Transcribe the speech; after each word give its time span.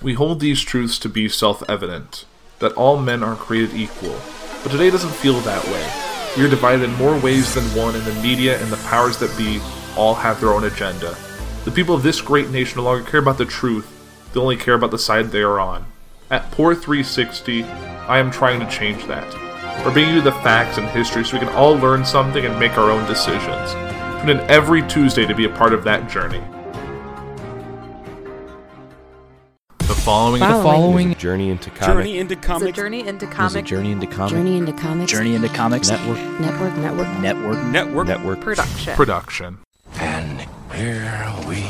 We 0.00 0.14
hold 0.14 0.38
these 0.38 0.60
truths 0.62 0.96
to 1.00 1.08
be 1.08 1.28
self 1.28 1.68
evident 1.68 2.24
that 2.60 2.72
all 2.74 3.00
men 3.00 3.24
are 3.24 3.34
created 3.34 3.74
equal, 3.74 4.16
but 4.62 4.70
today 4.70 4.90
doesn't 4.90 5.10
feel 5.10 5.40
that 5.40 5.64
way. 5.64 5.90
We 6.36 6.46
are 6.46 6.50
divided 6.50 6.84
in 6.84 6.94
more 6.94 7.18
ways 7.18 7.52
than 7.52 7.64
one, 7.76 7.96
and 7.96 8.04
the 8.04 8.22
media 8.22 8.62
and 8.62 8.70
the 8.70 8.76
powers 8.88 9.18
that 9.18 9.36
be 9.36 9.60
all 9.96 10.14
have 10.14 10.40
their 10.40 10.52
own 10.52 10.62
agenda. 10.62 11.16
The 11.64 11.72
people 11.72 11.96
of 11.96 12.04
this 12.04 12.20
great 12.20 12.50
nation 12.50 12.76
no 12.76 12.84
longer 12.84 13.10
care 13.10 13.18
about 13.18 13.38
the 13.38 13.44
truth, 13.44 13.88
they 14.32 14.38
only 14.38 14.56
care 14.56 14.74
about 14.74 14.92
the 14.92 15.00
side 15.00 15.32
they 15.32 15.42
are 15.42 15.58
on. 15.58 15.84
At 16.30 16.48
Poor 16.52 16.76
360, 16.76 17.64
I 17.64 18.20
am 18.20 18.30
trying 18.30 18.60
to 18.60 18.70
change 18.70 19.04
that. 19.06 19.34
We're 19.84 19.92
bringing 19.92 20.14
you 20.14 20.20
the 20.20 20.30
facts 20.30 20.78
and 20.78 20.86
history 20.90 21.24
so 21.24 21.32
we 21.32 21.44
can 21.44 21.54
all 21.56 21.74
learn 21.74 22.04
something 22.04 22.44
and 22.44 22.56
make 22.60 22.78
our 22.78 22.92
own 22.92 23.04
decisions. 23.08 23.72
Tune 24.20 24.30
in 24.30 24.48
every 24.48 24.86
Tuesday 24.86 25.26
to 25.26 25.34
be 25.34 25.46
a 25.46 25.56
part 25.56 25.72
of 25.72 25.82
that 25.82 26.08
journey. 26.08 26.42
The 29.88 29.94
following, 29.94 30.40
The 30.40 30.46
following 30.48 31.14
Journey 31.14 31.48
into 31.48 31.70
comics 31.70 31.86
Journey 31.86 32.18
into 32.18 32.34
It's 32.34 32.46
comics 32.46 32.76
journey 32.76 33.08
into 33.08 33.24
is 33.24 33.32
a 33.32 33.34
comic 33.34 33.64
journey 33.64 33.90
into 33.90 34.06
comics 34.06 34.32
Journey 34.32 34.58
into 34.58 34.72
Comics 34.74 35.10
Journey 35.10 35.34
into 35.34 35.48
Comics 35.48 35.88
network 35.88 36.18
Network 36.38 36.76
Network 36.76 37.08
Network. 37.20 37.64
network. 37.64 38.06
network. 38.06 38.40
production. 38.42 38.94
production. 38.94 39.58
And 39.94 40.42
here 40.74 41.34
we 41.48 41.64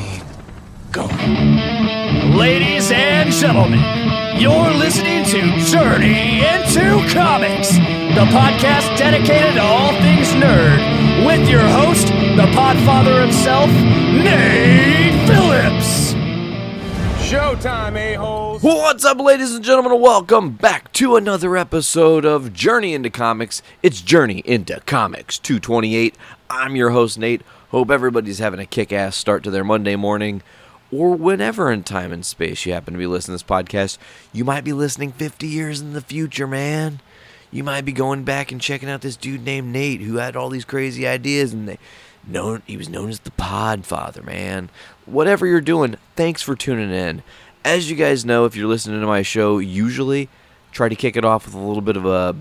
go. 0.91 1.07
Ladies 2.37 2.91
and 2.91 3.31
gentlemen, 3.31 3.79
you're 4.41 4.75
listening 4.75 5.25
to 5.27 5.41
Journey 5.71 6.43
into 6.43 7.07
Comics, 7.15 7.71
the 7.79 8.27
podcast 8.35 8.99
dedicated 8.99 9.55
to 9.55 9.63
all 9.63 9.93
things 10.03 10.29
nerd, 10.31 11.25
with 11.25 11.49
your 11.49 11.63
host, 11.69 12.09
the 12.09 12.51
podfather 12.51 13.23
himself, 13.23 13.71
Nate 13.71 15.29
Phillips. 15.29 16.08
Showtime, 17.29 17.95
a-holes. 17.95 18.63
What's 18.63 19.05
up, 19.05 19.21
ladies 19.21 19.55
and 19.55 19.63
gentlemen? 19.63 20.01
Welcome 20.01 20.53
back 20.53 20.91
to 20.95 21.17
another 21.17 21.59
episode 21.59 22.25
of 22.25 22.55
Journey 22.55 22.95
into 22.95 23.11
Comics. 23.11 23.61
It's 23.83 24.01
Journey 24.01 24.39
into 24.47 24.81
Comics 24.87 25.39
228. 25.39 26.17
I'm 26.49 26.75
your 26.75 26.89
host, 26.89 27.19
Nate. 27.19 27.43
Hope 27.69 27.91
everybody's 27.91 28.39
having 28.39 28.61
a 28.61 28.65
kick 28.65 28.95
ass 28.95 29.15
start 29.15 29.43
to 29.43 29.51
their 29.51 29.63
Monday 29.63 29.95
morning, 29.95 30.41
or 30.91 31.15
whenever 31.15 31.71
in 31.71 31.83
time 31.83 32.13
and 32.13 32.25
space 32.25 32.65
you 32.65 32.73
happen 32.73 32.95
to 32.95 32.99
be 32.99 33.07
listening 33.07 33.37
to 33.37 33.45
this 33.45 33.51
podcast. 33.51 33.99
You 34.33 34.47
might 34.47 34.65
be 34.65 34.73
listening 34.73 35.13
50 35.13 35.47
years 35.47 35.83
in 35.83 35.93
the 35.93 36.01
future, 36.01 36.47
man. 36.47 37.01
You 37.51 37.63
might 37.63 37.85
be 37.85 37.93
going 37.93 38.25
back 38.25 38.51
and 38.51 38.59
checking 38.59 38.89
out 38.89 39.03
this 39.03 39.19
dude 39.19 39.45
named 39.45 39.71
Nate 39.71 40.01
who 40.01 40.17
had 40.17 40.35
all 40.35 40.49
these 40.49 40.65
crazy 40.65 41.07
ideas 41.07 41.53
and 41.53 41.69
they 41.69 41.79
known 42.27 42.63
he 42.67 42.79
was 42.79 42.89
known 42.89 43.11
as 43.11 43.21
the 43.21 43.31
Podfather, 43.33 44.25
man. 44.25 44.71
Whatever 45.11 45.47
you're 45.47 45.61
doing, 45.61 45.97
thanks 46.17 46.43
for 46.43 46.55
tuning 46.55 46.91
in. 46.91 47.23
As 47.65 47.91
you 47.91 47.97
guys 47.97 48.25
know, 48.25 48.45
if 48.45 48.55
you're 48.55 48.69
listening 48.69 49.01
to 49.01 49.07
my 49.07 49.23
show, 49.23 49.59
usually 49.59 50.29
try 50.73 50.89
to 50.89 50.95
kick 50.95 51.17
it 51.17 51.25
off 51.25 51.47
with 51.47 51.55
a 51.55 51.59
little 51.59 51.83
bit 51.83 51.97
of 51.97 52.05
a 52.05 52.37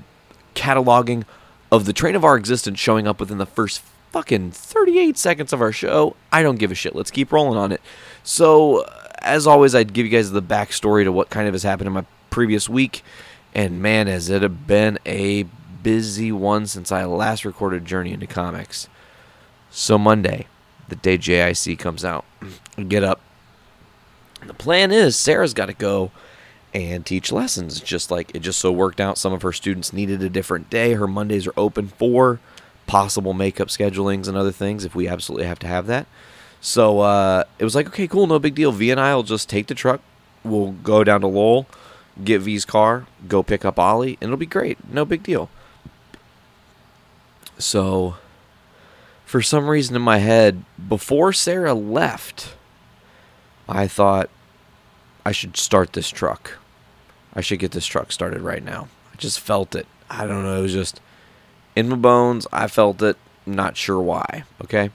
cataloging 0.54 1.24
of 1.72 1.86
the 1.86 1.94
train 1.94 2.16
of 2.16 2.24
our 2.24 2.36
existence 2.36 2.80
showing 2.80 3.08
up 3.08 3.20
within 3.20 3.38
the 3.38 3.46
first 3.46 3.82
fucking 4.12 4.52
38 4.52 5.18
seconds 5.18 5.54
of 5.54 5.62
our 5.62 5.72
show. 5.72 6.16
I 6.32 6.44
don't 6.44 6.58
give 6.58 6.72
a 6.72 6.76
shit. 6.76 6.96
Let's 6.96 7.12
keep 7.12 7.32
rolling 7.32 7.58
on 7.58 7.72
it. 7.72 7.82
So, 8.24 8.82
uh, 8.82 9.08
as 9.20 9.48
always, 9.48 9.74
I'd 9.74 9.94
give 9.94 10.06
you 10.06 10.12
guys 10.12 10.32
the 10.32 10.42
backstory 10.42 11.04
to 11.04 11.12
what 11.12 11.30
kind 11.30 11.48
of 11.48 11.54
has 11.54 11.64
happened 11.64 11.88
in 11.88 11.94
my 11.94 12.06
previous 12.30 12.70
week. 12.70 13.04
And 13.54 13.82
man, 13.82 14.08
has 14.08 14.30
it 14.30 14.68
been 14.68 15.00
a 15.06 15.44
busy 15.84 16.32
one 16.32 16.68
since 16.68 16.92
I 16.92 17.06
last 17.06 17.46
recorded 17.46 17.86
Journey 17.86 18.12
into 18.12 18.28
Comics. 18.28 18.90
So, 19.70 19.98
Monday, 19.98 20.48
the 20.88 20.96
day 20.96 21.18
JIC 21.18 21.78
comes 21.80 22.06
out, 22.06 22.26
I 22.78 22.84
get 22.84 23.04
up. 23.04 23.22
The 24.46 24.54
plan 24.54 24.92
is 24.92 25.16
Sarah's 25.16 25.54
got 25.54 25.66
to 25.66 25.74
go 25.74 26.12
and 26.74 27.06
teach 27.06 27.32
lessons. 27.32 27.82
Just 27.82 28.12
like 28.12 28.34
it 28.36 28.40
just 28.40 28.60
so 28.60 28.72
worked 28.72 29.02
out, 29.02 29.18
some 29.18 29.34
of 29.34 29.42
her 29.42 29.52
students 29.52 29.92
needed 29.92 30.22
a 30.22 30.30
different 30.30 30.70
day. 30.70 30.94
Her 30.94 31.08
Mondays 31.08 31.48
are 31.48 31.54
open 31.58 31.88
for 31.88 32.40
possible 32.86 33.34
makeup 33.34 33.68
schedulings 33.68 34.28
and 34.28 34.38
other 34.38 34.52
things 34.52 34.86
if 34.86 34.96
we 34.96 35.08
absolutely 35.08 35.48
have 35.48 35.60
to 35.60 35.68
have 35.68 35.88
that. 35.88 36.08
So 36.62 37.00
uh, 37.02 37.44
it 37.60 37.64
was 37.64 37.76
like, 37.76 37.88
okay, 37.88 38.08
cool, 38.08 38.28
no 38.28 38.40
big 38.40 38.56
deal. 38.56 38.72
V 38.72 38.92
and 38.92 39.00
I 39.00 39.14
will 39.16 39.24
just 39.24 39.50
take 39.50 39.68
the 39.68 39.76
truck. 39.76 40.02
We'll 40.44 40.72
go 40.72 41.04
down 41.04 41.22
to 41.22 41.28
Lowell, 41.28 41.68
get 42.24 42.42
V's 42.42 42.66
car, 42.66 43.06
go 43.28 43.44
pick 43.44 43.66
up 43.66 43.78
Ollie, 43.78 44.18
and 44.22 44.30
it'll 44.30 44.38
be 44.38 44.46
great. 44.46 44.78
No 44.90 45.06
big 45.06 45.24
deal. 45.24 45.50
So, 47.60 48.16
for 49.28 49.42
some 49.42 49.70
reason 49.70 49.94
in 49.94 50.02
my 50.02 50.20
head, 50.20 50.64
before 50.88 51.34
Sarah 51.34 51.74
left, 51.74 52.56
I 53.68 53.86
thought 53.86 54.30
I 55.26 55.34
should 55.34 55.58
start 55.58 55.92
this 55.92 56.10
truck. 56.10 56.58
I 57.34 57.42
should 57.42 57.60
get 57.60 57.72
this 57.72 57.86
truck 57.86 58.14
started 58.14 58.40
right 58.40 58.64
now. 58.64 58.88
I 59.14 59.18
just 59.18 59.42
felt 59.42 59.76
it. 59.76 59.86
I 60.10 60.26
don't 60.26 60.44
know. 60.44 60.60
It 60.60 60.62
was 60.62 60.72
just 60.72 61.02
in 61.76 61.90
my 61.90 61.98
bones. 61.98 62.48
I 62.54 62.68
felt 62.68 63.02
it. 63.02 63.18
Not 63.46 63.76
sure 63.76 64.00
why. 64.00 64.46
Okay. 64.64 64.92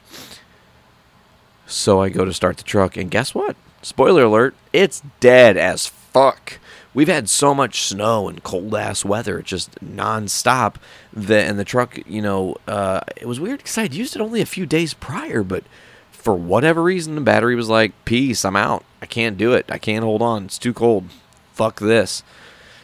So 1.67 2.01
I 2.01 2.09
go 2.09 2.25
to 2.25 2.33
start 2.33 2.57
the 2.57 2.63
truck, 2.63 2.97
and 2.97 3.11
guess 3.11 3.35
what? 3.35 3.55
Spoiler 3.83 4.23
alert, 4.23 4.55
it's 4.73 5.03
dead 5.21 5.59
as 5.59 5.87
fuck. 5.87 6.59
We've 6.95 7.09
had 7.09 7.29
so 7.29 7.55
much 7.55 7.83
snow 7.83 8.29
and 8.29 8.43
cold 8.43 8.75
ass 8.75 9.05
weather, 9.05 9.41
just 9.41 9.77
nonstop. 9.81 10.77
That 11.13 11.49
and 11.49 11.59
the 11.59 11.65
truck, 11.65 11.99
you 12.07 12.21
know, 12.21 12.57
uh, 12.69 13.01
it 13.17 13.27
was 13.27 13.41
weird 13.41 13.59
because 13.59 13.79
I'd 13.79 13.95
used 13.95 14.15
it 14.15 14.21
only 14.21 14.41
a 14.41 14.47
few 14.47 14.67
days 14.67 14.93
prior, 14.93 15.43
but 15.43 15.65
for 16.11 16.35
whatever 16.35 16.83
reason, 16.83 17.15
the 17.15 17.21
battery 17.21 17.55
was 17.55 17.69
like, 17.69 17.93
"Peace, 18.05 18.45
I'm 18.45 18.57
out. 18.57 18.85
I 19.01 19.07
can't 19.07 19.39
do 19.39 19.55
it. 19.55 19.67
I 19.71 19.79
can't 19.79 20.05
hold 20.05 20.23
on. 20.23 20.45
It's 20.45 20.59
too 20.59 20.75
cold. 20.75 21.07
Fuck 21.55 21.81
this." 21.81 22.23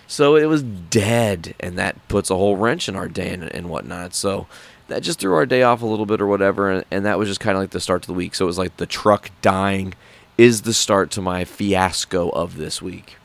So 0.06 0.36
it 0.36 0.46
was 0.46 0.62
dead, 0.62 1.54
and 1.60 1.78
that 1.78 1.96
puts 2.08 2.30
a 2.30 2.34
whole 2.34 2.56
wrench 2.56 2.88
in 2.88 2.96
our 2.96 3.08
day 3.08 3.28
and, 3.28 3.44
and 3.44 3.68
whatnot. 3.68 4.14
So 4.14 4.46
that 4.88 5.02
just 5.02 5.20
threw 5.20 5.34
our 5.34 5.44
day 5.44 5.62
off 5.62 5.82
a 5.82 5.86
little 5.86 6.06
bit 6.06 6.20
or 6.20 6.26
whatever, 6.26 6.70
and, 6.70 6.84
and 6.90 7.04
that 7.04 7.18
was 7.18 7.28
just 7.28 7.40
kind 7.40 7.56
of 7.56 7.62
like 7.62 7.70
the 7.70 7.80
start 7.80 8.02
to 8.02 8.06
the 8.06 8.14
week. 8.14 8.34
So 8.34 8.46
it 8.46 8.46
was 8.46 8.58
like 8.58 8.78
the 8.78 8.86
truck 8.86 9.30
dying 9.42 9.92
is 10.38 10.62
the 10.62 10.72
start 10.72 11.10
to 11.10 11.20
my 11.20 11.44
fiasco 11.44 12.30
of 12.30 12.56
this 12.56 12.80
week. 12.80 13.16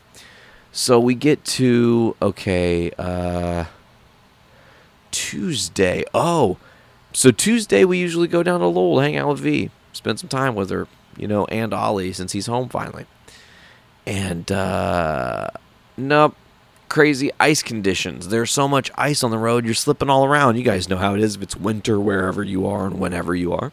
So 0.75 0.99
we 0.99 1.13
get 1.13 1.45
to 1.45 2.15
okay, 2.19 2.91
uh 2.97 3.65
Tuesday. 5.11 6.03
Oh, 6.15 6.57
so 7.13 7.29
Tuesday 7.29 7.85
we 7.85 7.99
usually 7.99 8.27
go 8.27 8.41
down 8.41 8.59
to 8.59 8.65
Lowell, 8.65 8.99
hang 8.99 9.15
out 9.15 9.27
with 9.29 9.39
V, 9.41 9.69
spend 9.93 10.19
some 10.19 10.29
time 10.29 10.55
with 10.55 10.71
her, 10.71 10.87
you 11.15 11.27
know, 11.27 11.45
and 11.45 11.75
Ollie 11.75 12.11
since 12.11 12.31
he's 12.31 12.47
home 12.47 12.69
finally. 12.69 13.05
And 14.07 14.51
uh 14.51 15.49
nope, 15.95 16.35
crazy 16.89 17.29
ice 17.39 17.61
conditions. 17.61 18.29
There's 18.29 18.49
so 18.49 18.67
much 18.67 18.89
ice 18.95 19.23
on 19.23 19.29
the 19.29 19.37
road, 19.37 19.65
you're 19.65 19.75
slipping 19.75 20.09
all 20.09 20.25
around. 20.25 20.57
You 20.57 20.63
guys 20.63 20.89
know 20.89 20.97
how 20.97 21.13
it 21.13 21.21
is 21.21 21.35
if 21.35 21.43
it's 21.43 21.55
winter 21.55 21.99
wherever 21.99 22.41
you 22.41 22.65
are 22.65 22.87
and 22.87 22.99
whenever 22.99 23.35
you 23.35 23.53
are. 23.53 23.71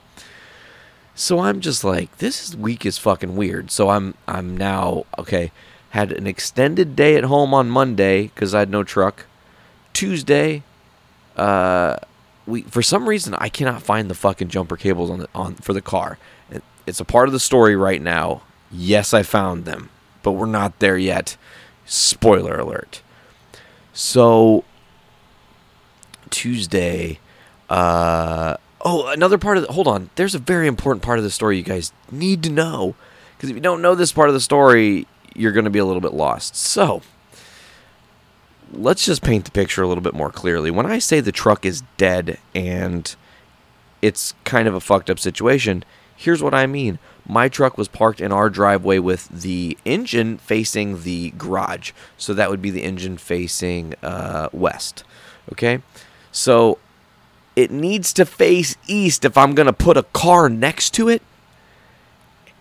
So 1.14 1.38
I'm 1.38 1.60
just 1.60 1.82
like, 1.82 2.18
this 2.18 2.54
week 2.54 2.84
is 2.84 2.98
fucking 2.98 3.36
weird. 3.36 3.70
So 3.70 3.88
I'm 3.88 4.12
I'm 4.28 4.54
now 4.54 5.06
okay. 5.18 5.50
Had 5.90 6.12
an 6.12 6.26
extended 6.26 6.94
day 6.94 7.16
at 7.16 7.24
home 7.24 7.52
on 7.52 7.68
Monday 7.68 8.28
because 8.28 8.54
I 8.54 8.60
had 8.60 8.70
no 8.70 8.84
truck. 8.84 9.26
Tuesday, 9.92 10.62
uh, 11.36 11.96
we 12.46 12.62
for 12.62 12.82
some 12.82 13.08
reason 13.08 13.34
I 13.34 13.48
cannot 13.48 13.82
find 13.82 14.08
the 14.08 14.14
fucking 14.14 14.48
jumper 14.48 14.76
cables 14.76 15.10
on 15.10 15.20
the 15.20 15.28
on 15.34 15.54
for 15.56 15.72
the 15.72 15.82
car. 15.82 16.18
It's 16.86 17.00
a 17.00 17.04
part 17.04 17.28
of 17.28 17.32
the 17.32 17.40
story 17.40 17.76
right 17.76 18.00
now. 18.00 18.42
Yes, 18.70 19.12
I 19.12 19.22
found 19.22 19.64
them, 19.64 19.90
but 20.22 20.32
we're 20.32 20.46
not 20.46 20.78
there 20.78 20.96
yet. 20.96 21.36
Spoiler 21.84 22.58
alert. 22.58 23.02
So 23.92 24.64
Tuesday, 26.30 27.18
uh, 27.68 28.56
oh, 28.80 29.08
another 29.08 29.38
part 29.38 29.56
of 29.58 29.66
the, 29.66 29.72
hold 29.72 29.88
on. 29.88 30.10
There's 30.14 30.34
a 30.34 30.38
very 30.38 30.66
important 30.66 31.02
part 31.02 31.18
of 31.18 31.24
the 31.24 31.30
story 31.30 31.56
you 31.56 31.62
guys 31.62 31.92
need 32.10 32.42
to 32.44 32.50
know 32.50 32.94
because 33.36 33.50
if 33.50 33.56
you 33.56 33.62
don't 33.62 33.82
know 33.82 33.94
this 33.94 34.12
part 34.12 34.28
of 34.28 34.34
the 34.34 34.40
story, 34.40 35.06
you're 35.34 35.52
going 35.52 35.64
to 35.64 35.70
be 35.70 35.78
a 35.78 35.84
little 35.84 36.00
bit 36.00 36.12
lost. 36.12 36.56
So, 36.56 37.02
let's 38.72 39.04
just 39.04 39.22
paint 39.22 39.44
the 39.44 39.50
picture 39.50 39.82
a 39.82 39.88
little 39.88 40.02
bit 40.02 40.14
more 40.14 40.30
clearly. 40.30 40.70
When 40.70 40.86
I 40.86 40.98
say 40.98 41.20
the 41.20 41.32
truck 41.32 41.64
is 41.64 41.82
dead 41.96 42.38
and 42.54 43.14
it's 44.02 44.34
kind 44.44 44.68
of 44.68 44.74
a 44.74 44.80
fucked 44.80 45.10
up 45.10 45.18
situation, 45.18 45.84
here's 46.16 46.42
what 46.42 46.54
I 46.54 46.66
mean. 46.66 46.98
My 47.26 47.48
truck 47.48 47.78
was 47.78 47.88
parked 47.88 48.20
in 48.20 48.32
our 48.32 48.50
driveway 48.50 48.98
with 48.98 49.28
the 49.28 49.76
engine 49.84 50.38
facing 50.38 51.02
the 51.02 51.30
garage. 51.36 51.92
So 52.16 52.34
that 52.34 52.50
would 52.50 52.62
be 52.62 52.70
the 52.70 52.82
engine 52.82 53.18
facing 53.18 53.94
uh, 54.02 54.48
west. 54.52 55.04
Okay? 55.52 55.80
So 56.32 56.78
it 57.56 57.70
needs 57.70 58.12
to 58.14 58.24
face 58.24 58.76
east 58.86 59.24
if 59.24 59.36
I'm 59.36 59.54
going 59.54 59.66
to 59.66 59.72
put 59.72 59.96
a 59.96 60.02
car 60.02 60.48
next 60.48 60.90
to 60.94 61.08
it 61.08 61.22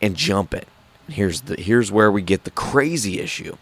and 0.02 0.16
jump 0.16 0.54
it. 0.54 0.68
Here's 1.12 1.42
the 1.42 1.56
here's 1.56 1.92
where 1.92 2.12
we 2.12 2.22
get 2.22 2.44
the 2.44 2.52
crazy 2.52 3.20
issue. 3.20 3.58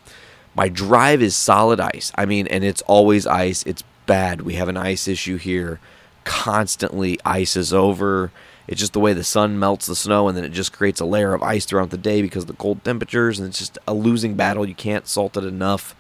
My 0.56 0.70
drive 0.70 1.22
is 1.22 1.36
solid 1.36 1.80
ice. 1.80 2.12
I 2.16 2.26
mean, 2.26 2.48
and 2.48 2.64
it's 2.64 2.82
always 2.84 3.28
ice. 3.28 3.64
It's 3.64 3.84
bad. 4.08 4.42
We 4.42 4.54
have 4.56 4.70
an 4.70 4.78
ice 4.78 5.08
issue 5.08 5.38
here. 5.38 5.80
Constantly 6.24 7.20
ice 7.24 7.56
is 7.56 7.74
over 7.74 8.32
It's 8.68 8.82
just 8.82 8.92
the 8.94 9.00
way 9.00 9.14
the 9.14 9.24
sun 9.24 9.60
melts 9.60 9.88
the 9.88 9.96
snow 9.96 10.28
and 10.28 10.36
then 10.36 10.44
it 10.44 10.52
just 10.52 10.74
creates 10.74 11.00
a 11.00 11.06
layer 11.06 11.34
of 11.34 11.42
ice 11.42 11.66
throughout 11.66 11.90
the 11.90 11.98
day 11.98 12.22
because 12.22 12.44
of 12.44 12.48
the 12.48 12.54
cold 12.54 12.84
temperatures 12.84 13.40
and 13.40 13.48
it's 13.48 13.60
just 13.60 13.78
a 13.88 13.94
losing 13.94 14.36
battle. 14.36 14.68
You 14.68 14.76
can't 14.76 15.08
salt 15.08 15.38
it 15.38 15.46
enough. 15.46 15.96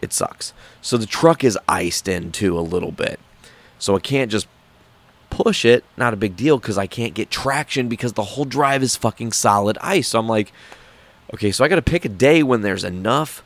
It 0.00 0.12
sucks. 0.12 0.52
So 0.82 0.96
the 0.96 1.06
truck 1.06 1.44
is 1.44 1.58
iced 1.68 2.08
in 2.08 2.32
too 2.32 2.58
a 2.58 2.60
little 2.60 2.90
bit. 2.90 3.20
So 3.78 3.96
I 3.96 4.00
can't 4.00 4.30
just 4.30 4.48
push 5.28 5.64
it. 5.64 5.84
Not 5.96 6.12
a 6.12 6.16
big 6.16 6.36
deal 6.36 6.58
because 6.58 6.78
I 6.78 6.86
can't 6.86 7.14
get 7.14 7.30
traction 7.30 7.88
because 7.88 8.14
the 8.14 8.24
whole 8.24 8.44
drive 8.44 8.82
is 8.82 8.96
fucking 8.96 9.32
solid 9.32 9.78
ice. 9.80 10.08
So 10.08 10.18
I'm 10.18 10.28
like, 10.28 10.52
okay, 11.34 11.50
so 11.50 11.64
I 11.64 11.68
got 11.68 11.76
to 11.76 11.82
pick 11.82 12.04
a 12.04 12.08
day 12.08 12.42
when 12.42 12.62
there's 12.62 12.84
enough 12.84 13.42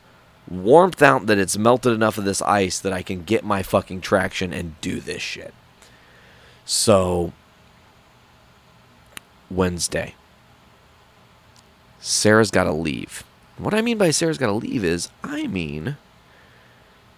warmth 0.49 1.01
out 1.01 1.25
that 1.25 1.37
it's 1.37 1.57
melted 1.57 1.93
enough 1.93 2.17
of 2.17 2.25
this 2.25 2.41
ice 2.41 2.79
that 2.79 2.93
I 2.93 3.01
can 3.01 3.23
get 3.23 3.43
my 3.43 3.63
fucking 3.63 4.01
traction 4.01 4.53
and 4.53 4.79
do 4.81 4.99
this 4.99 5.21
shit. 5.21 5.53
So 6.65 7.33
Wednesday. 9.49 10.15
Sarah's 11.99 12.51
got 12.51 12.65
to 12.65 12.71
leave. 12.71 13.23
What 13.57 13.73
I 13.73 13.81
mean 13.81 13.97
by 13.97 14.11
Sarah's 14.11 14.37
got 14.37 14.47
to 14.47 14.53
leave 14.53 14.83
is 14.83 15.09
I 15.23 15.47
mean 15.47 15.97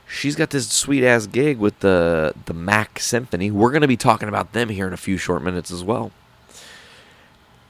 she's 0.08 0.36
got 0.36 0.52
this 0.52 0.70
sweet 0.70 1.04
ass 1.04 1.28
gig 1.28 1.58
with 1.58 1.80
the 1.80 2.34
the 2.46 2.54
Mac 2.54 3.00
Symphony. 3.00 3.52
We're 3.52 3.72
going 3.72 3.82
to 3.82 3.88
be 3.88 3.98
talking 3.98 4.30
about 4.30 4.54
them 4.54 4.70
here 4.70 4.88
in 4.88 4.94
a 4.94 4.98
few 4.98 5.18
short 5.18 5.44
minutes 5.44 5.72
as 5.72 5.84
well. 5.84 6.12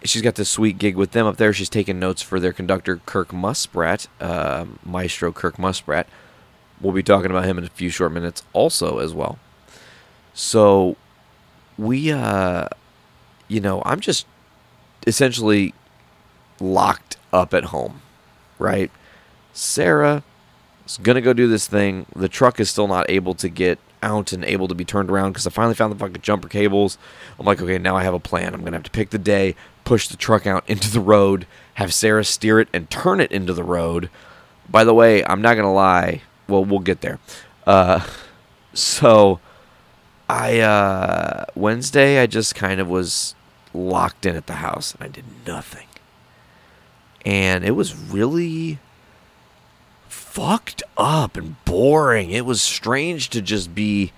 She's 0.04 0.22
got 0.22 0.36
this 0.36 0.50
sweet 0.50 0.78
gig 0.78 0.96
with 0.96 1.12
them 1.12 1.26
up 1.26 1.38
there. 1.38 1.52
She's 1.54 1.70
taking 1.70 2.00
notes 2.00 2.22
for 2.22 2.40
their 2.40 2.54
conductor 2.54 2.98
Kirk 3.06 3.30
Muspratt, 3.30 4.08
uh, 4.22 4.66
Maestro 4.86 5.32
Kirk 5.32 5.58
Muspratt. 5.58 6.06
We'll 6.80 6.94
be 6.94 7.04
talking 7.04 7.32
about 7.32 7.46
him 7.46 7.58
in 7.58 7.64
a 7.64 7.70
few 7.70 7.90
short 7.90 8.12
minutes 8.12 8.44
also 8.54 9.00
as 9.00 9.14
well. 9.14 9.40
So 10.34 10.96
we 11.78 12.12
uh 12.12 12.68
you 13.48 13.62
know, 13.62 13.82
I'm 13.86 14.00
just 14.00 14.28
essentially 15.06 15.74
locked 16.60 17.18
up 17.32 17.54
at 17.54 17.66
home, 17.66 18.02
right? 18.60 18.92
Sarah 19.54 20.24
is 20.86 20.98
to 20.98 21.22
go 21.22 21.34
do 21.34 21.48
this 21.48 21.68
thing. 21.68 22.06
The 22.16 22.30
truck 22.30 22.60
is 22.60 22.70
still 22.70 22.88
not 22.88 23.10
able 23.10 23.34
to 23.36 23.50
get 23.50 23.80
out 24.04 24.32
and 24.32 24.46
able 24.46 24.68
to 24.68 24.76
be 24.76 24.86
turned 24.86 25.10
around 25.10 25.32
because 25.32 25.48
I 25.48 25.50
finally 25.50 25.76
found 25.76 25.92
the 25.92 25.98
fucking 25.98 26.22
jumper 26.22 26.48
cables. 26.48 26.98
I'm 27.40 27.46
like, 27.46 27.62
okay, 27.62 27.78
now 27.78 27.96
I 27.96 28.04
have 28.04 28.14
a 28.14 28.20
plan. 28.20 28.54
I'm 28.54 28.64
to 28.64 28.72
have 28.72 28.84
to 28.84 28.92
pick 28.92 29.10
the 29.10 29.18
day, 29.18 29.56
push 29.88 30.10
the 30.10 30.18
truck 30.18 30.46
out 30.46 30.70
into 30.70 30.92
the 30.92 31.00
road, 31.00 31.48
have 31.76 31.94
Sarah 31.94 32.26
steer 32.26 32.60
it 32.60 32.68
and 32.74 32.90
turn 32.90 33.22
it 33.22 33.32
into 33.32 33.54
the 33.54 33.64
road. 33.64 34.10
By 34.70 34.84
the 34.84 34.94
way, 34.94 35.24
I'm 35.24 35.42
not 35.42 35.54
to 35.64 35.70
lie. 35.70 36.24
Well, 36.50 36.66
we'll 36.66 36.80
get 36.80 37.00
there. 37.00 37.20
Uh, 37.66 38.06
so 38.74 39.40
I 40.28 40.60
uh, 40.60 41.46
Wednesday 41.56 42.20
I 42.20 42.28
just 42.28 42.54
kind 42.54 42.82
of 42.82 42.90
was 42.90 43.34
locked 43.74 44.26
in 44.26 44.36
at 44.36 44.48
the 44.48 44.56
house 44.56 44.94
and 44.94 45.04
I 45.06 45.08
did 45.08 45.24
nothing. 45.48 45.88
And 47.26 47.64
it 47.64 47.72
was 47.72 47.96
really 47.96 48.80
fucked 50.10 50.84
up 50.98 51.38
and 51.38 51.64
boring. 51.64 52.32
It 52.32 52.46
was 52.46 52.62
strange 52.62 53.30
to 53.30 53.42
just 53.42 53.74
be 53.74 54.12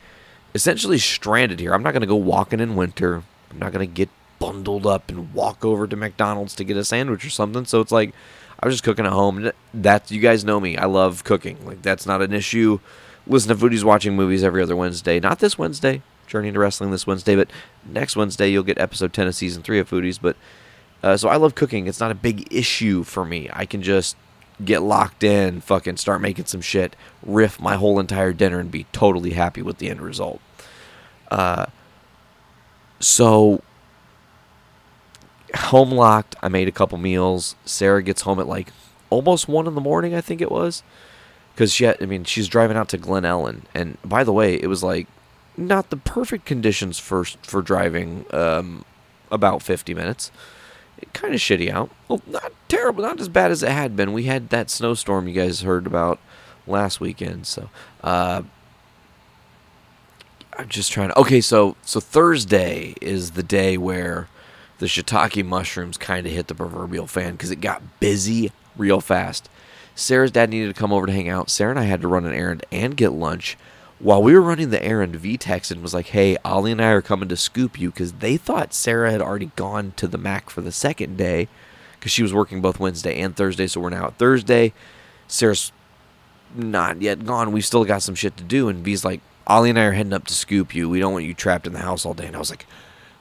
essentially 0.55 0.97
stranded 0.97 1.59
here. 1.59 1.75
I'm 1.75 1.83
not 1.83 1.91
to 2.01 2.07
go 2.07 2.15
walking 2.15 2.59
in 2.59 2.75
winter. 2.75 3.21
I'm 3.51 3.59
not 3.59 3.71
to 3.87 3.93
get 3.93 4.09
bundled 4.39 4.87
up 4.87 5.09
and 5.09 5.33
walk 5.33 5.63
over 5.63 5.87
to 5.87 5.95
McDonald's 5.95 6.55
to 6.55 6.63
get 6.63 6.77
a 6.77 6.85
sandwich 6.85 7.25
or 7.25 7.29
something. 7.29 7.65
So 7.65 7.81
it's 7.81 7.91
like 7.91 8.13
I 8.59 8.65
was 8.65 8.73
just 8.73 8.83
cooking 8.83 9.05
at 9.05 9.11
home. 9.11 9.51
That 9.73 10.09
you 10.09 10.19
guys 10.19 10.43
know 10.43 10.59
me. 10.59 10.77
I 10.77 10.85
love 10.85 11.23
cooking. 11.23 11.63
Like 11.65 11.81
that's 11.81 12.05
not 12.05 12.21
an 12.21 12.33
issue. 12.33 12.79
Listen 13.27 13.55
to 13.55 13.63
Foodies 13.63 13.83
watching 13.83 14.15
movies 14.15 14.43
every 14.43 14.61
other 14.61 14.75
Wednesday. 14.75 15.19
Not 15.19 15.39
this 15.39 15.57
Wednesday. 15.57 16.01
Journey 16.27 16.49
into 16.49 16.59
Wrestling 16.59 16.91
this 16.91 17.07
Wednesday, 17.07 17.35
but 17.35 17.49
next 17.85 18.15
Wednesday 18.15 18.49
you'll 18.49 18.63
get 18.63 18.77
episode 18.77 19.13
10 19.13 19.27
of 19.27 19.35
season 19.35 19.63
3 19.63 19.79
of 19.79 19.89
Foodies. 19.89 20.19
But 20.21 20.35
uh, 21.01 21.17
so 21.17 21.29
I 21.29 21.37
love 21.37 21.55
cooking. 21.55 21.87
It's 21.87 21.99
not 21.99 22.11
a 22.11 22.15
big 22.15 22.51
issue 22.53 23.03
for 23.03 23.25
me. 23.25 23.49
I 23.51 23.65
can 23.65 23.81
just 23.81 24.15
get 24.63 24.81
locked 24.81 25.23
in, 25.23 25.61
fucking 25.61 25.97
start 25.97 26.21
making 26.21 26.45
some 26.45 26.61
shit, 26.61 26.95
riff 27.23 27.59
my 27.59 27.75
whole 27.75 27.99
entire 27.99 28.33
dinner, 28.33 28.59
and 28.59 28.69
be 28.69 28.85
totally 28.91 29.31
happy 29.31 29.61
with 29.61 29.77
the 29.77 29.89
end 29.89 30.01
result. 30.01 30.41
Uh, 31.31 31.67
so 32.99 33.61
home 35.55 35.91
locked. 35.91 36.35
I 36.41 36.47
made 36.47 36.67
a 36.67 36.71
couple 36.71 36.97
meals. 36.97 37.55
Sarah 37.65 38.03
gets 38.03 38.21
home 38.21 38.39
at 38.39 38.47
like 38.47 38.71
almost 39.09 39.47
one 39.47 39.67
in 39.67 39.75
the 39.75 39.81
morning, 39.81 40.13
I 40.13 40.21
think 40.21 40.41
it 40.41 40.51
was, 40.51 40.83
because 41.53 41.73
she 41.73 41.85
had, 41.85 41.97
I 42.01 42.05
mean 42.05 42.23
she's 42.23 42.47
driving 42.47 42.77
out 42.77 42.89
to 42.89 42.97
Glen 42.97 43.23
Ellyn, 43.23 43.63
and 43.73 43.97
by 44.03 44.23
the 44.23 44.33
way, 44.33 44.55
it 44.55 44.67
was 44.67 44.83
like 44.83 45.07
not 45.57 45.89
the 45.89 45.97
perfect 45.97 46.45
conditions 46.45 46.99
for 46.99 47.23
for 47.23 47.61
driving. 47.61 48.25
Um, 48.31 48.85
about 49.31 49.61
50 49.61 49.93
minutes. 49.93 50.31
Kind 51.13 51.33
of 51.33 51.39
shitty 51.39 51.69
out. 51.69 51.89
Well, 52.07 52.21
not 52.27 52.51
terrible, 52.67 53.03
not 53.03 53.21
as 53.21 53.29
bad 53.29 53.51
as 53.51 53.63
it 53.63 53.69
had 53.69 53.95
been. 53.95 54.11
We 54.11 54.23
had 54.23 54.49
that 54.49 54.69
snowstorm 54.69 55.27
you 55.27 55.33
guys 55.33 55.61
heard 55.61 55.87
about 55.87 56.19
last 56.67 56.99
weekend, 56.99 57.47
so 57.47 57.69
uh, 58.03 58.41
I'm 60.57 60.67
just 60.67 60.91
trying 60.91 61.09
to. 61.09 61.17
Okay, 61.19 61.39
so 61.39 61.77
so 61.83 62.01
Thursday 62.01 62.95
is 63.01 63.31
the 63.31 63.43
day 63.43 63.77
where 63.77 64.27
the 64.79 64.87
shiitake 64.87 65.45
mushrooms 65.45 65.97
kind 65.97 66.25
of 66.25 66.33
hit 66.33 66.47
the 66.47 66.55
proverbial 66.55 67.07
fan 67.07 67.33
because 67.33 67.51
it 67.51 67.61
got 67.61 67.99
busy 67.99 68.51
real 68.75 69.01
fast. 69.01 69.49
Sarah's 69.95 70.31
dad 70.31 70.49
needed 70.49 70.73
to 70.73 70.79
come 70.79 70.93
over 70.93 71.05
to 71.05 71.11
hang 71.11 71.29
out. 71.29 71.49
Sarah 71.49 71.71
and 71.71 71.79
I 71.79 71.83
had 71.83 72.01
to 72.01 72.07
run 72.07 72.25
an 72.25 72.33
errand 72.33 72.65
and 72.71 72.95
get 72.95 73.11
lunch 73.11 73.57
while 73.99 74.23
we 74.23 74.33
were 74.33 74.41
running 74.41 74.69
the 74.69 74.83
errand, 74.83 75.15
V 75.17 75.37
texted 75.37 75.81
was 75.81 75.93
like, 75.93 76.07
"Hey, 76.07 76.37
Ollie 76.45 76.71
and 76.71 76.81
I 76.81 76.91
are 76.91 77.01
coming 77.01 77.27
to 77.29 77.35
scoop 77.35 77.77
you 77.77 77.91
because 77.91 78.13
they 78.13 78.37
thought 78.37 78.73
Sarah 78.73 79.11
had 79.11 79.21
already 79.21 79.51
gone 79.57 79.93
to 79.97 80.07
the 80.07 80.17
Mac 80.17 80.49
for 80.49 80.61
the 80.61 80.71
second 80.71 81.17
day 81.17 81.49
because 81.99 82.11
she 82.11 82.23
was 82.23 82.33
working 82.33 82.61
both 82.61 82.79
Wednesday 82.79 83.19
and 83.19 83.35
Thursday. 83.35 83.67
So 83.67 83.81
we're 83.81 83.89
now 83.89 84.07
at 84.07 84.17
Thursday. 84.17 84.73
Sarah's 85.27 85.73
not 86.55 87.01
yet 87.01 87.25
gone. 87.25 87.51
We've 87.51 87.65
still 87.65 87.83
got 87.83 88.01
some 88.01 88.15
shit 88.15 88.37
to 88.37 88.43
do." 88.43 88.69
And 88.69 88.83
V's 88.83 89.03
like, 89.03 89.19
"Ollie 89.45 89.69
and 89.69 89.79
I 89.79 89.83
are 89.83 89.91
heading 89.91 90.13
up 90.13 90.27
to 90.27 90.33
scoop 90.33 90.73
you. 90.73 90.89
We 90.89 90.99
don't 90.99 91.13
want 91.13 91.25
you 91.25 91.33
trapped 91.33 91.67
in 91.67 91.73
the 91.73 91.79
house 91.79 92.05
all 92.05 92.13
day." 92.13 92.27
And 92.27 92.37
I 92.37 92.39
was 92.39 92.49
like, 92.49 92.65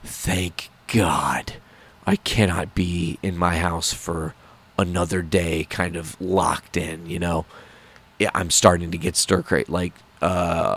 "Thank 0.05 0.71
God, 0.89 1.55
I 2.07 2.17
cannot 2.17 2.75
be 2.75 3.19
in 3.23 3.37
my 3.37 3.57
house 3.59 3.93
for 3.93 4.35
another 4.79 5.23
day, 5.23 5.65
kind 5.65 5.97
of 5.97 6.21
locked 6.21 6.77
in." 6.77 7.07
You 7.07 7.19
know, 7.19 7.47
yeah, 8.19 8.31
I'm 8.35 8.51
starting 8.51 8.91
to 8.91 8.99
get 8.99 9.17
stir 9.17 9.43
crazy. 9.43 9.71
Like 9.71 9.93
uh, 10.21 10.77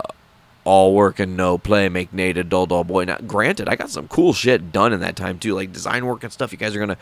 all 0.64 0.94
work 0.94 1.18
and 1.18 1.36
no 1.36 1.58
play 1.58 1.88
make 1.88 2.12
Nate 2.12 2.36
a 2.36 2.44
dull, 2.44 2.66
dull 2.66 2.84
boy. 2.84 3.04
Now, 3.04 3.18
granted, 3.26 3.68
I 3.68 3.76
got 3.76 3.90
some 3.90 4.08
cool 4.08 4.32
shit 4.32 4.72
done 4.72 4.92
in 4.92 5.00
that 5.00 5.16
time 5.16 5.38
too, 5.38 5.54
like 5.54 5.72
design 5.72 6.06
work 6.06 6.22
and 6.22 6.32
stuff. 6.32 6.52
You 6.52 6.58
guys 6.58 6.76
are 6.76 6.80
gonna, 6.80 6.98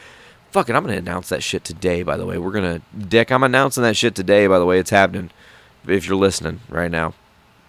fuck 0.50 0.68
it, 0.68 0.74
I'm 0.74 0.84
gonna 0.84 0.96
announce 0.96 1.28
that 1.28 1.42
shit 1.42 1.64
today. 1.64 2.02
By 2.02 2.16
the 2.16 2.26
way, 2.26 2.38
we're 2.38 2.52
gonna, 2.52 2.80
Dick, 2.96 3.30
I'm 3.30 3.42
announcing 3.42 3.82
that 3.82 3.96
shit 3.96 4.14
today. 4.14 4.46
By 4.46 4.58
the 4.58 4.66
way, 4.66 4.78
it's 4.78 4.90
happening. 4.90 5.30
If 5.86 6.06
you're 6.06 6.16
listening 6.16 6.60
right 6.68 6.90
now, 6.90 7.14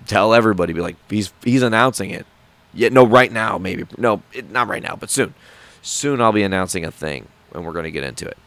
tell 0.07 0.33
everybody. 0.33 0.73
Be 0.73 0.81
like, 0.81 0.97
he's 1.09 1.33
he's 1.43 1.61
announcing 1.61 2.11
it. 2.11 2.25
Yeah, 2.73 2.89
no, 2.89 3.05
right 3.05 3.31
now 3.31 3.57
maybe. 3.57 3.85
No, 3.97 4.21
it, 4.33 4.49
not 4.51 4.67
right 4.67 4.83
now, 4.83 4.95
but 4.95 5.09
soon. 5.09 5.33
Soon 5.81 6.21
I'll 6.21 6.31
be 6.31 6.43
announcing 6.43 6.85
a 6.85 6.91
thing, 6.91 7.27
and 7.53 7.65
we're 7.65 7.73
gonna 7.73 7.91
get 7.91 8.03
into 8.03 8.27
it. 8.27 8.37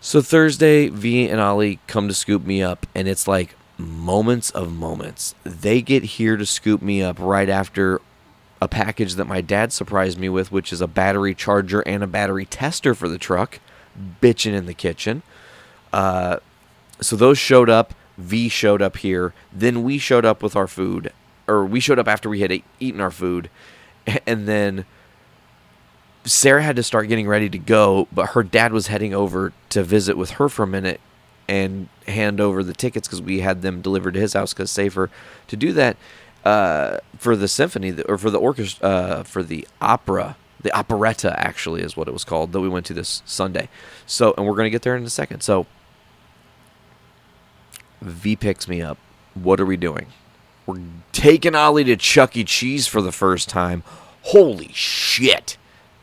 So 0.00 0.22
Thursday, 0.22 0.88
V 0.88 1.28
and 1.28 1.40
Ollie 1.40 1.80
come 1.86 2.08
to 2.08 2.14
scoop 2.14 2.44
me 2.44 2.62
up, 2.62 2.86
and 2.94 3.08
it's 3.08 3.26
like 3.26 3.56
moments 3.76 4.50
of 4.50 4.72
moments. 4.72 5.34
They 5.44 5.82
get 5.82 6.04
here 6.04 6.36
to 6.36 6.46
scoop 6.46 6.82
me 6.82 7.02
up 7.02 7.18
right 7.18 7.48
after 7.48 8.00
a 8.60 8.68
package 8.68 9.14
that 9.14 9.26
my 9.26 9.40
dad 9.40 9.72
surprised 9.72 10.18
me 10.18 10.28
with, 10.28 10.50
which 10.50 10.72
is 10.72 10.80
a 10.80 10.88
battery 10.88 11.34
charger 11.34 11.80
and 11.80 12.02
a 12.02 12.06
battery 12.06 12.44
tester 12.44 12.94
for 12.94 13.08
the 13.08 13.18
truck, 13.18 13.60
bitching 14.20 14.52
in 14.52 14.66
the 14.66 14.74
kitchen. 14.74 15.22
Uh, 15.92 16.38
so 17.00 17.16
those 17.16 17.38
showed 17.38 17.70
up. 17.70 17.94
V 18.16 18.48
showed 18.48 18.82
up 18.82 18.96
here. 18.96 19.32
Then 19.52 19.84
we 19.84 19.96
showed 19.98 20.24
up 20.24 20.42
with 20.42 20.56
our 20.56 20.66
food, 20.66 21.12
or 21.48 21.64
we 21.64 21.80
showed 21.80 21.98
up 21.98 22.06
after 22.06 22.28
we 22.28 22.40
had 22.40 22.62
eaten 22.78 23.00
our 23.00 23.10
food, 23.10 23.50
and 24.26 24.46
then 24.46 24.84
Sarah 26.24 26.62
had 26.62 26.76
to 26.76 26.82
start 26.82 27.08
getting 27.08 27.26
ready 27.26 27.48
to 27.48 27.58
go, 27.58 28.06
but 28.12 28.30
her 28.30 28.42
dad 28.42 28.72
was 28.72 28.88
heading 28.88 29.14
over 29.14 29.52
to 29.70 29.82
visit 29.82 30.16
with 30.16 30.32
her 30.32 30.48
for 30.48 30.62
a 30.62 30.66
minute 30.66 31.00
and 31.48 31.88
hand 32.06 32.40
over 32.40 32.62
the 32.62 32.74
tickets 32.74 33.08
because 33.08 33.22
we 33.22 33.40
had 33.40 33.62
them 33.62 33.80
delivered 33.80 34.14
to 34.14 34.20
his 34.20 34.34
house 34.34 34.52
because 34.52 34.70
safer 34.70 35.10
to 35.46 35.56
do 35.56 35.72
that 35.72 35.96
uh, 36.44 36.98
for 37.16 37.34
the 37.34 37.48
symphony 37.48 37.98
or 38.02 38.18
for 38.18 38.30
the 38.30 38.38
orchestra 38.38 38.86
uh, 38.86 39.22
for 39.22 39.42
the 39.42 39.66
opera 39.80 40.36
the 40.60 40.76
operetta 40.76 41.38
actually 41.38 41.82
is 41.82 41.96
what 41.96 42.08
it 42.08 42.12
was 42.12 42.24
called 42.24 42.52
that 42.52 42.60
we 42.60 42.68
went 42.68 42.84
to 42.86 42.94
this 42.94 43.22
sunday. 43.24 43.68
So 44.06 44.34
and 44.36 44.46
we're 44.46 44.54
going 44.54 44.66
to 44.66 44.70
get 44.70 44.82
there 44.82 44.96
in 44.96 45.04
a 45.04 45.10
second. 45.10 45.40
So 45.40 45.66
v 48.00 48.36
picks 48.36 48.68
me 48.68 48.82
up. 48.82 48.98
What 49.34 49.60
are 49.60 49.66
we 49.66 49.76
doing 49.76 50.06
we're 50.68 50.80
taking 51.12 51.54
ollie 51.54 51.84
to 51.84 51.96
chuck 51.96 52.36
e 52.36 52.44
cheese 52.44 52.86
for 52.86 53.02
the 53.02 53.12
first 53.12 53.48
time 53.48 53.82
holy 54.22 54.70
shit 54.72 55.56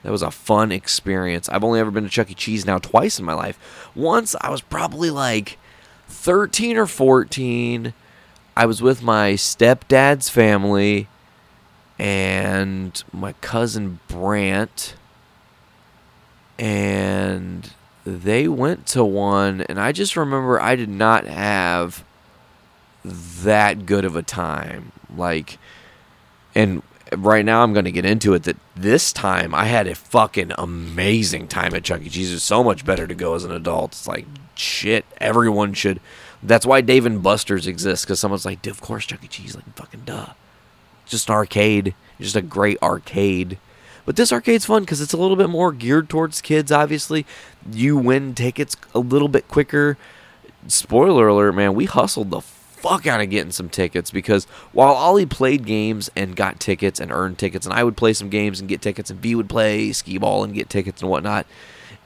that 0.03 0.11
was 0.11 0.21
a 0.21 0.29
fun 0.29 0.71
experience. 0.71 1.49
I've 1.49 1.63
only 1.63 1.79
ever 1.79 1.89
been 1.89 2.03
to 2.03 2.09
Chuck 2.11 2.29
E. 2.29 2.35
Cheese 2.35 2.63
now 2.63 2.77
twice 2.77 3.17
in 3.17 3.25
my 3.25 3.33
life. 3.33 3.89
Once 3.95 4.35
I 4.39 4.51
was 4.51 4.61
probably 4.61 5.09
like 5.09 5.57
13 6.07 6.77
or 6.77 6.85
14. 6.85 7.93
I 8.55 8.65
was 8.65 8.81
with 8.81 9.01
my 9.01 9.33
stepdad's 9.33 10.29
family 10.29 11.07
and 11.99 13.03
my 13.11 13.33
cousin 13.33 13.99
Brant, 14.07 14.95
and 16.59 17.73
they 18.05 18.47
went 18.47 18.85
to 18.87 19.03
one, 19.03 19.61
and 19.61 19.79
I 19.79 19.91
just 19.91 20.15
remember 20.15 20.61
I 20.61 20.75
did 20.75 20.89
not 20.89 21.25
have 21.25 22.03
that 23.05 23.85
good 23.85 24.05
of 24.05 24.15
a 24.15 24.23
time. 24.23 24.91
Like, 25.15 25.57
and 26.53 26.81
right 27.15 27.45
now 27.45 27.63
I'm 27.63 27.73
going 27.73 27.85
to 27.85 27.91
get 27.91 28.05
into 28.05 28.33
it 28.33 28.43
that 28.43 28.57
this 28.75 29.13
time 29.13 29.53
I 29.53 29.65
had 29.65 29.87
a 29.87 29.95
fucking 29.95 30.51
amazing 30.57 31.47
time 31.47 31.73
at 31.75 31.83
Chuck 31.83 32.01
E. 32.01 32.09
Cheese. 32.09 32.33
It's 32.33 32.43
so 32.43 32.63
much 32.63 32.85
better 32.85 33.07
to 33.07 33.15
go 33.15 33.35
as 33.35 33.43
an 33.43 33.51
adult. 33.51 33.91
It's 33.91 34.07
like, 34.07 34.25
shit, 34.55 35.05
everyone 35.19 35.73
should. 35.73 35.99
That's 36.41 36.65
why 36.65 36.81
Dave 36.81 37.05
and 37.05 37.23
Buster's 37.23 37.67
exists, 37.67 38.05
because 38.05 38.19
someone's 38.19 38.45
like, 38.45 38.65
of 38.67 38.81
course, 38.81 39.05
Chuck 39.05 39.23
E. 39.23 39.27
Cheese, 39.27 39.55
like, 39.55 39.65
fucking 39.75 40.01
duh. 40.05 40.29
Just 41.05 41.29
an 41.29 41.35
arcade, 41.35 41.93
just 42.19 42.35
a 42.35 42.41
great 42.41 42.81
arcade. 42.81 43.57
But 44.05 44.15
this 44.15 44.31
arcade's 44.31 44.65
fun 44.65 44.83
because 44.83 45.01
it's 45.01 45.13
a 45.13 45.17
little 45.17 45.35
bit 45.35 45.49
more 45.49 45.71
geared 45.71 46.09
towards 46.09 46.41
kids, 46.41 46.71
obviously. 46.71 47.25
You 47.71 47.97
win 47.97 48.35
tickets 48.35 48.77
a 48.93 48.99
little 48.99 49.27
bit 49.27 49.47
quicker. 49.47 49.97
Spoiler 50.67 51.27
alert, 51.27 51.53
man, 51.53 51.73
we 51.73 51.85
hustled 51.85 52.29
the 52.29 52.41
fuck 52.85 53.07
out 53.07 53.19
of 53.19 53.31
getting 53.31 53.51
some 53.51 53.67
tickets 53.67 54.11
because 54.11 54.45
while 54.71 54.93
Ollie 54.93 55.25
played 55.25 55.65
games 55.65 56.11
and 56.15 56.35
got 56.35 56.59
tickets 56.59 56.99
and 56.99 57.11
earned 57.11 57.39
tickets, 57.39 57.65
and 57.65 57.73
I 57.73 57.83
would 57.83 57.97
play 57.97 58.13
some 58.13 58.29
games 58.29 58.59
and 58.59 58.69
get 58.69 58.79
tickets, 58.81 59.09
and 59.09 59.19
V 59.19 59.33
would 59.33 59.49
play 59.49 59.91
skee 59.91 60.19
ball 60.19 60.43
and 60.43 60.53
get 60.53 60.69
tickets 60.69 61.01
and 61.01 61.09
whatnot, 61.09 61.47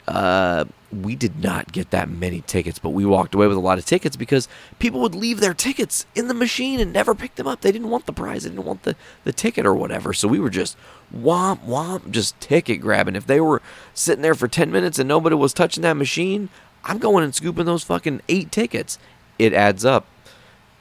uh, 0.07 0.63
we 0.91 1.17
did 1.17 1.43
not 1.43 1.73
get 1.73 1.91
that 1.91 2.09
many 2.09 2.41
tickets, 2.41 2.79
but 2.79 2.91
we 2.91 3.05
walked 3.05 3.35
away 3.35 3.45
with 3.45 3.57
a 3.57 3.61
lot 3.61 3.77
of 3.77 3.85
tickets 3.85 4.15
because 4.15 4.47
people 4.79 5.01
would 5.01 5.13
leave 5.13 5.41
their 5.41 5.53
tickets 5.53 6.05
in 6.15 6.29
the 6.29 6.33
machine 6.33 6.79
and 6.79 6.93
never 6.93 7.13
pick 7.13 7.35
them 7.35 7.45
up. 7.45 7.59
They 7.59 7.73
didn't 7.73 7.89
want 7.89 8.05
the 8.05 8.13
prize, 8.13 8.43
they 8.43 8.49
didn't 8.49 8.65
want 8.65 8.83
the, 8.83 8.95
the 9.25 9.33
ticket 9.33 9.65
or 9.65 9.75
whatever. 9.75 10.13
So 10.13 10.29
we 10.29 10.39
were 10.39 10.49
just 10.49 10.77
womp 11.13 11.59
womp, 11.65 12.09
just 12.09 12.39
ticket 12.39 12.79
grabbing. 12.79 13.17
If 13.17 13.27
they 13.27 13.41
were 13.41 13.61
sitting 13.93 14.21
there 14.21 14.33
for 14.33 14.47
10 14.47 14.71
minutes 14.71 14.97
and 14.97 15.09
nobody 15.09 15.35
was 15.35 15.53
touching 15.53 15.83
that 15.83 15.97
machine, 15.97 16.47
I'm 16.85 16.99
going 16.99 17.25
and 17.25 17.35
scooping 17.35 17.65
those 17.65 17.83
fucking 17.83 18.21
eight 18.29 18.49
tickets. 18.49 18.97
It 19.37 19.53
adds 19.53 19.83
up. 19.83 20.05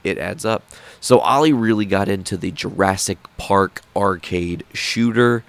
It 0.08 0.18
adds 0.18 0.44
up. 0.44 0.64
So 1.00 1.18
Ollie 1.20 1.52
really 1.52 1.86
got 1.86 2.08
into 2.08 2.36
the 2.36 2.50
Jurassic 2.50 3.18
Park 3.36 3.82
arcade 3.96 4.64
shooter 4.72 5.44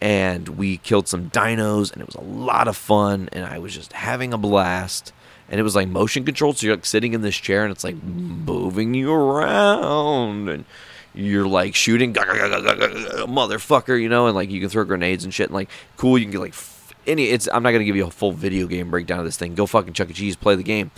and 0.00 0.48
we 0.50 0.78
killed 0.78 1.06
some 1.08 1.30
dinos 1.30 1.92
and 1.92 2.00
it 2.00 2.06
was 2.06 2.14
a 2.14 2.20
lot 2.22 2.66
of 2.68 2.76
fun 2.76 3.28
and 3.32 3.44
I 3.44 3.58
was 3.58 3.74
just 3.74 3.92
having 3.92 4.32
a 4.32 4.38
blast. 4.38 5.12
And 5.48 5.58
it 5.58 5.64
was 5.64 5.74
like 5.74 5.88
motion 5.88 6.24
controlled, 6.24 6.58
so 6.58 6.66
you're 6.66 6.76
like 6.76 6.86
sitting 6.86 7.12
in 7.12 7.22
this 7.22 7.36
chair 7.36 7.64
and 7.64 7.72
it's 7.72 7.82
like 7.82 8.00
moving 8.02 8.94
you 8.94 9.12
around 9.12 10.48
and 10.48 10.64
you're 11.12 11.46
like 11.46 11.74
shooting 11.74 12.14
motherfucker, 12.14 14.00
you 14.00 14.08
know, 14.08 14.26
and 14.26 14.36
like 14.36 14.50
you 14.50 14.60
can 14.60 14.68
throw 14.68 14.84
grenades 14.84 15.24
and 15.24 15.34
shit 15.34 15.48
and 15.48 15.54
like 15.54 15.68
cool, 15.96 16.16
you 16.18 16.24
can 16.24 16.32
get 16.32 16.38
like 16.40 16.52
f- 16.52 16.94
any 17.06 17.30
it's 17.30 17.48
I'm 17.52 17.62
not 17.62 17.72
gonna 17.72 17.84
give 17.84 17.96
you 17.96 18.06
a 18.06 18.10
full 18.10 18.32
video 18.32 18.66
game 18.68 18.90
breakdown 18.90 19.18
of 19.18 19.24
this 19.24 19.36
thing. 19.36 19.54
Go 19.56 19.66
fucking 19.66 19.92
Chuck 19.92 20.10
E. 20.10 20.12
Cheese, 20.12 20.36
play 20.36 20.54
the 20.54 20.62
game. 20.62 20.92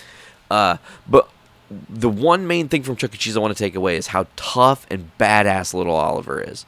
Uh 0.50 0.76
but 1.09 1.30
the 1.88 2.09
one 2.09 2.47
main 2.47 2.69
thing 2.69 2.83
from 2.83 2.97
Chuck 2.97 3.14
E. 3.14 3.19
Cheese 3.19 3.37
I 3.37 3.41
want 3.41 3.57
to 3.57 3.62
take 3.62 3.75
away 3.75 3.97
is 3.97 4.09
how 4.09 4.26
tough 4.37 4.87
and 4.91 5.11
badass 5.19 5.75
little 5.75 5.97
Oliver 5.97 6.41
is. 6.41 6.64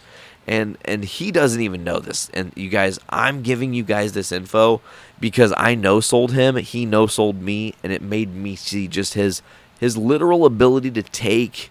And 0.47 0.77
and 0.85 1.05
he 1.05 1.31
doesn't 1.31 1.61
even 1.61 1.85
know 1.85 2.01
this. 2.01 2.31
And 2.35 2.53
you 2.55 2.69
guys 2.69 2.99
i'm 3.09 3.43
giving 3.43 3.73
you 3.73 3.83
guys 3.83 4.13
this 4.13 4.31
info 4.31 4.81
because 5.19 5.55
i 5.57 5.75
know 5.75 6.01
sold 6.01 6.33
him 6.33 6.57
he 6.57 6.85
no 6.85 7.07
sold 7.07 7.41
me 7.41 7.75
and 7.83 7.93
it 7.93 8.03
made 8.03 8.35
me 8.35 8.55
see 8.57 8.87
just 8.87 9.15
his 9.15 9.41
his 9.81 9.97
literal 9.97 10.45
ability 10.45 10.91
to 10.91 11.03
take 11.03 11.71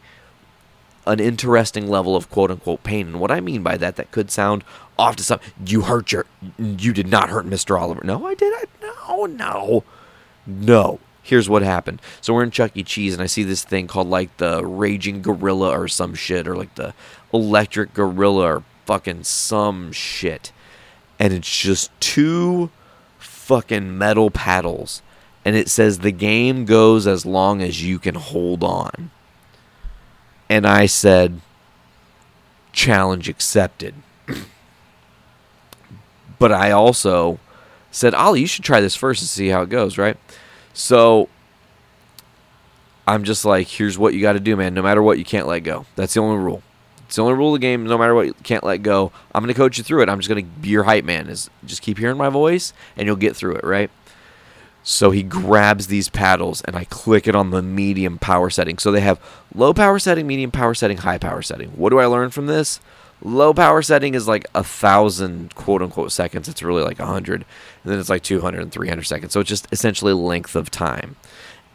an 1.06 1.20
interesting 1.20 1.88
level 1.88 2.16
of 2.16 2.30
quote 2.30 2.50
unquote 2.50 2.84
pain. 2.84 3.08
And 3.08 3.20
what 3.20 3.32
i 3.32 3.42
mean 3.42 3.64
by 3.64 3.78
that 3.78 3.96
that 3.98 4.12
could 4.12 4.32
sound 4.32 4.64
off 4.98 5.16
to 5.18 5.24
some 5.24 5.40
you 5.66 5.82
hurt 5.82 6.12
your 6.12 6.26
you 6.58 6.94
did 6.94 7.08
not 7.08 7.30
hurt 7.30 7.46
mr 7.46 7.80
oliver. 7.80 8.02
No 8.04 8.26
i 8.26 8.34
did 8.34 8.54
i 8.54 8.66
no 8.82 9.26
no 9.26 9.84
no 10.46 11.00
here's 11.24 11.50
what 11.50 11.64
happened. 11.64 12.02
So 12.22 12.34
we're 12.34 12.44
in 12.44 12.52
Chuck 12.52 12.72
E. 12.76 12.84
Cheese, 12.84 13.14
and 13.14 13.24
I 13.24 13.26
see 13.26 13.44
this 13.44 13.64
thing 13.64 13.88
called 13.88 14.08
like 14.08 14.38
the 14.38 14.64
Raging 14.66 15.22
Gorilla 15.22 15.72
or 15.72 15.88
some 15.88 16.14
shit, 16.14 16.48
or 16.48 16.56
like 16.56 16.76
the 16.76 16.94
Electric 17.34 17.94
Gorilla 17.94 18.58
or 18.58 18.64
fucking 18.86 19.24
some 19.24 19.92
shit. 19.92 20.52
And 21.18 21.34
it's 21.34 21.58
just 21.58 21.90
two 22.00 22.70
fucking 23.18 23.98
metal 23.98 24.30
paddles. 24.30 25.02
And 25.46 25.56
it 25.56 25.70
says 25.70 26.00
the 26.00 26.12
game 26.12 26.66
goes 26.66 27.08
as 27.08 27.26
long 27.26 27.62
as 27.62 27.84
you 27.84 28.00
can 28.00 28.16
hold 28.16 28.64
on. 28.64 29.12
And 30.50 30.68
I 30.68 30.86
said, 30.86 31.42
challenge 32.72 33.30
accepted. 33.30 33.96
but 36.40 36.52
I 36.52 36.72
also 36.72 37.40
said, 37.92 38.14
Ollie, 38.14 38.42
you 38.42 38.48
should 38.48 38.64
try 38.64 38.82
this 38.82 38.96
first 38.96 39.22
and 39.22 39.30
see 39.30 39.50
how 39.50 39.62
it 39.62 39.70
goes, 39.70 39.98
right? 39.98 40.18
So 40.74 41.30
I'm 43.08 43.24
just 43.24 43.46
like, 43.46 43.68
here's 43.68 43.98
what 43.98 44.14
you 44.14 44.22
got 44.22 44.34
to 44.34 44.40
do, 44.40 44.56
man. 44.56 44.74
No 44.74 44.82
matter 44.82 45.02
what, 45.02 45.18
you 45.18 45.26
can't 45.26 45.48
let 45.48 45.60
go. 45.60 45.86
That's 45.96 46.14
the 46.14 46.22
only 46.22 46.38
rule. 46.38 46.64
It's 47.06 47.18
the 47.18 47.22
only 47.22 47.36
rule 47.36 47.54
of 47.54 47.62
the 47.62 47.66
game. 47.66 47.86
No 47.86 47.98
matter 47.98 48.16
what, 48.16 48.26
you 48.26 48.34
can't 48.44 48.64
let 48.64 48.78
go. 48.78 49.12
I'm 49.36 49.44
going 49.44 49.54
to 49.54 49.58
coach 49.58 49.78
you 49.78 49.84
through 49.84 50.02
it. 50.02 50.10
I'm 50.10 50.20
just 50.20 50.30
going 50.30 50.44
to 50.44 50.52
be 50.62 50.70
your 50.70 50.84
hype 50.84 51.06
man. 51.06 51.30
Is 51.30 51.50
just 51.66 51.82
keep 51.82 51.98
hearing 51.98 52.18
my 52.18 52.30
voice, 52.30 52.74
and 52.98 53.06
you'll 53.06 53.16
get 53.16 53.36
through 53.36 53.56
it, 53.56 53.64
right? 53.64 53.92
So 54.84 55.12
he 55.12 55.22
grabs 55.24 55.88
these 55.88 56.10
paddles, 56.10 56.62
and 56.64 56.76
I 56.76 56.86
click 56.86 57.28
it 57.28 57.36
on 57.36 57.52
the 57.52 57.62
medium 57.62 58.18
power 58.18 58.50
setting. 58.50 58.78
So 58.78 58.92
they 58.92 59.02
have 59.02 59.20
low 59.54 59.74
power 59.74 60.00
setting, 60.00 60.26
medium 60.26 60.52
power 60.52 60.74
setting, 60.74 60.98
high 60.98 61.18
power 61.18 61.42
setting. 61.42 61.70
What 61.70 61.90
do 61.90 62.00
I 62.00 62.06
learn 62.06 62.32
from 62.32 62.48
this? 62.48 62.80
Low 63.24 63.54
power 63.54 63.82
setting 63.82 64.16
is 64.16 64.28
like 64.28 64.46
a 64.54 64.64
thousand 64.64 65.56
quote 65.56 65.82
unquote 65.82 66.12
seconds. 66.12 66.50
It's 66.50 66.62
really 66.62 66.84
like 66.84 67.00
a 67.00 67.06
hundred, 67.06 67.46
and 67.84 67.92
then 67.92 68.00
it's 68.00 68.10
like 68.10 68.22
200 68.24 68.62
and 68.62 68.72
300 68.72 69.04
seconds. 69.04 69.32
So 69.32 69.40
it's 69.40 69.50
just 69.50 69.68
essentially 69.72 70.12
length 70.12 70.56
of 70.56 70.70
time, 70.70 71.16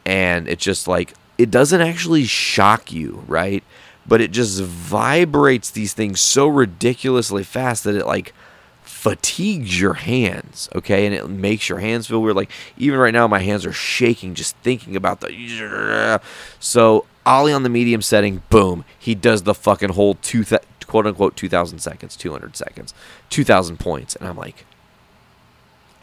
and 0.04 0.46
it's 0.46 0.62
just 0.62 0.86
like 0.86 1.14
it 1.38 1.50
doesn't 1.50 1.80
actually 1.80 2.24
shock 2.24 2.92
you, 2.92 3.24
right? 3.26 3.64
But 4.06 4.20
it 4.20 4.30
just 4.30 4.60
vibrates 4.60 5.70
these 5.70 5.94
things 5.94 6.20
so 6.20 6.48
ridiculously 6.48 7.44
fast 7.44 7.84
that 7.84 7.94
it 7.94 8.06
like 8.06 8.34
fatigues 8.82 9.80
your 9.80 9.94
hands, 9.94 10.68
okay? 10.74 11.06
And 11.06 11.14
it 11.14 11.28
makes 11.28 11.68
your 11.68 11.78
hands 11.78 12.08
feel 12.08 12.20
weird. 12.20 12.36
Like 12.36 12.50
even 12.76 12.98
right 12.98 13.14
now, 13.14 13.26
my 13.28 13.38
hands 13.38 13.64
are 13.64 13.72
shaking 13.72 14.34
just 14.34 14.56
thinking 14.58 14.96
about 14.96 15.20
the. 15.20 16.20
So 16.58 17.06
Ollie 17.24 17.52
on 17.52 17.62
the 17.62 17.68
medium 17.68 18.02
setting, 18.02 18.42
boom, 18.50 18.84
he 18.98 19.14
does 19.14 19.44
the 19.44 19.54
fucking 19.54 19.90
whole 19.90 20.14
two 20.14 20.42
quote 20.88 21.06
unquote 21.06 21.36
2,000 21.36 21.78
seconds, 21.78 22.16
200 22.16 22.56
seconds, 22.56 22.92
2,000 23.30 23.78
points, 23.78 24.16
and 24.16 24.26
I'm 24.26 24.36
like, 24.36 24.64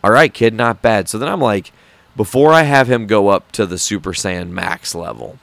all 0.03 0.11
right, 0.11 0.33
kid, 0.33 0.53
not 0.53 0.81
bad. 0.81 1.09
So 1.09 1.17
then 1.17 1.27
I'm 1.27 1.41
like, 1.41 1.71
before 2.15 2.53
I 2.53 2.61
have 2.61 2.89
him 2.89 3.07
go 3.07 3.27
up 3.27 3.51
to 3.53 3.65
the 3.65 3.77
Super 3.77 4.13
Saiyan 4.13 4.49
Max 4.49 4.95
level, 4.95 5.39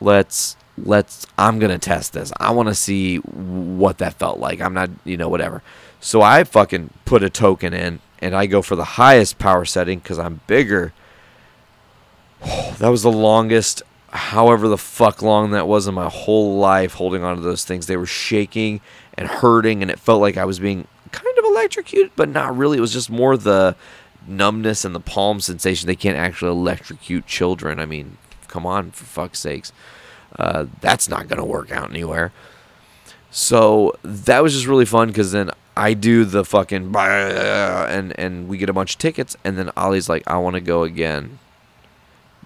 let's 0.00 0.56
let's 0.78 1.26
I'm 1.38 1.58
gonna 1.58 1.78
test 1.78 2.12
this. 2.12 2.32
I 2.38 2.52
want 2.52 2.68
to 2.68 2.74
see 2.74 3.16
what 3.16 3.98
that 3.98 4.14
felt 4.14 4.38
like. 4.38 4.60
I'm 4.60 4.74
not, 4.74 4.90
you 5.04 5.16
know, 5.16 5.28
whatever. 5.28 5.62
So 6.00 6.22
I 6.22 6.44
fucking 6.44 6.90
put 7.04 7.22
a 7.22 7.30
token 7.30 7.72
in, 7.72 8.00
and 8.20 8.34
I 8.34 8.46
go 8.46 8.62
for 8.62 8.76
the 8.76 8.84
highest 8.84 9.38
power 9.38 9.64
setting 9.64 9.98
because 9.98 10.18
I'm 10.18 10.40
bigger. 10.46 10.92
that 12.78 12.88
was 12.88 13.02
the 13.02 13.10
longest, 13.10 13.82
however 14.16 14.68
the 14.68 14.78
fuck 14.78 15.22
long 15.22 15.52
that 15.52 15.68
was 15.68 15.86
in 15.86 15.94
my 15.94 16.08
whole 16.08 16.56
life, 16.58 16.94
holding 16.94 17.22
onto 17.22 17.42
those 17.42 17.64
things. 17.64 17.86
They 17.86 17.96
were 17.96 18.06
shaking 18.06 18.80
and 19.14 19.28
hurting, 19.28 19.82
and 19.82 19.90
it 19.90 19.98
felt 19.98 20.20
like 20.20 20.36
I 20.36 20.44
was 20.44 20.58
being 20.58 20.86
kind 21.12 21.38
of 21.38 21.44
electrocuted, 21.44 22.12
but 22.16 22.28
not 22.28 22.56
really. 22.56 22.78
It 22.78 22.82
was 22.82 22.92
just 22.92 23.10
more 23.10 23.36
the 23.36 23.76
numbness 24.26 24.84
and 24.84 24.94
the 24.94 25.00
palm 25.00 25.40
sensation. 25.40 25.86
They 25.86 25.96
can't 25.96 26.18
actually 26.18 26.50
electrocute 26.50 27.26
children. 27.26 27.78
I 27.78 27.86
mean, 27.86 28.18
come 28.48 28.66
on, 28.66 28.90
for 28.90 29.04
fuck's 29.04 29.38
sakes. 29.38 29.72
Uh, 30.38 30.66
that's 30.80 31.08
not 31.08 31.28
going 31.28 31.38
to 31.38 31.44
work 31.44 31.70
out 31.70 31.90
anywhere. 31.90 32.32
So 33.30 33.94
that 34.02 34.42
was 34.42 34.54
just 34.54 34.66
really 34.66 34.84
fun 34.84 35.08
because 35.08 35.32
then 35.32 35.50
I 35.76 35.92
do 35.92 36.24
the 36.24 36.44
fucking 36.44 36.94
and 36.96 38.18
and 38.18 38.48
we 38.48 38.56
get 38.56 38.70
a 38.70 38.72
bunch 38.72 38.94
of 38.94 38.98
tickets 38.98 39.36
and 39.44 39.58
then 39.58 39.70
Ollie's 39.76 40.08
like 40.08 40.22
I 40.26 40.38
want 40.38 40.54
to 40.54 40.60
go 40.60 40.84
again, 40.84 41.38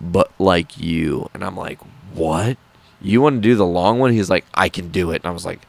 but 0.01 0.31
like 0.39 0.79
you 0.79 1.29
and 1.35 1.45
I'm 1.45 1.57
like 1.57 1.81
what? 2.15 2.57
You 3.01 3.23
want 3.23 3.37
to 3.37 3.41
do 3.41 3.55
the 3.55 3.67
long 3.67 3.99
one? 3.99 4.13
He's 4.13 4.31
like 4.31 4.45
I 4.55 4.69
can 4.69 4.89
do 4.89 5.11
it 5.11 5.23
and 5.23 5.27
I 5.27 5.31
was 5.31 5.47
like 5.47 5.61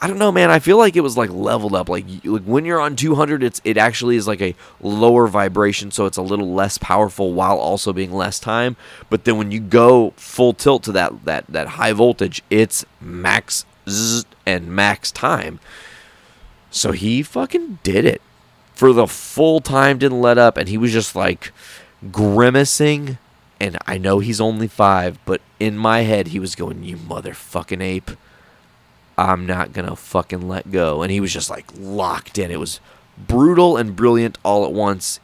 I 0.00 0.06
don't 0.06 0.18
know, 0.18 0.30
man. 0.30 0.48
I 0.48 0.60
feel 0.60 0.78
like 0.78 0.94
it 0.94 1.00
was 1.00 1.16
like 1.16 1.30
leveled 1.30 1.74
up. 1.74 1.88
Like, 1.88 2.04
like 2.24 2.44
when 2.44 2.64
you're 2.64 2.80
on 2.80 2.94
200, 2.94 3.42
it's 3.42 3.60
it 3.64 3.76
actually 3.76 4.14
is 4.14 4.28
like 4.28 4.40
a 4.40 4.54
lower 4.80 5.26
vibration, 5.26 5.90
so 5.90 6.06
it's 6.06 6.16
a 6.16 6.22
little 6.22 6.54
less 6.54 6.78
powerful 6.78 7.32
while 7.32 7.58
also 7.58 7.92
being 7.92 8.12
less 8.12 8.38
time. 8.38 8.76
But 9.10 9.24
then 9.24 9.38
when 9.38 9.50
you 9.50 9.58
go 9.58 10.12
full 10.16 10.52
tilt 10.52 10.84
to 10.84 10.92
that 10.92 11.24
that 11.24 11.46
that 11.48 11.68
high 11.68 11.92
voltage, 11.92 12.42
it's 12.48 12.84
max 13.00 13.64
and 14.46 14.68
max 14.68 15.10
time. 15.10 15.58
So 16.70 16.92
he 16.92 17.22
fucking 17.24 17.80
did 17.82 18.04
it 18.04 18.22
for 18.74 18.92
the 18.92 19.08
full 19.08 19.60
time. 19.60 19.98
Didn't 19.98 20.20
let 20.20 20.38
up, 20.38 20.56
and 20.56 20.68
he 20.68 20.78
was 20.78 20.92
just 20.92 21.16
like 21.16 21.52
grimacing. 22.12 23.18
And 23.60 23.76
I 23.86 23.98
know 23.98 24.20
he's 24.20 24.40
only 24.40 24.68
five, 24.68 25.18
but 25.24 25.40
in 25.58 25.76
my 25.76 26.00
head 26.00 26.28
he 26.28 26.38
was 26.38 26.54
going, 26.54 26.84
"You 26.84 26.96
motherfucking 26.96 27.82
ape." 27.82 28.10
I'm 29.16 29.46
not 29.46 29.72
gonna 29.72 29.96
fucking 29.96 30.46
let 30.46 30.70
go. 30.70 31.02
And 31.02 31.10
he 31.10 31.20
was 31.20 31.32
just 31.32 31.50
like 31.50 31.66
locked 31.76 32.38
in. 32.38 32.50
It 32.50 32.60
was 32.60 32.80
brutal 33.26 33.76
and 33.76 33.96
brilliant 33.96 34.38
all 34.44 34.64
at 34.64 34.72
once. 34.72 35.18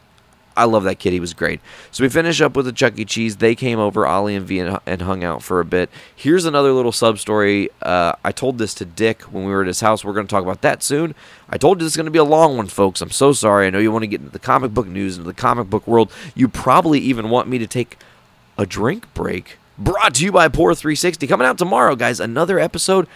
I 0.57 0.63
love 0.65 0.83
that 0.85 0.99
kid. 0.99 1.11
He 1.11 1.19
was 1.19 1.33
great. 1.33 1.59
So 1.91 2.03
we 2.03 2.09
finish 2.09 2.39
up 2.39 2.55
with 2.55 2.65
the 2.65 2.71
Chuck 2.71 2.97
E. 2.97 3.05
Cheese. 3.05 3.37
They 3.37 3.55
came 3.55 3.77
over, 3.77 4.05
Ollie 4.05 4.35
and 4.35 4.47
V, 4.47 4.59
and, 4.59 5.01
hung 5.01 5.23
out 5.23 5.43
for 5.43 5.59
a 5.59 5.65
bit. 5.65 5.89
Here's 6.15 6.45
another 6.45 6.71
little 6.71 6.93
sub 6.93 7.19
story. 7.19 7.69
Uh, 7.81 8.13
I 8.23 8.31
told 8.31 8.57
this 8.57 8.73
to 8.75 8.85
Dick 8.85 9.23
when 9.23 9.43
we 9.43 9.51
were 9.51 9.61
at 9.61 9.67
his 9.67 9.81
house. 9.81 10.05
We're 10.05 10.13
going 10.13 10.27
to 10.27 10.31
talk 10.31 10.43
about 10.43 10.61
that 10.61 10.81
soon. 10.81 11.13
I 11.49 11.57
told 11.57 11.79
you 11.79 11.85
this 11.85 11.93
is 11.93 11.97
going 11.97 12.05
to 12.05 12.11
be 12.11 12.19
a 12.19 12.23
long 12.23 12.55
one, 12.55 12.67
folks. 12.67 13.01
I'm 13.01 13.11
so 13.11 13.33
sorry. 13.33 13.67
I 13.67 13.69
know 13.69 13.79
you 13.79 13.91
want 13.91 14.03
to 14.03 14.07
get 14.07 14.21
into 14.21 14.31
the 14.31 14.39
comic 14.39 14.73
book 14.73 14.87
news, 14.87 15.17
into 15.17 15.27
the 15.27 15.33
comic 15.33 15.69
book 15.69 15.85
world. 15.87 16.11
You 16.35 16.47
probably 16.47 16.99
even 16.99 17.29
want 17.29 17.49
me 17.49 17.57
to 17.57 17.67
take 17.67 17.97
a 18.57 18.65
drink 18.65 19.13
break. 19.13 19.57
Brought 19.77 20.15
to 20.15 20.25
you 20.25 20.31
by 20.31 20.47
Poor 20.47 20.73
360. 20.73 21.27
Coming 21.27 21.47
out 21.47 21.57
tomorrow, 21.57 21.95
guys. 21.95 22.19
Another 22.19 22.59
episode. 22.59 23.07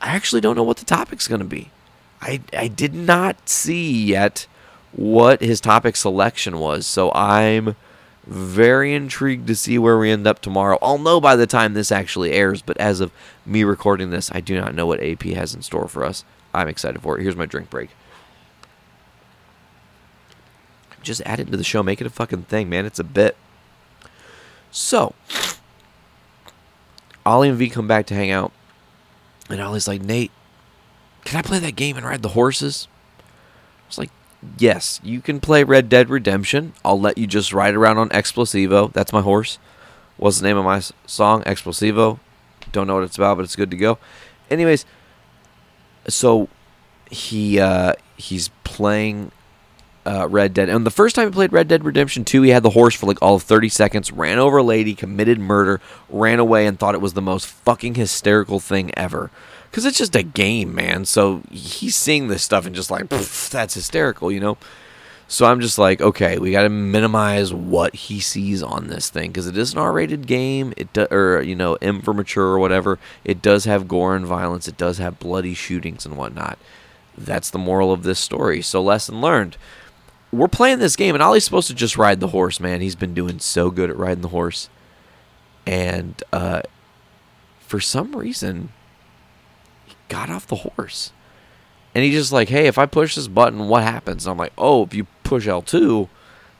I 0.00 0.14
actually 0.14 0.40
don't 0.40 0.56
know 0.56 0.62
what 0.62 0.76
the 0.76 0.84
topic's 0.84 1.28
going 1.28 1.40
to 1.40 1.46
be. 1.46 1.70
I, 2.20 2.40
I 2.52 2.68
did 2.68 2.94
not 2.94 3.48
see 3.48 4.04
yet 4.04 4.46
what 4.92 5.40
his 5.40 5.60
topic 5.60 5.96
selection 5.96 6.58
was. 6.58 6.86
So 6.86 7.12
I'm 7.12 7.76
very 8.26 8.94
intrigued 8.94 9.46
to 9.46 9.54
see 9.54 9.78
where 9.78 9.98
we 9.98 10.10
end 10.10 10.26
up 10.26 10.40
tomorrow. 10.40 10.78
I'll 10.82 10.98
know 10.98 11.20
by 11.20 11.36
the 11.36 11.46
time 11.46 11.74
this 11.74 11.92
actually 11.92 12.32
airs, 12.32 12.60
but 12.60 12.76
as 12.78 13.00
of 13.00 13.12
me 13.44 13.62
recording 13.64 14.10
this, 14.10 14.30
I 14.32 14.40
do 14.40 14.60
not 14.60 14.74
know 14.74 14.86
what 14.86 15.02
AP 15.02 15.22
has 15.22 15.54
in 15.54 15.62
store 15.62 15.88
for 15.88 16.04
us. 16.04 16.24
I'm 16.52 16.68
excited 16.68 17.00
for 17.02 17.18
it. 17.18 17.22
Here's 17.22 17.36
my 17.36 17.46
drink 17.46 17.70
break. 17.70 17.90
Just 21.02 21.22
add 21.24 21.38
it 21.38 21.50
to 21.50 21.56
the 21.56 21.62
show, 21.62 21.84
make 21.84 22.00
it 22.00 22.06
a 22.06 22.10
fucking 22.10 22.44
thing, 22.44 22.68
man. 22.68 22.84
It's 22.84 22.98
a 22.98 23.04
bit. 23.04 23.36
So, 24.78 25.14
Ollie 27.24 27.48
and 27.48 27.56
V 27.56 27.70
come 27.70 27.88
back 27.88 28.04
to 28.08 28.14
hang 28.14 28.30
out, 28.30 28.52
and 29.48 29.58
Ollie's 29.58 29.88
like, 29.88 30.02
Nate, 30.02 30.30
can 31.24 31.38
I 31.38 31.42
play 31.42 31.58
that 31.60 31.76
game 31.76 31.96
and 31.96 32.04
ride 32.04 32.20
the 32.20 32.28
horses? 32.28 32.86
I 33.18 33.88
was 33.88 33.96
like, 33.96 34.10
yes, 34.58 35.00
you 35.02 35.22
can 35.22 35.40
play 35.40 35.64
Red 35.64 35.88
Dead 35.88 36.10
Redemption. 36.10 36.74
I'll 36.84 37.00
let 37.00 37.16
you 37.16 37.26
just 37.26 37.54
ride 37.54 37.74
around 37.74 37.96
on 37.96 38.10
Explosivo. 38.10 38.92
That's 38.92 39.14
my 39.14 39.22
horse. 39.22 39.58
What's 40.18 40.40
the 40.40 40.46
name 40.46 40.58
of 40.58 40.66
my 40.66 40.82
song? 41.06 41.42
Explosivo. 41.44 42.20
Don't 42.70 42.86
know 42.86 42.96
what 42.96 43.04
it's 43.04 43.16
about, 43.16 43.38
but 43.38 43.44
it's 43.44 43.56
good 43.56 43.70
to 43.70 43.78
go. 43.78 43.96
Anyways, 44.50 44.84
so 46.06 46.50
he 47.10 47.58
uh, 47.58 47.94
he's 48.18 48.50
playing 48.62 49.32
uh, 50.06 50.28
Red 50.28 50.54
Dead, 50.54 50.68
and 50.68 50.86
the 50.86 50.90
first 50.90 51.16
time 51.16 51.28
he 51.28 51.32
played 51.32 51.52
Red 51.52 51.68
Dead 51.68 51.84
Redemption 51.84 52.24
2, 52.24 52.42
he 52.42 52.50
had 52.50 52.62
the 52.62 52.70
horse 52.70 52.94
for 52.94 53.06
like 53.06 53.20
all 53.20 53.34
of 53.34 53.42
30 53.42 53.68
seconds, 53.68 54.12
ran 54.12 54.38
over 54.38 54.58
a 54.58 54.62
lady, 54.62 54.94
committed 54.94 55.38
murder, 55.38 55.80
ran 56.08 56.38
away, 56.38 56.66
and 56.66 56.78
thought 56.78 56.94
it 56.94 57.00
was 57.00 57.14
the 57.14 57.22
most 57.22 57.46
fucking 57.46 57.96
hysterical 57.96 58.60
thing 58.60 58.90
ever. 58.96 59.30
Because 59.70 59.84
it's 59.84 59.98
just 59.98 60.16
a 60.16 60.22
game, 60.22 60.74
man. 60.74 61.04
So 61.04 61.42
he's 61.50 61.96
seeing 61.96 62.28
this 62.28 62.42
stuff 62.42 62.64
and 62.64 62.74
just 62.74 62.90
like, 62.90 63.08
that's 63.08 63.74
hysterical, 63.74 64.30
you 64.32 64.40
know? 64.40 64.56
So 65.28 65.44
I'm 65.44 65.60
just 65.60 65.76
like, 65.76 66.00
okay, 66.00 66.38
we 66.38 66.52
got 66.52 66.62
to 66.62 66.68
minimize 66.68 67.52
what 67.52 67.94
he 67.96 68.20
sees 68.20 68.62
on 68.62 68.86
this 68.86 69.10
thing 69.10 69.30
because 69.30 69.48
it 69.48 69.58
is 69.58 69.72
an 69.72 69.80
R-rated 69.80 70.26
game. 70.28 70.72
It 70.76 70.92
do, 70.92 71.06
or 71.10 71.42
you 71.42 71.56
know, 71.56 71.74
M 71.82 72.00
for 72.00 72.14
mature 72.14 72.46
or 72.46 72.60
whatever. 72.60 73.00
It 73.24 73.42
does 73.42 73.64
have 73.64 73.88
gore 73.88 74.14
and 74.14 74.24
violence. 74.24 74.68
It 74.68 74.76
does 74.76 74.98
have 74.98 75.18
bloody 75.18 75.52
shootings 75.52 76.06
and 76.06 76.16
whatnot. 76.16 76.58
That's 77.18 77.50
the 77.50 77.58
moral 77.58 77.92
of 77.92 78.04
this 78.04 78.20
story. 78.20 78.62
So 78.62 78.80
lesson 78.80 79.20
learned. 79.20 79.56
We're 80.36 80.48
playing 80.48 80.78
this 80.78 80.96
game, 80.96 81.14
and 81.14 81.22
Ollie's 81.22 81.44
supposed 81.44 81.68
to 81.68 81.74
just 81.74 81.96
ride 81.96 82.20
the 82.20 82.28
horse, 82.28 82.60
man. 82.60 82.80
He's 82.80 82.96
been 82.96 83.14
doing 83.14 83.38
so 83.38 83.70
good 83.70 83.90
at 83.90 83.96
riding 83.96 84.22
the 84.22 84.28
horse, 84.28 84.68
and 85.66 86.22
uh, 86.32 86.62
for 87.60 87.80
some 87.80 88.14
reason, 88.14 88.70
he 89.86 89.94
got 90.08 90.30
off 90.30 90.46
the 90.46 90.56
horse. 90.56 91.12
And 91.94 92.04
he's 92.04 92.14
just 92.14 92.32
like, 92.32 92.50
hey, 92.50 92.66
if 92.66 92.76
I 92.76 92.84
push 92.84 93.14
this 93.14 93.28
button, 93.28 93.68
what 93.68 93.82
happens? 93.82 94.26
And 94.26 94.32
I'm 94.32 94.36
like, 94.36 94.52
oh, 94.58 94.84
if 94.84 94.92
you 94.92 95.06
push 95.24 95.46
L2, 95.46 96.08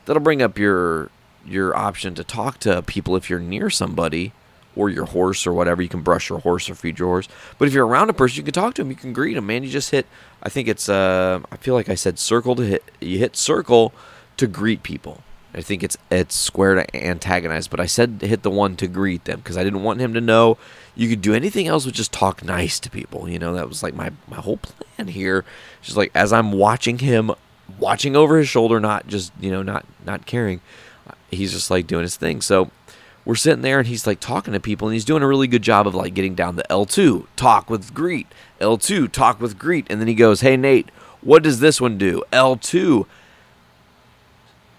that'll 0.05 0.23
bring 0.23 0.41
up 0.41 0.57
your 0.57 1.11
your 1.45 1.77
option 1.77 2.13
to 2.15 2.23
talk 2.23 2.59
to 2.59 2.81
people 2.81 3.15
if 3.15 3.29
you're 3.29 3.39
near 3.39 3.69
somebody 3.69 4.33
or 4.77 4.89
your 4.89 5.05
horse 5.05 5.47
or 5.47 5.53
whatever. 5.53 5.81
You 5.81 5.89
can 5.89 6.01
brush 6.01 6.29
your 6.29 6.39
horse 6.39 6.69
or 6.69 6.75
feed 6.75 6.99
your 6.99 7.07
horse. 7.07 7.27
But 7.57 7.67
if 7.67 7.73
you're 7.73 7.87
around 7.87 8.09
a 8.09 8.13
person, 8.13 8.37
you 8.37 8.43
can 8.43 8.53
talk 8.53 8.73
to 8.75 8.81
him. 8.81 8.89
You 8.89 8.95
can 8.95 9.13
greet 9.13 9.37
him, 9.37 9.47
man. 9.47 9.63
You 9.63 9.69
just 9.69 9.91
hit. 9.91 10.05
I 10.43 10.49
think 10.49 10.67
it's. 10.67 10.87
Uh, 10.87 11.41
I 11.51 11.57
feel 11.57 11.73
like 11.73 11.89
I 11.89 11.95
said 11.95 12.19
circle 12.19 12.55
to 12.55 12.63
hit. 12.63 12.83
You 12.99 13.17
hit 13.19 13.35
circle 13.35 13.93
to 14.37 14.47
greet 14.47 14.83
people. 14.83 15.23
I 15.53 15.61
think 15.61 15.81
it's 15.81 15.97
it's 16.11 16.35
square 16.35 16.75
to 16.75 16.95
antagonize, 16.95 17.67
but 17.67 17.79
I 17.79 17.87
said 17.87 18.19
hit 18.21 18.43
the 18.43 18.51
one 18.51 18.75
to 18.77 18.87
greet 18.87 19.25
them 19.25 19.39
because 19.39 19.57
I 19.57 19.63
didn't 19.63 19.81
want 19.81 19.99
him 19.99 20.13
to 20.13 20.21
know 20.21 20.57
you 20.95 21.09
could 21.09 21.21
do 21.21 21.33
anything 21.33 21.67
else 21.67 21.85
but 21.85 21.93
just 21.93 22.11
talk 22.11 22.43
nice 22.43 22.79
to 22.79 22.89
people. 22.89 23.29
You 23.29 23.39
know, 23.39 23.53
that 23.53 23.67
was 23.67 23.81
like 23.81 23.93
my, 23.93 24.11
my 24.27 24.37
whole 24.37 24.57
plan 24.57 25.07
here. 25.07 25.45
Just 25.81 25.97
like 25.97 26.11
as 26.13 26.33
I'm 26.33 26.51
watching 26.51 26.99
him, 26.99 27.31
watching 27.79 28.15
over 28.15 28.37
his 28.37 28.47
shoulder, 28.49 28.79
not 28.79 29.07
just, 29.07 29.31
you 29.39 29.49
know, 29.49 29.63
not 29.63 29.85
not 30.05 30.25
caring. 30.25 30.61
He's 31.31 31.53
just 31.53 31.71
like 31.71 31.87
doing 31.87 32.03
his 32.03 32.17
thing. 32.17 32.41
So 32.41 32.71
we're 33.27 33.35
sitting 33.35 33.61
there 33.61 33.77
and 33.77 33.89
he's 33.89 34.07
like 34.07 34.21
talking 34.21 34.53
to 34.53 34.59
people 34.59 34.87
and 34.87 34.93
he's 34.93 35.03
doing 35.03 35.21
a 35.21 35.27
really 35.27 35.47
good 35.47 35.61
job 35.61 35.85
of 35.85 35.93
like 35.93 36.13
getting 36.13 36.33
down 36.33 36.55
the 36.55 36.63
L2, 36.69 37.27
talk 37.35 37.69
with 37.69 37.93
greet, 37.93 38.25
L2, 38.61 39.11
talk 39.11 39.41
with 39.41 39.59
greet. 39.59 39.85
And 39.89 39.99
then 39.99 40.07
he 40.07 40.13
goes, 40.13 40.39
Hey 40.39 40.55
Nate, 40.55 40.89
what 41.19 41.43
does 41.43 41.59
this 41.59 41.81
one 41.81 41.97
do? 41.97 42.23
L2 42.31 43.05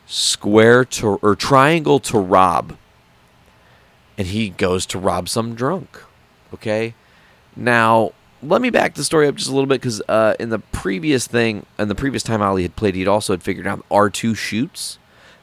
square 0.06 0.82
to 0.86 1.18
or 1.20 1.36
triangle 1.36 2.00
to 2.00 2.18
rob 2.18 2.78
and 4.16 4.28
he 4.28 4.48
goes 4.48 4.86
to 4.86 4.98
rob 4.98 5.28
some 5.28 5.54
drunk 5.54 6.02
okay 6.54 6.94
now 7.54 8.10
let 8.42 8.62
me 8.62 8.70
back 8.70 8.94
the 8.94 9.04
story 9.04 9.28
up 9.28 9.34
just 9.34 9.50
a 9.50 9.52
little 9.52 9.66
bit 9.66 9.78
because 9.82 10.00
uh, 10.08 10.32
in 10.40 10.48
the 10.48 10.58
previous 10.58 11.26
thing 11.26 11.66
and 11.76 11.90
the 11.90 11.94
previous 11.94 12.22
time 12.22 12.40
ollie 12.40 12.62
had 12.62 12.74
played 12.74 12.94
he'd 12.94 13.06
also 13.06 13.34
had 13.34 13.42
figured 13.42 13.66
out 13.66 13.86
r2 13.90 14.34
shoots 14.34 14.98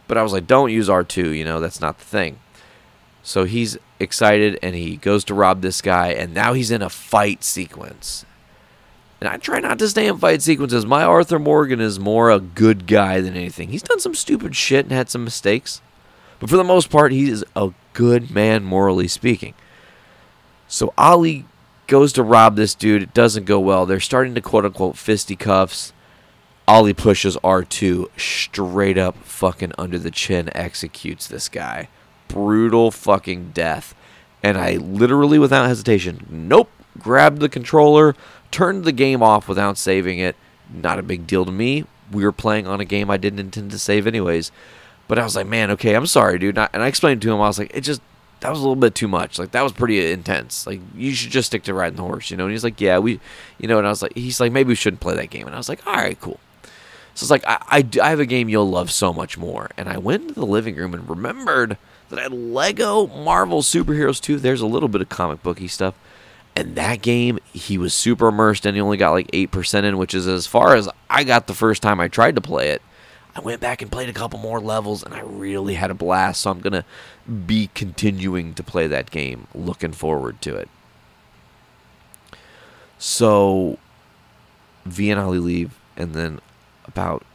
but 0.07 0.17
i 0.17 0.23
was 0.23 0.33
like 0.33 0.47
don't 0.47 0.71
use 0.71 0.89
r2 0.89 1.37
you 1.37 1.45
know 1.45 1.59
that's 1.59 1.79
not 1.79 1.99
the 1.99 2.05
thing 2.05 2.39
so 3.25 3.43
he's 3.43 3.77
excited 3.99 4.57
and 4.61 4.75
he 4.75 4.95
goes 4.95 5.25
to 5.25 5.33
rob 5.33 5.61
this 5.61 5.81
guy 5.81 6.09
and 6.09 6.33
now 6.33 6.53
he's 6.53 6.71
in 6.71 6.81
a 6.81 6.89
fight 6.89 7.43
sequence 7.43 8.25
and 9.25 9.33
I 9.33 9.37
try 9.37 9.59
not 9.59 9.79
to 9.79 9.89
stay 9.89 10.07
in 10.07 10.17
fight 10.17 10.41
sequences. 10.41 10.85
My 10.85 11.03
Arthur 11.03 11.39
Morgan 11.39 11.79
is 11.79 11.99
more 11.99 12.29
a 12.29 12.39
good 12.39 12.85
guy 12.85 13.21
than 13.21 13.35
anything. 13.35 13.69
He's 13.69 13.81
done 13.81 13.99
some 13.99 14.13
stupid 14.13 14.55
shit 14.55 14.85
and 14.85 14.91
had 14.91 15.09
some 15.09 15.23
mistakes. 15.23 15.81
But 16.39 16.49
for 16.49 16.57
the 16.57 16.63
most 16.63 16.89
part, 16.89 17.11
he 17.11 17.29
is 17.29 17.45
a 17.55 17.71
good 17.93 18.29
man, 18.29 18.63
morally 18.63 19.07
speaking. 19.07 19.53
So 20.67 20.93
Ollie 20.97 21.45
goes 21.87 22.11
to 22.13 22.23
rob 22.23 22.55
this 22.55 22.75
dude. 22.75 23.01
It 23.01 23.13
doesn't 23.13 23.45
go 23.45 23.59
well. 23.59 23.85
They're 23.85 23.99
starting 23.99 24.35
to 24.35 24.41
quote 24.41 24.65
unquote 24.65 24.97
fisticuffs. 24.97 25.93
Ollie 26.67 26.93
pushes 26.93 27.37
R2 27.37 28.19
straight 28.19 28.97
up 28.97 29.17
fucking 29.23 29.71
under 29.77 29.97
the 29.97 30.11
chin, 30.11 30.49
executes 30.55 31.27
this 31.27 31.47
guy. 31.47 31.87
Brutal 32.27 32.91
fucking 32.91 33.51
death. 33.53 33.95
And 34.43 34.57
I 34.57 34.75
literally, 34.75 35.39
without 35.39 35.67
hesitation, 35.67 36.25
nope, 36.29 36.69
grabbed 36.99 37.39
the 37.39 37.49
controller, 37.49 38.15
turned 38.51 38.83
the 38.83 38.91
game 38.91 39.23
off 39.23 39.47
without 39.47 39.77
saving 39.77 40.19
it. 40.19 40.35
Not 40.71 40.99
a 40.99 41.03
big 41.03 41.25
deal 41.27 41.45
to 41.45 41.51
me. 41.51 41.85
We 42.11 42.23
were 42.23 42.31
playing 42.31 42.67
on 42.67 42.79
a 42.79 42.85
game 42.85 43.09
I 43.09 43.17
didn't 43.17 43.39
intend 43.39 43.71
to 43.71 43.79
save 43.79 44.05
anyways. 44.05 44.51
But 45.07 45.19
I 45.19 45.23
was 45.23 45.35
like, 45.35 45.47
man, 45.47 45.71
okay, 45.71 45.95
I'm 45.95 46.07
sorry, 46.07 46.39
dude. 46.39 46.57
And 46.57 46.83
I 46.83 46.87
explained 46.87 47.21
to 47.23 47.31
him, 47.31 47.41
I 47.41 47.47
was 47.47 47.59
like, 47.59 47.71
it 47.75 47.81
just, 47.81 48.01
that 48.39 48.49
was 48.49 48.59
a 48.59 48.61
little 48.61 48.75
bit 48.75 48.95
too 48.95 49.07
much. 49.07 49.37
Like, 49.39 49.51
that 49.51 49.61
was 49.61 49.71
pretty 49.71 50.11
intense. 50.11 50.65
Like, 50.65 50.81
you 50.95 51.13
should 51.13 51.31
just 51.31 51.47
stick 51.47 51.63
to 51.63 51.73
riding 51.73 51.97
the 51.97 52.03
horse, 52.03 52.31
you 52.31 52.37
know? 52.37 52.45
And 52.45 52.51
he's 52.51 52.63
like, 52.63 52.81
yeah, 52.81 52.97
we, 52.97 53.19
you 53.59 53.67
know, 53.67 53.77
and 53.77 53.87
I 53.87 53.89
was 53.89 54.01
like, 54.01 54.15
he's 54.15 54.39
like, 54.39 54.51
maybe 54.51 54.69
we 54.69 54.75
shouldn't 54.75 55.01
play 55.01 55.15
that 55.15 55.29
game. 55.29 55.45
And 55.45 55.55
I 55.55 55.57
was 55.57 55.69
like, 55.69 55.85
all 55.85 55.95
right, 55.95 56.19
cool. 56.19 56.39
So 57.13 57.23
it's 57.23 57.31
like, 57.31 57.45
I, 57.47 57.57
I, 57.67 57.89
I 58.01 58.09
have 58.09 58.19
a 58.19 58.25
game 58.25 58.49
you'll 58.49 58.69
love 58.69 58.91
so 58.91 59.13
much 59.13 59.37
more. 59.37 59.69
And 59.77 59.87
I 59.87 59.97
went 59.97 60.23
into 60.23 60.33
the 60.35 60.45
living 60.45 60.75
room 60.75 60.93
and 60.93 61.07
remembered 61.09 61.77
Lego 62.11 63.07
Marvel 63.07 63.61
Superheroes 63.61 64.21
2. 64.21 64.37
There's 64.37 64.61
a 64.61 64.65
little 64.65 64.89
bit 64.89 65.01
of 65.01 65.09
comic 65.09 65.41
booky 65.43 65.67
stuff. 65.67 65.95
And 66.55 66.75
that 66.75 67.01
game, 67.01 67.39
he 67.51 67.77
was 67.77 67.93
super 67.93 68.29
immersed 68.29 68.65
and 68.65 68.75
he 68.75 68.81
only 68.81 68.97
got 68.97 69.11
like 69.11 69.29
8% 69.31 69.83
in, 69.83 69.97
which 69.97 70.13
is 70.13 70.25
as 70.27 70.47
far 70.47 70.75
as 70.75 70.87
I 71.09 71.23
got 71.25 71.47
the 71.47 71.53
first 71.53 71.81
time 71.81 71.99
I 71.99 72.07
tried 72.07 72.35
to 72.35 72.41
play 72.41 72.69
it. 72.69 72.81
I 73.35 73.41
went 73.41 73.59
back 73.59 73.81
and 73.81 73.91
played 73.91 74.07
a 74.07 74.13
couple 74.13 74.39
more 74.39 74.61
levels 74.61 75.03
and 75.03 75.13
I 75.13 75.19
really 75.19 75.73
had 75.73 75.91
a 75.91 75.95
blast. 75.95 76.41
So 76.41 76.51
I'm 76.51 76.61
going 76.61 76.71
to 76.71 76.85
be 77.29 77.69
continuing 77.73 78.53
to 78.53 78.63
play 78.63 78.87
that 78.87 79.11
game. 79.11 79.47
Looking 79.53 79.91
forward 79.91 80.41
to 80.43 80.55
it. 80.55 80.69
So 82.97 83.77
V 84.85 85.11
and 85.11 85.19
Ollie 85.19 85.39
leave, 85.39 85.77
and 85.97 86.13
then 86.13 86.39
about 86.85 87.25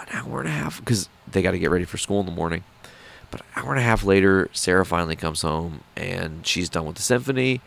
an 0.00 0.06
hour 0.12 0.40
and 0.40 0.48
a 0.48 0.52
half, 0.52 0.80
because 0.80 1.08
they 1.30 1.42
got 1.42 1.52
to 1.52 1.58
get 1.58 1.70
ready 1.70 1.84
for 1.84 1.98
school 1.98 2.20
in 2.20 2.26
the 2.26 2.32
morning. 2.32 2.64
But 3.34 3.40
an 3.56 3.64
hour 3.64 3.70
and 3.72 3.80
a 3.80 3.82
half 3.82 4.04
later, 4.04 4.48
Sarah 4.52 4.86
finally 4.86 5.16
comes 5.16 5.42
home 5.42 5.80
and 5.96 6.46
she's 6.46 6.68
done 6.68 6.86
with 6.86 6.94
the 6.94 7.02
symphony 7.02 7.62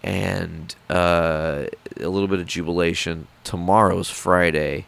and 0.00 0.72
uh, 0.88 1.64
a 2.00 2.08
little 2.08 2.28
bit 2.28 2.38
of 2.38 2.46
jubilation. 2.46 3.26
Tomorrow's 3.42 4.10
Friday, 4.10 4.86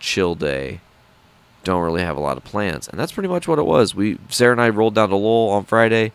chill 0.00 0.34
day. 0.34 0.80
Don't 1.62 1.82
really 1.82 2.00
have 2.00 2.16
a 2.16 2.20
lot 2.20 2.38
of 2.38 2.44
plans, 2.44 2.88
and 2.88 2.98
that's 2.98 3.12
pretty 3.12 3.28
much 3.28 3.46
what 3.46 3.58
it 3.58 3.66
was. 3.66 3.94
We 3.94 4.18
Sarah 4.30 4.52
and 4.52 4.62
I 4.62 4.70
rolled 4.70 4.94
down 4.94 5.10
to 5.10 5.16
Lowell 5.16 5.50
on 5.50 5.64
Friday, 5.64 6.12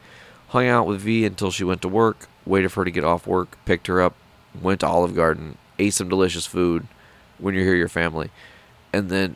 hung 0.47 0.67
out 0.67 0.87
with 0.87 1.01
V 1.01 1.23
until 1.23 1.51
she 1.51 1.63
went 1.63 1.83
to 1.83 1.87
work. 1.87 2.27
Waited 2.47 2.71
for 2.71 2.81
her 2.81 2.85
to 2.85 2.91
get 2.91 3.03
off 3.03 3.27
work, 3.27 3.59
picked 3.65 3.85
her 3.85 4.01
up, 4.01 4.15
went 4.59 4.79
to 4.79 4.87
Olive 4.87 5.15
Garden, 5.15 5.59
ate 5.77 5.93
some 5.93 6.09
delicious 6.09 6.47
food. 6.47 6.87
When 7.37 7.53
you're 7.53 7.63
here, 7.63 7.75
your 7.75 7.89
family, 7.89 8.31
and 8.91 9.09
then 9.09 9.35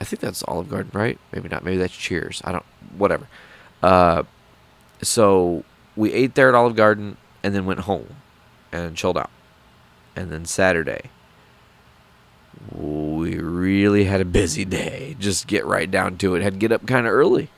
I 0.00 0.04
think 0.04 0.20
that's 0.20 0.42
Olive 0.44 0.70
Garden, 0.70 0.90
right? 0.94 1.18
Maybe 1.32 1.48
not. 1.48 1.64
Maybe 1.64 1.76
that's 1.76 1.96
Cheers. 1.96 2.40
I 2.44 2.52
don't. 2.52 2.64
Whatever. 2.96 3.28
Uh, 3.82 4.22
so 5.02 5.64
we 5.94 6.12
ate 6.12 6.34
there 6.34 6.48
at 6.48 6.54
Olive 6.54 6.76
Garden, 6.76 7.18
and 7.42 7.54
then 7.54 7.66
went 7.66 7.80
home 7.80 8.16
and 8.72 8.96
chilled 8.96 9.18
out. 9.18 9.30
And 10.16 10.30
then 10.30 10.44
Saturday, 10.44 11.10
we 12.72 13.38
really 13.38 14.04
had 14.04 14.20
a 14.20 14.24
busy 14.24 14.64
day. 14.64 15.16
Just 15.18 15.46
get 15.46 15.64
right 15.64 15.90
down 15.90 16.16
to 16.18 16.34
it. 16.34 16.42
Had 16.42 16.54
to 16.54 16.58
get 16.58 16.72
up 16.72 16.86
kind 16.86 17.06
of 17.06 17.12
early. 17.12 17.50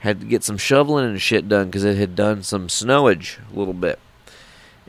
Had 0.00 0.20
to 0.20 0.26
get 0.26 0.42
some 0.42 0.56
shoveling 0.56 1.04
and 1.04 1.20
shit 1.20 1.48
done 1.48 1.66
because 1.66 1.84
it 1.84 1.96
had 1.96 2.16
done 2.16 2.42
some 2.42 2.68
snowage 2.68 3.38
a 3.52 3.58
little 3.58 3.74
bit. 3.74 3.98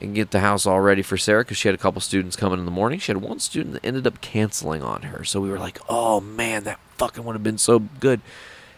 And 0.01 0.15
get 0.15 0.31
the 0.31 0.39
house 0.39 0.65
all 0.65 0.81
ready 0.81 1.03
for 1.03 1.15
Sarah 1.15 1.43
because 1.43 1.57
she 1.57 1.67
had 1.67 1.75
a 1.75 1.77
couple 1.77 2.01
students 2.01 2.35
coming 2.35 2.57
in 2.57 2.65
the 2.65 2.71
morning. 2.71 2.97
She 2.97 3.11
had 3.11 3.21
one 3.21 3.39
student 3.39 3.73
that 3.73 3.85
ended 3.85 4.07
up 4.07 4.19
canceling 4.19 4.81
on 4.81 5.03
her. 5.03 5.23
So 5.23 5.39
we 5.39 5.49
were 5.49 5.59
like, 5.59 5.79
oh 5.87 6.19
man, 6.19 6.63
that 6.63 6.79
fucking 6.97 7.23
would 7.23 7.35
have 7.35 7.43
been 7.43 7.59
so 7.59 7.79
good. 7.79 8.21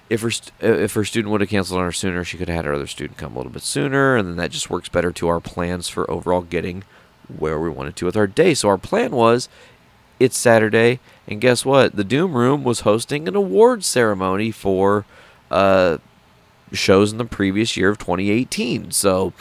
If 0.09 0.21
her, 0.21 0.31
st- 0.31 0.51
if 0.59 0.93
her 0.95 1.05
student 1.05 1.31
would 1.31 1.39
have 1.39 1.49
canceled 1.49 1.79
on 1.79 1.85
her 1.85 1.93
sooner, 1.93 2.25
she 2.25 2.37
could 2.37 2.49
have 2.49 2.57
had 2.57 2.65
her 2.65 2.73
other 2.73 2.87
student 2.87 3.17
come 3.17 3.33
a 3.33 3.37
little 3.37 3.53
bit 3.53 3.61
sooner. 3.61 4.17
And 4.17 4.27
then 4.27 4.35
that 4.35 4.51
just 4.51 4.69
works 4.69 4.89
better 4.89 5.13
to 5.13 5.27
our 5.29 5.39
plans 5.39 5.87
for 5.87 6.09
overall 6.11 6.41
getting 6.41 6.83
where 7.37 7.57
we 7.57 7.69
wanted 7.69 7.95
to 7.95 8.05
with 8.05 8.17
our 8.17 8.27
day. 8.27 8.53
So 8.53 8.67
our 8.67 8.77
plan 8.77 9.11
was 9.11 9.47
it's 10.19 10.37
Saturday, 10.37 10.99
and 11.27 11.41
guess 11.41 11.65
what? 11.65 11.95
The 11.95 12.03
Doom 12.03 12.33
Room 12.33 12.63
was 12.63 12.81
hosting 12.81 13.27
an 13.27 13.35
awards 13.35 13.85
ceremony 13.85 14.51
for 14.51 15.05
uh, 15.51 15.97
shows 16.71 17.11
in 17.11 17.17
the 17.17 17.25
previous 17.25 17.75
year 17.75 17.89
of 17.89 17.97
2018. 17.97 18.91
So, 18.91 19.33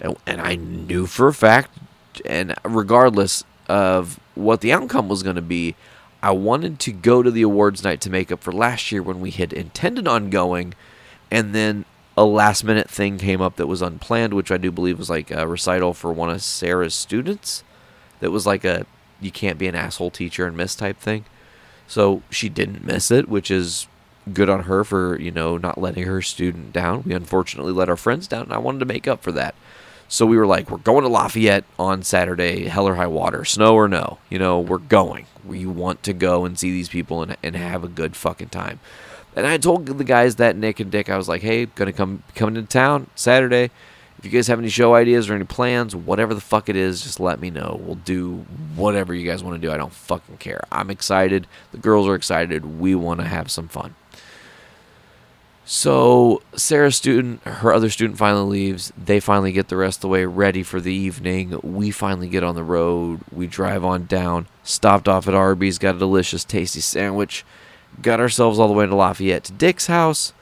and, 0.00 0.16
and 0.26 0.40
I 0.40 0.56
knew 0.56 1.06
for 1.06 1.28
a 1.28 1.34
fact, 1.34 1.70
and 2.24 2.54
regardless 2.64 3.44
of 3.68 4.18
what 4.34 4.60
the 4.60 4.72
outcome 4.72 5.08
was 5.08 5.22
going 5.22 5.36
to 5.36 5.42
be, 5.42 5.74
I 6.22 6.32
wanted 6.32 6.80
to 6.80 6.92
go 6.92 7.22
to 7.22 7.30
the 7.30 7.42
awards 7.42 7.84
night 7.84 8.00
to 8.02 8.10
make 8.10 8.32
up 8.32 8.42
for 8.42 8.52
last 8.52 8.90
year 8.90 9.02
when 9.02 9.20
we 9.20 9.30
had 9.30 9.52
intended 9.52 10.08
on 10.08 10.30
going, 10.30 10.74
and 11.30 11.54
then 11.54 11.84
a 12.16 12.24
last 12.24 12.64
minute 12.64 12.90
thing 12.90 13.18
came 13.18 13.40
up 13.40 13.56
that 13.56 13.68
was 13.68 13.80
unplanned, 13.82 14.34
which 14.34 14.50
I 14.50 14.56
do 14.56 14.72
believe 14.72 14.98
was 14.98 15.10
like 15.10 15.30
a 15.30 15.46
recital 15.46 15.94
for 15.94 16.12
one 16.12 16.30
of 16.30 16.42
Sarah's 16.42 16.94
students. 16.94 17.62
That 18.20 18.32
was 18.32 18.44
like 18.44 18.64
a 18.64 18.86
you 19.20 19.30
can't 19.30 19.58
be 19.58 19.68
an 19.68 19.74
asshole 19.74 20.10
teacher 20.10 20.46
and 20.46 20.56
miss 20.56 20.74
type 20.74 20.98
thing. 20.98 21.24
So 21.86 22.22
she 22.30 22.48
didn't 22.48 22.84
miss 22.84 23.10
it, 23.10 23.28
which 23.28 23.50
is 23.50 23.86
good 24.32 24.50
on 24.50 24.64
her 24.64 24.84
for, 24.84 25.18
you 25.20 25.30
know, 25.30 25.56
not 25.56 25.78
letting 25.78 26.04
her 26.04 26.20
student 26.20 26.72
down. 26.72 27.02
We 27.04 27.14
unfortunately 27.14 27.72
let 27.72 27.88
our 27.88 27.96
friends 27.96 28.28
down, 28.28 28.42
and 28.42 28.52
I 28.52 28.58
wanted 28.58 28.80
to 28.80 28.84
make 28.84 29.08
up 29.08 29.22
for 29.22 29.32
that. 29.32 29.54
So 30.10 30.24
we 30.24 30.38
were 30.38 30.46
like, 30.46 30.70
we're 30.70 30.78
going 30.78 31.02
to 31.02 31.08
Lafayette 31.08 31.64
on 31.78 32.02
Saturday, 32.02 32.64
hell 32.64 32.88
or 32.88 32.94
high 32.94 33.06
water, 33.06 33.44
snow 33.44 33.74
or 33.74 33.88
no. 33.88 34.18
You 34.30 34.38
know, 34.38 34.58
we're 34.58 34.78
going. 34.78 35.26
We 35.44 35.66
want 35.66 36.02
to 36.04 36.14
go 36.14 36.46
and 36.46 36.58
see 36.58 36.70
these 36.72 36.88
people 36.88 37.22
and, 37.22 37.36
and 37.42 37.54
have 37.54 37.84
a 37.84 37.88
good 37.88 38.16
fucking 38.16 38.48
time. 38.48 38.80
And 39.36 39.46
I 39.46 39.58
told 39.58 39.86
the 39.86 40.04
guys 40.04 40.36
that 40.36 40.56
Nick 40.56 40.80
and 40.80 40.90
Dick, 40.90 41.10
I 41.10 41.16
was 41.18 41.28
like, 41.28 41.42
hey, 41.42 41.66
gonna 41.66 41.92
come 41.92 42.22
coming 42.34 42.54
to 42.54 42.62
town 42.62 43.08
Saturday. 43.14 43.70
If 44.18 44.24
you 44.24 44.30
guys 44.32 44.48
have 44.48 44.58
any 44.58 44.68
show 44.68 44.94
ideas 44.94 45.30
or 45.30 45.34
any 45.34 45.44
plans, 45.44 45.94
whatever 45.94 46.34
the 46.34 46.40
fuck 46.40 46.68
it 46.68 46.74
is, 46.74 47.02
just 47.02 47.20
let 47.20 47.38
me 47.38 47.50
know. 47.50 47.80
We'll 47.84 47.94
do 47.94 48.46
whatever 48.74 49.14
you 49.14 49.24
guys 49.24 49.44
want 49.44 49.60
to 49.60 49.64
do. 49.64 49.72
I 49.72 49.76
don't 49.76 49.92
fucking 49.92 50.38
care. 50.38 50.64
I'm 50.72 50.90
excited. 50.90 51.46
The 51.70 51.78
girls 51.78 52.08
are 52.08 52.16
excited. 52.16 52.80
We 52.80 52.96
want 52.96 53.20
to 53.20 53.26
have 53.26 53.48
some 53.48 53.68
fun. 53.68 53.94
So 55.70 56.40
Sarah's 56.56 56.96
student, 56.96 57.42
her 57.42 57.74
other 57.74 57.90
student 57.90 58.18
finally 58.18 58.58
leaves. 58.58 58.90
They 58.96 59.20
finally 59.20 59.52
get 59.52 59.68
the 59.68 59.76
rest 59.76 59.98
of 59.98 60.02
the 60.02 60.08
way 60.08 60.24
ready 60.24 60.62
for 60.62 60.80
the 60.80 60.94
evening. 60.94 61.60
We 61.62 61.90
finally 61.90 62.28
get 62.28 62.42
on 62.42 62.54
the 62.54 62.64
road. 62.64 63.20
We 63.30 63.46
drive 63.46 63.84
on 63.84 64.06
down. 64.06 64.46
Stopped 64.62 65.08
off 65.08 65.28
at 65.28 65.34
Arby's, 65.34 65.76
got 65.78 65.96
a 65.96 65.98
delicious, 65.98 66.42
tasty 66.42 66.80
sandwich 66.80 67.44
got 68.02 68.20
ourselves 68.20 68.58
all 68.58 68.68
the 68.68 68.74
way 68.74 68.86
to 68.86 68.94
Lafayette 68.94 69.44
to 69.44 69.52
Dick's 69.52 69.86
house. 69.86 70.32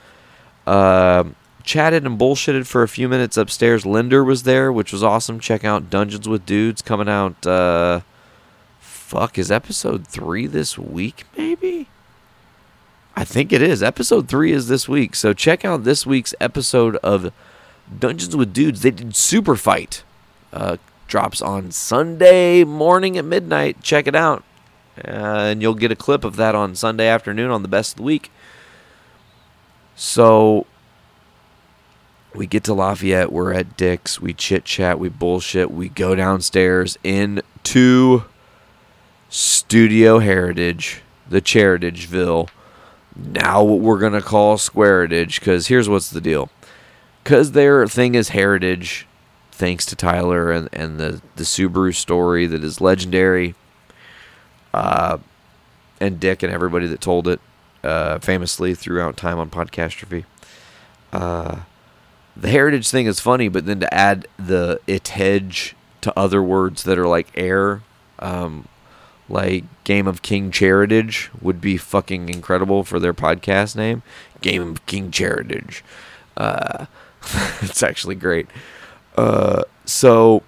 Uh, 0.67 1.25
chatted 1.63 2.05
and 2.05 2.19
bullshitted 2.19 2.67
for 2.67 2.83
a 2.83 2.89
few 2.89 3.09
minutes 3.09 3.37
upstairs. 3.37 3.87
Linder 3.87 4.25
was 4.25 4.43
there, 4.43 4.73
which 4.73 4.93
was 4.93 5.03
awesome. 5.03 5.41
Check 5.41 5.65
out 5.65 5.91
Dungeons 5.91 6.29
with 6.29 6.47
Dudes 6.47 6.83
coming 6.83 7.09
out. 7.09 7.47
Uh, 7.47 8.01
fuck, 8.81 9.39
is 9.39 9.51
episode 9.51 10.07
three 10.07 10.47
this 10.47 10.79
week? 10.79 11.25
Maybe. 11.37 11.89
I 13.17 13.25
think 13.25 13.51
it 13.51 13.63
is. 13.63 13.83
Episode 13.83 14.29
three 14.29 14.53
is 14.53 14.69
this 14.69 14.89
week. 14.89 15.15
So 15.15 15.33
check 15.33 15.65
out 15.65 15.85
this 15.85 16.05
week's 16.05 16.35
episode 16.39 16.97
of 16.97 17.33
Dungeons 17.99 18.37
with 18.37 18.53
Dudes. 18.53 18.83
They 18.83 18.91
did 18.91 19.17
Super 19.17 19.57
Fight. 19.57 20.05
Uh, 20.53 20.77
drops 21.09 21.41
on 21.41 21.71
Sunday 21.71 22.63
morning 22.63 23.17
at 23.17 23.25
midnight. 23.25 23.83
Check 23.83 24.07
it 24.07 24.15
out. 24.15 24.45
And 24.97 25.63
you'll 25.63 25.75
get 25.75 25.91
a 25.91 25.97
clip 25.97 26.25
of 26.25 26.37
that 26.37 26.55
on 26.55 26.75
Sunday 26.75 27.07
afternoon 27.07 27.51
on 27.51 27.63
the 27.63 27.69
best 27.69 27.93
of 27.93 27.97
the 27.97 28.03
week. 28.03 28.31
So 29.95 30.67
we 32.35 32.47
get 32.47 32.65
to 32.65 32.75
Lafayette. 32.75 33.33
We're 33.33 33.55
at 33.55 33.79
Dick's. 33.79 34.21
We 34.21 34.35
chit 34.35 34.67
chat. 34.67 34.99
We 34.99 35.09
bullshit. 35.09 35.71
We 35.71 35.89
go 35.89 36.15
downstairs 36.15 36.99
into 37.03 38.25
Studio 39.31 40.19
Heritage, 40.19 41.01
the 41.27 41.41
Cheritageville. 41.41 42.51
Now 43.17 43.63
what 43.65 43.81
we're 43.81 43.99
gonna 43.99 44.23
call 44.23 44.57
Squaretage, 44.59 45.41
because 45.41 45.69
here's 45.69 45.89
what's 45.89 46.11
the 46.11 46.21
deal. 46.21 46.51
Because 47.25 47.53
their 47.53 47.87
thing 47.89 48.15
is 48.15 48.29
heritage, 48.31 49.07
thanks 49.51 49.87
to 49.87 49.97
Tyler 49.97 50.53
and, 50.53 50.69
and 50.73 51.01
the, 51.01 51.21
the 51.37 51.45
Subaru 51.45 51.95
story 51.95 52.47
that 52.47 52.63
is 52.63 52.81
legendary 52.81 53.55
uh, 54.75 55.19
and 56.01 56.21
Dick 56.21 56.43
and 56.43 56.53
everybody 56.53 56.87
that 56.87 57.01
told 57.01 57.27
it 57.27 57.41
uh, 57.83 58.19
famously 58.19 58.75
throughout 58.75 59.17
time 59.17 59.39
on 59.39 59.49
Podcastrophe. 59.51 60.25
Uh, 61.13 61.61
the 62.37 62.51
heritage 62.51 62.91
thing 62.91 63.07
is 63.07 63.19
funny, 63.19 63.49
but 63.49 63.65
then 63.65 63.81
to 63.81 63.95
add 63.95 64.29
the 64.39 64.79
it 64.87 65.09
hedge 65.09 65.75
to 66.03 66.13
other 66.19 66.43
words 66.43 66.83
that 66.83 66.99
are 66.99 67.07
like 67.07 67.29
air, 67.35 67.83
um, 68.19 68.69
like 69.29 69.65
Game 69.85 70.07
of 70.07 70.23
King 70.23 70.51
Cheritage 70.51 71.31
would 71.41 71.61
be 71.61 71.77
fucking 71.77 72.29
incredible 72.29 72.85
for 72.85 72.99
their 72.99 73.15
podcast 73.15 73.77
name. 73.77 74.03
Game 74.41 74.63
of 74.63 74.87
King 74.87 75.11
Cheritage. 75.11 75.85
Uh, 76.37 76.87
it's 77.61 77.83
actually 77.83 78.15
great. 78.15 78.47
Uh, 79.17 79.63
so 79.85 80.43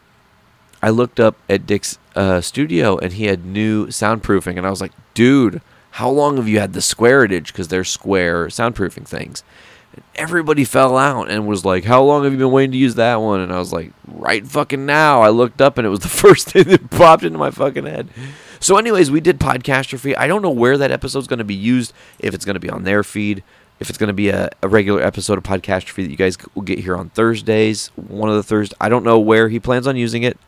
I 0.82 0.90
looked 0.90 1.18
up 1.18 1.36
at 1.48 1.66
Dick's 1.66 1.98
uh, 2.14 2.40
studio 2.40 2.98
and 2.98 3.12
he 3.14 3.26
had 3.26 3.44
new 3.44 3.86
soundproofing, 3.86 4.56
and 4.56 4.66
I 4.66 4.70
was 4.70 4.80
like, 4.80 4.92
dude, 5.14 5.60
how 5.92 6.10
long 6.10 6.36
have 6.36 6.48
you 6.48 6.60
had 6.60 6.74
the 6.74 6.80
Squaretage? 6.80 7.48
Because 7.48 7.68
they're 7.68 7.84
square 7.84 8.46
soundproofing 8.46 9.06
things. 9.06 9.42
And 9.94 10.04
everybody 10.14 10.64
fell 10.64 10.96
out 10.96 11.30
and 11.30 11.48
was 11.48 11.64
like, 11.64 11.84
how 11.84 12.02
long 12.02 12.24
have 12.24 12.32
you 12.32 12.38
been 12.38 12.52
waiting 12.52 12.72
to 12.72 12.78
use 12.78 12.94
that 12.96 13.16
one? 13.16 13.40
And 13.40 13.52
I 13.52 13.58
was 13.58 13.72
like, 13.72 13.92
right 14.06 14.46
fucking 14.46 14.86
now. 14.86 15.22
I 15.22 15.30
looked 15.30 15.60
up 15.60 15.78
and 15.78 15.86
it 15.86 15.90
was 15.90 16.00
the 16.00 16.08
first 16.08 16.50
thing 16.50 16.64
that 16.64 16.90
popped 16.90 17.24
into 17.24 17.38
my 17.38 17.50
fucking 17.50 17.86
head. 17.86 18.10
So, 18.60 18.76
anyways, 18.76 19.10
we 19.10 19.20
did 19.20 19.38
Podcastrophe. 19.38 20.16
I 20.16 20.26
don't 20.26 20.42
know 20.42 20.50
where 20.50 20.78
that 20.78 20.90
episode's 20.90 21.26
going 21.26 21.38
to 21.38 21.44
be 21.44 21.54
used, 21.54 21.92
if 22.18 22.34
it's 22.34 22.44
going 22.44 22.54
to 22.54 22.60
be 22.60 22.70
on 22.70 22.84
their 22.84 23.04
feed, 23.04 23.42
if 23.80 23.88
it's 23.88 23.98
going 23.98 24.08
to 24.08 24.14
be 24.14 24.28
a, 24.30 24.50
a 24.62 24.68
regular 24.68 25.02
episode 25.02 25.38
of 25.38 25.44
Podcastrophe 25.44 26.04
that 26.04 26.10
you 26.10 26.16
guys 26.16 26.36
will 26.54 26.62
get 26.62 26.80
here 26.80 26.96
on 26.96 27.10
Thursdays, 27.10 27.88
one 27.96 28.28
of 28.28 28.36
the 28.36 28.42
Thursdays. 28.42 28.76
I 28.80 28.88
don't 28.88 29.04
know 29.04 29.18
where 29.18 29.48
he 29.48 29.60
plans 29.60 29.86
on 29.86 29.96
using 29.96 30.22
it 30.22 30.38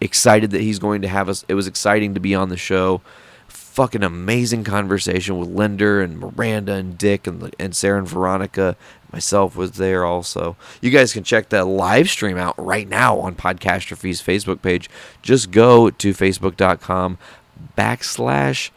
excited 0.00 0.50
that 0.50 0.60
he's 0.60 0.78
going 0.78 1.02
to 1.02 1.08
have 1.08 1.28
us. 1.28 1.44
It 1.48 1.54
was 1.54 1.66
exciting 1.66 2.14
to 2.14 2.20
be 2.20 2.34
on 2.34 2.48
the 2.48 2.56
show. 2.56 3.00
Fucking 3.48 4.02
amazing 4.02 4.64
conversation 4.64 5.38
with 5.38 5.48
Linder 5.48 6.00
and 6.00 6.18
Miranda 6.18 6.74
and 6.74 6.96
Dick 6.96 7.26
and 7.26 7.54
and 7.58 7.74
Sarah 7.74 7.98
and 7.98 8.08
Veronica. 8.08 8.76
Myself 9.14 9.54
was 9.54 9.70
there 9.70 10.04
also. 10.04 10.56
You 10.80 10.90
guys 10.90 11.12
can 11.12 11.22
check 11.22 11.50
that 11.50 11.66
live 11.66 12.10
stream 12.10 12.36
out 12.36 12.56
right 12.58 12.88
now 12.88 13.20
on 13.20 13.36
Podcastrophe's 13.36 14.20
Facebook 14.20 14.60
page. 14.60 14.90
Just 15.22 15.52
go 15.52 15.88
to 15.88 16.10
facebook.com 16.12 17.18
backslash 17.78 18.70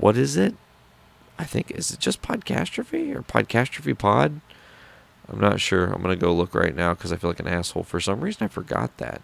what 0.00 0.16
is 0.16 0.36
it? 0.36 0.56
I 1.38 1.44
think 1.44 1.70
is 1.70 1.92
it 1.92 2.00
just 2.00 2.20
Podcastrophe 2.20 3.14
or 3.14 3.22
Podcastrophe 3.22 3.96
Pod? 3.96 4.40
I'm 5.28 5.38
not 5.38 5.60
sure. 5.60 5.84
I'm 5.84 6.02
gonna 6.02 6.16
go 6.16 6.34
look 6.34 6.52
right 6.52 6.74
now 6.74 6.92
because 6.94 7.12
I 7.12 7.16
feel 7.16 7.30
like 7.30 7.38
an 7.38 7.46
asshole. 7.46 7.84
For 7.84 8.00
some 8.00 8.20
reason, 8.22 8.44
I 8.44 8.48
forgot 8.48 8.96
that. 8.96 9.22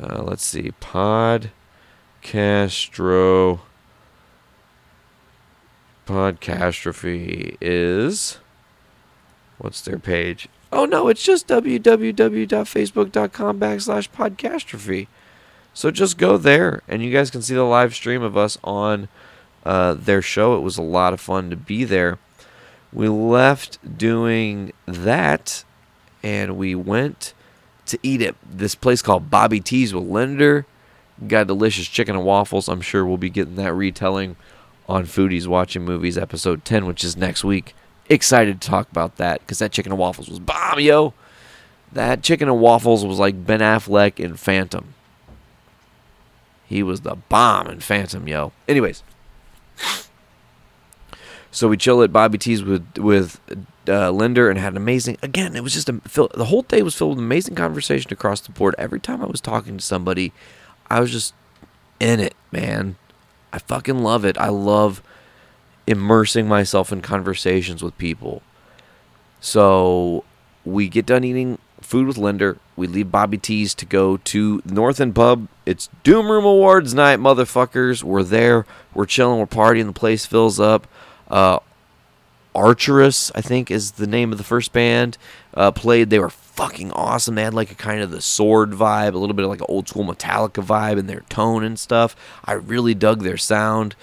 Uh, 0.00 0.22
let's 0.22 0.44
see. 0.44 0.70
Podcastro. 0.80 1.48
Podcastrophe 6.06 7.56
is. 7.60 8.38
What's 9.64 9.80
their 9.80 9.98
page? 9.98 10.48
Oh, 10.70 10.84
no, 10.84 11.08
it's 11.08 11.22
just 11.22 11.48
www.facebook.com 11.48 13.58
backslash 13.58 14.10
podcastrophe. 14.10 15.06
So 15.72 15.90
just 15.90 16.18
go 16.18 16.36
there 16.36 16.82
and 16.86 17.02
you 17.02 17.10
guys 17.10 17.30
can 17.30 17.40
see 17.40 17.54
the 17.54 17.62
live 17.62 17.94
stream 17.94 18.22
of 18.22 18.36
us 18.36 18.58
on 18.62 19.08
uh, 19.64 19.94
their 19.94 20.20
show. 20.20 20.54
It 20.54 20.60
was 20.60 20.76
a 20.76 20.82
lot 20.82 21.14
of 21.14 21.20
fun 21.20 21.48
to 21.48 21.56
be 21.56 21.84
there. 21.84 22.18
We 22.92 23.08
left 23.08 23.78
doing 23.96 24.74
that 24.84 25.64
and 26.22 26.58
we 26.58 26.74
went 26.74 27.32
to 27.86 27.98
eat 28.02 28.20
at 28.20 28.34
this 28.46 28.74
place 28.74 29.00
called 29.00 29.30
Bobby 29.30 29.60
T's 29.60 29.94
with 29.94 30.04
Linder. 30.04 30.66
Got 31.26 31.46
delicious 31.46 31.88
chicken 31.88 32.16
and 32.16 32.24
waffles. 32.26 32.68
I'm 32.68 32.82
sure 32.82 33.06
we'll 33.06 33.16
be 33.16 33.30
getting 33.30 33.56
that 33.56 33.72
retelling 33.72 34.36
on 34.90 35.06
Foodies 35.06 35.46
Watching 35.46 35.86
Movies 35.86 36.18
episode 36.18 36.66
10, 36.66 36.84
which 36.84 37.02
is 37.02 37.16
next 37.16 37.44
week. 37.44 37.74
Excited 38.08 38.60
to 38.60 38.68
talk 38.68 38.90
about 38.90 39.16
that 39.16 39.40
because 39.40 39.58
that 39.58 39.72
chicken 39.72 39.92
and 39.92 39.98
waffles 39.98 40.28
was 40.28 40.38
bomb, 40.38 40.80
yo. 40.80 41.14
That 41.92 42.22
chicken 42.22 42.48
and 42.48 42.60
waffles 42.60 43.04
was 43.04 43.18
like 43.18 43.46
Ben 43.46 43.60
Affleck 43.60 44.18
in 44.18 44.36
Phantom. 44.36 44.94
He 46.66 46.82
was 46.82 47.02
the 47.02 47.16
bomb 47.28 47.68
in 47.68 47.80
Phantom, 47.80 48.26
yo. 48.26 48.52
Anyways, 48.66 49.02
so 51.50 51.68
we 51.68 51.76
chill 51.76 52.02
at 52.02 52.12
Bobby 52.12 52.36
T's 52.36 52.64
with 52.64 52.98
with 52.98 53.40
uh, 53.88 54.10
Linder 54.10 54.50
and 54.50 54.58
had 54.58 54.72
an 54.72 54.76
amazing. 54.76 55.16
Again, 55.22 55.54
it 55.54 55.62
was 55.62 55.72
just 55.72 55.88
a 55.88 56.00
the 56.34 56.46
whole 56.46 56.62
day 56.62 56.82
was 56.82 56.96
filled 56.96 57.16
with 57.16 57.24
amazing 57.24 57.54
conversation 57.54 58.12
across 58.12 58.40
the 58.40 58.50
board. 58.50 58.74
Every 58.76 58.98
time 58.98 59.22
I 59.22 59.26
was 59.26 59.40
talking 59.40 59.76
to 59.76 59.84
somebody, 59.84 60.32
I 60.90 61.00
was 61.00 61.12
just 61.12 61.32
in 62.00 62.18
it, 62.18 62.34
man. 62.50 62.96
I 63.52 63.58
fucking 63.58 64.00
love 64.00 64.24
it. 64.24 64.36
I 64.36 64.48
love 64.48 65.00
immersing 65.86 66.48
myself 66.48 66.92
in 66.92 67.00
conversations 67.00 67.82
with 67.82 67.96
people. 67.98 68.42
So 69.40 70.24
we 70.64 70.88
get 70.88 71.06
done 71.06 71.24
eating 71.24 71.58
food 71.80 72.06
with 72.06 72.16
Linder. 72.16 72.58
We 72.76 72.86
leave 72.86 73.10
Bobby 73.10 73.38
T's 73.38 73.74
to 73.74 73.86
go 73.86 74.16
to 74.16 74.62
North 74.64 75.00
End 75.00 75.14
Pub. 75.14 75.48
It's 75.66 75.88
Doom 76.02 76.30
Room 76.30 76.44
Awards 76.44 76.94
night, 76.94 77.18
motherfuckers. 77.18 78.02
We're 78.02 78.22
there. 78.22 78.66
We're 78.94 79.06
chilling. 79.06 79.38
We're 79.38 79.46
partying. 79.46 79.86
The 79.86 79.92
place 79.92 80.26
fills 80.26 80.58
up. 80.58 80.86
Uh, 81.28 81.58
Archerus, 82.54 83.30
I 83.34 83.40
think, 83.40 83.70
is 83.70 83.92
the 83.92 84.06
name 84.06 84.32
of 84.32 84.38
the 84.38 84.44
first 84.44 84.72
band. 84.72 85.18
Uh, 85.52 85.70
played. 85.72 86.10
They 86.10 86.18
were 86.18 86.30
fucking 86.30 86.92
awesome. 86.92 87.34
They 87.34 87.42
had 87.42 87.54
like 87.54 87.70
a 87.70 87.76
kind 87.76 88.00
of 88.00 88.10
the 88.10 88.22
sword 88.22 88.70
vibe, 88.70 89.14
a 89.14 89.18
little 89.18 89.34
bit 89.34 89.44
of 89.44 89.50
like 89.50 89.60
an 89.60 89.66
old 89.68 89.88
school 89.88 90.04
Metallica 90.04 90.64
vibe 90.64 90.98
in 90.98 91.06
their 91.06 91.22
tone 91.28 91.64
and 91.64 91.78
stuff. 91.78 92.14
I 92.44 92.52
really 92.52 92.94
dug 92.94 93.22
their 93.22 93.36
sound. 93.36 93.96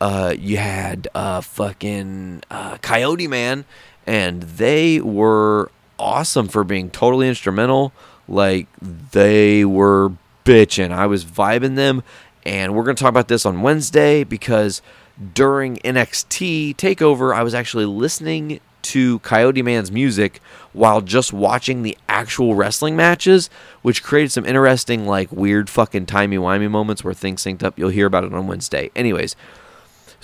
Uh, 0.00 0.34
you 0.38 0.56
had 0.56 1.08
uh, 1.14 1.40
fucking 1.40 2.42
uh, 2.50 2.76
Coyote 2.78 3.28
Man, 3.28 3.64
and 4.06 4.42
they 4.42 5.00
were 5.00 5.70
awesome 5.98 6.48
for 6.48 6.64
being 6.64 6.90
totally 6.90 7.28
instrumental. 7.28 7.92
Like 8.28 8.66
they 8.80 9.64
were 9.64 10.12
bitching. 10.44 10.90
I 10.90 11.06
was 11.06 11.24
vibing 11.24 11.76
them, 11.76 12.02
and 12.44 12.74
we're 12.74 12.84
gonna 12.84 12.94
talk 12.94 13.08
about 13.08 13.28
this 13.28 13.46
on 13.46 13.62
Wednesday 13.62 14.24
because 14.24 14.82
during 15.34 15.76
NXT 15.78 16.76
Takeover, 16.76 17.34
I 17.34 17.42
was 17.42 17.54
actually 17.54 17.86
listening 17.86 18.60
to 18.82 19.18
Coyote 19.20 19.62
Man's 19.62 19.90
music 19.90 20.40
while 20.72 21.00
just 21.00 21.32
watching 21.32 21.82
the 21.82 21.96
actual 22.08 22.54
wrestling 22.54 22.96
matches, 22.96 23.48
which 23.82 24.02
created 24.02 24.30
some 24.30 24.44
interesting, 24.44 25.06
like 25.06 25.32
weird 25.32 25.70
fucking 25.70 26.06
timey 26.06 26.36
wimey 26.36 26.70
moments 26.70 27.02
where 27.02 27.14
things 27.14 27.42
synced 27.42 27.62
up. 27.62 27.78
You'll 27.78 27.88
hear 27.88 28.06
about 28.06 28.24
it 28.24 28.34
on 28.34 28.46
Wednesday. 28.46 28.90
Anyways, 28.94 29.36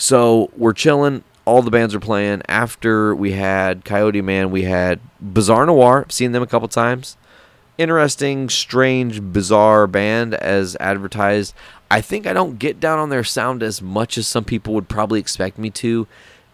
so 0.00 0.50
we're 0.56 0.72
chilling. 0.72 1.22
All 1.44 1.60
the 1.60 1.70
bands 1.70 1.94
are 1.94 2.00
playing. 2.00 2.40
After 2.48 3.14
we 3.14 3.32
had 3.32 3.84
Coyote 3.84 4.22
Man, 4.22 4.50
we 4.50 4.62
had 4.62 4.98
Bizarre 5.20 5.66
Noir. 5.66 6.04
I've 6.06 6.12
seen 6.12 6.32
them 6.32 6.42
a 6.42 6.46
couple 6.46 6.68
times. 6.68 7.18
Interesting, 7.76 8.48
strange, 8.48 9.20
bizarre 9.20 9.86
band 9.86 10.32
as 10.32 10.74
advertised. 10.80 11.54
I 11.90 12.00
think 12.00 12.26
I 12.26 12.32
don't 12.32 12.58
get 12.58 12.80
down 12.80 12.98
on 12.98 13.10
their 13.10 13.24
sound 13.24 13.62
as 13.62 13.82
much 13.82 14.16
as 14.16 14.26
some 14.26 14.44
people 14.44 14.72
would 14.72 14.88
probably 14.88 15.20
expect 15.20 15.58
me 15.58 15.68
to 15.70 16.06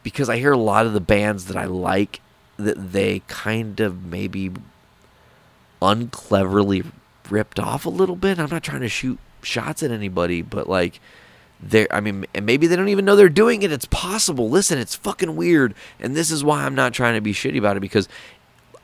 because 0.02 0.28
I 0.28 0.38
hear 0.38 0.52
a 0.52 0.58
lot 0.58 0.86
of 0.86 0.92
the 0.92 1.00
bands 1.00 1.44
that 1.44 1.56
I 1.56 1.66
like 1.66 2.20
that 2.56 2.92
they 2.92 3.22
kind 3.28 3.78
of 3.78 4.04
maybe 4.04 4.50
uncleverly 5.80 6.82
ripped 7.30 7.60
off 7.60 7.86
a 7.86 7.90
little 7.90 8.16
bit. 8.16 8.40
I'm 8.40 8.50
not 8.50 8.64
trying 8.64 8.80
to 8.80 8.88
shoot 8.88 9.20
shots 9.42 9.84
at 9.84 9.92
anybody, 9.92 10.42
but 10.42 10.68
like 10.68 11.00
they're 11.70 11.88
I 11.90 12.00
mean 12.00 12.26
and 12.34 12.46
maybe 12.46 12.66
they 12.66 12.76
don't 12.76 12.88
even 12.88 13.04
know 13.04 13.16
they're 13.16 13.28
doing 13.28 13.62
it. 13.62 13.72
It's 13.72 13.86
possible. 13.86 14.48
Listen, 14.48 14.78
it's 14.78 14.94
fucking 14.94 15.36
weird. 15.36 15.74
And 16.00 16.16
this 16.16 16.30
is 16.30 16.44
why 16.44 16.64
I'm 16.64 16.74
not 16.74 16.92
trying 16.92 17.14
to 17.14 17.20
be 17.20 17.32
shitty 17.32 17.58
about 17.58 17.76
it 17.76 17.80
because 17.80 18.08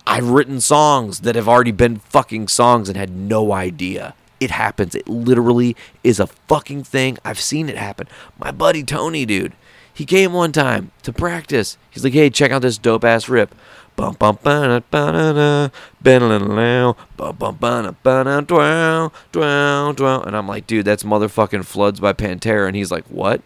I've 0.07 0.29
written 0.29 0.61
songs 0.61 1.21
that 1.21 1.37
have 1.37 1.49
already 1.49 1.73
been 1.73 1.99
fucking 1.99 2.49
songs 2.49 2.89
and 2.89 2.97
had 2.97 3.11
no 3.11 3.53
idea. 3.53 4.15
It 4.41 4.51
happens. 4.51 4.95
It 4.95 5.09
literally 5.09 5.77
is 6.03 6.19
a 6.19 6.27
fucking 6.27 6.85
thing. 6.85 7.19
I've 7.25 7.41
seen 7.41 7.69
it 7.69 7.77
happen. 7.77 8.09
My 8.39 8.51
buddy 8.51 8.83
Tony, 8.83 9.25
dude, 9.25 9.53
he 9.95 10.05
came 10.05 10.33
one 10.33 10.53
time 10.53 10.91
to 11.03 11.13
practice. 11.13 11.79
He's 11.91 12.03
like, 12.03 12.15
hey, 12.15 12.31
check 12.31 12.51
out 12.51 12.63
this 12.63 12.79
dope 12.79 13.05
ass 13.05 13.29
rip. 13.29 13.55
Bum 13.95 14.15
bum 14.19 14.39
ba 14.43 14.81
da 14.91 15.03
da 15.33 15.69
bum 16.03 17.37
bum 17.39 17.57
bum 17.57 17.97
ba 18.03 18.25
da 18.25 18.41
dwow 18.41 19.13
dwow 19.33 19.93
dwow 19.95 20.27
and 20.27 20.37
I'm 20.37 20.49
like, 20.49 20.67
dude, 20.67 20.87
that's 20.87 21.03
motherfucking 21.03 21.65
Floods 21.65 22.01
by 22.01 22.13
Pantera, 22.13 22.67
and 22.67 22.75
he's 22.75 22.91
like, 22.91 23.05
what? 23.07 23.43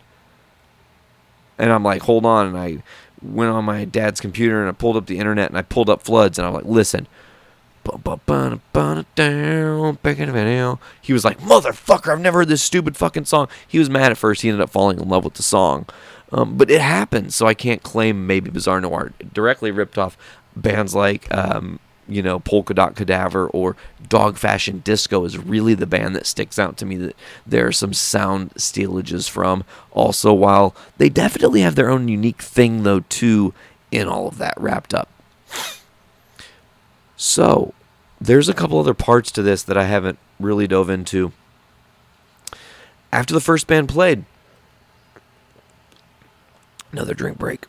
And 1.59 1.72
I'm 1.72 1.82
like, 1.82 2.02
hold 2.02 2.24
on, 2.24 2.46
and 2.46 2.56
I 2.56 2.82
went 3.22 3.50
on 3.50 3.64
my 3.64 3.85
dad's 3.85 4.20
computer 4.20 4.61
and 4.61 4.68
I 4.68 4.72
pulled 4.72 4.96
up 4.96 5.06
the 5.06 5.18
internet 5.18 5.48
and 5.48 5.59
I 5.59 5.62
pulled 5.62 5.90
up 5.90 6.02
Floods, 6.02 6.38
and 6.38 6.46
I'm 6.46 6.54
like, 6.54 6.64
listen. 6.64 7.06
Da. 7.87 8.56
He 11.00 11.12
was 11.12 11.24
like, 11.24 11.38
motherfucker, 11.38 12.12
I've 12.12 12.20
never 12.20 12.38
heard 12.40 12.48
this 12.48 12.62
stupid 12.62 12.96
fucking 12.96 13.26
song. 13.26 13.46
He 13.68 13.78
was 13.78 13.88
mad 13.88 14.11
at 14.11 14.18
first. 14.18 14.42
He 14.42 14.48
ended 14.48 14.61
up 14.61 14.70
falling 14.70 14.98
in 14.98 15.09
love 15.09 15.22
with 15.22 15.35
the 15.35 15.44
song. 15.44 15.87
Um, 16.32 16.56
but 16.56 16.70
it 16.70 16.80
happens, 16.80 17.36
so 17.36 17.46
I 17.46 17.54
can't 17.54 17.82
claim 17.82 18.26
maybe 18.26 18.50
Bizarre 18.50 18.80
Noir 18.80 19.12
directly 19.32 19.70
ripped 19.70 19.96
off 19.96 20.18
bands 20.56 20.94
like, 20.94 21.32
um, 21.32 21.78
you 22.08 22.22
know, 22.22 22.40
Polka 22.40 22.74
Dot 22.74 22.96
Cadaver 22.96 23.48
or 23.48 23.76
Dog 24.08 24.36
Fashion 24.36 24.80
Disco 24.84 25.24
is 25.24 25.38
really 25.38 25.74
the 25.74 25.86
band 25.86 26.16
that 26.16 26.26
sticks 26.26 26.58
out 26.58 26.76
to 26.78 26.86
me 26.86 26.96
that 26.96 27.16
there 27.46 27.66
are 27.66 27.72
some 27.72 27.92
sound 27.92 28.54
stealages 28.54 29.28
from. 29.28 29.64
Also, 29.92 30.32
while 30.32 30.74
they 30.98 31.08
definitely 31.08 31.60
have 31.60 31.74
their 31.74 31.90
own 31.90 32.08
unique 32.08 32.42
thing, 32.42 32.82
though, 32.82 33.00
too, 33.00 33.54
in 33.90 34.08
all 34.08 34.28
of 34.28 34.38
that 34.38 34.54
wrapped 34.56 34.94
up. 34.94 35.08
So, 37.16 37.72
there's 38.20 38.48
a 38.48 38.54
couple 38.54 38.78
other 38.78 38.94
parts 38.94 39.30
to 39.32 39.42
this 39.42 39.62
that 39.62 39.76
I 39.76 39.84
haven't 39.84 40.18
really 40.38 40.66
dove 40.66 40.90
into. 40.90 41.32
After 43.12 43.32
the 43.32 43.40
first 43.40 43.66
band 43.66 43.88
played, 43.88 44.24
another 46.92 47.14
drink 47.14 47.38
break. 47.38 47.66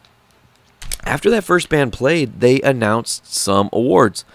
After 1.03 1.30
that 1.30 1.43
first 1.43 1.69
band 1.69 1.93
played, 1.93 2.39
they 2.41 2.62
announced 2.62 3.34
some 3.34 3.69
awards. 3.71 4.25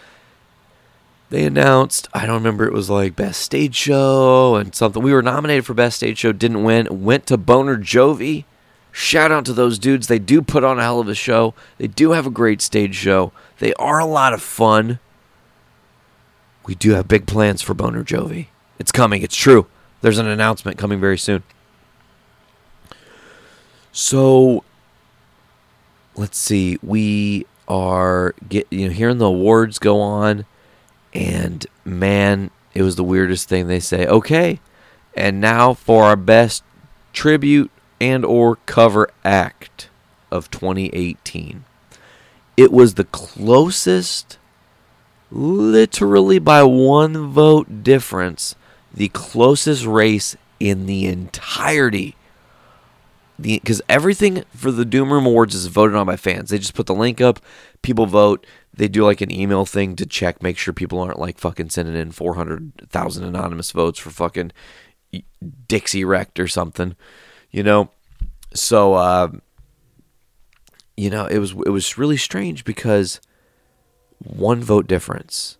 They 1.30 1.44
announced, 1.44 2.08
I 2.12 2.26
don't 2.26 2.36
remember, 2.36 2.66
it 2.66 2.74
was 2.74 2.90
like 2.90 3.16
Best 3.16 3.40
Stage 3.40 3.74
Show 3.74 4.56
and 4.56 4.74
something. 4.74 5.02
We 5.02 5.12
were 5.14 5.22
nominated 5.22 5.64
for 5.64 5.74
Best 5.74 5.96
Stage 5.96 6.18
Show, 6.18 6.32
didn't 6.32 6.62
win. 6.62 7.02
Went 7.02 7.26
to 7.26 7.38
Boner 7.38 7.78
Jovi. 7.78 8.44
Shout 8.90 9.32
out 9.32 9.46
to 9.46 9.54
those 9.54 9.78
dudes. 9.78 10.06
They 10.06 10.18
do 10.18 10.42
put 10.42 10.64
on 10.64 10.78
a 10.78 10.82
hell 10.82 11.00
of 11.00 11.08
a 11.08 11.14
show. 11.14 11.54
They 11.78 11.86
do 11.86 12.12
have 12.12 12.26
a 12.26 12.30
great 12.30 12.60
stage 12.60 12.94
show. 12.94 13.32
They 13.58 13.72
are 13.74 13.98
a 13.98 14.04
lot 14.04 14.34
of 14.34 14.42
fun. 14.42 14.98
We 16.66 16.74
do 16.74 16.90
have 16.92 17.08
big 17.08 17.26
plans 17.26 17.62
for 17.62 17.72
Boner 17.72 18.04
Jovi. 18.04 18.48
It's 18.78 18.92
coming. 18.92 19.22
It's 19.22 19.34
true. 19.34 19.66
There's 20.02 20.18
an 20.18 20.26
announcement 20.26 20.76
coming 20.76 21.00
very 21.00 21.16
soon. 21.16 21.42
So 23.92 24.64
let's 26.16 26.38
see. 26.38 26.78
We 26.82 27.46
are 27.68 28.34
get 28.48 28.66
you 28.70 28.86
know 28.86 28.92
hearing 28.92 29.18
the 29.18 29.26
awards 29.26 29.78
go 29.78 30.00
on, 30.00 30.44
and 31.14 31.66
man, 31.84 32.50
it 32.74 32.82
was 32.82 32.96
the 32.96 33.04
weirdest 33.04 33.48
thing. 33.48 33.66
They 33.66 33.80
say, 33.80 34.06
okay, 34.06 34.60
and 35.14 35.40
now 35.40 35.74
for 35.74 36.04
our 36.04 36.16
best 36.16 36.62
tribute 37.12 37.70
and 38.00 38.24
or 38.24 38.56
cover 38.66 39.08
act 39.24 39.88
of 40.30 40.50
2018. 40.50 41.64
It 42.56 42.72
was 42.72 42.94
the 42.94 43.04
closest, 43.04 44.38
literally 45.30 46.38
by 46.38 46.62
one 46.64 47.32
vote 47.32 47.82
difference, 47.82 48.54
the 48.92 49.08
closest 49.08 49.84
race 49.84 50.36
in 50.58 50.86
the 50.86 51.06
entirety 51.06 52.16
because 53.40 53.82
everything 53.88 54.44
for 54.54 54.70
the 54.70 54.84
Doom 54.84 55.12
Room 55.12 55.26
Awards 55.26 55.54
is 55.54 55.66
voted 55.66 55.96
on 55.96 56.06
by 56.06 56.16
fans. 56.16 56.50
They 56.50 56.58
just 56.58 56.74
put 56.74 56.86
the 56.86 56.94
link 56.94 57.20
up, 57.20 57.40
people 57.82 58.06
vote. 58.06 58.46
They 58.74 58.88
do 58.88 59.04
like 59.04 59.20
an 59.20 59.30
email 59.30 59.66
thing 59.66 59.96
to 59.96 60.06
check, 60.06 60.42
make 60.42 60.56
sure 60.56 60.72
people 60.72 61.00
aren't 61.00 61.18
like 61.18 61.38
fucking 61.38 61.70
sending 61.70 61.96
in 61.96 62.12
four 62.12 62.34
hundred 62.34 62.72
thousand 62.88 63.24
anonymous 63.24 63.70
votes 63.70 63.98
for 63.98 64.10
fucking 64.10 64.52
Dixie 65.68 66.04
wrecked 66.04 66.40
or 66.40 66.48
something, 66.48 66.96
you 67.50 67.62
know. 67.62 67.90
So, 68.54 68.94
uh, 68.94 69.30
you 70.96 71.10
know, 71.10 71.26
it 71.26 71.38
was 71.38 71.52
it 71.52 71.70
was 71.70 71.98
really 71.98 72.16
strange 72.16 72.64
because 72.64 73.20
one 74.18 74.62
vote 74.62 74.86
difference. 74.86 75.58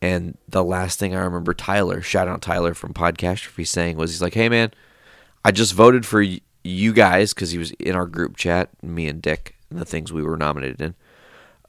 And 0.00 0.38
the 0.48 0.62
last 0.62 0.98
thing 0.98 1.14
I 1.14 1.20
remember 1.20 1.52
Tyler, 1.52 2.00
shout 2.00 2.28
out 2.28 2.40
Tyler 2.40 2.72
from 2.72 2.94
Podcastrophe 2.94 3.66
saying 3.66 3.96
was 3.96 4.12
he's 4.12 4.22
like, 4.22 4.34
"Hey 4.34 4.48
man, 4.48 4.70
I 5.44 5.50
just 5.50 5.74
voted 5.74 6.06
for 6.06 6.22
you 6.64 6.92
guys 6.92 7.32
because 7.34 7.50
he 7.50 7.58
was 7.58 7.70
in 7.72 7.94
our 7.94 8.06
group 8.06 8.36
chat, 8.36 8.70
me 8.82 9.08
and 9.08 9.22
Dick, 9.22 9.56
and 9.70 9.78
the 9.78 9.84
things 9.84 10.12
we 10.12 10.22
were 10.22 10.36
nominated 10.36 10.80
in. 10.80 10.94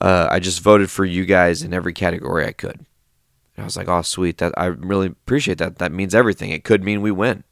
Uh, 0.02 0.28
I 0.30 0.40
just 0.40 0.62
voted 0.62 0.90
for 0.90 1.06
you 1.06 1.26
guys 1.26 1.62
in 1.62 1.74
every 1.74 1.94
category 1.94 2.46
I 2.46 2.54
could. 2.54 2.78
And 3.56 3.64
I 3.64 3.64
was 3.64 3.76
like, 3.76 3.90
"Oh, 3.90 4.02
sweet! 4.02 4.38
That 4.38 4.54
I 4.58 4.66
really 4.66 5.08
appreciate 5.08 5.58
that. 5.58 5.80
That 5.80 5.92
means 5.92 6.16
everything. 6.16 6.52
It 6.52 6.64
could 6.64 6.84
mean 6.84 7.02
we 7.02 7.12
win, 7.12 7.44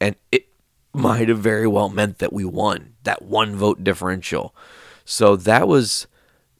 and 0.00 0.14
it 0.30 0.46
might 0.92 1.28
have 1.28 1.38
very 1.38 1.66
well 1.66 1.88
meant 1.88 2.18
that 2.18 2.32
we 2.32 2.44
won 2.44 2.94
that 3.02 3.22
one 3.22 3.56
vote 3.56 3.82
differential. 3.82 4.54
So 5.04 5.36
that 5.36 5.66
was 5.66 6.06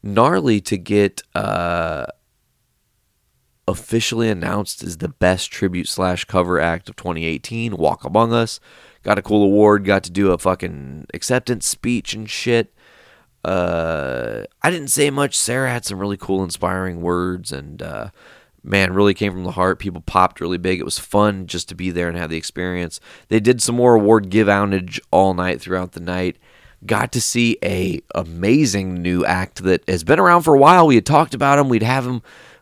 gnarly 0.03 0.59
to 0.61 0.77
get 0.77 1.21
uh, 1.35 2.07
officially 3.67 4.29
announced 4.29 4.83
as 4.83 4.97
the 4.97 5.09
best 5.09 5.51
tribute 5.51 5.87
slash 5.87 6.25
cover 6.25 6.59
act 6.59 6.89
of 6.89 6.95
2018. 6.95 7.77
Walk 7.77 8.03
Among 8.03 8.33
Us 8.33 8.59
got 9.03 9.19
a 9.19 9.21
cool 9.21 9.43
award. 9.43 9.85
Got 9.85 10.03
to 10.03 10.11
do 10.11 10.31
a 10.31 10.37
fucking 10.37 11.07
acceptance 11.13 11.67
speech 11.67 12.13
and 12.13 12.29
shit. 12.29 12.73
Uh, 13.43 14.43
I 14.61 14.69
didn't 14.69 14.89
say 14.89 15.09
much. 15.09 15.35
Sarah 15.35 15.71
had 15.71 15.85
some 15.85 15.99
really 15.99 16.17
cool, 16.17 16.43
inspiring 16.43 17.01
words, 17.01 17.51
and 17.51 17.81
uh, 17.81 18.09
man, 18.63 18.93
really 18.93 19.13
came 19.13 19.33
from 19.33 19.43
the 19.43 19.51
heart. 19.51 19.79
People 19.79 20.01
popped 20.01 20.41
really 20.41 20.57
big. 20.57 20.79
It 20.79 20.85
was 20.85 20.99
fun 20.99 21.47
just 21.47 21.67
to 21.69 21.75
be 21.75 21.89
there 21.89 22.07
and 22.07 22.17
have 22.17 22.29
the 22.29 22.37
experience. 22.37 22.99
They 23.29 23.39
did 23.39 23.61
some 23.61 23.75
more 23.75 23.95
award 23.95 24.29
give 24.29 24.47
outage 24.47 24.99
all 25.11 25.33
night 25.33 25.59
throughout 25.59 25.93
the 25.93 25.99
night. 25.99 26.37
Got 26.85 27.11
to 27.13 27.21
see 27.21 27.57
a 27.63 28.01
amazing 28.15 29.01
new 29.01 29.23
act 29.25 29.63
that 29.63 29.87
has 29.87 30.03
been 30.03 30.19
around 30.19 30.43
for 30.43 30.55
a 30.55 30.59
while. 30.59 30.87
We 30.87 30.95
had 30.95 31.05
talked 31.05 31.33
about 31.33 31.59
him. 31.59 31.69
We'd 31.69 31.83
have 31.83 32.05
him. 32.05 32.21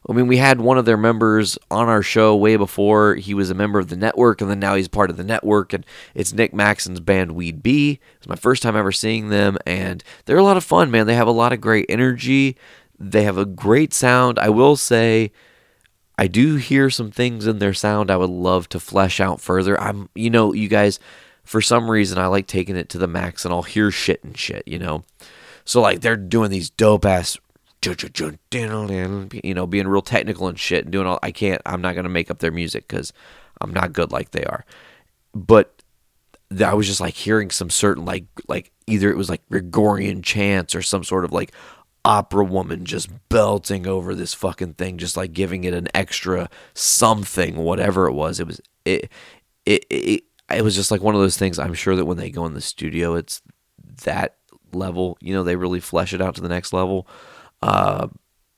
I 0.10 0.14
mean, 0.14 0.26
we 0.26 0.38
had 0.38 0.60
one 0.60 0.80
of 0.80 0.86
their 0.86 0.98
members 0.98 1.58
on 1.70 1.88
our 1.88 2.02
show 2.02 2.36
way 2.36 2.56
before 2.56 3.14
he 3.16 3.36
was 3.36 3.52
a 3.52 3.56
member 3.56 3.78
of 3.78 3.90
the 3.90 3.96
network, 3.96 4.42
and 4.42 4.50
then 4.50 4.60
now 4.60 4.74
he's 4.74 4.88
part 4.88 5.12
of 5.12 5.18
the 5.18 5.24
network. 5.24 5.72
And 5.72 5.86
it's 6.16 6.34
Nick 6.34 6.52
Maxon's 6.52 7.00
band 7.00 7.34
Weed 7.34 7.62
B. 7.62 8.00
It's 8.18 8.28
my 8.28 8.36
first 8.36 8.64
time 8.64 8.76
ever 8.76 8.92
seeing 8.92 9.30
them, 9.30 9.58
and 9.68 10.04
they're 10.26 10.38
a 10.38 10.44
lot 10.44 10.58
of 10.58 10.64
fun, 10.64 10.90
man. 10.90 11.06
They 11.06 11.16
have 11.16 11.28
a 11.28 11.32
lot 11.32 11.54
of 11.54 11.62
great 11.62 11.86
energy. 11.90 12.58
They 12.98 13.24
have 13.24 13.38
a 13.38 13.46
great 13.46 13.94
sound. 13.94 14.40
I 14.40 14.50
will 14.50 14.76
say, 14.76 15.32
I 16.18 16.28
do 16.28 16.56
hear 16.56 16.90
some 16.90 17.12
things 17.12 17.46
in 17.46 17.60
their 17.60 17.74
sound 17.76 18.10
I 18.10 18.18
would 18.18 18.32
love 18.32 18.68
to 18.70 18.80
flesh 18.80 19.20
out 19.20 19.40
further. 19.40 19.80
I'm, 19.80 20.10
you 20.16 20.32
know, 20.32 20.54
you 20.54 20.68
guys, 20.68 21.00
for 21.44 21.62
some 21.62 21.90
reason, 21.90 22.18
I 22.18 22.26
like 22.26 22.48
taking 22.48 22.76
it 22.76 22.90
to 22.90 22.98
the 22.98 23.08
max 23.08 23.46
and 23.46 23.54
I'll 23.54 23.64
hear 23.64 23.92
shit 23.92 24.24
and 24.24 24.38
shit, 24.38 24.68
you 24.68 24.80
know? 24.80 25.06
So, 25.66 25.82
like, 25.82 26.02
they're 26.02 26.18
doing 26.18 26.50
these 26.50 26.72
dope 26.72 27.06
ass, 27.06 27.38
you 29.44 29.54
know, 29.54 29.68
being 29.68 29.88
real 29.88 30.02
technical 30.02 30.48
and 30.48 30.60
shit 30.60 30.86
and 30.86 30.92
doing 30.92 31.08
all, 31.08 31.20
I 31.24 31.32
can't, 31.32 31.62
I'm 31.66 31.82
not 31.82 31.96
to 32.04 32.10
make 32.10 32.30
up 32.30 32.40
their 32.40 32.52
music 32.52 32.88
because 32.88 33.14
I'm 33.62 33.74
not 33.74 33.94
good 33.94 34.12
like 34.12 34.32
they 34.32 34.44
are. 34.44 34.66
But 35.34 35.84
I 36.66 36.74
was 36.74 36.88
just 36.88 37.02
like 37.02 37.14
hearing 37.14 37.52
some 37.52 37.70
certain, 37.70 38.06
like, 38.06 38.26
like 38.48 38.72
either 38.88 39.10
it 39.10 39.18
was 39.18 39.30
like 39.30 39.48
Gregorian 39.50 40.22
chants 40.22 40.76
or 40.76 40.82
some 40.82 41.04
sort 41.04 41.26
of 41.26 41.32
like 41.32 41.54
opera 42.06 42.44
woman 42.44 42.86
just 42.86 43.10
belting 43.30 43.86
over 43.86 44.16
this 44.16 44.34
fucking 44.34 44.74
thing, 44.74 44.98
just 44.98 45.18
like 45.18 45.34
giving 45.34 45.64
it 45.64 45.74
an 45.74 45.88
extra 45.94 46.50
something, 46.74 47.58
whatever 47.58 48.08
it 48.08 48.14
was. 48.14 48.40
It 48.40 48.48
was 48.48 48.62
it 48.86 49.12
it 49.66 49.86
it, 49.90 50.24
it 50.52 50.64
was 50.64 50.76
just 50.76 50.92
like 50.92 51.02
one 51.02 51.16
of 51.16 51.22
those 51.22 51.38
things. 51.38 51.60
I'm 51.60 51.74
sure 51.74 51.96
that 51.96 52.06
when 52.06 52.18
they 52.18 52.30
go 52.30 52.46
in 52.46 52.54
the 52.54 52.62
studio, 52.62 53.16
it's 53.16 53.42
that 54.04 54.38
level. 54.74 55.18
You 55.22 55.34
know, 55.34 55.44
they 55.44 55.56
really 55.56 55.80
flesh 55.80 56.14
it 56.14 56.22
out 56.22 56.36
to 56.36 56.42
the 56.42 56.50
next 56.50 56.74
level. 56.74 57.08
Uh, 57.62 58.08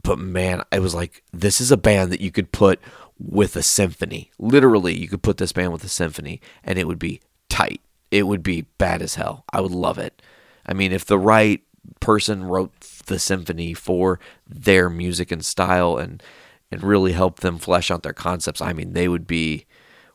but 0.03 0.19
man, 0.19 0.63
I 0.71 0.79
was 0.79 0.95
like, 0.95 1.23
this 1.31 1.61
is 1.61 1.71
a 1.71 1.77
band 1.77 2.11
that 2.11 2.21
you 2.21 2.31
could 2.31 2.51
put 2.51 2.79
with 3.19 3.55
a 3.55 3.63
symphony. 3.63 4.31
Literally, 4.39 4.97
you 4.97 5.07
could 5.07 5.21
put 5.21 5.37
this 5.37 5.51
band 5.51 5.71
with 5.71 5.83
a 5.83 5.89
symphony, 5.89 6.41
and 6.63 6.79
it 6.79 6.87
would 6.87 6.99
be 6.99 7.21
tight. 7.49 7.81
It 8.09 8.23
would 8.23 8.43
be 8.43 8.63
bad 8.77 9.01
as 9.01 9.15
hell. 9.15 9.45
I 9.53 9.61
would 9.61 9.71
love 9.71 9.97
it. 9.97 10.21
I 10.65 10.73
mean, 10.73 10.91
if 10.91 11.05
the 11.05 11.19
right 11.19 11.61
person 11.99 12.43
wrote 12.43 12.73
the 13.05 13.19
symphony 13.19 13.73
for 13.73 14.19
their 14.47 14.89
music 14.89 15.31
and 15.31 15.43
style 15.43 15.97
and 15.97 16.21
and 16.71 16.83
really 16.83 17.11
help 17.11 17.41
them 17.41 17.57
flesh 17.57 17.91
out 17.91 18.01
their 18.01 18.13
concepts. 18.13 18.61
I 18.61 18.71
mean, 18.71 18.93
they 18.93 19.09
would 19.09 19.27
be 19.27 19.65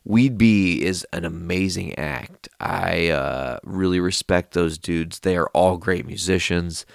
Weed 0.05 0.39
B 0.39 0.83
is 0.83 1.05
an 1.13 1.25
amazing 1.25 1.99
act. 1.99 2.49
I 2.61 3.09
uh, 3.09 3.59
really 3.65 4.01
respect 4.01 4.55
those 4.55 4.79
dudes. 4.79 5.19
They 5.19 5.37
are 5.37 5.49
all 5.49 5.77
great 5.77 6.07
musicians. 6.07 6.87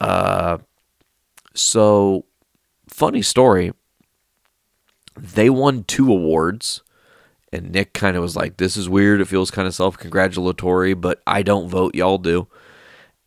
Uh, 0.00 0.58
so, 1.56 2.24
funny 2.88 3.22
story. 3.22 3.72
They 5.16 5.50
won 5.50 5.84
two 5.84 6.12
awards, 6.12 6.82
and 7.52 7.72
Nick 7.72 7.92
kind 7.92 8.16
of 8.16 8.22
was 8.22 8.36
like, 8.36 8.58
"This 8.58 8.76
is 8.76 8.88
weird. 8.88 9.20
It 9.20 9.28
feels 9.28 9.50
kind 9.50 9.66
of 9.66 9.74
self-congratulatory, 9.74 10.94
but 10.94 11.22
I 11.26 11.42
don't 11.42 11.68
vote. 11.68 11.94
Y'all 11.94 12.18
do." 12.18 12.48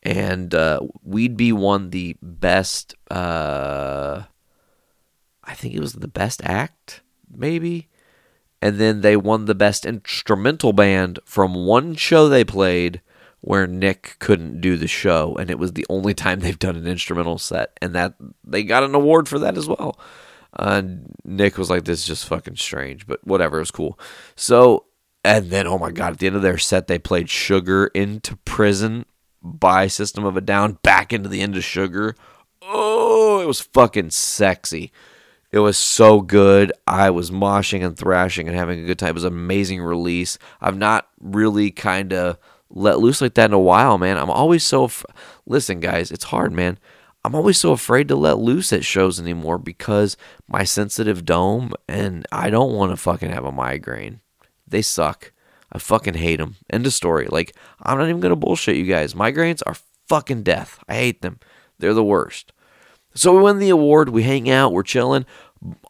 and 0.03 0.53
uh, 0.55 0.79
Weed 1.03 1.35
B 1.37 1.51
won 1.51 1.89
the 1.89 2.15
best. 2.21 2.95
Uh, 3.11 4.23
I 5.43 5.53
think 5.53 5.73
it 5.73 5.79
was 5.79 5.93
the 5.93 6.07
best 6.07 6.41
act, 6.43 7.01
maybe, 7.29 7.87
and 8.61 8.77
then 8.77 9.01
they 9.01 9.15
won 9.15 9.45
the 9.45 9.55
best 9.55 9.85
instrumental 9.85 10.73
band 10.73 11.19
from 11.25 11.53
one 11.53 11.95
show 11.95 12.29
they 12.29 12.43
played 12.43 13.01
where 13.41 13.67
Nick 13.67 14.17
couldn't 14.19 14.61
do 14.61 14.77
the 14.77 14.87
show, 14.87 15.35
and 15.37 15.49
it 15.49 15.59
was 15.59 15.73
the 15.73 15.85
only 15.89 16.13
time 16.13 16.39
they've 16.39 16.59
done 16.59 16.75
an 16.75 16.87
instrumental 16.87 17.37
set, 17.37 17.77
and 17.81 17.95
that 17.95 18.15
they 18.43 18.63
got 18.63 18.83
an 18.83 18.95
award 18.95 19.29
for 19.29 19.39
that 19.39 19.57
as 19.57 19.67
well. 19.67 19.99
Uh, 20.53 20.81
Nick 21.23 21.57
was 21.57 21.69
like, 21.69 21.85
"This 21.85 21.99
is 21.99 22.07
just 22.07 22.27
fucking 22.27 22.57
strange," 22.57 23.07
but 23.07 23.25
whatever, 23.25 23.57
it 23.57 23.61
was 23.61 23.71
cool. 23.71 23.99
So, 24.35 24.85
and 25.23 25.49
then 25.51 25.67
oh 25.67 25.77
my 25.77 25.91
god, 25.91 26.13
at 26.13 26.19
the 26.19 26.27
end 26.27 26.35
of 26.35 26.41
their 26.41 26.57
set, 26.57 26.87
they 26.87 26.99
played 26.99 27.29
"Sugar 27.29 27.87
into 27.87 28.35
Prison" 28.37 29.05
by 29.41 29.87
System 29.87 30.25
of 30.25 30.35
a 30.35 30.41
Down 30.41 30.79
back 30.83 31.13
into 31.13 31.29
the 31.29 31.41
end 31.41 31.55
of 31.55 31.63
Sugar. 31.63 32.15
Oh, 32.61 33.39
it 33.41 33.47
was 33.47 33.61
fucking 33.61 34.09
sexy. 34.09 34.91
It 35.51 35.59
was 35.59 35.77
so 35.77 36.21
good. 36.21 36.71
I 36.85 37.09
was 37.09 37.31
moshing 37.31 37.83
and 37.83 37.97
thrashing 37.97 38.47
and 38.47 38.55
having 38.55 38.83
a 38.83 38.85
good 38.85 38.99
time. 38.99 39.09
It 39.09 39.13
was 39.15 39.23
an 39.23 39.33
amazing 39.33 39.81
release. 39.81 40.37
I've 40.61 40.77
not 40.77 41.07
really 41.19 41.71
kind 41.71 42.13
of 42.13 42.37
let 42.69 42.99
loose 42.99 43.21
like 43.21 43.33
that 43.35 43.49
in 43.49 43.53
a 43.53 43.59
while, 43.59 43.97
man. 43.97 44.17
I'm 44.17 44.29
always 44.29 44.63
so. 44.63 44.85
Af- 44.85 45.05
Listen, 45.45 45.79
guys, 45.79 46.11
it's 46.11 46.25
hard, 46.25 46.51
man. 46.51 46.77
I'm 47.25 47.35
always 47.35 47.57
so 47.57 47.71
afraid 47.71 48.07
to 48.07 48.15
let 48.15 48.37
loose 48.37 48.71
at 48.71 48.85
shows 48.85 49.19
anymore 49.19 49.57
because 49.57 50.15
my 50.47 50.63
sensitive 50.63 51.25
dome 51.25 51.73
and 51.87 52.25
I 52.31 52.49
don't 52.49 52.73
want 52.73 52.91
to 52.91 52.97
fucking 52.97 53.31
have 53.31 53.43
a 53.45 53.51
migraine. 53.51 54.21
They 54.67 54.81
suck. 54.81 55.33
I 55.71 55.79
fucking 55.79 56.13
hate 56.15 56.37
them. 56.37 56.55
End 56.69 56.85
of 56.85 56.93
story. 56.93 57.27
Like, 57.29 57.55
I'm 57.81 57.97
not 57.97 58.07
even 58.07 58.21
going 58.21 58.31
to 58.31 58.35
bullshit 58.35 58.77
you 58.77 58.85
guys. 58.85 59.13
Migraines 59.13 59.61
are 59.65 59.75
fucking 60.07 60.43
death. 60.43 60.83
I 60.87 60.95
hate 60.95 61.21
them. 61.21 61.39
They're 61.77 61.93
the 61.93 62.03
worst. 62.03 62.53
So 63.13 63.35
we 63.35 63.43
win 63.43 63.59
the 63.59 63.69
award. 63.69 64.09
We 64.09 64.23
hang 64.23 64.49
out. 64.49 64.71
We're 64.73 64.83
chilling. 64.83 65.25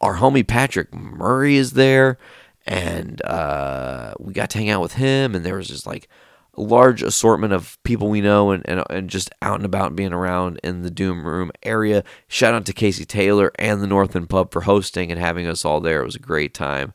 Our 0.00 0.16
homie 0.16 0.46
Patrick 0.46 0.92
Murray 0.92 1.56
is 1.56 1.72
there. 1.72 2.18
And 2.66 3.22
uh, 3.24 4.14
we 4.18 4.32
got 4.32 4.50
to 4.50 4.58
hang 4.58 4.68
out 4.68 4.82
with 4.82 4.94
him. 4.94 5.34
And 5.34 5.44
there 5.44 5.56
was 5.56 5.68
just 5.68 5.86
like 5.86 6.08
a 6.56 6.60
large 6.60 7.02
assortment 7.02 7.52
of 7.52 7.78
people 7.84 8.08
we 8.08 8.20
know 8.20 8.50
and, 8.50 8.68
and, 8.68 8.82
and 8.90 9.08
just 9.08 9.30
out 9.42 9.56
and 9.56 9.64
about 9.64 9.88
and 9.88 9.96
being 9.96 10.12
around 10.12 10.58
in 10.62 10.82
the 10.82 10.90
Doom 10.90 11.24
Room 11.24 11.50
area. 11.62 12.02
Shout 12.28 12.54
out 12.54 12.66
to 12.66 12.72
Casey 12.72 13.04
Taylor 13.04 13.52
and 13.58 13.80
the 13.80 13.86
Northern 13.86 14.26
Pub 14.26 14.52
for 14.52 14.62
hosting 14.62 15.10
and 15.10 15.20
having 15.20 15.46
us 15.46 15.64
all 15.64 15.80
there. 15.80 16.02
It 16.02 16.06
was 16.06 16.16
a 16.16 16.20
great 16.20 16.54
time. 16.54 16.92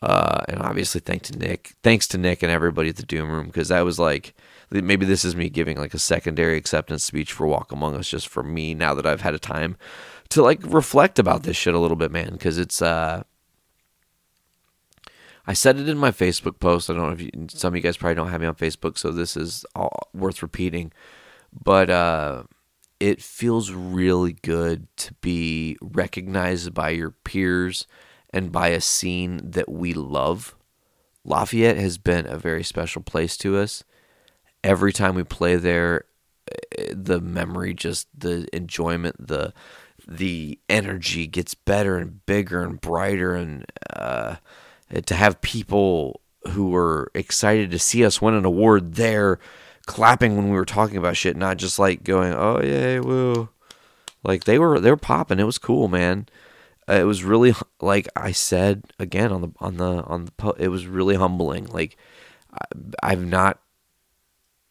Uh, 0.00 0.44
and 0.48 0.60
obviously, 0.60 1.00
thanks 1.00 1.30
to 1.30 1.38
Nick, 1.38 1.74
thanks 1.82 2.06
to 2.08 2.18
Nick 2.18 2.42
and 2.42 2.52
everybody 2.52 2.90
at 2.90 2.96
the 2.96 3.06
Doom 3.06 3.30
Room 3.30 3.46
because 3.46 3.68
that 3.68 3.84
was 3.84 3.98
like 3.98 4.34
maybe 4.70 5.06
this 5.06 5.24
is 5.24 5.36
me 5.36 5.48
giving 5.48 5.76
like 5.76 5.94
a 5.94 5.98
secondary 5.98 6.56
acceptance 6.56 7.04
speech 7.04 7.32
for 7.32 7.46
Walk 7.46 7.72
Among 7.72 7.94
Us 7.94 8.08
just 8.08 8.28
for 8.28 8.42
me 8.42 8.74
now 8.74 8.94
that 8.94 9.06
I've 9.06 9.20
had 9.20 9.34
a 9.34 9.38
time 9.38 9.76
to 10.30 10.42
like 10.42 10.60
reflect 10.62 11.18
about 11.18 11.44
this 11.44 11.56
shit 11.56 11.74
a 11.74 11.78
little 11.78 11.96
bit, 11.96 12.10
man. 12.10 12.32
Because 12.32 12.58
it's 12.58 12.82
uh, 12.82 13.22
I 15.46 15.52
said 15.52 15.78
it 15.78 15.88
in 15.88 15.98
my 15.98 16.10
Facebook 16.10 16.58
post. 16.58 16.88
I 16.88 16.94
don't 16.94 17.06
know 17.06 17.12
if 17.12 17.20
you, 17.20 17.30
some 17.48 17.72
of 17.74 17.76
you 17.76 17.82
guys 17.82 17.96
probably 17.96 18.14
don't 18.14 18.30
have 18.30 18.40
me 18.40 18.46
on 18.46 18.54
Facebook, 18.54 18.96
so 18.96 19.10
this 19.10 19.36
is 19.36 19.64
all 19.74 20.08
worth 20.14 20.42
repeating. 20.42 20.92
But 21.52 21.90
uh, 21.90 22.44
it 22.98 23.22
feels 23.22 23.70
really 23.70 24.32
good 24.32 24.88
to 24.96 25.14
be 25.14 25.76
recognized 25.80 26.72
by 26.72 26.90
your 26.90 27.10
peers 27.10 27.86
and 28.30 28.50
by 28.50 28.68
a 28.68 28.80
scene 28.80 29.50
that 29.50 29.70
we 29.70 29.92
love. 29.92 30.54
Lafayette 31.24 31.76
has 31.76 31.98
been 31.98 32.26
a 32.26 32.38
very 32.38 32.64
special 32.64 33.02
place 33.02 33.36
to 33.38 33.56
us. 33.58 33.84
Every 34.62 34.92
time 34.92 35.14
we 35.14 35.24
play 35.24 35.56
there, 35.56 36.06
the 36.92 37.20
memory, 37.20 37.74
just 37.74 38.08
the 38.16 38.48
enjoyment, 38.54 39.26
the 39.26 39.52
the 40.06 40.58
energy 40.68 41.26
gets 41.26 41.54
better 41.54 41.96
and 41.96 42.24
bigger 42.26 42.62
and 42.62 42.80
brighter, 42.80 43.34
and 43.34 43.64
uh, 43.90 44.36
to 45.06 45.14
have 45.14 45.40
people 45.40 46.20
who 46.48 46.70
were 46.70 47.10
excited 47.14 47.70
to 47.70 47.78
see 47.78 48.04
us 48.04 48.20
win 48.20 48.34
an 48.34 48.44
award 48.44 48.94
there, 48.94 49.38
clapping 49.86 50.36
when 50.36 50.50
we 50.50 50.56
were 50.56 50.64
talking 50.64 50.96
about 50.96 51.16
shit, 51.16 51.36
not 51.36 51.56
just 51.56 51.78
like 51.78 52.04
going, 52.04 52.32
"Oh 52.32 52.60
yeah, 52.62 53.00
woo," 53.00 53.48
like 54.22 54.44
they 54.44 54.58
were 54.58 54.80
they 54.80 54.90
were 54.90 54.96
popping. 54.96 55.40
It 55.40 55.44
was 55.44 55.58
cool, 55.58 55.88
man 55.88 56.28
it 56.88 57.06
was 57.06 57.24
really 57.24 57.54
like 57.80 58.08
I 58.16 58.32
said 58.32 58.84
again 58.98 59.32
on 59.32 59.40
the 59.40 59.52
on 59.60 59.76
the 59.76 60.02
on 60.04 60.26
the 60.26 60.54
it 60.58 60.68
was 60.68 60.86
really 60.86 61.16
humbling. 61.16 61.66
Like 61.66 61.96
I, 62.52 62.64
I've 63.02 63.24
not 63.24 63.60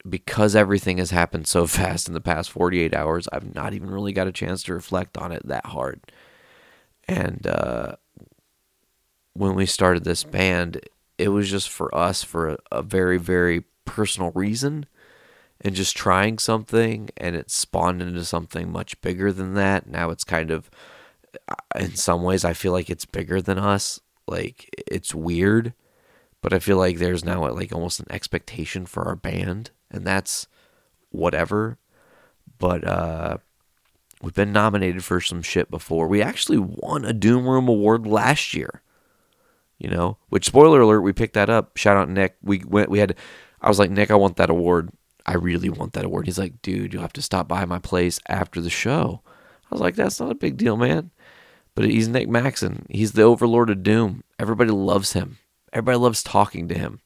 because 0.07 0.55
everything 0.55 0.97
has 0.97 1.11
happened 1.11 1.47
so 1.47 1.65
fast 1.67 2.07
in 2.07 2.13
the 2.13 2.21
past 2.21 2.51
48 2.51 2.93
hours. 2.93 3.27
I've 3.31 3.55
not 3.55 3.73
even 3.73 3.89
really 3.89 4.13
got 4.13 4.27
a 4.27 4.31
chance 4.31 4.63
to 4.63 4.73
reflect 4.73 5.17
on 5.17 5.31
it 5.31 5.47
that 5.47 5.67
hard. 5.67 6.01
And 7.07 7.45
uh, 7.47 7.97
when 9.33 9.55
we 9.55 9.65
started 9.65 10.03
this 10.03 10.23
band, 10.23 10.81
it 11.17 11.29
was 11.29 11.49
just 11.49 11.69
for 11.69 11.93
us 11.95 12.23
for 12.23 12.49
a, 12.49 12.57
a 12.71 12.81
very, 12.81 13.17
very 13.17 13.63
personal 13.85 14.31
reason 14.31 14.85
and 15.61 15.75
just 15.75 15.95
trying 15.95 16.37
something 16.39 17.09
and 17.17 17.35
it 17.35 17.49
spawned 17.49 18.01
into 18.01 18.25
something 18.25 18.71
much 18.71 18.99
bigger 19.01 19.31
than 19.31 19.53
that. 19.53 19.87
Now 19.87 20.09
it's 20.09 20.23
kind 20.23 20.51
of 20.51 20.69
in 21.75 21.95
some 21.95 22.21
ways 22.23 22.43
I 22.45 22.53
feel 22.53 22.71
like 22.71 22.89
it's 22.89 23.05
bigger 23.05 23.41
than 23.41 23.57
us. 23.57 23.99
Like 24.27 24.69
it's 24.87 25.15
weird, 25.15 25.73
but 26.41 26.53
I 26.53 26.59
feel 26.59 26.77
like 26.77 26.97
there's 26.97 27.25
now 27.25 27.49
like 27.49 27.73
almost 27.73 27.99
an 27.99 28.07
expectation 28.09 28.85
for 28.85 29.03
our 29.03 29.15
band 29.15 29.71
and 29.89 30.05
that's 30.05 30.47
whatever. 31.09 31.77
But 32.57 32.85
uh 32.85 33.37
we've 34.21 34.33
been 34.33 34.53
nominated 34.53 35.03
for 35.03 35.21
some 35.21 35.41
shit 35.41 35.71
before. 35.71 36.07
We 36.07 36.21
actually 36.21 36.59
won 36.59 37.05
a 37.05 37.13
Doom 37.13 37.47
Room 37.47 37.67
award 37.67 38.05
last 38.05 38.53
year. 38.53 38.81
You 39.83 39.89
know, 39.89 40.17
which 40.29 40.45
spoiler 40.45 40.79
alert, 40.79 41.01
we 41.01 41.11
picked 41.11 41.33
that 41.33 41.49
up. 41.49 41.77
Shout 41.77 41.97
out 41.97 42.09
Nick. 42.09 42.37
We 42.41 42.63
went 42.65 42.89
we 42.89 42.99
had 42.99 43.15
I 43.61 43.67
was 43.67 43.79
like, 43.79 43.91
Nick, 43.91 44.11
I 44.11 44.15
want 44.15 44.37
that 44.37 44.49
award. 44.49 44.89
I 45.25 45.35
really 45.35 45.69
want 45.69 45.93
that 45.93 46.05
award. 46.05 46.25
He's 46.25 46.39
like, 46.39 46.61
dude, 46.61 46.93
you'll 46.93 47.01
have 47.01 47.13
to 47.13 47.21
stop 47.21 47.47
by 47.47 47.65
my 47.65 47.79
place 47.79 48.19
after 48.27 48.61
the 48.61 48.69
show. 48.69 49.21
I 49.25 49.75
was 49.75 49.81
like, 49.81 49.95
that's 49.95 50.19
not 50.19 50.31
a 50.31 50.35
big 50.35 50.57
deal, 50.57 50.77
man. 50.77 51.11
But 51.75 51.85
he's 51.85 52.07
Nick 52.07 52.29
Maxon. 52.29 52.85
He's 52.89 53.13
the 53.13 53.23
overlord 53.23 53.69
of 53.69 53.83
doom. 53.83 54.23
Everybody 54.39 54.71
loves 54.71 55.13
him. 55.13 55.37
Everybody 55.71 55.97
loves 55.97 56.23
talking 56.23 56.67
to 56.67 56.77
him. 56.77 56.99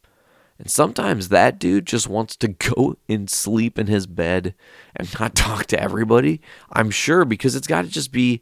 And 0.59 0.69
sometimes 0.69 1.29
that 1.29 1.59
dude 1.59 1.85
just 1.85 2.07
wants 2.07 2.35
to 2.37 2.47
go 2.47 2.97
and 3.07 3.29
sleep 3.29 3.77
in 3.77 3.87
his 3.87 4.07
bed 4.07 4.55
and 4.95 5.19
not 5.19 5.35
talk 5.35 5.67
to 5.67 5.81
everybody. 5.81 6.41
I'm 6.71 6.89
sure 6.89 7.25
because 7.25 7.55
it's 7.55 7.67
got 7.67 7.83
to 7.83 7.89
just 7.89 8.11
be 8.11 8.41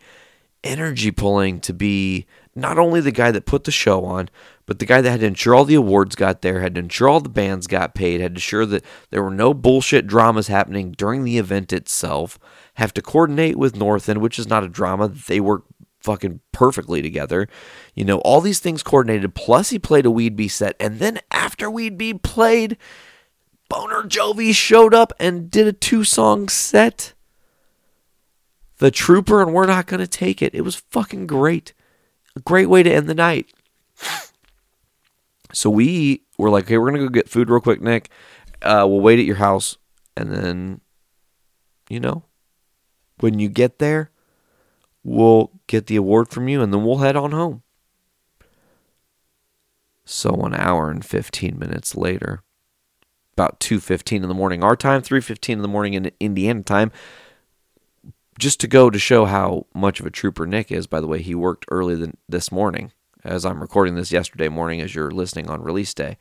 energy 0.64 1.12
pulling 1.12 1.60
to 1.62 1.74
be 1.74 2.26
not 2.56 2.80
only 2.80 3.02
the 3.02 3.12
guy 3.12 3.32
that 3.32 3.46
put 3.46 3.66
the 3.66 3.72
show 3.72 4.06
on, 4.06 4.30
but 4.66 4.80
the 4.80 4.86
guy 4.86 5.02
that 5.02 5.10
had 5.10 5.20
to 5.20 5.26
ensure 5.26 5.54
all 5.54 5.66
the 5.66 5.76
awards 5.76 6.16
got 6.16 6.42
there, 6.42 6.62
had 6.62 6.76
to 6.76 6.80
ensure 6.80 7.10
all 7.10 7.20
the 7.20 7.30
bands 7.30 7.68
got 7.68 7.94
paid, 7.94 8.22
had 8.22 8.32
to 8.32 8.38
ensure 8.38 8.66
that 8.66 8.84
there 9.10 9.22
were 9.22 9.30
no 9.30 9.54
bullshit 9.54 10.08
dramas 10.08 10.48
happening 10.48 10.94
during 10.94 11.24
the 11.24 11.38
event 11.38 11.74
itself, 11.74 12.40
have 12.76 12.94
to 12.94 13.02
coordinate 13.02 13.58
with 13.58 13.76
North 13.76 14.08
End, 14.08 14.22
which 14.22 14.40
is 14.40 14.48
not 14.48 14.64
a 14.64 14.70
drama. 14.70 15.10
They 15.10 15.40
work 15.40 15.66
fucking 16.02 16.40
perfectly 16.54 17.02
together. 17.02 17.48
You 17.94 18.06
know, 18.06 18.20
all 18.20 18.40
these 18.40 18.60
things 18.60 18.84
coordinated. 18.84 19.36
Plus, 19.36 19.72
he 19.72 19.80
played 19.80 20.06
a 20.06 20.12
Weed 20.12 20.36
B 20.36 20.48
set. 20.48 20.76
And 20.80 21.00
then 21.00 21.20
after 21.32 21.70
Weed 21.70 21.98
B 21.98 22.14
played, 22.14 22.78
Boner 23.68 24.04
Jovi 24.04 24.54
showed 24.54 24.94
up 24.94 25.12
and 25.20 25.52
did 25.52 25.68
a 25.68 25.74
two 25.74 26.04
song 26.04 26.48
set. 26.48 27.14
The 28.78 28.92
Trooper 28.92 29.42
and 29.42 29.54
We're 29.54 29.66
Not 29.66 29.88
Gonna 29.88 30.08
Take 30.08 30.42
It. 30.42 30.54
It 30.54 30.62
was 30.62 30.76
fucking 30.76 31.28
great. 31.28 31.74
A 32.36 32.42
great 32.42 32.70
way 32.70 32.84
to 32.84 32.94
end 32.94 33.08
the 33.08 33.16
night. 33.16 33.48
So 35.54 35.70
we 35.70 36.24
were 36.38 36.50
like, 36.50 36.66
okay, 36.66 36.78
we're 36.78 36.92
gonna 36.92 37.04
go 37.04 37.10
get 37.10 37.30
food 37.30 37.50
real 37.50 37.62
quick, 37.62 37.82
Nick. 37.82 38.10
Uh, 38.62 38.86
we'll 38.88 39.00
wait 39.00 39.20
at 39.20 39.26
your 39.26 39.38
house, 39.38 39.78
and 40.18 40.32
then, 40.32 40.82
you 41.90 42.00
know, 42.00 42.24
when 43.20 43.40
you 43.40 43.48
get 43.48 43.80
there, 43.80 44.12
we'll 45.04 45.52
get 45.68 45.88
the 45.88 45.96
award 45.96 46.30
from 46.30 46.48
you, 46.50 46.62
and 46.62 46.74
then 46.74 46.84
we'll 46.84 46.98
head 46.98 47.16
on 47.16 47.32
home. 47.32 47.62
So 50.04 50.34
an 50.42 50.54
hour 50.56 50.90
and 50.92 51.06
fifteen 51.06 51.58
minutes 51.58 51.96
later, 51.96 52.44
about 53.34 53.60
two 53.60 53.80
fifteen 53.80 54.24
in 54.24 54.30
the 54.30 54.36
morning, 54.36 54.64
our 54.64 54.76
time, 54.76 55.02
three 55.02 55.22
fifteen 55.22 55.60
in 55.60 55.62
the 55.62 55.68
morning 55.68 55.94
in 55.94 56.12
Indiana 56.20 56.64
time. 56.64 56.92
Just 58.38 58.60
to 58.60 58.68
go 58.68 58.90
to 58.90 59.00
show 59.00 59.26
how 59.26 59.66
much 59.74 60.00
of 60.00 60.06
a 60.06 60.12
trooper 60.12 60.46
Nick 60.46 60.72
is. 60.72 60.88
By 60.88 61.00
the 61.00 61.08
way, 61.08 61.22
he 61.22 61.34
worked 61.34 61.66
early 61.70 61.96
than 61.96 62.18
this 62.28 62.52
morning 62.52 62.92
as 63.26 63.44
I'm 63.46 63.60
recording 63.60 63.96
this 63.96 64.12
yesterday 64.12 64.48
morning 64.48 64.80
as 64.82 64.94
you're 64.94 65.12
listening 65.12 65.50
on 65.50 65.64
release 65.64 65.94
day. 65.94 66.18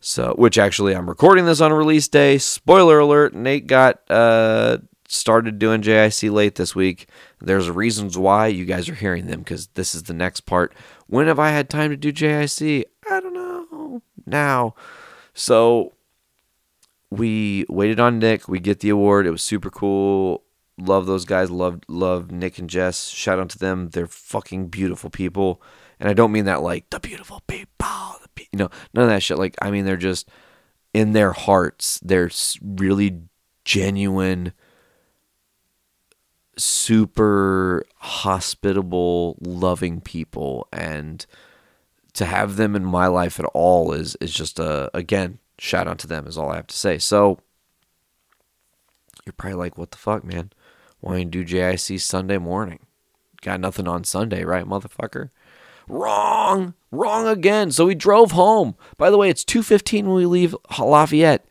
So, 0.00 0.34
which 0.36 0.58
actually 0.58 0.94
I'm 0.94 1.08
recording 1.08 1.46
this 1.46 1.60
on 1.60 1.72
release 1.72 2.08
day. 2.08 2.36
Spoiler 2.38 2.98
alert, 2.98 3.34
Nate 3.34 3.66
got 3.66 4.00
uh 4.10 4.78
started 5.08 5.58
doing 5.60 5.82
JIC 5.82 6.32
late 6.32 6.56
this 6.56 6.74
week. 6.74 7.08
There's 7.40 7.70
reasons 7.70 8.18
why 8.18 8.48
you 8.48 8.64
guys 8.64 8.88
are 8.88 8.94
hearing 8.94 9.26
them 9.26 9.44
cuz 9.44 9.68
this 9.74 9.94
is 9.94 10.04
the 10.04 10.14
next 10.14 10.40
part. 10.40 10.74
When 11.06 11.28
have 11.28 11.38
I 11.38 11.50
had 11.50 11.70
time 11.70 11.90
to 11.90 11.96
do 11.96 12.12
JIC? 12.12 12.84
I 13.10 13.20
don't 13.20 13.34
know. 13.34 14.02
Now. 14.26 14.74
So, 15.32 15.92
we 17.10 17.66
waited 17.68 18.00
on 18.00 18.18
Nick. 18.18 18.48
We 18.48 18.58
get 18.58 18.80
the 18.80 18.88
award. 18.88 19.26
It 19.26 19.30
was 19.30 19.42
super 19.42 19.70
cool. 19.70 20.42
Love 20.78 21.06
those 21.06 21.24
guys. 21.24 21.50
Love 21.50 21.80
love 21.88 22.30
Nick 22.30 22.58
and 22.58 22.68
Jess. 22.68 23.08
Shout 23.08 23.38
out 23.38 23.48
to 23.50 23.58
them. 23.58 23.88
They're 23.90 24.06
fucking 24.06 24.68
beautiful 24.68 25.08
people. 25.08 25.62
And 25.98 26.08
I 26.08 26.12
don't 26.12 26.32
mean 26.32 26.44
that 26.44 26.62
like 26.62 26.90
the 26.90 27.00
beautiful 27.00 27.42
people, 27.46 27.66
the 27.78 28.46
you 28.52 28.58
know, 28.58 28.70
none 28.92 29.04
of 29.04 29.10
that 29.10 29.22
shit. 29.22 29.38
Like 29.38 29.54
I 29.62 29.70
mean 29.70 29.86
they're 29.86 29.96
just 29.96 30.28
in 30.92 31.12
their 31.12 31.32
hearts, 31.32 31.98
they're 32.02 32.30
really 32.62 33.22
genuine, 33.64 34.52
super 36.58 37.84
hospitable, 37.96 39.36
loving 39.40 40.00
people, 40.00 40.68
and 40.72 41.24
to 42.14 42.24
have 42.24 42.56
them 42.56 42.74
in 42.76 42.84
my 42.84 43.06
life 43.06 43.38
at 43.40 43.46
all 43.46 43.92
is 43.92 44.16
is 44.20 44.32
just 44.32 44.58
a 44.58 44.90
again 44.94 45.38
shout 45.58 45.88
out 45.88 45.98
to 45.98 46.06
them 46.06 46.26
is 46.26 46.36
all 46.36 46.50
I 46.50 46.56
have 46.56 46.66
to 46.66 46.76
say. 46.76 46.98
So 46.98 47.38
you're 49.24 49.32
probably 49.32 49.58
like, 49.58 49.76
what 49.76 49.90
the 49.90 49.98
fuck, 49.98 50.24
man? 50.24 50.52
Why 51.06 51.22
do 51.22 51.44
JIC 51.44 52.00
Sunday 52.00 52.36
morning? 52.36 52.80
Got 53.40 53.60
nothing 53.60 53.86
on 53.86 54.02
Sunday, 54.02 54.42
right, 54.42 54.64
motherfucker? 54.64 55.30
Wrong, 55.86 56.74
wrong 56.90 57.28
again. 57.28 57.70
So 57.70 57.86
we 57.86 57.94
drove 57.94 58.32
home. 58.32 58.74
By 58.98 59.10
the 59.10 59.16
way, 59.16 59.30
it's 59.30 59.44
2:15 59.44 60.06
when 60.06 60.16
we 60.16 60.26
leave 60.26 60.56
Lafayette. 60.76 61.46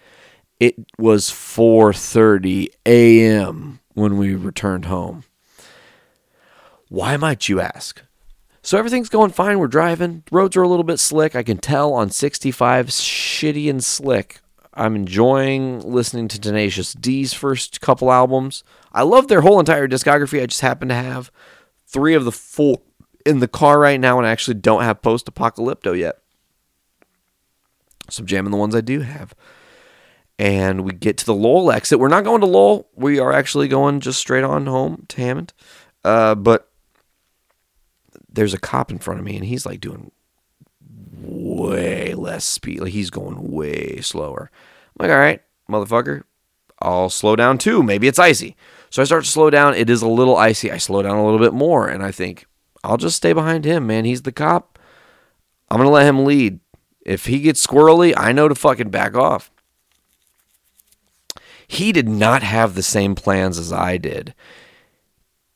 It 0.60 0.76
was 0.98 1.32
4:30 1.32 2.68
a.m. 2.86 3.80
when 3.94 4.18
we 4.18 4.36
returned 4.36 4.86
home. 4.86 5.24
Why 6.90 7.16
might 7.16 7.48
you 7.48 7.62
ask? 7.62 8.02
So 8.62 8.78
everything's 8.78 9.08
going 9.08 9.32
fine. 9.32 9.60
We're 9.60 9.68
driving. 9.68 10.24
Roads 10.34 10.58
are 10.58 10.64
a 10.64 10.68
little 10.68 10.84
bit 10.84 11.00
slick. 11.00 11.34
I 11.34 11.44
can 11.44 11.60
tell 11.60 11.94
on 11.94 12.10
65 12.10 12.88
shitty 12.88 13.70
and 13.70 13.82
slick. 13.82 14.42
I'm 14.74 14.98
enjoying 14.98 15.80
listening 15.80 16.28
to 16.28 16.42
Tenacious 16.42 16.92
D's 16.92 17.34
first 17.34 17.80
couple 17.80 18.12
albums. 18.12 18.66
I 18.96 19.04
love 19.04 19.28
their 19.28 19.42
whole 19.42 19.60
entire 19.60 19.90
discography. 19.90 20.42
I 20.42 20.46
just 20.46 20.62
happen 20.62 20.88
to 20.88 20.96
have 20.96 21.30
three 21.86 22.14
of 22.14 22.24
the 22.24 22.32
four 22.32 22.82
in 23.26 23.40
the 23.40 23.48
car 23.48 23.78
right 23.78 24.00
now 24.00 24.18
and 24.18 24.26
I 24.26 24.32
actually 24.32 24.54
don't 24.54 24.84
have 24.84 25.02
Post 25.02 25.26
Apocalypto 25.26 25.98
yet. 25.98 26.20
So 28.10 28.22
I'm 28.22 28.28
jamming 28.28 28.52
the 28.52 28.58
ones 28.58 28.74
I 28.74 28.82
do 28.82 29.02
have. 29.02 29.36
And 30.40 30.86
we 30.86 30.94
get 30.94 31.18
to 31.18 31.26
the 31.26 31.34
Lowell 31.34 31.72
exit. 31.72 32.00
We're 32.00 32.08
not 32.08 32.24
going 32.24 32.40
to 32.40 32.48
Lowell. 32.48 32.88
We 32.96 33.20
are 33.20 33.34
actually 33.34 33.68
going 33.68 34.00
just 34.00 34.20
straight 34.20 34.44
on 34.46 34.66
home 34.66 35.06
to 35.10 35.22
Hammond. 35.22 35.52
Uh, 36.06 36.36
but 36.36 36.72
there's 38.30 38.54
a 38.54 38.60
cop 38.60 38.92
in 38.92 39.00
front 39.00 39.20
of 39.20 39.26
me 39.26 39.36
and 39.36 39.46
he's 39.46 39.66
like 39.66 39.82
doing 39.82 40.12
way 41.22 42.14
less 42.14 42.46
speed. 42.46 42.80
Like 42.80 42.94
he's 42.94 43.10
going 43.10 43.52
way 43.52 44.00
slower. 44.00 44.52
I'm 44.98 45.06
like, 45.06 45.14
all 45.14 45.20
right, 45.20 45.42
motherfucker, 45.70 46.24
I'll 46.80 47.10
slow 47.10 47.36
down 47.36 47.58
too. 47.58 47.84
Maybe 47.84 48.08
it's 48.08 48.20
icy. 48.20 48.56
So 48.96 49.02
I 49.02 49.06
start 49.06 49.26
to 49.26 49.30
slow 49.30 49.50
down. 49.50 49.74
It 49.74 49.90
is 49.90 50.02
a 50.02 50.08
little 50.08 50.38
icy. 50.38 50.72
I 50.72 50.78
slow 50.78 51.02
down 51.02 51.18
a 51.18 51.26
little 51.26 51.38
bit 51.38 51.52
more 51.52 51.86
and 51.86 52.02
I 52.02 52.14
think, 52.14 52.46
I'll 52.82 52.96
just 52.96 53.18
stay 53.18 53.34
behind 53.34 53.66
him, 53.66 53.88
man. 53.88 54.06
He's 54.06 54.22
the 54.22 54.32
cop. 54.32 54.80
I'm 55.70 55.80
going 55.80 55.88
to 55.90 55.92
let 55.92 56.06
him 56.08 56.24
lead. 56.24 56.62
If 57.06 57.26
he 57.26 57.42
gets 57.42 57.68
squirrely, 57.68 58.14
I 58.16 58.32
know 58.32 58.48
to 58.48 58.56
fucking 58.56 58.92
back 58.92 59.14
off. 59.14 59.52
He 61.68 61.92
did 61.92 62.08
not 62.08 62.42
have 62.42 62.74
the 62.74 62.82
same 62.82 63.16
plans 63.16 63.60
as 63.60 63.74
I 63.74 63.98
did. 63.98 64.34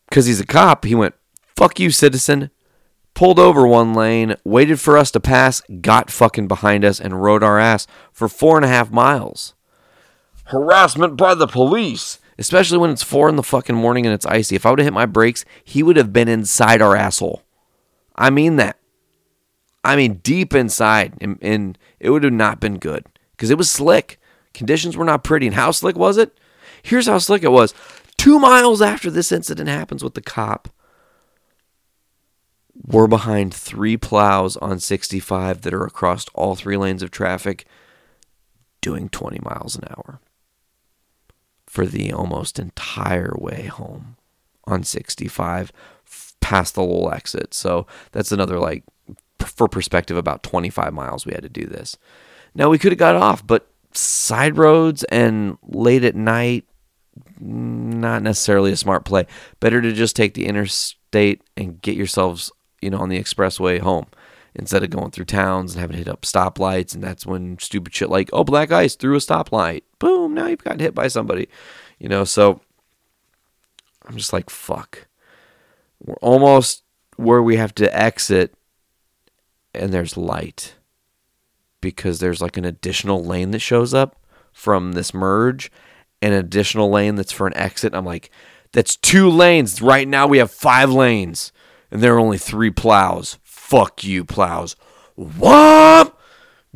Because 0.10 0.26
he's 0.26 0.42
a 0.42 0.46
cop, 0.46 0.84
he 0.84 0.94
went, 0.94 1.16
fuck 1.56 1.80
you, 1.80 1.92
citizen. 1.92 2.52
Pulled 3.14 3.40
over 3.40 3.66
one 3.66 3.94
lane, 3.94 4.36
waited 4.44 4.82
for 4.82 4.98
us 4.98 5.12
to 5.12 5.22
pass, 5.22 5.62
got 5.80 6.12
fucking 6.12 6.50
behind 6.50 6.84
us, 6.84 7.00
and 7.00 7.24
rode 7.24 7.44
our 7.44 7.58
ass 7.58 7.88
for 8.12 8.28
four 8.28 8.58
and 8.58 8.66
a 8.66 8.68
half 8.68 8.92
miles. 8.92 9.54
Harassment 10.48 11.16
by 11.16 11.36
the 11.36 11.48
police 11.48 12.19
especially 12.40 12.78
when 12.78 12.90
it's 12.90 13.04
four 13.04 13.28
in 13.28 13.36
the 13.36 13.44
fucking 13.44 13.76
morning 13.76 14.06
and 14.06 14.16
it's 14.16 14.26
icy. 14.26 14.56
If 14.56 14.66
I 14.66 14.70
would 14.70 14.80
have 14.80 14.86
hit 14.86 14.94
my 14.94 15.06
brakes, 15.06 15.44
he 15.64 15.84
would 15.84 15.98
have 15.98 16.14
been 16.14 16.30
inside 16.30 16.82
our 16.82 16.96
asshole. 16.96 17.44
I 18.16 18.30
mean 18.30 18.56
that. 18.56 18.78
I 19.84 19.96
mean 19.96 20.16
deep 20.24 20.54
inside, 20.56 21.14
and, 21.22 21.38
and 21.42 21.78
it 22.00 22.10
would 22.10 22.24
have 22.24 22.34
not 22.34 22.60
been 22.60 22.80
good 22.80 23.06
because 23.32 23.50
it 23.50 23.58
was 23.58 23.70
slick. 23.70 24.20
Conditions 24.54 24.98
were 24.98 25.06
not 25.06 25.24
pretty. 25.24 25.48
And 25.48 25.56
how 25.56 25.72
slick 25.72 25.98
was 25.98 26.18
it? 26.18 26.38
Here's 26.82 27.08
how 27.08 27.18
slick 27.18 27.44
it 27.44 27.52
was. 27.52 27.74
Two 28.18 28.40
miles 28.40 28.82
after 28.82 29.12
this 29.12 29.32
incident 29.32 29.70
happens 29.70 30.04
with 30.04 30.14
the 30.14 30.22
cop, 30.22 30.70
we're 32.74 33.08
behind 33.08 33.54
three 33.54 33.98
plows 33.98 34.58
on 34.58 34.80
65 34.80 35.62
that 35.62 35.74
are 35.74 35.86
across 35.86 36.26
all 36.34 36.56
three 36.56 36.78
lanes 36.78 37.04
of 37.04 37.12
traffic 37.12 37.66
doing 38.82 39.10
20 39.10 39.40
miles 39.44 39.76
an 39.76 39.84
hour 39.90 40.22
for 41.70 41.86
the 41.86 42.12
almost 42.12 42.58
entire 42.58 43.32
way 43.38 43.68
home 43.68 44.16
on 44.66 44.84
65, 44.84 45.72
past 46.42 46.74
the 46.74 46.82
little 46.82 47.12
exit. 47.14 47.54
So 47.54 47.86
that's 48.12 48.32
another 48.32 48.58
like 48.58 48.84
for 49.38 49.68
perspective 49.68 50.18
about 50.18 50.42
25 50.42 50.92
miles 50.94 51.28
we 51.28 51.34
had 51.34 51.44
to 51.44 51.50
do 51.50 51.68
this. 51.68 51.96
Now 52.56 52.70
we 52.70 52.80
could 52.80 52.92
have 52.92 52.98
got 52.98 53.16
off, 53.16 53.46
but 53.46 53.68
side 53.94 54.58
roads 54.58 55.04
and 55.06 55.60
late 55.62 56.04
at 56.04 56.16
night 56.16 56.66
not 57.40 58.24
necessarily 58.24 58.72
a 58.72 58.76
smart 58.76 59.06
play. 59.06 59.28
Better 59.60 59.80
to 59.80 59.94
just 59.94 60.16
take 60.16 60.34
the 60.34 60.48
interstate 60.48 61.44
and 61.56 61.80
get 61.84 61.96
yourselves, 61.96 62.52
you 62.82 62.90
know, 62.90 62.98
on 62.98 63.10
the 63.10 63.20
expressway 63.20 63.80
home 63.80 64.08
instead 64.56 64.84
of 64.84 64.90
going 64.90 65.12
through 65.12 65.26
towns 65.26 65.74
and 65.74 65.82
having 65.82 65.94
to 65.94 66.00
hit 66.00 66.08
up 66.08 66.24
stoplights. 66.24 66.96
And 66.96 67.04
that's 67.04 67.28
when 67.28 67.60
stupid 67.60 67.94
shit 67.94 68.10
like, 68.10 68.32
oh, 68.34 68.44
black 68.44 68.72
ice 68.72 68.96
through 68.96 69.16
a 69.16 69.20
stoplight. 69.20 69.84
Boom, 70.00 70.34
now 70.34 70.48
you've 70.48 70.64
gotten 70.64 70.80
hit 70.80 70.96
by 70.96 71.08
somebody. 71.08 71.50
You 72.00 72.10
know, 72.10 72.24
so 72.24 72.62
I'm 74.06 74.18
just 74.18 74.34
like, 74.34 74.50
fuck. 74.50 75.08
We're 76.02 76.16
almost 76.16 76.84
where 77.18 77.44
we 77.44 77.58
have 77.58 77.76
to 77.76 77.98
exit 77.98 78.54
and 79.74 79.94
there's 79.94 80.16
light 80.18 80.76
because 81.82 82.20
there's 82.20 82.42
like 82.42 82.58
an 82.58 82.66
additional 82.66 83.24
lane 83.24 83.52
that 83.52 83.60
shows 83.60 83.94
up 83.94 84.16
from 84.54 84.94
this 84.94 85.14
merge 85.14 85.70
an 86.22 86.34
additional 86.34 86.90
lane 86.90 87.16
that's 87.16 87.32
for 87.32 87.48
an 87.48 87.58
exit. 87.58 87.94
I'm 87.94 88.06
like, 88.06 88.30
that's 88.72 88.96
two 88.96 89.30
lanes. 89.30 89.82
Right 89.82 90.08
now 90.08 90.28
we 90.28 90.38
have 90.40 90.52
five 90.52 90.92
lanes, 90.92 91.52
and 91.92 92.02
there 92.02 92.16
are 92.16 92.20
only 92.20 92.38
three 92.38 92.72
plows. 92.72 93.38
Fuck 93.44 94.04
you, 94.04 94.26
plows. 94.26 94.76
Whomp! 95.18 96.14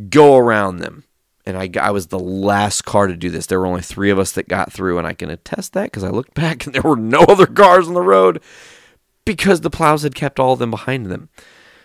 Go 0.09 0.37
around 0.37 0.77
them. 0.77 1.03
And 1.45 1.57
I, 1.57 1.69
I 1.79 1.91
was 1.91 2.07
the 2.07 2.19
last 2.19 2.83
car 2.83 3.07
to 3.07 3.15
do 3.15 3.29
this. 3.29 3.47
There 3.47 3.59
were 3.59 3.65
only 3.65 3.81
three 3.81 4.09
of 4.09 4.17
us 4.17 4.31
that 4.33 4.47
got 4.47 4.71
through, 4.71 4.97
and 4.97 5.05
I 5.05 5.13
can 5.13 5.29
attest 5.29 5.73
that 5.73 5.85
because 5.85 6.03
I 6.03 6.09
looked 6.09 6.33
back 6.35 6.65
and 6.65 6.73
there 6.73 6.81
were 6.81 6.95
no 6.95 7.21
other 7.21 7.47
cars 7.47 7.87
on 7.87 7.93
the 7.93 8.01
road 8.01 8.41
because 9.25 9.61
the 9.61 9.69
plows 9.69 10.03
had 10.03 10.15
kept 10.15 10.39
all 10.39 10.53
of 10.53 10.59
them 10.59 10.71
behind 10.71 11.07
them. 11.07 11.29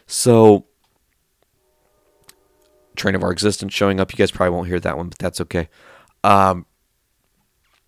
So, 0.07 0.67
train 2.97 3.15
of 3.15 3.23
our 3.23 3.33
existence 3.33 3.73
showing 3.75 4.01
up. 4.01 4.13
You 4.13 4.17
guys 4.17 4.31
probably 4.31 4.55
won't 4.55 4.69
hear 4.69 4.81
that 4.81 4.97
one, 4.97 5.09
but 5.09 5.19
that's 5.19 5.41
okay. 5.43 5.69
Um, 6.25 6.67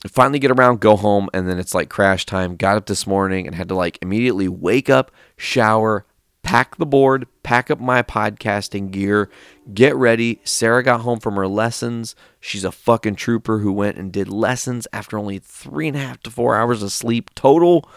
finally 0.09 0.39
get 0.39 0.51
around, 0.51 0.81
go 0.81 0.97
home, 0.97 1.29
and 1.35 1.49
then 1.49 1.59
it's 1.59 1.75
like 1.75 1.89
crash 1.89 2.27
time. 2.27 2.57
Got 2.57 2.77
up 2.77 2.87
this 2.87 3.07
morning 3.07 3.47
and 3.47 3.55
had 3.55 3.69
to 3.69 3.75
like 3.75 3.99
immediately 4.03 4.49
wake 4.49 4.89
up, 4.89 5.11
shower, 5.37 6.07
pack 6.51 6.77
the 6.79 6.87
board, 6.87 7.29
pack 7.45 7.71
up 7.71 7.79
my 7.79 8.03
podcasting 8.03 8.91
gear, 8.91 9.31
get 9.73 9.95
ready. 9.95 10.41
Sarah 10.43 10.83
got 10.83 11.03
home 11.03 11.21
from 11.21 11.37
her 11.37 11.47
lessons. 11.47 12.17
She's 12.41 12.65
a 12.65 12.73
fucking 12.73 13.15
trooper 13.15 13.59
who 13.59 13.73
went 13.73 13.99
and 13.99 14.11
did 14.11 14.27
lessons 14.27 14.89
after 14.93 15.17
only 15.17 15.39
three 15.39 15.87
and 15.87 15.97
a 15.97 16.01
half 16.01 16.21
to 16.25 16.31
four 16.31 16.57
hours 16.57 16.83
of 16.83 16.91
sleep 16.91 17.33
total. 17.37 17.89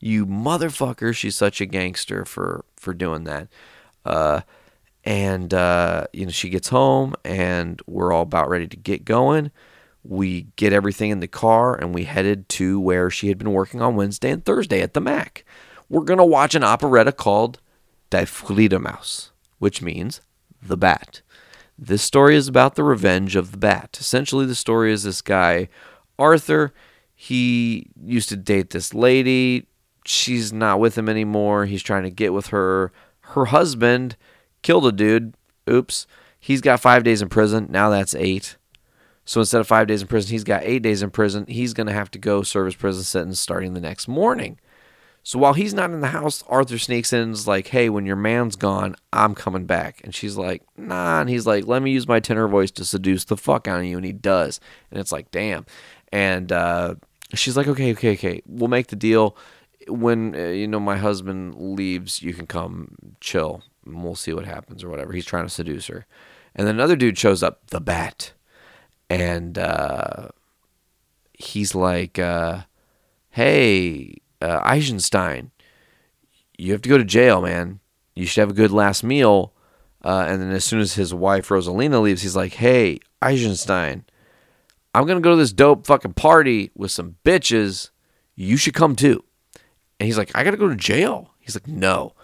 You 0.00 0.26
motherfucker, 0.26 1.14
she's 1.14 1.36
such 1.36 1.60
a 1.60 1.66
gangster 1.66 2.24
for 2.24 2.64
for 2.74 2.92
doing 2.94 3.22
that. 3.24 3.46
Uh, 4.04 4.40
and 5.04 5.54
uh, 5.54 6.08
you 6.12 6.26
know 6.26 6.32
she 6.32 6.48
gets 6.48 6.70
home 6.70 7.14
and 7.24 7.80
we're 7.86 8.12
all 8.12 8.22
about 8.22 8.48
ready 8.48 8.66
to 8.66 8.76
get 8.76 9.04
going 9.04 9.52
we 10.02 10.48
get 10.56 10.72
everything 10.72 11.10
in 11.10 11.20
the 11.20 11.28
car 11.28 11.76
and 11.76 11.94
we 11.94 12.04
headed 12.04 12.48
to 12.48 12.80
where 12.80 13.08
she 13.08 13.28
had 13.28 13.38
been 13.38 13.52
working 13.52 13.82
on 13.82 13.94
Wednesday 13.94 14.30
and 14.30 14.42
Thursday 14.42 14.80
at 14.80 14.94
the 14.94 15.00
Mac. 15.00 15.44
We're 15.90 16.04
to 16.18 16.24
watch 16.24 16.54
an 16.54 16.64
operetta 16.64 17.12
called 17.12 17.60
Die 18.10 18.24
Fledermaus, 18.24 19.30
which 19.58 19.80
means 19.80 20.20
the 20.62 20.76
bat. 20.76 21.22
This 21.78 22.02
story 22.02 22.36
is 22.36 22.48
about 22.48 22.74
the 22.74 22.84
revenge 22.84 23.36
of 23.36 23.52
the 23.52 23.56
bat. 23.56 23.96
Essentially, 23.98 24.44
the 24.44 24.54
story 24.54 24.92
is 24.92 25.04
this 25.04 25.22
guy, 25.22 25.68
Arthur. 26.18 26.74
He 27.14 27.90
used 28.02 28.28
to 28.30 28.36
date 28.36 28.70
this 28.70 28.92
lady. 28.92 29.66
She's 30.04 30.52
not 30.52 30.80
with 30.80 30.96
him 30.98 31.08
anymore. 31.08 31.66
He's 31.66 31.82
trying 31.82 32.02
to 32.02 32.10
get 32.10 32.32
with 32.32 32.48
her. 32.48 32.92
Her 33.20 33.46
husband 33.46 34.16
killed 34.62 34.86
a 34.86 34.92
dude. 34.92 35.34
Oops. 35.68 36.06
He's 36.38 36.60
got 36.60 36.80
five 36.80 37.04
days 37.04 37.22
in 37.22 37.28
prison. 37.28 37.68
Now 37.70 37.90
that's 37.90 38.14
eight. 38.14 38.56
So 39.24 39.40
instead 39.40 39.60
of 39.60 39.66
five 39.66 39.86
days 39.86 40.02
in 40.02 40.08
prison, 40.08 40.32
he's 40.32 40.44
got 40.44 40.62
eight 40.64 40.82
days 40.82 41.02
in 41.02 41.10
prison. 41.10 41.46
He's 41.46 41.74
going 41.74 41.86
to 41.86 41.92
have 41.92 42.10
to 42.12 42.18
go 42.18 42.42
serve 42.42 42.66
his 42.66 42.74
prison 42.74 43.04
sentence 43.04 43.38
starting 43.38 43.74
the 43.74 43.80
next 43.80 44.08
morning. 44.08 44.58
So 45.22 45.38
while 45.38 45.52
he's 45.52 45.74
not 45.74 45.90
in 45.90 46.00
the 46.00 46.08
house, 46.08 46.42
Arthur 46.48 46.78
sneaks 46.78 47.12
in 47.12 47.20
and 47.20 47.32
is 47.32 47.46
like, 47.46 47.68
hey, 47.68 47.88
when 47.88 48.06
your 48.06 48.16
man's 48.16 48.56
gone, 48.56 48.96
I'm 49.12 49.34
coming 49.34 49.66
back. 49.66 50.00
And 50.02 50.14
she's 50.14 50.36
like, 50.36 50.62
nah. 50.76 51.20
And 51.20 51.28
he's 51.28 51.46
like, 51.46 51.66
let 51.66 51.82
me 51.82 51.90
use 51.90 52.08
my 52.08 52.20
tenor 52.20 52.48
voice 52.48 52.70
to 52.72 52.84
seduce 52.84 53.24
the 53.24 53.36
fuck 53.36 53.68
out 53.68 53.80
of 53.80 53.86
you. 53.86 53.96
And 53.96 54.06
he 54.06 54.12
does. 54.12 54.60
And 54.90 54.98
it's 54.98 55.12
like, 55.12 55.30
damn. 55.30 55.66
And 56.10 56.50
uh, 56.50 56.94
she's 57.34 57.56
like, 57.56 57.68
okay, 57.68 57.92
okay, 57.92 58.12
okay. 58.14 58.42
We'll 58.46 58.68
make 58.68 58.88
the 58.88 58.96
deal. 58.96 59.36
When, 59.88 60.34
uh, 60.34 60.48
you 60.48 60.66
know, 60.66 60.80
my 60.80 60.96
husband 60.96 61.54
leaves, 61.76 62.22
you 62.22 62.32
can 62.32 62.46
come 62.46 62.96
chill 63.20 63.62
and 63.84 64.02
we'll 64.02 64.14
see 64.14 64.32
what 64.32 64.46
happens 64.46 64.82
or 64.82 64.88
whatever. 64.88 65.12
He's 65.12 65.26
trying 65.26 65.44
to 65.44 65.50
seduce 65.50 65.86
her. 65.88 66.06
And 66.54 66.66
then 66.66 66.76
another 66.76 66.96
dude 66.96 67.18
shows 67.18 67.42
up, 67.42 67.66
the 67.68 67.80
bat 67.80 68.32
and 69.10 69.58
uh, 69.58 70.28
he's 71.34 71.74
like, 71.74 72.18
uh, 72.18 72.62
"Hey, 73.30 74.18
uh, 74.40 74.60
Eisenstein, 74.62 75.50
you 76.56 76.72
have 76.72 76.82
to 76.82 76.88
go 76.88 76.98
to 76.98 77.04
jail, 77.04 77.40
man. 77.42 77.80
You 78.14 78.26
should 78.26 78.40
have 78.40 78.50
a 78.50 78.54
good 78.54 78.70
last 78.72 79.02
meal." 79.02 79.52
Uh, 80.02 80.24
and 80.26 80.40
then 80.40 80.50
as 80.50 80.64
soon 80.64 80.80
as 80.80 80.94
his 80.94 81.12
wife 81.12 81.48
Rosalina 81.48 82.00
leaves, 82.00 82.22
he's 82.22 82.36
like, 82.36 82.54
"Hey, 82.54 82.98
Eisenstein, 83.20 84.04
I'm 84.94 85.06
gonna 85.06 85.20
go 85.20 85.30
to 85.30 85.36
this 85.36 85.52
dope 85.52 85.86
fucking 85.86 86.14
party 86.14 86.70
with 86.74 86.90
some 86.90 87.16
bitches. 87.24 87.90
You 88.34 88.56
should 88.56 88.74
come 88.74 88.96
too." 88.96 89.24
And 89.98 90.06
he's 90.06 90.18
like, 90.18 90.34
"I 90.34 90.44
gotta 90.44 90.56
go 90.56 90.68
to 90.68 90.76
jail." 90.76 91.34
He's 91.38 91.54
like, 91.54 91.68
"No, 91.68 92.14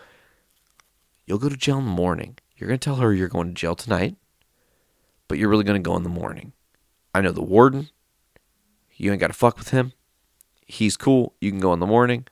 you'll 1.27 1.39
go 1.39 1.49
to 1.49 1.57
jail 1.57 1.79
in 1.79 1.85
the 1.85 1.91
morning. 1.91 2.39
You're 2.57 2.69
gonna 2.69 2.79
tell 2.79 2.97
her 2.97 3.13
you're 3.13 3.29
going 3.29 3.49
to 3.49 3.55
jail 3.55 3.75
tonight, 3.75 4.17
but 5.29 5.39
you're 5.39 5.51
really 5.51 5.65
gonna 5.65 5.79
go 5.79 5.97
in 5.97 6.03
the 6.03 6.09
morning." 6.09 6.53
I 7.17 7.23
know 7.23 7.33
the 7.33 7.43
warden. 7.43 7.89
You 8.95 9.11
ain't 9.11 9.21
got 9.23 9.29
to 9.29 9.33
fuck 9.33 9.57
with 9.57 9.71
him. 9.71 9.95
He's 10.67 10.97
cool. 10.97 11.35
You 11.41 11.51
can 11.51 11.61
go 11.61 11.73
in 11.73 11.81
the 11.81 11.87
morning. 11.87 12.27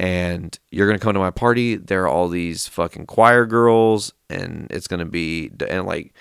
And 0.00 0.58
you're 0.70 0.86
going 0.86 0.98
to 0.98 1.02
come 1.02 1.14
to 1.14 1.20
my 1.20 1.30
party. 1.30 1.76
There 1.76 2.02
are 2.02 2.08
all 2.08 2.28
these 2.28 2.66
fucking 2.66 3.06
choir 3.06 3.46
girls. 3.46 4.12
And 4.28 4.66
it's 4.70 4.86
going 4.86 5.00
to 5.00 5.06
be, 5.06 5.50
and 5.68 5.86
like, 5.86 6.14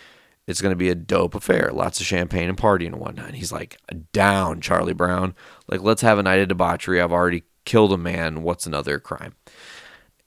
it's 0.45 0.61
going 0.61 0.72
to 0.72 0.78
be 0.78 0.89
a 0.89 0.95
dope 0.95 1.36
affair. 1.36 1.72
Lots 1.74 1.99
of 1.99 2.05
champagne 2.05 2.49
and 2.49 2.57
partying 2.57 2.88
and 2.88 2.99
whatnot. 2.99 3.28
And 3.28 3.36
he's 3.36 3.51
like, 3.51 3.78
down, 4.11 4.61
Charlie 4.61 4.93
Brown. 4.93 5.34
Like, 5.68 5.82
let's 5.82 6.01
have 6.01 6.20
a 6.20 6.24
night 6.24 6.39
of 6.39 6.49
debauchery. 6.49 7.01
I've 7.01 7.11
already 7.11 7.43
killed 7.66 7.93
a 7.93 7.97
man. 7.97 8.43
What's 8.43 8.66
another 8.68 8.99
crime? 8.99 9.36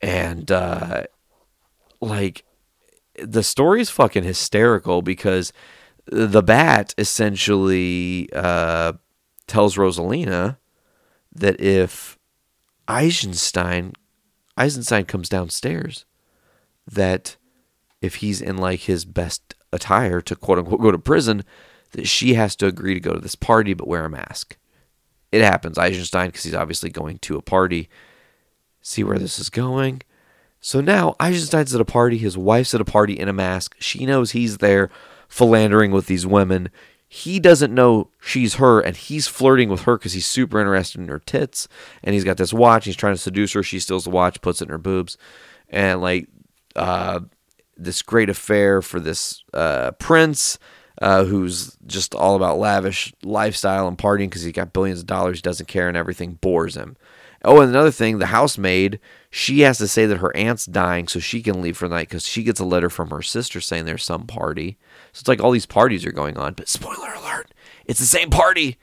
And, 0.01 0.51
uh, 0.51 1.05
like, 2.01 2.45
the 3.23 3.43
story 3.43 3.81
is 3.81 3.91
fucking 3.91 4.25
hysterical 4.25 5.03
because 5.03 5.53
the 6.07 6.43
bat 6.43 6.95
essentially 6.99 8.29
uh, 8.33 8.95
tells 9.47 9.77
Rosalina 9.77 10.57
that 11.41 11.61
if 11.61 12.19
Eisenstein 12.89 13.93
Eisenstein 14.57 15.05
comes 15.05 15.29
downstairs, 15.29 16.05
that 16.91 17.37
if 18.01 18.17
he's 18.17 18.41
in 18.41 18.57
like 18.57 18.81
his 18.81 19.05
best 19.05 19.55
attire 19.73 20.21
to 20.23 20.37
quote 20.37 20.59
unquote 20.59 20.81
go 20.81 20.91
to 20.91 20.99
prison, 20.99 21.45
that 21.93 22.07
she 22.07 22.35
has 22.35 22.57
to 22.57 22.67
agree 22.67 22.95
to 22.95 23.01
go 23.01 23.15
to 23.15 23.21
this 23.21 23.35
party 23.35 23.75
but 23.75 23.89
wear 23.89 24.05
a 24.05 24.11
mask. 24.11 24.57
It 25.33 25.43
happens. 25.43 25.79
Eisenstein, 25.79 26.29
because 26.29 26.45
he's 26.45 26.55
obviously 26.55 26.91
going 26.91 27.19
to 27.21 27.37
a 27.37 27.43
party. 27.43 27.89
See 28.81 29.03
where 29.03 29.19
this 29.19 29.39
is 29.39 29.51
going. 29.51 30.03
So 30.61 30.81
now 30.81 31.17
Eisenstein's 31.21 31.75
at 31.75 31.81
a 31.81 31.85
party. 31.85 32.19
His 32.19 32.39
wife's 32.39 32.75
at 32.75 32.81
a 32.81 32.85
party 32.85 33.19
in 33.19 33.29
a 33.29 33.33
mask. 33.33 33.77
She 33.79 34.07
knows 34.07 34.31
he's 34.31 34.59
there 34.59 34.91
philandering 35.29 35.91
with 35.91 36.07
these 36.07 36.27
women. 36.27 36.71
He 37.09 37.39
doesn't 37.39 37.75
know 37.75 38.11
she's 38.21 38.55
her, 38.55 38.81
and 38.81 38.97
he's 38.97 39.29
flirting 39.29 39.69
with 39.69 39.83
her 39.83 39.97
because 39.97 40.13
he's 40.13 40.27
super 40.27 40.59
interested 40.61 41.01
in 41.01 41.09
her 41.09 41.21
tits. 41.21 41.69
And 42.03 42.15
he's 42.15 42.25
got 42.25 42.37
this 42.37 42.53
watch. 42.53 42.85
He's 42.85 42.97
trying 42.97 43.15
to 43.15 43.21
seduce 43.21 43.53
her. 43.53 43.63
She 43.63 43.79
steals 43.79 44.05
the 44.05 44.11
watch, 44.11 44.41
puts 44.41 44.61
it 44.61 44.65
in 44.65 44.71
her 44.71 44.79
boobs, 44.79 45.17
and 45.69 46.01
like 46.01 46.29
uh, 46.75 47.21
this 47.77 48.03
great 48.03 48.29
affair 48.29 48.83
for 48.83 49.01
this 49.01 49.43
uh, 49.55 49.93
prince. 49.93 50.59
Uh, 51.03 51.25
who's 51.25 51.77
just 51.87 52.15
all 52.15 52.37
about 52.37 52.57
lavish 52.57 53.13
lifestyle 53.23 53.87
and 53.87 53.99
partying 53.99 54.31
because 54.31 54.41
he's 54.41 54.53
got 54.55 54.73
billions 54.73 55.01
of 55.01 55.07
dollars, 55.07 55.43
doesn't 55.43 55.69
care, 55.69 55.89
and 55.89 55.97
everything 55.97 56.39
bores 56.41 56.75
him. 56.75 56.97
Oh, 57.45 57.61
and 57.61 57.69
another 57.69 57.91
thing, 57.91 58.19
the 58.19 58.27
housemaid, 58.27 58.99
she 59.31 59.61
has 59.61 59.77
to 59.79 59.89
say 59.89 60.07
that 60.07 60.19
her 60.19 60.35
aunt's 60.35 60.65
dying 60.65 61.07
so 61.07 61.21
she 61.21 61.43
can 61.43 61.61
leave 61.61 61.77
for 61.77 61.87
the 61.87 61.95
night 61.95 62.09
because 62.09 62.27
she 62.27 62.43
gets 62.43 62.61
a 62.61 62.65
letter 62.65 62.89
from 62.89 63.11
her 63.11 63.21
sister 63.21 63.61
saying 63.61 63.85
there's 63.85 64.05
some 64.05 64.27
party. 64.27 64.79
So 65.17 65.21
it's 65.21 65.29
like 65.29 65.43
all 65.43 65.51
these 65.51 65.65
parties 65.65 66.05
are 66.05 66.13
going 66.13 66.37
on. 66.37 66.53
But 66.53 66.69
spoiler 66.69 67.15
alert, 67.15 67.55
it's 67.87 68.01
the 68.01 68.05
same 68.05 68.29
party. 68.29 68.77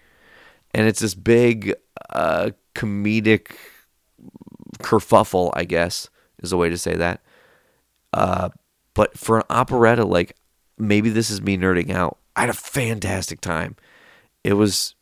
And 0.74 0.88
it's 0.88 1.00
this 1.00 1.14
big 1.14 1.76
uh, 2.10 2.50
comedic 2.74 3.52
kerfuffle, 4.80 5.52
I 5.54 5.66
guess, 5.66 6.10
is 6.42 6.52
a 6.52 6.58
way 6.58 6.70
to 6.70 6.78
say 6.80 6.96
that. 6.96 7.22
Uh, 8.14 8.50
but 8.96 9.16
for 9.16 9.38
an 9.38 9.44
operetta, 9.52 10.06
like 10.06 10.36
maybe 10.76 11.12
this 11.12 11.30
is 11.30 11.40
me 11.40 11.56
nerding 11.56 11.92
out. 11.92 12.18
I 12.36 12.42
had 12.42 12.50
a 12.50 12.54
fantastic 12.54 13.40
time. 13.40 13.76
It 14.44 14.54
was 14.54 14.96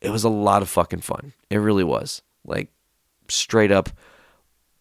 it 0.00 0.10
was 0.10 0.22
a 0.22 0.28
lot 0.28 0.62
of 0.62 0.68
fucking 0.68 1.00
fun. 1.00 1.32
It 1.50 1.56
really 1.56 1.82
was. 1.82 2.22
Like 2.44 2.70
straight 3.26 3.72
up 3.72 3.88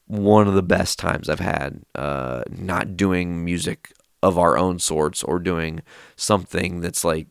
one 0.05 0.47
of 0.47 0.53
the 0.53 0.61
best 0.61 0.99
times 0.99 1.29
I've 1.29 1.39
had 1.39 1.81
uh, 1.95 2.43
not 2.47 2.95
doing 2.95 3.43
music 3.43 3.91
of 4.25 4.39
our 4.39 4.57
own 4.57 4.79
sorts 4.79 5.21
or 5.21 5.37
doing 5.37 5.83
something 6.15 6.81
that's 6.81 7.05
like 7.05 7.27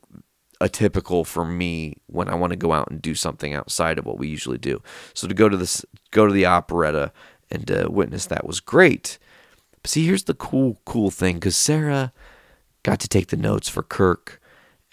atypical 0.60 1.26
for 1.26 1.44
me 1.44 1.96
when 2.06 2.28
I 2.28 2.36
want 2.36 2.52
to 2.52 2.56
go 2.56 2.72
out 2.72 2.88
and 2.88 3.02
do 3.02 3.16
something 3.16 3.52
outside 3.52 3.98
of 3.98 4.06
what 4.06 4.16
we 4.16 4.28
usually 4.28 4.58
do. 4.58 4.80
So 5.12 5.26
to 5.26 5.34
go 5.34 5.48
to 5.48 5.56
this, 5.56 5.84
go 6.12 6.24
to 6.28 6.32
the 6.32 6.46
operetta 6.46 7.12
and 7.50 7.68
witness 7.88 8.26
that 8.26 8.46
was 8.46 8.60
great. 8.60 9.18
But 9.82 9.90
see, 9.90 10.06
here's 10.06 10.24
the 10.24 10.34
cool, 10.34 10.80
cool 10.84 11.10
thing 11.10 11.34
because 11.34 11.56
Sarah 11.56 12.12
got 12.84 13.00
to 13.00 13.08
take 13.08 13.26
the 13.26 13.36
notes 13.36 13.68
for 13.68 13.82
Kirk. 13.82 14.40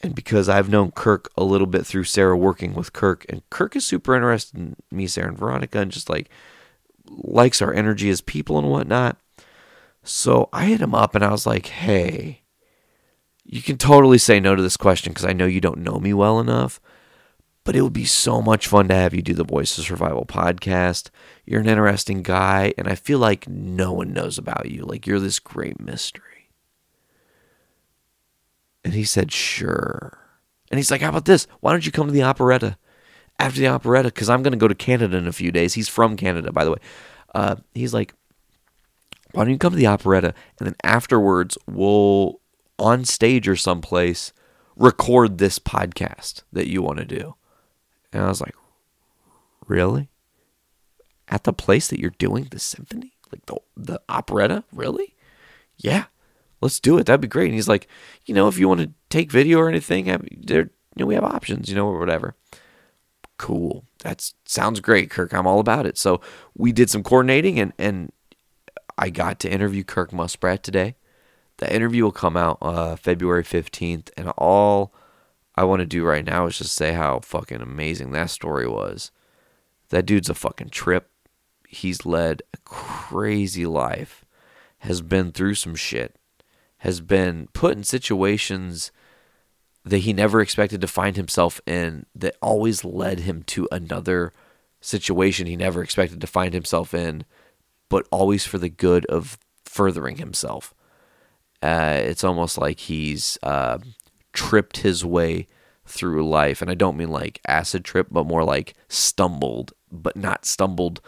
And 0.02 0.16
because 0.16 0.50
I've 0.50 0.70
known 0.70 0.90
Kirk 0.90 1.30
a 1.38 1.44
little 1.44 1.68
bit 1.68 1.86
through 1.86 2.06
Sarah 2.06 2.36
working 2.36 2.74
with 2.74 2.94
Kirk, 2.94 3.24
and 3.30 3.48
Kirk 3.52 3.76
is 3.76 3.86
super 3.86 4.16
interested 4.16 4.58
in 4.58 4.76
me, 4.90 5.06
Sarah, 5.06 5.28
and 5.28 5.38
Veronica, 5.38 5.78
and 5.78 5.92
just 5.92 6.10
like 6.10 6.28
likes 7.08 7.62
our 7.62 7.72
energy 7.72 8.10
as 8.10 8.22
people 8.22 8.58
and 8.58 8.68
whatnot. 8.72 9.18
So 10.04 10.50
I 10.52 10.66
hit 10.66 10.82
him 10.82 10.96
up 10.96 11.16
and 11.16 11.24
I 11.24 11.32
was 11.32 11.46
like, 11.46 11.68
hey, 11.68 12.42
you 13.44 13.62
can 13.62 13.78
totally 13.78 14.18
say 14.18 14.40
no 14.40 14.56
to 14.56 14.62
this 14.62 14.78
question 14.78 15.12
because 15.12 15.26
I 15.26 15.34
know 15.34 15.46
you 15.46 15.62
don't 15.62 15.80
know 15.80 16.00
me 16.00 16.14
well 16.14 16.40
enough, 16.40 16.80
but 17.64 17.76
it 17.76 17.82
would 17.82 17.94
be 17.94 18.06
so 18.06 18.42
much 18.42 18.68
fun 18.68 18.88
to 18.88 18.96
have 18.96 19.14
you 19.14 19.22
do 19.22 19.34
the 19.34 19.44
Voice 19.44 19.78
of 19.78 19.86
Survival 19.86 20.26
podcast. 20.26 21.10
You're 21.46 21.62
an 21.62 21.70
interesting 21.70 22.24
guy, 22.24 22.74
and 22.78 22.88
I 22.88 22.96
feel 22.96 23.20
like 23.20 23.48
no 23.48 23.92
one 23.92 24.14
knows 24.14 24.38
about 24.38 24.70
you. 24.70 24.84
Like 24.84 25.06
you're 25.06 25.20
this 25.20 25.40
great 25.40 25.80
mystery. 25.80 26.50
And 28.84 28.94
he 28.94 29.04
said, 29.04 29.32
sure. 29.32 30.18
And 30.72 30.80
he's 30.80 30.90
like, 30.90 31.02
how 31.02 31.10
about 31.10 31.26
this? 31.26 31.46
Why 31.60 31.72
don't 31.72 31.86
you 31.86 31.92
come 31.92 32.08
to 32.08 32.14
the 32.14 32.24
operetta? 32.24 32.78
after 33.42 33.60
the 33.60 33.68
operetta 33.68 34.10
because 34.10 34.30
I'm 34.30 34.44
going 34.44 34.54
to 34.54 34.58
go 34.58 34.68
to 34.68 34.76
Canada 34.76 35.18
in 35.18 35.28
a 35.28 35.34
few 35.34 35.52
days. 35.52 35.74
He's 35.74 35.90
from 35.90 36.16
Canada, 36.16 36.52
by 36.52 36.64
the 36.64 36.72
way. 36.72 36.78
Uh, 37.34 37.56
he's 37.74 37.94
like, 37.94 38.14
why 39.34 39.44
don't 39.44 39.54
you 39.54 39.58
come 39.58 39.74
to 39.74 39.78
the 39.78 39.88
operetta 39.88 40.34
and 40.60 40.68
then 40.68 40.76
afterwards 40.84 41.58
we'll 41.68 42.40
on 42.78 43.06
stage 43.06 43.48
or 43.48 43.56
someplace 43.56 44.34
record 44.76 45.38
this 45.38 45.60
podcast 45.60 46.44
that 46.52 46.68
you 46.68 46.82
want 46.82 47.00
to 47.00 47.06
do. 47.06 47.36
And 48.12 48.24
I 48.24 48.28
was 48.28 48.42
like, 48.42 48.56
really? 49.68 50.10
At 51.28 51.44
the 51.44 51.54
place 51.54 51.88
that 51.88 52.00
you're 52.00 52.12
doing 52.12 52.48
the 52.50 52.60
symphony, 52.60 53.14
like 53.32 53.46
the 53.46 53.58
the 53.78 54.02
operetta, 54.10 54.64
really? 54.74 55.16
Yeah, 55.78 56.06
let's 56.60 56.80
do 56.80 56.98
it. 56.98 57.06
That'd 57.06 57.22
be 57.22 57.28
great. 57.28 57.46
And 57.46 57.54
he's 57.54 57.70
like, 57.70 57.88
you 58.26 58.34
know, 58.34 58.48
if 58.48 58.58
you 58.58 58.68
want 58.68 58.82
to 58.82 58.92
take 59.10 59.32
video 59.32 59.60
or 59.60 59.70
anything, 59.70 60.06
there, 60.44 60.72
you 60.96 61.00
know, 61.00 61.06
we 61.06 61.16
have 61.16 61.24
options, 61.24 61.70
you 61.70 61.76
know, 61.76 61.88
or 61.88 62.00
whatever 62.00 62.36
cool. 63.42 63.84
That 64.04 64.32
sounds 64.46 64.80
great, 64.80 65.10
Kirk. 65.10 65.34
I'm 65.34 65.48
all 65.48 65.60
about 65.60 65.88
it. 65.88 65.98
So 65.98 66.22
we 66.56 66.72
did 66.72 66.92
some 66.92 67.02
coordinating 67.02 67.60
and, 67.60 67.74
and 67.80 68.12
I 68.98 69.10
got 69.10 69.40
to 69.42 69.52
interview 69.52 69.84
Kirk 69.84 70.12
Muspratt 70.12 70.62
today. 70.62 70.96
The 71.58 71.74
interview 71.74 72.04
will 72.04 72.12
come 72.12 72.38
out 72.38 72.58
uh, 72.62 72.96
February 72.96 73.44
15th. 73.44 74.10
And 74.18 74.30
all 74.38 74.94
I 75.56 75.64
want 75.64 75.82
to 75.82 75.86
do 75.86 76.04
right 76.04 76.26
now 76.26 76.48
is 76.48 76.58
just 76.58 76.74
say 76.74 76.94
how 76.94 77.20
fucking 77.20 77.62
amazing 77.62 78.12
that 78.12 78.30
story 78.30 78.68
was. 78.68 79.12
That 79.90 80.06
dude's 80.06 80.30
a 80.30 80.34
fucking 80.34 80.70
trip. 80.70 81.10
He's 81.68 82.06
led 82.06 82.42
a 82.54 82.58
crazy 82.66 83.66
life, 83.66 84.26
has 84.80 85.02
been 85.02 85.32
through 85.32 85.56
some 85.56 85.76
shit, 85.76 86.16
has 86.80 87.00
been 87.00 87.48
put 87.54 87.78
in 87.78 87.84
situations 87.84 88.92
that 89.86 90.00
he 90.00 90.14
never 90.14 90.42
expected 90.42 90.82
to 90.82 90.88
find 90.88 91.16
himself 91.16 91.62
in 91.66 92.06
that 92.16 92.36
always 92.42 92.84
led 92.84 93.22
him 93.22 93.44
to 93.44 93.68
another 93.72 94.34
situation 94.80 95.48
he 95.48 95.56
never 95.56 95.82
expected 95.82 96.20
to 96.22 96.28
find 96.28 96.54
himself 96.54 96.94
in, 96.94 97.24
but 97.92 98.08
always 98.10 98.46
for 98.46 98.58
the 98.58 98.70
good 98.70 99.06
of 99.08 99.38
furthering 99.66 100.16
himself. 100.16 100.74
Uh, 101.62 102.00
it's 102.02 102.24
almost 102.24 102.58
like 102.58 102.80
he's 102.80 103.38
uh, 103.44 103.80
tripped 104.32 104.78
his 104.78 105.04
way 105.04 105.46
through 105.86 106.28
life. 106.28 106.62
And 106.62 106.72
I 106.72 106.74
don't 106.74 106.96
mean 106.96 107.10
like 107.10 107.42
acid 107.46 107.84
trip, 107.84 108.08
but 108.10 108.26
more 108.26 108.46
like 108.46 108.76
stumbled, 108.88 109.74
but 109.92 110.16
not 110.16 110.46
stumbled 110.46 111.02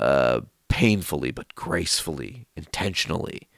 uh, 0.00 0.40
painfully, 0.68 1.32
but 1.32 1.54
gracefully, 1.54 2.46
intentionally. 2.56 3.50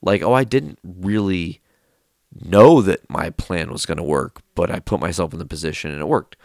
Like, 0.00 0.22
oh, 0.22 0.32
I 0.32 0.44
didn't 0.44 0.78
really 0.82 1.60
know 2.32 2.80
that 2.80 3.10
my 3.10 3.28
plan 3.28 3.70
was 3.70 3.84
going 3.84 3.98
to 3.98 4.02
work, 4.02 4.40
but 4.54 4.70
I 4.70 4.80
put 4.80 5.00
myself 5.00 5.34
in 5.34 5.38
the 5.38 5.44
position 5.44 5.90
and 5.90 6.00
it 6.00 6.08
worked. 6.08 6.36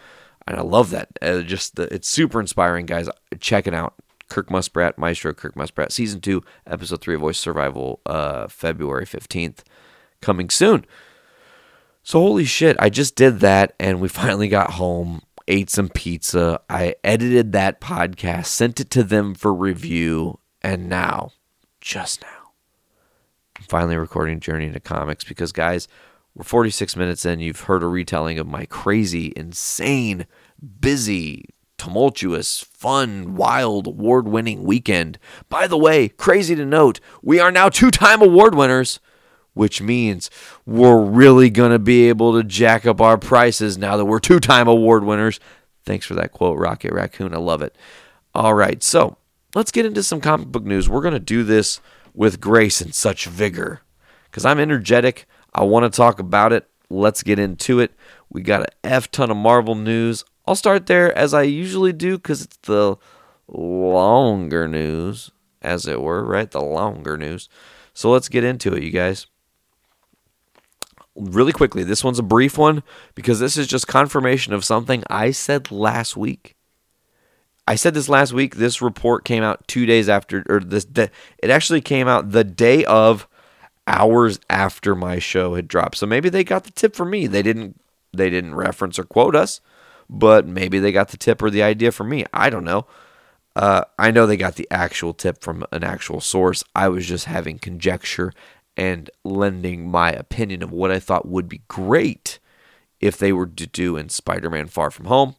And 0.45 0.58
I 0.58 0.62
love 0.64 0.89
that. 0.89 1.18
Uh, 1.22 1.43
just 1.43 1.78
the, 1.78 1.91
it's 1.93 2.10
super 2.10 2.41
inspiring, 2.41 2.86
guys. 2.86 3.08
Check 3.39 3.68
it 3.68 3.74
out. 3.74 3.95
Kirk 4.30 4.49
Muspratt, 4.49 4.97
Maestro 4.97 5.34
Kirk 5.34 5.55
Muspratt, 5.55 5.91
season 5.91 6.21
two, 6.21 6.43
episode 6.65 7.01
three, 7.01 7.15
Voice 7.15 7.38
Survival, 7.38 8.01
uh, 8.05 8.47
February 8.47 9.05
fifteenth, 9.05 9.63
coming 10.21 10.49
soon. 10.49 10.86
So 12.03 12.19
holy 12.19 12.45
shit, 12.45 12.76
I 12.80 12.89
just 12.89 13.15
did 13.15 13.39
that, 13.39 13.73
and 13.80 13.99
we 13.99 14.07
finally 14.09 14.47
got 14.47 14.71
home, 14.71 15.21
ate 15.47 15.69
some 15.69 15.89
pizza. 15.89 16.61
I 16.69 16.95
edited 17.03 17.51
that 17.53 17.82
podcast, 17.82 18.47
sent 18.47 18.80
it 18.80 18.89
to 18.91 19.03
them 19.03 19.34
for 19.34 19.53
review, 19.53 20.39
and 20.61 20.89
now, 20.89 21.32
just 21.82 22.21
now 22.21 22.36
I'm 23.57 23.63
finally 23.63 23.95
recording 23.95 24.39
Journey 24.39 24.65
into 24.65 24.80
Comics 24.80 25.23
because, 25.23 25.51
guys, 25.51 25.88
we're 26.36 26.43
46 26.43 26.95
minutes 26.97 27.26
in. 27.26 27.39
You've 27.39 27.61
heard 27.61 27.84
a 27.84 27.88
retelling 27.88 28.38
of 28.38 28.47
my 28.47 28.65
crazy, 28.65 29.32
insane, 29.36 30.26
busy, 30.82 31.45
tumultuous, 31.78 32.61
fun, 32.61 33.36
wild, 33.36 33.88
award 33.88 34.28
winning 34.28 34.63
weekend. 34.63 35.19
By 35.49 35.67
the 35.67 35.78
way, 35.78 36.09
crazy 36.09 36.55
to 36.55 36.65
note, 36.65 36.99
we 37.21 37.39
are 37.39 37.51
now 37.51 37.69
two 37.69 37.91
time 37.91 38.21
award 38.21 38.55
winners, 38.55 38.99
which 39.53 39.82
means 39.82 40.30
we're 40.65 41.01
really 41.01 41.49
going 41.49 41.71
to 41.71 41.80
be 41.80 42.09
able 42.09 42.34
to 42.34 42.43
jack 42.43 42.86
up 42.86 43.01
our 43.01 43.17
prices 43.17 43.78
now 43.78 43.97
that 43.97 44.05
we're 44.05 44.19
two 44.19 44.39
time 44.39 44.67
award 44.67 45.03
winners. 45.03 45.39
Thanks 45.86 46.05
for 46.05 46.15
that 46.15 46.32
quote, 46.32 46.57
Rocket 46.57 46.91
Raccoon. 46.91 47.34
I 47.34 47.38
love 47.38 47.61
it. 47.61 47.76
All 48.34 48.53
right, 48.53 48.82
so 48.84 49.17
let's 49.53 49.71
get 49.71 49.86
into 49.86 50.03
some 50.03 50.19
comic 50.19 50.47
book 50.47 50.63
news. 50.63 50.89
We're 50.89 51.01
going 51.01 51.13
to 51.13 51.19
do 51.19 51.43
this 51.43 51.80
with 52.13 52.41
grace 52.41 52.82
and 52.82 52.93
such 52.93 53.28
vigor. 53.28 53.82
Because 54.26 54.45
I'm 54.45 54.59
energetic. 54.59 55.28
I 55.53 55.63
want 55.63 55.91
to 55.91 55.95
talk 55.95 56.19
about 56.19 56.51
it. 56.51 56.67
Let's 56.89 57.23
get 57.23 57.39
into 57.39 57.80
it. 57.80 57.93
We 58.30 58.41
got 58.41 58.63
a 58.63 58.67
F 58.84 59.09
ton 59.09 59.32
of 59.32 59.38
Marvel 59.38 59.76
news. 59.76 60.26
I'll 60.48 60.56
start 60.56 60.86
there 60.88 61.16
as 61.18 61.34
I 61.34 61.43
usually 61.43 61.93
do 61.93 62.18
because 62.18 62.41
it's 62.41 62.58
the 62.58 62.98
longer 63.48 64.68
news, 64.68 65.32
as 65.62 65.88
it 65.88 66.02
were, 66.02 66.24
right? 66.24 66.50
The 66.50 66.62
longer 66.62 67.18
news. 67.18 67.50
So 67.93 68.12
let's 68.12 68.30
get 68.30 68.43
into 68.43 68.74
it, 68.74 68.84
you 68.84 68.91
guys. 68.91 69.28
Really 71.16 71.54
quickly, 71.54 71.84
this 71.84 72.04
one's 72.04 72.20
a 72.20 72.24
brief 72.24 72.58
one 72.58 72.84
because 73.16 73.39
this 73.39 73.58
is 73.58 73.68
just 73.68 73.88
confirmation 73.88 74.54
of 74.54 74.66
something 74.66 75.04
I 75.10 75.32
said 75.32 75.72
last 75.72 76.18
week. 76.18 76.56
I 77.68 77.76
said 77.76 77.93
this 77.93 78.10
last 78.10 78.34
week. 78.34 78.56
This 78.56 78.82
report 78.82 79.26
came 79.26 79.41
out 79.41 79.68
two 79.68 79.86
days 79.86 80.10
after, 80.10 80.43
or 80.48 80.60
this. 80.60 80.86
It 80.96 81.50
actually 81.50 81.82
came 81.82 82.08
out 82.08 82.32
the 82.32 82.43
day 82.43 82.86
of, 82.86 83.28
hours 83.88 84.39
after 84.50 84.96
my 84.96 85.20
show 85.20 85.56
had 85.56 85.68
dropped. 85.68 85.98
So 85.98 86.06
maybe 86.06 86.30
they 86.30 86.43
got 86.43 86.64
the 86.64 86.72
tip 86.72 86.96
from 86.96 87.10
me. 87.10 87.28
They 87.28 87.41
didn't. 87.41 87.80
They 88.14 88.30
didn't 88.30 88.56
reference 88.56 88.98
or 88.98 89.04
quote 89.04 89.36
us, 89.36 89.60
but 90.10 90.47
maybe 90.47 90.80
they 90.80 90.91
got 90.91 91.10
the 91.10 91.18
tip 91.18 91.41
or 91.41 91.49
the 91.49 91.64
idea 91.64 91.91
from 91.91 92.10
me. 92.10 92.26
I 92.34 92.49
don't 92.49 92.64
know. 92.64 92.86
Uh, 93.56 93.86
I 93.97 94.12
know 94.12 94.26
they 94.26 94.38
got 94.38 94.56
the 94.56 94.68
actual 94.70 95.14
tip 95.14 95.41
from 95.41 95.66
an 95.72 95.84
actual 95.84 96.20
source. 96.20 96.64
I 96.76 96.89
was 96.89 97.06
just 97.06 97.26
having 97.26 97.58
conjecture 97.58 98.34
and 98.76 99.10
lending 99.24 99.89
my 99.89 100.12
opinion 100.12 100.62
of 100.62 100.72
what 100.72 100.91
I 100.91 100.99
thought 100.99 101.28
would 101.28 101.47
be 101.47 101.62
great 101.68 102.39
if 102.99 103.18
they 103.18 103.32
were 103.32 103.47
to 103.47 103.68
do 103.68 103.95
in 103.95 104.10
Spider 104.10 104.49
Man 104.49 104.68
Far 104.68 104.91
From 104.91 105.06
Home. 105.06 105.36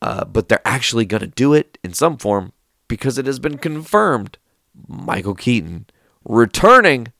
Uh, 0.00 0.24
but 0.24 0.48
they're 0.48 0.60
actually 0.64 1.04
going 1.04 1.20
to 1.20 1.26
do 1.26 1.52
it 1.52 1.78
in 1.84 1.92
some 1.92 2.16
form 2.16 2.52
because 2.88 3.18
it 3.18 3.26
has 3.26 3.38
been 3.38 3.58
confirmed. 3.58 4.38
Michael 4.88 5.34
Keaton 5.34 5.86
returning 6.24 7.12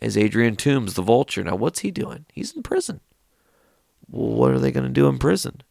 as 0.00 0.16
Adrian 0.16 0.56
Toomes, 0.56 0.94
the 0.94 1.02
Vulture. 1.02 1.42
Now, 1.42 1.56
what's 1.56 1.80
he 1.80 1.90
doing? 1.90 2.26
He's 2.32 2.54
in 2.54 2.62
prison. 2.62 3.00
What 4.12 4.52
are 4.52 4.58
they 4.58 4.70
going 4.70 4.84
to 4.84 4.90
do 4.90 5.08
in 5.08 5.18
prison? 5.18 5.62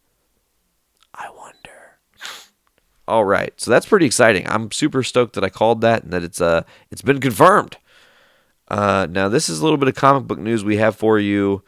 I 1.13 1.29
wonder. 1.29 1.99
All 3.07 3.23
right, 3.23 3.53
so 3.61 3.69
that's 3.69 3.85
pretty 3.85 4.07
exciting. 4.07 4.47
I'm 4.47 4.71
super 4.71 5.03
stoked 5.03 5.35
that 5.35 5.43
I 5.43 5.49
called 5.49 5.81
that 5.81 6.03
and 6.03 6.11
that 6.11 6.23
it's 6.23 6.41
uh 6.41 6.63
it's 6.89 7.03
been 7.03 7.19
confirmed. 7.19 7.77
Uh, 8.67 9.05
now, 9.09 9.27
this 9.27 9.49
is 9.49 9.59
a 9.59 9.63
little 9.63 9.77
bit 9.77 9.89
of 9.89 9.95
comic 9.95 10.23
book 10.27 10.39
news 10.39 10.63
we 10.63 10.77
have 10.77 10.95
for 10.95 11.19
you. 11.19 11.61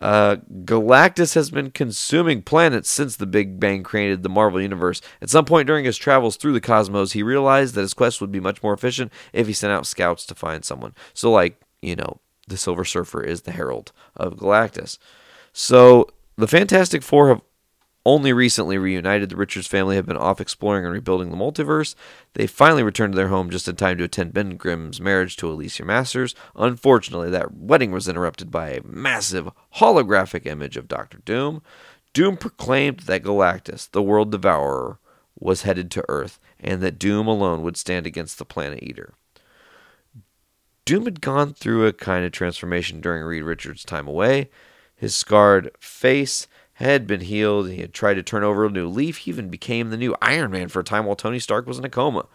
Uh, 0.00 0.36
Galactus 0.64 1.34
has 1.34 1.50
been 1.50 1.70
consuming 1.70 2.42
planets 2.42 2.90
since 2.90 3.16
the 3.16 3.26
Big 3.26 3.58
Bang 3.58 3.82
created 3.82 4.22
the 4.22 4.28
Marvel 4.28 4.60
Universe. 4.60 5.00
At 5.20 5.30
some 5.30 5.46
point 5.46 5.66
during 5.66 5.84
his 5.84 5.96
travels 5.96 6.36
through 6.36 6.52
the 6.52 6.60
cosmos, 6.60 7.12
he 7.12 7.22
realized 7.22 7.74
that 7.74 7.80
his 7.80 7.94
quest 7.94 8.20
would 8.20 8.30
be 8.30 8.40
much 8.40 8.62
more 8.62 8.74
efficient 8.74 9.10
if 9.32 9.46
he 9.46 9.52
sent 9.52 9.72
out 9.72 9.86
scouts 9.86 10.26
to 10.26 10.34
find 10.34 10.64
someone. 10.64 10.94
So, 11.12 11.32
like, 11.32 11.60
you 11.82 11.96
know, 11.96 12.20
the 12.46 12.56
Silver 12.56 12.84
Surfer 12.84 13.22
is 13.22 13.42
the 13.42 13.52
herald 13.52 13.92
of 14.14 14.36
Galactus. 14.36 14.98
So, 15.52 16.08
the 16.40 16.48
Fantastic 16.48 17.02
Four 17.02 17.28
have 17.28 17.42
only 18.06 18.32
recently 18.32 18.78
reunited, 18.78 19.28
the 19.28 19.36
Richards 19.36 19.66
family 19.66 19.96
have 19.96 20.06
been 20.06 20.16
off 20.16 20.40
exploring 20.40 20.84
and 20.84 20.94
rebuilding 20.94 21.30
the 21.30 21.36
multiverse. 21.36 21.94
They 22.32 22.46
finally 22.46 22.82
returned 22.82 23.12
to 23.12 23.16
their 23.16 23.28
home 23.28 23.50
just 23.50 23.68
in 23.68 23.76
time 23.76 23.98
to 23.98 24.04
attend 24.04 24.32
Ben 24.32 24.56
Grimm's 24.56 25.00
marriage 25.00 25.36
to 25.36 25.50
Alicia 25.50 25.84
Masters. 25.84 26.34
Unfortunately, 26.56 27.28
that 27.30 27.54
wedding 27.54 27.92
was 27.92 28.08
interrupted 28.08 28.50
by 28.50 28.70
a 28.70 28.82
massive 28.82 29.50
holographic 29.76 30.46
image 30.46 30.78
of 30.78 30.88
Doctor 30.88 31.18
Doom. 31.24 31.62
Doom 32.14 32.38
proclaimed 32.38 33.00
that 33.00 33.22
Galactus, 33.22 33.90
the 33.90 34.02
world 34.02 34.32
devourer, 34.32 34.98
was 35.38 35.62
headed 35.62 35.90
to 35.90 36.04
Earth, 36.08 36.40
and 36.58 36.80
that 36.80 36.98
Doom 36.98 37.26
alone 37.26 37.62
would 37.62 37.76
stand 37.76 38.06
against 38.06 38.38
the 38.38 38.44
Planet 38.44 38.82
Eater. 38.82 39.12
Doom 40.86 41.04
had 41.04 41.20
gone 41.20 41.52
through 41.52 41.86
a 41.86 41.92
kind 41.92 42.24
of 42.24 42.32
transformation 42.32 43.00
during 43.00 43.22
Reed 43.22 43.44
Richards' 43.44 43.84
time 43.84 44.08
away. 44.08 44.48
His 45.00 45.14
scarred 45.14 45.70
face 45.80 46.46
had 46.74 47.06
been 47.06 47.22
healed. 47.22 47.70
He 47.70 47.80
had 47.80 47.94
tried 47.94 48.14
to 48.14 48.22
turn 48.22 48.44
over 48.44 48.66
a 48.66 48.70
new 48.70 48.86
leaf. 48.86 49.16
He 49.16 49.30
even 49.30 49.48
became 49.48 49.88
the 49.88 49.96
new 49.96 50.14
Iron 50.20 50.50
Man 50.50 50.68
for 50.68 50.80
a 50.80 50.84
time 50.84 51.06
while 51.06 51.16
Tony 51.16 51.38
Stark 51.38 51.66
was 51.66 51.78
in 51.78 51.86
a 51.86 51.88
coma. 51.88 52.26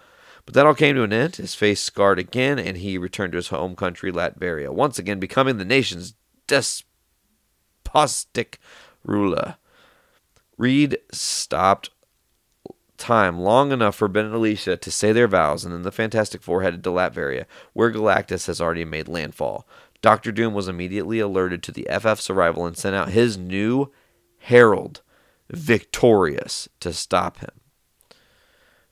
But 0.48 0.56
that 0.56 0.66
all 0.66 0.74
came 0.74 0.96
to 0.96 1.04
an 1.04 1.14
end. 1.14 1.36
His 1.36 1.54
face 1.54 1.80
scarred 1.80 2.18
again, 2.18 2.58
and 2.58 2.78
he 2.78 2.98
returned 2.98 3.34
to 3.34 3.38
his 3.38 3.50
home 3.50 3.76
country, 3.76 4.12
Latveria, 4.12 4.72
once 4.74 4.98
again 4.98 5.20
becoming 5.20 5.60
the 5.60 5.64
nation's 5.64 6.16
despotic 6.48 6.88
ruler. 9.04 9.58
Reed 10.58 10.98
stopped 11.12 11.92
time 12.98 13.40
long 13.40 13.72
enough 13.72 13.96
for 13.96 14.08
Ben 14.08 14.26
and 14.26 14.34
Alicia 14.34 14.78
to 14.78 14.92
say 14.92 15.12
their 15.12 15.28
vows, 15.28 15.66
and 15.66 15.72
then 15.72 15.84
the 15.84 15.92
Fantastic 15.92 16.42
Four 16.42 16.64
headed 16.64 16.84
to 16.84 16.90
Latveria, 16.90 17.46
where 17.74 17.92
Galactus 17.92 18.48
has 18.48 18.60
already 18.60 18.86
made 18.86 19.08
landfall. 19.08 19.68
Doctor 20.06 20.32
Doom 20.32 20.54
was 20.54 20.68
immediately 20.68 21.18
alerted 21.18 21.64
to 21.64 21.72
the 21.72 21.88
FF's 21.90 22.30
arrival 22.30 22.68
and 22.68 22.78
sent 22.78 22.96
out 22.96 23.10
his 23.10 23.40
new 23.40 23.92
herald, 24.38 25.02
Victorious, 25.50 26.70
to 26.80 26.94
stop 26.94 27.40
him. 27.40 27.50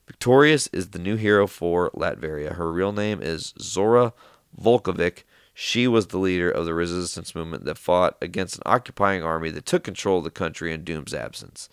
Victorious 0.08 0.66
is 0.72 0.90
the 0.90 0.98
new 0.98 1.14
hero 1.14 1.46
for 1.46 1.92
Latveria. 1.92 2.56
Her 2.56 2.72
real 2.72 2.90
name 2.90 3.22
is 3.22 3.54
Zora 3.60 4.12
Vukovic. 4.60 5.22
She 5.54 5.86
was 5.86 6.08
the 6.08 6.18
leader 6.18 6.50
of 6.50 6.64
the 6.64 6.74
resistance 6.74 7.32
movement 7.32 7.64
that 7.64 7.78
fought 7.78 8.16
against 8.20 8.56
an 8.56 8.62
occupying 8.66 9.22
army 9.22 9.50
that 9.50 9.66
took 9.66 9.84
control 9.84 10.18
of 10.18 10.24
the 10.24 10.32
country 10.32 10.72
in 10.72 10.82
Doom's 10.82 11.14
absence. 11.14 11.68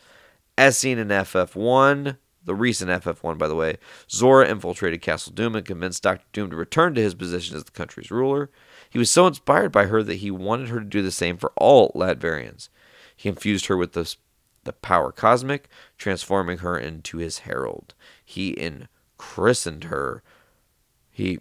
As 0.56 0.78
seen 0.78 1.00
in 1.00 1.08
FF1, 1.08 2.18
the 2.46 2.54
recent 2.54 2.92
FF1, 2.92 3.40
by 3.40 3.48
the 3.48 3.56
way, 3.56 3.78
Zora 4.08 4.48
infiltrated 4.48 5.02
Castle 5.02 5.34
Doom 5.34 5.56
and 5.56 5.66
convinced 5.66 6.04
Doctor 6.04 6.26
Doom 6.32 6.52
to 6.52 6.56
return 6.56 6.94
to 6.94 7.02
his 7.02 7.16
position 7.16 7.58
as 7.58 7.64
the 7.64 7.72
country's 7.72 8.12
ruler. 8.12 8.52
He 8.92 9.00
was 9.00 9.10
so 9.10 9.26
inspired 9.26 9.72
by 9.72 9.86
her 9.86 10.04
that 10.04 10.16
he 10.16 10.30
wanted 10.30 10.68
her 10.68 10.80
to 10.80 10.86
do 10.86 11.02
the 11.02 11.12
same 11.12 11.38
for 11.38 11.54
all 11.56 11.92
Latverians. 11.96 12.68
He 13.16 13.30
infused 13.30 13.68
her 13.68 13.78
with 13.78 13.94
the, 13.94 14.14
the 14.66 14.74
power 14.74 15.14
cosmic, 15.14 15.70
transforming 15.98 16.60
her 16.60 16.78
into 16.78 17.18
his 17.18 17.40
herald. 17.40 17.94
He 18.24 18.56
christened 19.18 19.86
her. 19.86 20.22
He 21.10 21.40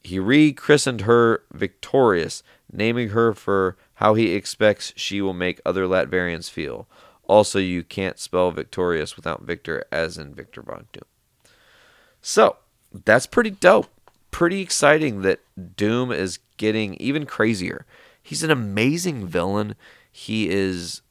he 0.00 0.18
rechristened 0.18 1.02
her 1.02 1.42
Victorious, 1.52 2.42
naming 2.72 3.10
her 3.10 3.34
for 3.34 3.76
how 3.94 4.14
he 4.14 4.32
expects 4.32 4.92
she 4.96 5.20
will 5.20 5.34
make 5.34 5.60
other 5.64 5.84
Latverians 5.84 6.50
feel. 6.50 6.88
Also, 7.24 7.58
you 7.58 7.84
can't 7.84 8.18
spell 8.18 8.50
victorious 8.50 9.16
without 9.16 9.42
Victor, 9.42 9.84
as 9.92 10.16
in 10.16 10.34
Victor 10.34 10.62
Von 10.62 10.86
Doom. 10.92 11.04
So, 12.22 12.56
that's 13.04 13.26
pretty 13.26 13.50
dope. 13.50 13.88
Pretty 14.30 14.62
exciting 14.62 15.20
that 15.22 15.40
Doom 15.76 16.10
is 16.10 16.38
getting 16.58 16.94
even 16.96 17.24
crazier. 17.26 17.86
He's 18.22 18.42
an 18.42 18.50
amazing 18.50 19.26
villain. 19.26 19.74
He 20.10 20.50
is 20.50 21.02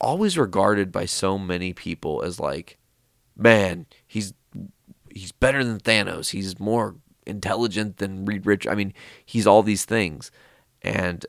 always 0.00 0.38
regarded 0.38 0.92
by 0.92 1.06
so 1.06 1.38
many 1.38 1.72
people 1.72 2.22
as 2.22 2.38
like, 2.38 2.78
man, 3.36 3.86
he's 4.06 4.32
he's 5.12 5.32
better 5.32 5.64
than 5.64 5.80
Thanos. 5.80 6.30
He's 6.30 6.60
more 6.60 6.96
intelligent 7.26 7.96
than 7.98 8.24
Reed 8.24 8.46
Rich. 8.46 8.66
I 8.66 8.74
mean, 8.74 8.94
he's 9.24 9.46
all 9.46 9.62
these 9.62 9.84
things. 9.84 10.30
And 10.82 11.26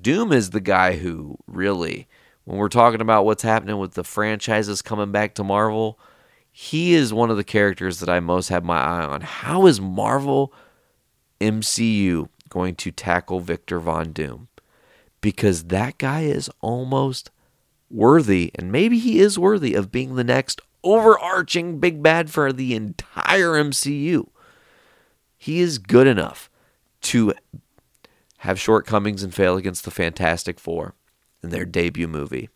Doom 0.00 0.32
is 0.32 0.50
the 0.50 0.60
guy 0.60 0.96
who 0.96 1.38
really, 1.46 2.08
when 2.44 2.58
we're 2.58 2.68
talking 2.68 3.00
about 3.00 3.24
what's 3.24 3.42
happening 3.42 3.78
with 3.78 3.94
the 3.94 4.04
franchises 4.04 4.82
coming 4.82 5.12
back 5.12 5.34
to 5.34 5.44
Marvel, 5.44 5.98
he 6.50 6.94
is 6.94 7.14
one 7.14 7.30
of 7.30 7.36
the 7.36 7.44
characters 7.44 8.00
that 8.00 8.08
I 8.08 8.20
most 8.20 8.48
have 8.48 8.64
my 8.64 8.78
eye 8.78 9.04
on. 9.04 9.20
How 9.22 9.66
is 9.66 9.80
Marvel 9.80 10.52
MCU 11.42 12.28
going 12.48 12.74
to 12.76 12.90
tackle 12.90 13.40
Victor 13.40 13.80
Von 13.80 14.12
Doom? 14.12 14.48
Because 15.20 15.64
that 15.64 15.98
guy 15.98 16.22
is 16.22 16.50
almost 16.60 17.30
worthy, 17.90 18.50
and 18.54 18.72
maybe 18.72 18.98
he 18.98 19.20
is 19.20 19.38
worthy 19.38 19.74
of 19.74 19.92
being 19.92 20.14
the 20.14 20.24
next 20.24 20.60
overarching 20.82 21.78
big 21.78 22.02
bad 22.02 22.30
for 22.30 22.52
the 22.52 22.74
entire 22.74 23.52
MCU. 23.52 24.28
He 25.36 25.60
is 25.60 25.78
good 25.78 26.06
enough 26.06 26.50
to 27.02 27.34
have 28.38 28.58
shortcomings 28.58 29.22
and 29.22 29.34
fail 29.34 29.56
against 29.56 29.84
the 29.84 29.90
Fantastic 29.90 30.58
Four 30.58 30.94
in 31.42 31.50
their 31.50 31.64
debut 31.64 32.08
movie. 32.08 32.48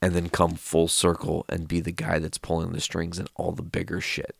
And 0.00 0.14
then 0.14 0.28
come 0.28 0.54
full 0.54 0.88
circle 0.88 1.44
and 1.48 1.68
be 1.68 1.80
the 1.80 1.92
guy 1.92 2.18
that's 2.18 2.38
pulling 2.38 2.72
the 2.72 2.80
strings 2.80 3.18
in 3.18 3.26
all 3.34 3.52
the 3.52 3.62
bigger 3.62 4.00
shit. 4.00 4.36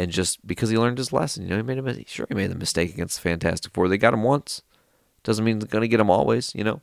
And 0.00 0.10
just 0.10 0.46
because 0.46 0.70
he 0.70 0.78
learned 0.78 0.96
his 0.96 1.12
lesson, 1.12 1.42
you 1.42 1.50
know, 1.50 1.56
he 1.56 1.62
made 1.62 1.78
a 1.78 2.08
sure 2.08 2.26
he 2.28 2.34
made 2.34 2.50
the 2.50 2.54
mistake 2.54 2.94
against 2.94 3.16
the 3.16 3.28
Fantastic 3.28 3.74
Four. 3.74 3.86
They 3.86 3.98
got 3.98 4.14
him 4.14 4.22
once. 4.22 4.62
Doesn't 5.24 5.44
mean 5.44 5.58
they're 5.58 5.68
gonna 5.68 5.88
get 5.88 6.00
him 6.00 6.08
always, 6.08 6.54
you 6.54 6.64
know. 6.64 6.80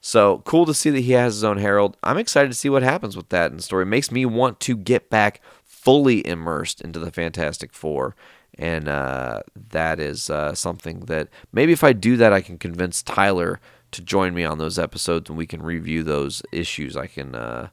So 0.00 0.42
cool 0.44 0.66
to 0.66 0.74
see 0.74 0.90
that 0.90 1.00
he 1.00 1.12
has 1.12 1.36
his 1.36 1.44
own 1.44 1.56
herald. 1.56 1.96
I'm 2.02 2.18
excited 2.18 2.48
to 2.48 2.58
see 2.58 2.68
what 2.68 2.82
happens 2.82 3.16
with 3.16 3.30
that 3.30 3.50
in 3.50 3.56
the 3.56 3.62
story. 3.62 3.84
It 3.84 3.86
makes 3.86 4.12
me 4.12 4.26
want 4.26 4.60
to 4.60 4.76
get 4.76 5.08
back 5.08 5.40
fully 5.64 6.24
immersed 6.26 6.82
into 6.82 6.98
the 6.98 7.10
Fantastic 7.10 7.72
Four 7.72 8.14
and 8.58 8.88
uh, 8.88 9.40
that 9.70 10.00
is 10.00 10.28
uh, 10.28 10.54
something 10.54 11.00
that 11.06 11.28
maybe 11.52 11.72
if 11.72 11.84
I 11.84 11.92
do 11.92 12.16
that, 12.16 12.32
I 12.32 12.40
can 12.40 12.58
convince 12.58 13.02
Tyler 13.02 13.60
to 13.92 14.02
join 14.02 14.34
me 14.34 14.44
on 14.44 14.58
those 14.58 14.78
episodes 14.78 15.30
and 15.30 15.38
we 15.38 15.46
can 15.46 15.62
review 15.62 16.02
those 16.02 16.42
issues. 16.52 16.96
I 16.96 17.06
can 17.06 17.34
uh, 17.34 17.68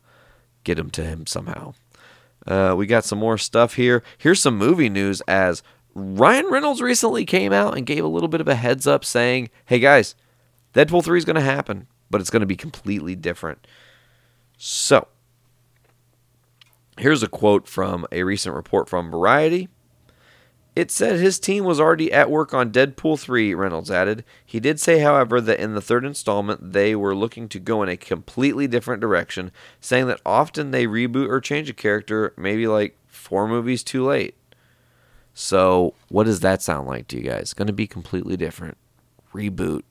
get 0.63 0.75
them 0.75 0.91
to 0.91 1.03
him 1.03 1.25
somehow. 1.25 1.73
Uh, 2.45 2.75
we 2.77 2.85
got 2.85 3.05
some 3.05 3.19
more 3.19 3.37
stuff 3.37 3.75
here. 3.75 4.03
Here's 4.17 4.41
some 4.41 4.57
movie 4.57 4.89
news 4.89 5.21
as 5.21 5.63
Ryan 5.95 6.47
Reynolds 6.47 6.81
recently 6.81 7.25
came 7.25 7.53
out 7.53 7.77
and 7.77 7.85
gave 7.85 8.03
a 8.03 8.07
little 8.07 8.27
bit 8.27 8.41
of 8.41 8.47
a 8.47 8.55
heads 8.55 8.85
up 8.85 9.05
saying, 9.05 9.49
hey 9.65 9.79
guys, 9.79 10.15
Deadpool 10.73 11.03
3 11.03 11.17
is 11.17 11.25
going 11.25 11.37
to 11.37 11.41
happen, 11.41 11.87
but 12.09 12.21
it's 12.21 12.29
going 12.29 12.41
to 12.41 12.45
be 12.45 12.57
completely 12.57 13.15
different. 13.15 13.65
So, 14.57 15.07
here's 16.99 17.23
a 17.23 17.27
quote 17.27 17.67
from 17.67 18.05
a 18.11 18.23
recent 18.23 18.55
report 18.55 18.89
from 18.89 19.09
Variety. 19.09 19.69
It 20.75 20.91
said 20.91 21.19
his 21.19 21.39
team 21.39 21.63
was 21.63 21.79
already 21.79 22.11
at 22.11 22.29
work 22.29 22.53
on 22.53 22.71
Deadpool 22.71 23.17
3, 23.17 23.53
Reynolds 23.53 23.89
added. 23.89 24.25
He 24.45 24.59
did 24.59 24.77
say, 24.77 24.99
however, 24.99 25.39
that 25.39 25.59
in 25.59 25.73
the 25.73 25.81
third 25.81 26.03
installment 26.03 26.73
they 26.73 26.95
were 26.95 27.15
looking 27.15 27.47
to 27.49 27.59
go 27.59 27.81
in 27.81 27.87
a 27.87 27.95
completely 27.95 28.67
different 28.67 28.99
direction, 28.99 29.51
saying 29.79 30.07
that 30.07 30.19
often 30.25 30.71
they 30.71 30.85
reboot 30.85 31.29
or 31.29 31.39
change 31.39 31.69
a 31.69 31.73
character, 31.73 32.33
maybe 32.35 32.67
like 32.67 32.97
four 33.07 33.47
movies 33.47 33.83
too 33.83 34.03
late. 34.03 34.35
So, 35.33 35.93
what 36.09 36.25
does 36.25 36.41
that 36.41 36.61
sound 36.61 36.87
like 36.87 37.07
to 37.09 37.17
you 37.17 37.23
guys? 37.23 37.53
Going 37.53 37.67
to 37.67 37.73
be 37.73 37.87
completely 37.87 38.35
different. 38.35 38.77
Reboot. 39.33 39.83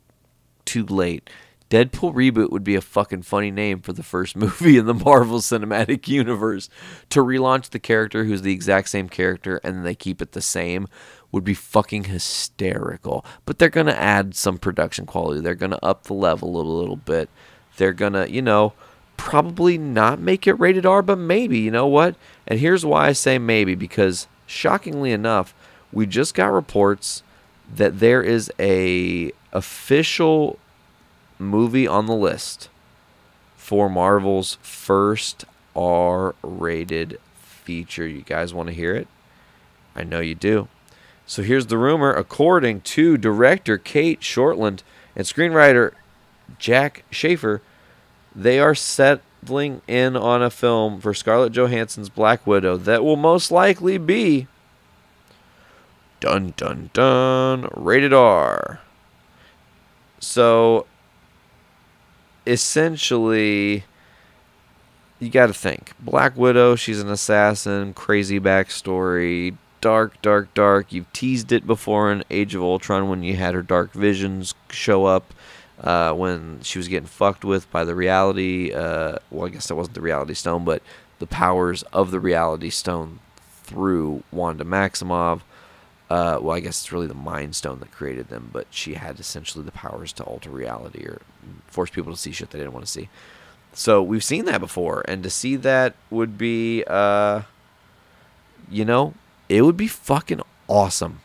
Too 0.67 0.85
late. 0.85 1.29
Deadpool 1.75 2.15
reboot 2.15 2.53
would 2.53 2.63
be 2.63 2.77
a 2.77 2.81
fucking 2.81 3.23
funny 3.23 3.51
name 3.51 3.81
for 3.81 3.93
the 3.93 4.05
first 4.05 4.37
movie 4.37 4.79
in 4.79 4.87
the 4.87 4.95
Marvel 4.95 5.41
Cinematic 5.41 6.07
Universe. 6.07 6.69
To 7.11 7.19
relaunch 7.19 7.71
the 7.71 7.81
character 7.81 8.23
who's 8.23 8.43
the 8.43 8.53
exact 8.53 8.91
same 8.91 9.09
character 9.09 9.57
and 9.65 9.85
they 9.85 9.97
keep 9.97 10.23
it 10.23 10.33
the 10.33 10.41
same 10.41 10.87
would 11.33 11.43
be 11.43 11.53
fucking 11.53 12.05
hysterical. 12.05 13.25
But 13.45 13.59
they're 13.59 13.71
going 13.71 13.89
to 13.89 14.01
add 14.01 14.37
some 14.37 14.57
production 14.57 15.05
quality. 15.05 15.41
They're 15.41 15.57
going 15.57 15.73
to 15.73 15.85
up 15.85 16.05
the 16.05 16.15
level 16.15 16.61
a 16.61 16.63
little 16.63 16.95
bit. 16.95 17.29
They're 17.77 17.93
going 17.93 18.13
to, 18.13 18.31
you 18.31 18.41
know, 18.41 18.75
probably 19.17 19.77
not 19.77 20.21
make 20.21 20.47
it 20.47 20.61
rated 20.61 20.87
R, 20.87 21.03
but 21.03 21.19
maybe, 21.19 21.59
you 21.59 21.73
know 21.73 21.89
what? 21.89 22.15
And 22.47 22.61
here's 22.61 22.87
why 22.87 23.09
I 23.09 23.13
say 23.15 23.37
maybe 23.37 23.75
because 23.75 24.29
shockingly 24.47 25.11
enough, 25.11 25.53
we 25.91 26.07
just 26.07 26.35
got 26.35 26.53
reports 26.53 27.25
that 27.75 27.99
there 27.99 28.23
is 28.23 28.49
a 28.61 29.33
official 29.53 30.61
movie 31.45 31.87
on 31.87 32.07
the 32.07 32.15
list 32.15 32.69
for 33.57 33.89
Marvel's 33.89 34.59
first 34.63 35.45
R 35.77 36.35
rated 36.43 37.19
feature. 37.37 38.07
You 38.07 38.23
guys 38.23 38.53
want 38.53 38.69
to 38.69 38.75
hear 38.75 38.95
it? 38.95 39.09
I 39.97 40.05
know 40.05 40.21
you 40.21 40.35
do. 40.35 40.69
So 41.27 41.43
here's 41.43 41.67
the 41.67 41.79
rumor. 41.79 42.13
According 42.13 42.83
to 42.83 43.17
director 43.17 43.79
Cate 43.79 44.21
Shortland 44.21 44.81
and 45.17 45.27
screenwriter 45.27 45.93
Jac 46.59 47.05
Schaeffer, 47.11 47.63
they 48.35 48.59
are 48.59 48.75
settling 48.75 49.81
in 49.87 50.17
on 50.17 50.43
a 50.43 50.51
film 50.51 51.01
for 51.01 51.15
Scarlett 51.15 51.53
Johansson's 51.53 52.09
Black 52.09 52.47
Widow 52.47 52.77
that 52.77 53.05
will 53.05 53.17
most 53.17 53.51
likely 53.51 53.97
be 53.97 54.47
dun 56.21 56.53
dun 56.57 56.91
dun 56.93 57.69
rated 57.75 58.13
R. 58.13 58.81
So 60.21 60.87
essentially 62.47 63.85
you 65.21 65.31
got 65.31 65.47
to 65.47 65.55
think 65.55 65.93
Black 65.99 66.37
Widow. 66.37 66.77
She's 66.77 67.01
an 67.01 67.09
assassin, 67.09 67.95
crazy 67.95 68.39
backstory, 68.41 69.57
dark, 69.81 70.21
dark, 70.23 70.53
dark. 70.55 70.93
You've 70.93 71.13
teased 71.13 71.53
it 71.53 71.67
before 71.67 72.11
in 72.13 72.25
Age 72.31 72.55
of 72.55 72.63
Ultron 72.63 73.09
when 73.09 73.23
you 73.23 73.37
had 73.37 73.55
her 73.55 73.63
dark 73.63 73.93
visions 73.93 74.55
show 74.71 75.07
up. 75.07 75.33
Uh, 75.81 76.13
when 76.15 76.61
she 76.63 76.79
was 76.79 76.87
getting 76.87 77.07
fucked 77.07 77.45
with 77.45 77.71
by 77.73 77.85
the 77.85 77.97
reality, 77.97 78.73
uh, 78.73 79.19
well, 79.31 79.47
I 79.47 79.51
guess 79.51 79.67
that 79.67 79.75
wasn't 79.75 79.95
the 79.95 80.01
reality 80.01 80.33
stone, 80.33 80.65
but 80.65 80.83
the 81.19 81.27
powers 81.27 81.83
of 81.93 82.13
the 82.13 82.21
reality 82.21 82.71
stone 82.71 83.19
through 83.65 84.23
Wanda 84.31 84.65
Maximoff. 84.65 85.41
Uh, 86.11 86.39
well, 86.41 86.55
I 86.55 86.61
guess 86.61 86.83
it's 86.83 86.93
really 86.93 87.07
the 87.07 87.15
Mind 87.15 87.57
Stone 87.57 87.81
that 87.81 87.91
created 87.91 88.29
them, 88.29 88.51
but 88.53 88.67
she 88.71 88.95
had 88.95 89.19
essentially 89.19 89.65
the 89.65 89.73
powers 89.73 90.13
to 90.15 90.23
alter 90.25 90.51
reality 90.51 91.05
or 91.05 91.21
force 91.67 91.91
people 91.91 92.13
to 92.13 92.19
see 92.19 92.31
shit 92.31 92.51
they 92.51 92.59
didn't 92.59 92.75
want 92.75 92.85
to 92.85 92.93
see. 92.93 93.09
So 93.73 94.03
we've 94.03 94.23
seen 94.23 94.45
that 94.45 94.61
before, 94.61 95.03
and 95.09 95.23
to 95.23 95.31
see 95.31 95.57
that 95.57 95.95
would 96.11 96.39
be, 96.39 96.85
uh, 96.87 97.43
you 98.71 98.85
know, 98.85 99.15
it 99.49 99.63
would 99.63 99.77
be 99.77 99.89
fucking 99.89 100.43
awesome. 100.69 101.21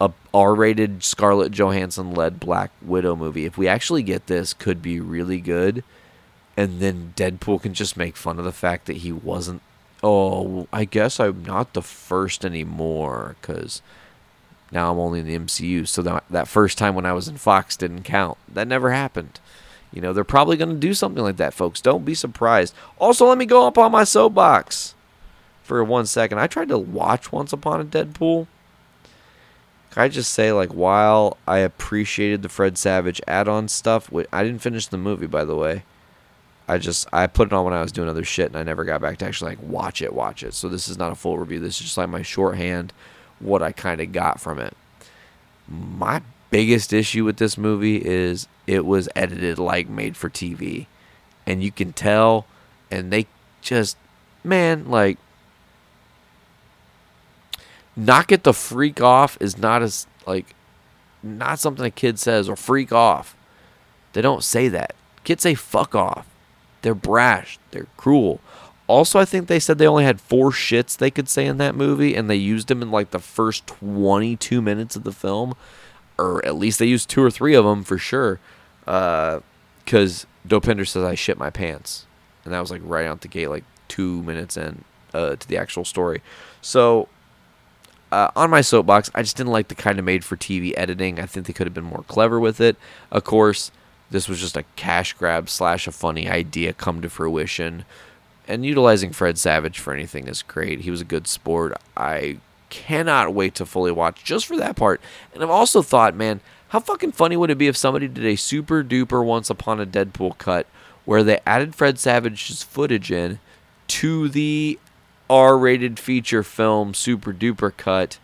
A 0.00 0.12
R-rated 0.32 1.02
Scarlett 1.02 1.50
Johansson 1.50 2.12
led 2.12 2.38
Black 2.38 2.70
Widow 2.80 3.16
movie. 3.16 3.46
If 3.46 3.58
we 3.58 3.66
actually 3.66 4.04
get 4.04 4.28
this, 4.28 4.54
could 4.54 4.80
be 4.80 5.00
really 5.00 5.40
good. 5.40 5.82
And 6.56 6.80
then 6.80 7.14
Deadpool 7.16 7.62
can 7.62 7.74
just 7.74 7.96
make 7.96 8.16
fun 8.16 8.38
of 8.38 8.44
the 8.44 8.52
fact 8.52 8.86
that 8.86 8.98
he 8.98 9.12
wasn't. 9.12 9.62
Oh, 10.02 10.68
I 10.72 10.84
guess 10.84 11.18
I'm 11.18 11.44
not 11.44 11.72
the 11.72 11.82
first 11.82 12.44
anymore 12.44 13.36
because 13.40 13.82
now 14.70 14.92
I'm 14.92 14.98
only 14.98 15.20
in 15.20 15.26
the 15.26 15.38
MCU. 15.38 15.88
So 15.88 16.02
that 16.02 16.24
that 16.30 16.48
first 16.48 16.78
time 16.78 16.94
when 16.94 17.06
I 17.06 17.12
was 17.12 17.28
in 17.28 17.36
Fox 17.36 17.76
didn't 17.76 18.04
count. 18.04 18.38
That 18.48 18.68
never 18.68 18.92
happened. 18.92 19.40
You 19.92 20.02
know, 20.02 20.12
they're 20.12 20.24
probably 20.24 20.56
going 20.56 20.70
to 20.70 20.76
do 20.76 20.94
something 20.94 21.22
like 21.22 21.38
that, 21.38 21.54
folks. 21.54 21.80
Don't 21.80 22.04
be 22.04 22.14
surprised. 22.14 22.74
Also, 22.98 23.26
let 23.26 23.38
me 23.38 23.46
go 23.46 23.66
up 23.66 23.78
on 23.78 23.90
my 23.90 24.04
soapbox 24.04 24.94
for 25.62 25.82
one 25.82 26.06
second. 26.06 26.38
I 26.38 26.46
tried 26.46 26.68
to 26.68 26.78
watch 26.78 27.32
Once 27.32 27.52
Upon 27.52 27.80
a 27.80 27.84
Deadpool. 27.84 28.46
Can 29.90 30.02
I 30.02 30.08
just 30.08 30.32
say, 30.32 30.52
like, 30.52 30.74
while 30.74 31.38
I 31.46 31.58
appreciated 31.58 32.42
the 32.42 32.50
Fred 32.50 32.76
Savage 32.76 33.22
add-on 33.26 33.68
stuff, 33.68 34.12
I 34.30 34.42
didn't 34.42 34.60
finish 34.60 34.86
the 34.86 34.98
movie, 34.98 35.26
by 35.26 35.46
the 35.46 35.56
way. 35.56 35.84
I 36.68 36.78
just 36.78 37.06
I 37.12 37.26
put 37.26 37.48
it 37.48 37.52
on 37.54 37.64
when 37.64 37.74
I 37.74 37.80
was 37.80 37.92
doing 37.92 38.08
other 38.08 38.24
shit, 38.24 38.48
and 38.48 38.56
I 38.56 38.62
never 38.62 38.84
got 38.84 39.00
back 39.00 39.18
to 39.18 39.24
actually 39.24 39.52
like 39.52 39.62
watch 39.62 40.02
it, 40.02 40.12
watch 40.12 40.42
it. 40.42 40.54
So 40.54 40.68
this 40.68 40.88
is 40.88 40.98
not 40.98 41.12
a 41.12 41.14
full 41.14 41.38
review. 41.38 41.60
This 41.60 41.76
is 41.76 41.86
just 41.86 41.98
like 41.98 42.08
my 42.08 42.22
shorthand, 42.22 42.92
what 43.40 43.62
I 43.62 43.72
kind 43.72 44.00
of 44.00 44.12
got 44.12 44.40
from 44.40 44.58
it. 44.58 44.76
My 45.66 46.22
biggest 46.50 46.92
issue 46.92 47.24
with 47.24 47.38
this 47.38 47.58
movie 47.58 48.04
is 48.04 48.48
it 48.66 48.84
was 48.84 49.08
edited 49.16 49.58
like 49.58 49.88
made 49.88 50.16
for 50.16 50.28
TV. 50.28 50.86
And 51.46 51.62
you 51.62 51.72
can 51.72 51.92
tell 51.92 52.46
and 52.90 53.10
they 53.12 53.26
just 53.62 53.96
man, 54.44 54.88
like 54.88 55.18
knock 57.96 58.30
it 58.30 58.44
the 58.44 58.52
freak 58.52 59.00
off 59.00 59.36
is 59.40 59.58
not 59.58 59.82
as 59.82 60.06
like 60.26 60.54
not 61.22 61.58
something 61.58 61.84
a 61.84 61.90
kid 61.90 62.18
says 62.18 62.48
or 62.48 62.56
freak 62.56 62.92
off. 62.92 63.34
They 64.12 64.22
don't 64.22 64.44
say 64.44 64.68
that. 64.68 64.94
Kids 65.24 65.42
say 65.42 65.54
fuck 65.54 65.94
off. 65.94 66.26
They're 66.82 66.94
brash. 66.94 67.58
They're 67.70 67.86
cruel. 67.96 68.40
Also, 68.86 69.18
I 69.18 69.26
think 69.26 69.48
they 69.48 69.60
said 69.60 69.76
they 69.76 69.86
only 69.86 70.04
had 70.04 70.20
four 70.20 70.50
shits 70.50 70.96
they 70.96 71.10
could 71.10 71.28
say 71.28 71.46
in 71.46 71.58
that 71.58 71.74
movie, 71.74 72.14
and 72.14 72.30
they 72.30 72.36
used 72.36 72.68
them 72.68 72.80
in 72.80 72.90
like 72.90 73.10
the 73.10 73.18
first 73.18 73.66
22 73.66 74.62
minutes 74.62 74.96
of 74.96 75.04
the 75.04 75.12
film 75.12 75.54
or 76.18 76.44
at 76.44 76.56
least 76.56 76.78
they 76.78 76.86
used 76.86 77.08
two 77.08 77.22
or 77.22 77.30
three 77.30 77.54
of 77.54 77.64
them 77.64 77.84
for 77.84 77.96
sure. 77.96 78.40
Because 78.84 80.24
uh, 80.24 80.48
Dopinder 80.48 80.86
says 80.86 81.04
I 81.04 81.14
shit 81.14 81.38
my 81.38 81.50
pants, 81.50 82.06
and 82.44 82.52
that 82.52 82.60
was 82.60 82.70
like 82.70 82.82
right 82.84 83.06
out 83.06 83.20
the 83.20 83.28
gate, 83.28 83.48
like 83.48 83.64
two 83.86 84.22
minutes 84.24 84.56
in 84.56 84.84
uh, 85.14 85.36
to 85.36 85.48
the 85.48 85.56
actual 85.56 85.84
story. 85.84 86.22
So 86.60 87.08
uh, 88.10 88.30
on 88.34 88.50
my 88.50 88.60
soapbox, 88.60 89.10
I 89.14 89.22
just 89.22 89.36
didn't 89.36 89.52
like 89.52 89.68
the 89.68 89.74
kind 89.74 89.98
of 89.98 90.04
made-for-TV 90.04 90.74
editing. 90.76 91.20
I 91.20 91.26
think 91.26 91.46
they 91.46 91.52
could 91.52 91.66
have 91.66 91.74
been 91.74 91.84
more 91.84 92.04
clever 92.08 92.40
with 92.40 92.60
it. 92.60 92.76
Of 93.10 93.24
course, 93.24 93.70
this 94.10 94.28
was 94.28 94.40
just 94.40 94.56
a 94.56 94.64
cash 94.76 95.12
grab 95.12 95.48
slash 95.48 95.86
a 95.86 95.92
funny 95.92 96.28
idea 96.28 96.72
come 96.72 97.00
to 97.02 97.10
fruition. 97.10 97.84
And 98.46 98.64
utilizing 98.64 99.12
Fred 99.12 99.36
Savage 99.36 99.78
for 99.78 99.92
anything 99.92 100.26
is 100.26 100.42
great. 100.42 100.80
He 100.80 100.90
was 100.90 101.02
a 101.02 101.06
good 101.06 101.26
sport. 101.26 101.74
I 101.96 102.38
cannot 102.70 103.34
wait 103.34 103.54
to 103.56 103.66
fully 103.66 103.92
watch 103.92 104.24
just 104.24 104.46
for 104.46 104.56
that 104.56 104.76
part. 104.76 105.00
And 105.34 105.42
I've 105.42 105.50
also 105.50 105.82
thought, 105.82 106.14
man, 106.14 106.40
how 106.68 106.80
fucking 106.80 107.12
funny 107.12 107.36
would 107.36 107.50
it 107.50 107.58
be 107.58 107.68
if 107.68 107.76
somebody 107.76 108.08
did 108.08 108.24
a 108.24 108.36
super 108.36 108.82
duper 108.82 109.24
Once 109.24 109.50
Upon 109.50 109.80
a 109.80 109.86
Deadpool 109.86 110.38
cut 110.38 110.66
where 111.04 111.22
they 111.22 111.40
added 111.46 111.74
Fred 111.74 111.98
Savage's 111.98 112.62
footage 112.62 113.10
in 113.10 113.38
to 113.88 114.28
the 114.28 114.78
R 115.30 115.58
rated 115.58 115.98
feature 115.98 116.42
film 116.42 116.94
super 116.94 117.32
duper 117.32 117.74
cut 117.74 118.18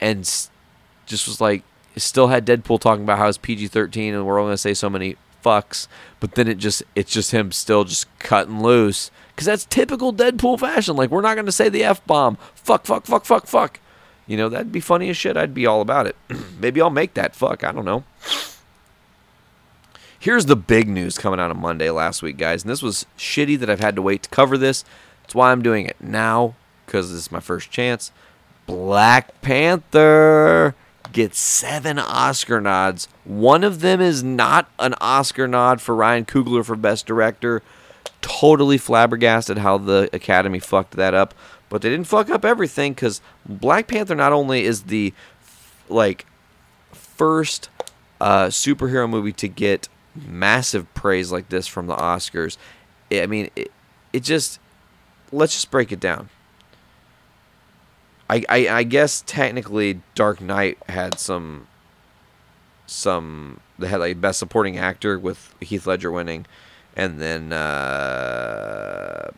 and 0.00 0.22
just 1.06 1.26
was 1.26 1.40
like, 1.40 1.62
still 2.00 2.28
had 2.28 2.46
Deadpool 2.46 2.80
talking 2.80 3.04
about 3.04 3.18
how 3.18 3.28
it's 3.28 3.38
PG 3.38 3.68
13 3.68 4.14
and 4.14 4.26
we're 4.26 4.40
only 4.40 4.54
to 4.54 4.58
say 4.58 4.74
so 4.74 4.88
many 4.88 5.16
fucks, 5.44 5.88
but 6.20 6.34
then 6.34 6.48
it 6.48 6.58
just, 6.58 6.82
it's 6.94 7.12
just 7.12 7.32
him 7.32 7.52
still 7.52 7.84
just 7.84 8.06
cutting 8.18 8.62
loose 8.62 9.10
because 9.34 9.46
that's 9.46 9.64
typical 9.64 10.12
Deadpool 10.12 10.60
fashion. 10.60 10.96
Like, 10.96 11.10
we're 11.10 11.20
not 11.20 11.34
to 11.34 11.52
say 11.52 11.68
the 11.68 11.84
F 11.84 12.04
bomb. 12.06 12.36
Fuck, 12.54 12.86
fuck, 12.86 13.06
fuck, 13.06 13.24
fuck, 13.24 13.46
fuck. 13.46 13.80
You 14.26 14.36
know, 14.36 14.48
that'd 14.48 14.72
be 14.72 14.80
funny 14.80 15.10
as 15.10 15.16
shit. 15.16 15.36
I'd 15.36 15.54
be 15.54 15.66
all 15.66 15.80
about 15.80 16.06
it. 16.06 16.16
Maybe 16.60 16.80
I'll 16.80 16.90
make 16.90 17.14
that 17.14 17.34
fuck. 17.34 17.64
I 17.64 17.72
don't 17.72 17.84
know. 17.84 18.04
Here's 20.18 20.46
the 20.46 20.56
big 20.56 20.88
news 20.88 21.18
coming 21.18 21.40
out 21.40 21.50
of 21.50 21.56
Monday 21.56 21.90
last 21.90 22.22
week, 22.22 22.36
guys. 22.36 22.62
And 22.62 22.70
this 22.70 22.82
was 22.82 23.06
shitty 23.18 23.58
that 23.58 23.68
I've 23.68 23.80
had 23.80 23.96
to 23.96 24.02
wait 24.02 24.22
to 24.22 24.30
cover 24.30 24.56
this. 24.56 24.84
That's 25.22 25.34
why 25.34 25.50
I'm 25.50 25.62
doing 25.62 25.86
it 25.86 25.96
now, 26.00 26.54
because 26.86 27.10
this 27.10 27.18
is 27.18 27.32
my 27.32 27.40
first 27.40 27.72
chance. 27.72 28.12
Black 28.66 29.40
Panther 29.42 30.76
gets 31.12 31.38
seven 31.38 31.98
Oscar 31.98 32.60
nods. 32.60 33.08
One 33.24 33.64
of 33.64 33.80
them 33.80 34.00
is 34.00 34.22
not 34.22 34.70
an 34.78 34.94
Oscar 35.00 35.46
nod 35.46 35.80
for 35.80 35.94
Ryan 35.94 36.24
Coogler 36.24 36.64
for 36.64 36.76
Best 36.76 37.06
Director 37.06 37.62
totally 38.22 38.78
flabbergasted 38.78 39.58
how 39.58 39.76
the 39.76 40.08
Academy 40.12 40.60
fucked 40.60 40.92
that 40.92 41.12
up. 41.12 41.34
But 41.68 41.82
they 41.82 41.90
didn't 41.90 42.06
fuck 42.06 42.30
up 42.30 42.44
everything 42.44 42.92
because 42.92 43.20
Black 43.46 43.86
Panther 43.86 44.14
not 44.14 44.32
only 44.32 44.64
is 44.64 44.84
the 44.84 45.12
like 45.88 46.26
first 46.92 47.68
uh, 48.20 48.46
superhero 48.46 49.08
movie 49.08 49.32
to 49.32 49.48
get 49.48 49.88
massive 50.14 50.92
praise 50.94 51.32
like 51.32 51.48
this 51.48 51.66
from 51.66 51.86
the 51.86 51.96
Oscars. 51.96 52.56
I 53.10 53.26
mean, 53.26 53.50
it, 53.56 53.72
it 54.12 54.22
just 54.22 54.60
let's 55.32 55.54
just 55.54 55.70
break 55.70 55.92
it 55.92 56.00
down. 56.00 56.28
I, 58.32 58.44
I, 58.48 58.68
I 58.68 58.82
guess 58.84 59.22
technically 59.26 60.00
Dark 60.14 60.40
Knight 60.40 60.78
had 60.88 61.18
some 61.18 61.66
some 62.86 63.60
they 63.78 63.88
had 63.88 64.00
like 64.00 64.22
best 64.22 64.38
supporting 64.38 64.78
actor 64.78 65.18
with 65.18 65.54
Heath 65.60 65.86
Ledger 65.86 66.10
winning 66.10 66.46
and 66.96 67.20
then 67.20 67.52
uh, 67.52 69.30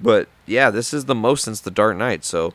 but 0.00 0.28
yeah 0.46 0.70
this 0.70 0.94
is 0.94 1.04
the 1.04 1.14
most 1.14 1.44
since 1.44 1.60
the 1.60 1.70
dark 1.70 1.96
knight 1.96 2.24
so 2.24 2.52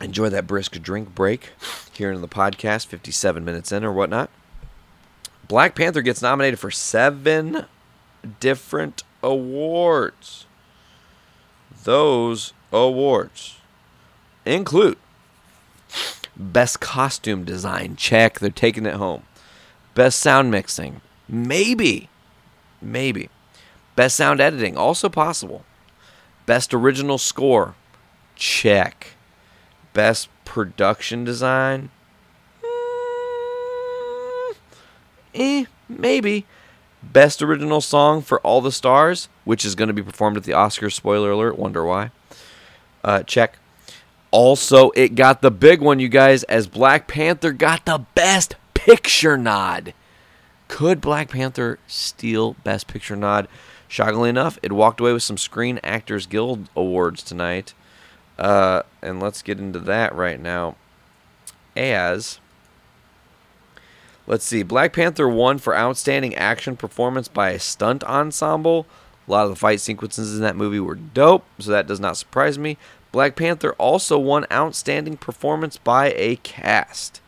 enjoy 0.00 0.28
that 0.28 0.46
brisk 0.46 0.80
drink 0.80 1.14
break 1.14 1.50
here 1.92 2.12
in 2.12 2.20
the 2.20 2.28
podcast 2.28 2.86
57 2.86 3.44
minutes 3.44 3.72
in 3.72 3.84
or 3.84 3.92
whatnot. 3.92 4.30
Black 5.48 5.74
panther 5.74 6.02
gets 6.02 6.22
nominated 6.22 6.58
for 6.58 6.70
seven 6.70 7.64
different 8.38 9.02
awards 9.22 10.46
those 11.84 12.52
awards 12.72 13.56
include 14.44 14.98
Best 16.38 16.78
costume 16.80 17.42
design, 17.44 17.96
check. 17.96 18.38
They're 18.38 18.50
taking 18.50 18.86
it 18.86 18.94
home. 18.94 19.24
Best 19.94 20.20
sound 20.20 20.52
mixing, 20.52 21.00
maybe. 21.28 22.08
Maybe. 22.80 23.28
Best 23.96 24.16
sound 24.16 24.40
editing, 24.40 24.76
also 24.76 25.08
possible. 25.08 25.64
Best 26.46 26.72
original 26.72 27.18
score, 27.18 27.74
check. 28.36 29.14
Best 29.92 30.28
production 30.44 31.24
design, 31.24 31.90
mm, 32.62 34.54
eh, 35.34 35.64
maybe. 35.88 36.46
Best 37.02 37.42
original 37.42 37.80
song 37.80 38.22
for 38.22 38.40
All 38.40 38.60
the 38.60 38.72
Stars, 38.72 39.28
which 39.44 39.64
is 39.64 39.74
going 39.74 39.88
to 39.88 39.94
be 39.94 40.02
performed 40.02 40.36
at 40.36 40.44
the 40.44 40.52
Oscars. 40.52 40.92
Spoiler 40.92 41.30
alert, 41.30 41.58
wonder 41.58 41.84
why. 41.84 42.10
Uh, 43.04 43.22
check. 43.22 43.58
Also, 44.30 44.90
it 44.90 45.14
got 45.14 45.40
the 45.40 45.50
big 45.50 45.80
one, 45.80 46.00
you 46.00 46.08
guys, 46.08 46.42
as 46.44 46.66
Black 46.66 47.06
Panther 47.06 47.52
got 47.52 47.86
the 47.86 48.04
Best 48.14 48.56
Picture 48.74 49.38
nod. 49.38 49.94
Could 50.66 51.00
Black 51.00 51.30
Panther 51.30 51.78
steal 51.86 52.54
Best 52.64 52.88
Picture 52.88 53.16
nod? 53.16 53.48
Shockingly 53.86 54.28
enough, 54.28 54.58
it 54.62 54.72
walked 54.72 55.00
away 55.00 55.14
with 55.14 55.22
some 55.22 55.38
Screen 55.38 55.80
Actors 55.82 56.26
Guild 56.26 56.68
awards 56.76 57.22
tonight. 57.22 57.72
Uh, 58.38 58.82
and 59.00 59.18
let's 59.20 59.40
get 59.40 59.58
into 59.58 59.78
that 59.80 60.14
right 60.14 60.38
now. 60.38 60.76
As 61.74 62.38
Let's 64.28 64.44
see. 64.44 64.62
Black 64.62 64.92
Panther 64.92 65.26
won 65.26 65.56
for 65.56 65.74
outstanding 65.74 66.34
action 66.34 66.76
performance 66.76 67.28
by 67.28 67.48
a 67.48 67.58
stunt 67.58 68.04
ensemble. 68.04 68.86
A 69.26 69.30
lot 69.30 69.44
of 69.44 69.50
the 69.50 69.56
fight 69.56 69.80
sequences 69.80 70.36
in 70.36 70.42
that 70.42 70.54
movie 70.54 70.78
were 70.78 70.96
dope, 70.96 71.46
so 71.58 71.70
that 71.70 71.86
does 71.86 71.98
not 71.98 72.18
surprise 72.18 72.58
me. 72.58 72.76
Black 73.10 73.36
Panther 73.36 73.72
also 73.78 74.18
won 74.18 74.44
outstanding 74.52 75.16
performance 75.16 75.78
by 75.78 76.12
a 76.14 76.36
cast. 76.36 77.22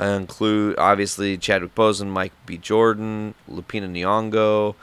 Uh, 0.00 0.06
include 0.06 0.78
obviously 0.78 1.36
Chadwick 1.36 1.74
Boseman, 1.74 2.08
Mike 2.08 2.32
B. 2.46 2.56
Jordan, 2.56 3.34
Lupita 3.46 3.86
Nyong'o, 3.86 4.76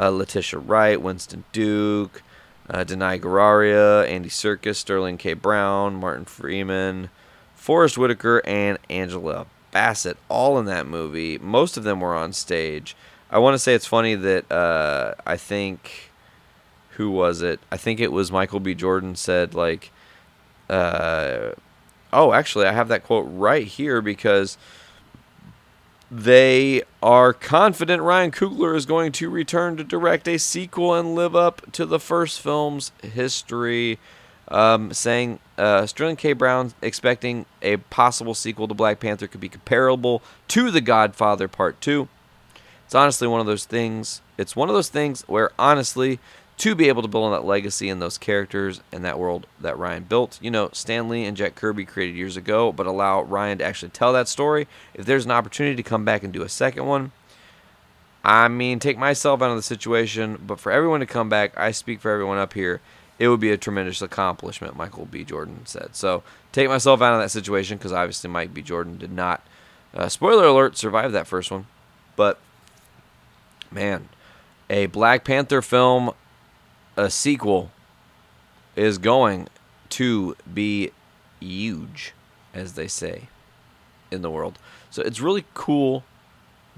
uh, 0.00 0.08
Letitia 0.08 0.60
Wright, 0.60 1.00
Winston 1.00 1.44
Duke, 1.52 2.22
uh, 2.70 2.84
Danai 2.84 4.08
Andy 4.08 4.30
Serkis, 4.30 4.76
Sterling 4.76 5.18
K. 5.18 5.34
Brown, 5.34 5.96
Martin 5.96 6.24
Freeman, 6.24 7.10
Forest 7.54 7.98
Whitaker, 7.98 8.40
and 8.46 8.78
Angela 8.88 9.46
Bassett, 9.76 10.16
all 10.30 10.58
in 10.58 10.64
that 10.64 10.86
movie. 10.86 11.36
Most 11.36 11.76
of 11.76 11.84
them 11.84 12.00
were 12.00 12.14
on 12.14 12.32
stage. 12.32 12.96
I 13.30 13.38
want 13.38 13.52
to 13.52 13.58
say 13.58 13.74
it's 13.74 13.84
funny 13.84 14.14
that 14.14 14.50
uh, 14.50 15.12
I 15.26 15.36
think 15.36 16.12
who 16.92 17.10
was 17.10 17.42
it? 17.42 17.60
I 17.70 17.76
think 17.76 18.00
it 18.00 18.10
was 18.10 18.32
Michael 18.32 18.58
B. 18.58 18.74
Jordan 18.74 19.16
said 19.16 19.52
like, 19.52 19.90
uh, 20.70 21.50
oh, 22.10 22.32
actually, 22.32 22.64
I 22.64 22.72
have 22.72 22.88
that 22.88 23.04
quote 23.04 23.26
right 23.28 23.66
here 23.66 24.00
because 24.00 24.56
they 26.10 26.82
are 27.02 27.34
confident 27.34 28.02
Ryan 28.02 28.30
Coogler 28.30 28.74
is 28.76 28.86
going 28.86 29.12
to 29.12 29.28
return 29.28 29.76
to 29.76 29.84
direct 29.84 30.26
a 30.26 30.38
sequel 30.38 30.94
and 30.94 31.14
live 31.14 31.36
up 31.36 31.70
to 31.72 31.84
the 31.84 32.00
first 32.00 32.40
film's 32.40 32.92
history. 33.02 33.98
Um, 34.48 34.92
saying 34.92 35.40
uh, 35.58 35.86
Sterling 35.86 36.16
K. 36.16 36.32
Brown 36.32 36.72
expecting 36.80 37.46
a 37.62 37.78
possible 37.78 38.34
sequel 38.34 38.68
to 38.68 38.74
Black 38.74 39.00
Panther 39.00 39.26
could 39.26 39.40
be 39.40 39.48
comparable 39.48 40.22
to 40.48 40.70
The 40.70 40.80
Godfather 40.80 41.48
Part 41.48 41.80
2. 41.80 42.08
It's 42.84 42.94
honestly 42.94 43.26
one 43.26 43.40
of 43.40 43.46
those 43.46 43.64
things. 43.64 44.22
It's 44.38 44.54
one 44.54 44.68
of 44.68 44.74
those 44.74 44.88
things 44.88 45.22
where, 45.22 45.50
honestly, 45.58 46.20
to 46.58 46.74
be 46.74 46.88
able 46.88 47.02
to 47.02 47.08
build 47.08 47.24
on 47.24 47.32
that 47.32 47.46
legacy 47.46 47.88
and 47.88 48.00
those 48.00 48.16
characters 48.16 48.80
and 48.90 49.04
that 49.04 49.18
world 49.18 49.46
that 49.60 49.76
Ryan 49.76 50.04
built. 50.04 50.38
You 50.40 50.50
know, 50.50 50.70
Stan 50.72 51.08
Lee 51.08 51.24
and 51.24 51.36
Jack 51.36 51.54
Kirby 51.54 51.84
created 51.84 52.16
years 52.16 52.36
ago, 52.36 52.72
but 52.72 52.86
allow 52.86 53.22
Ryan 53.22 53.58
to 53.58 53.64
actually 53.64 53.90
tell 53.90 54.12
that 54.12 54.28
story. 54.28 54.66
If 54.94 55.04
there's 55.04 55.24
an 55.24 55.30
opportunity 55.32 55.76
to 55.76 55.82
come 55.82 56.04
back 56.04 56.22
and 56.22 56.32
do 56.32 56.42
a 56.42 56.48
second 56.48 56.86
one, 56.86 57.12
I 58.24 58.48
mean, 58.48 58.78
take 58.78 58.98
myself 58.98 59.42
out 59.42 59.50
of 59.50 59.56
the 59.56 59.62
situation, 59.62 60.42
but 60.44 60.58
for 60.58 60.72
everyone 60.72 61.00
to 61.00 61.06
come 61.06 61.28
back, 61.28 61.56
I 61.56 61.70
speak 61.70 62.00
for 62.00 62.10
everyone 62.10 62.38
up 62.38 62.54
here. 62.54 62.80
It 63.18 63.28
would 63.28 63.40
be 63.40 63.50
a 63.50 63.56
tremendous 63.56 64.02
accomplishment, 64.02 64.76
Michael 64.76 65.06
B. 65.06 65.24
Jordan 65.24 65.64
said. 65.64 65.96
So 65.96 66.22
take 66.52 66.68
myself 66.68 67.00
out 67.00 67.14
of 67.14 67.20
that 67.20 67.30
situation 67.30 67.78
because 67.78 67.92
obviously 67.92 68.28
Mike 68.28 68.52
B. 68.52 68.62
Jordan 68.62 68.98
did 68.98 69.12
not, 69.12 69.42
uh, 69.94 70.08
spoiler 70.08 70.44
alert, 70.44 70.76
survive 70.76 71.12
that 71.12 71.26
first 71.26 71.50
one. 71.50 71.66
But 72.14 72.38
man, 73.70 74.08
a 74.68 74.86
Black 74.86 75.24
Panther 75.24 75.62
film 75.62 76.12
a 76.96 77.10
sequel 77.10 77.70
is 78.74 78.98
going 78.98 79.48
to 79.90 80.36
be 80.52 80.90
huge, 81.40 82.12
as 82.54 82.72
they 82.72 82.88
say 82.88 83.28
in 84.10 84.22
the 84.22 84.30
world. 84.30 84.58
So 84.90 85.02
it's 85.02 85.20
really 85.20 85.44
cool 85.54 86.04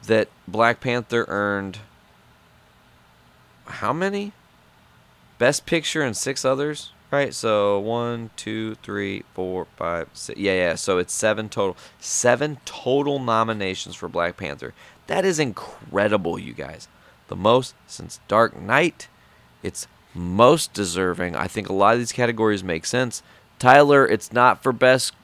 that 0.07 0.29
Black 0.47 0.81
Panther 0.81 1.25
earned 1.29 1.79
how 3.67 3.93
many? 3.93 4.33
Best 5.39 5.67
Picture 5.67 6.03
and 6.03 6.17
six 6.17 6.45
others, 6.45 6.93
right? 7.11 7.33
So 7.33 7.79
one, 7.79 8.31
two, 8.37 8.75
three, 8.77 9.25
four, 9.35 9.67
five, 9.77 10.09
six. 10.13 10.39
Yeah, 10.39 10.55
yeah. 10.55 10.75
So 10.75 10.99
it's 10.99 11.13
seven 11.13 11.49
total. 11.49 11.77
Seven 12.01 12.59
total 12.65 13.19
nominations 13.19 13.95
for 13.95 14.09
Black 14.09 14.37
Panther. 14.37 14.75
That 15.07 15.25
is 15.25 15.39
incredible, 15.39 16.39
you 16.39 16.53
guys. 16.53 16.89
The 17.29 17.37
most 17.37 17.75
since 17.87 18.21
Dark 18.29 18.61
Knight. 18.61 19.09
It's 19.63 19.87
most 20.15 20.73
deserving. 20.73 21.37
I 21.37 21.47
think 21.47 21.69
a 21.69 21.73
lot 21.73 21.95
of 21.95 22.01
these 22.01 22.13
categories 22.13 22.65
make 22.65 22.87
sense. 22.87 23.23
Tyler, 23.59 24.07
it's 24.07 24.33
not 24.33 24.63
for 24.63 24.73
best 24.73 25.15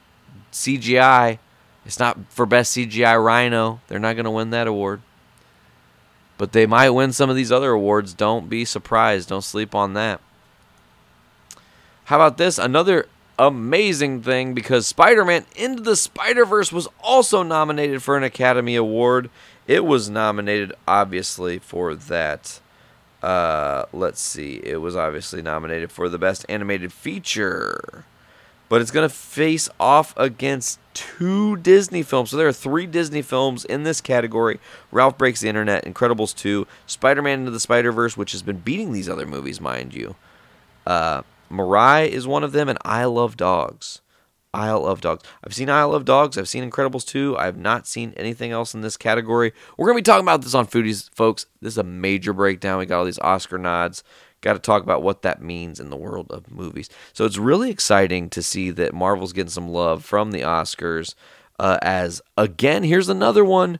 CGI. 0.52 1.38
It's 1.84 1.98
not 1.98 2.18
for 2.30 2.46
best 2.46 2.76
CGI 2.76 3.22
Rhino. 3.22 3.80
They're 3.88 3.98
not 3.98 4.14
going 4.14 4.24
to 4.24 4.30
win 4.30 4.50
that 4.50 4.66
award. 4.66 5.02
But 6.36 6.52
they 6.52 6.66
might 6.66 6.90
win 6.90 7.12
some 7.12 7.30
of 7.30 7.36
these 7.36 7.52
other 7.52 7.72
awards. 7.72 8.12
Don't 8.12 8.48
be 8.48 8.64
surprised. 8.64 9.28
Don't 9.28 9.42
sleep 9.42 9.74
on 9.74 9.94
that. 9.94 10.20
How 12.04 12.16
about 12.16 12.38
this? 12.38 12.58
Another 12.58 13.06
amazing 13.38 14.22
thing 14.22 14.54
because 14.54 14.86
Spider 14.86 15.24
Man 15.24 15.44
Into 15.56 15.82
the 15.82 15.96
Spider 15.96 16.44
Verse 16.44 16.72
was 16.72 16.88
also 17.02 17.42
nominated 17.42 18.02
for 18.02 18.16
an 18.16 18.24
Academy 18.24 18.76
Award. 18.76 19.30
It 19.66 19.84
was 19.84 20.10
nominated, 20.10 20.72
obviously, 20.86 21.58
for 21.58 21.94
that. 21.94 22.60
Uh, 23.22 23.86
let's 23.92 24.20
see. 24.20 24.60
It 24.62 24.82
was 24.82 24.94
obviously 24.96 25.40
nominated 25.40 25.90
for 25.90 26.10
the 26.10 26.18
best 26.18 26.44
animated 26.48 26.92
feature. 26.92 28.04
But 28.68 28.82
it's 28.82 28.90
going 28.90 29.08
to 29.08 29.14
face 29.14 29.68
off 29.80 30.12
against 30.16 30.78
two 30.94 31.56
Disney 31.56 32.02
films. 32.02 32.30
So 32.30 32.36
there 32.36 32.48
are 32.48 32.52
three 32.52 32.86
Disney 32.86 33.22
films 33.22 33.64
in 33.64 33.82
this 33.82 34.00
category 34.00 34.60
Ralph 34.90 35.18
Breaks 35.18 35.40
the 35.40 35.48
Internet, 35.48 35.84
Incredibles 35.84 36.34
2, 36.34 36.66
Spider 36.86 37.22
Man 37.22 37.40
Into 37.40 37.50
the 37.50 37.60
Spider 37.60 37.92
Verse, 37.92 38.16
which 38.16 38.32
has 38.32 38.42
been 38.42 38.58
beating 38.58 38.92
these 38.92 39.08
other 39.08 39.26
movies, 39.26 39.60
mind 39.60 39.92
you. 39.92 40.14
Uh, 40.86 41.22
Mirai 41.50 42.08
is 42.08 42.26
one 42.26 42.44
of 42.44 42.52
them, 42.52 42.68
and 42.68 42.78
I 42.84 43.04
Love 43.04 43.36
Dogs. 43.36 44.00
Isle 44.54 44.86
of 44.86 45.00
Dogs. 45.00 45.24
I've 45.44 45.54
seen 45.54 45.68
Isle 45.68 45.94
of 45.94 46.04
Dogs. 46.04 46.38
I've 46.38 46.48
seen 46.48 46.68
Incredibles 46.68 47.04
2. 47.04 47.36
I 47.36 47.46
have 47.46 47.58
not 47.58 47.86
seen 47.86 48.14
anything 48.16 48.52
else 48.52 48.72
in 48.72 48.82
this 48.82 48.96
category. 48.96 49.52
We're 49.76 49.86
going 49.86 49.96
to 49.96 50.02
be 50.02 50.04
talking 50.04 50.24
about 50.24 50.42
this 50.42 50.54
on 50.54 50.66
Foodies, 50.66 51.10
folks. 51.10 51.46
This 51.60 51.74
is 51.74 51.78
a 51.78 51.82
major 51.82 52.32
breakdown. 52.32 52.78
We 52.78 52.86
got 52.86 53.00
all 53.00 53.04
these 53.04 53.18
Oscar 53.18 53.58
nods. 53.58 54.04
Got 54.44 54.52
to 54.52 54.58
talk 54.58 54.82
about 54.82 55.02
what 55.02 55.22
that 55.22 55.40
means 55.40 55.80
in 55.80 55.88
the 55.88 55.96
world 55.96 56.26
of 56.30 56.50
movies. 56.50 56.90
So 57.14 57.24
it's 57.24 57.38
really 57.38 57.70
exciting 57.70 58.28
to 58.28 58.42
see 58.42 58.68
that 58.72 58.92
Marvel's 58.92 59.32
getting 59.32 59.48
some 59.48 59.70
love 59.70 60.04
from 60.04 60.32
the 60.32 60.42
Oscars. 60.42 61.14
Uh, 61.58 61.78
as 61.80 62.20
again, 62.36 62.82
here's 62.82 63.08
another 63.08 63.42
one. 63.42 63.78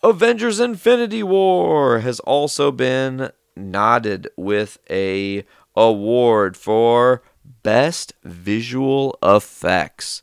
Avengers 0.00 0.60
Infinity 0.60 1.24
War 1.24 1.98
has 1.98 2.20
also 2.20 2.70
been 2.70 3.32
nodded 3.56 4.28
with 4.36 4.78
a 4.88 5.44
award 5.74 6.56
for 6.56 7.24
Best 7.64 8.12
Visual 8.22 9.18
Effects. 9.24 10.22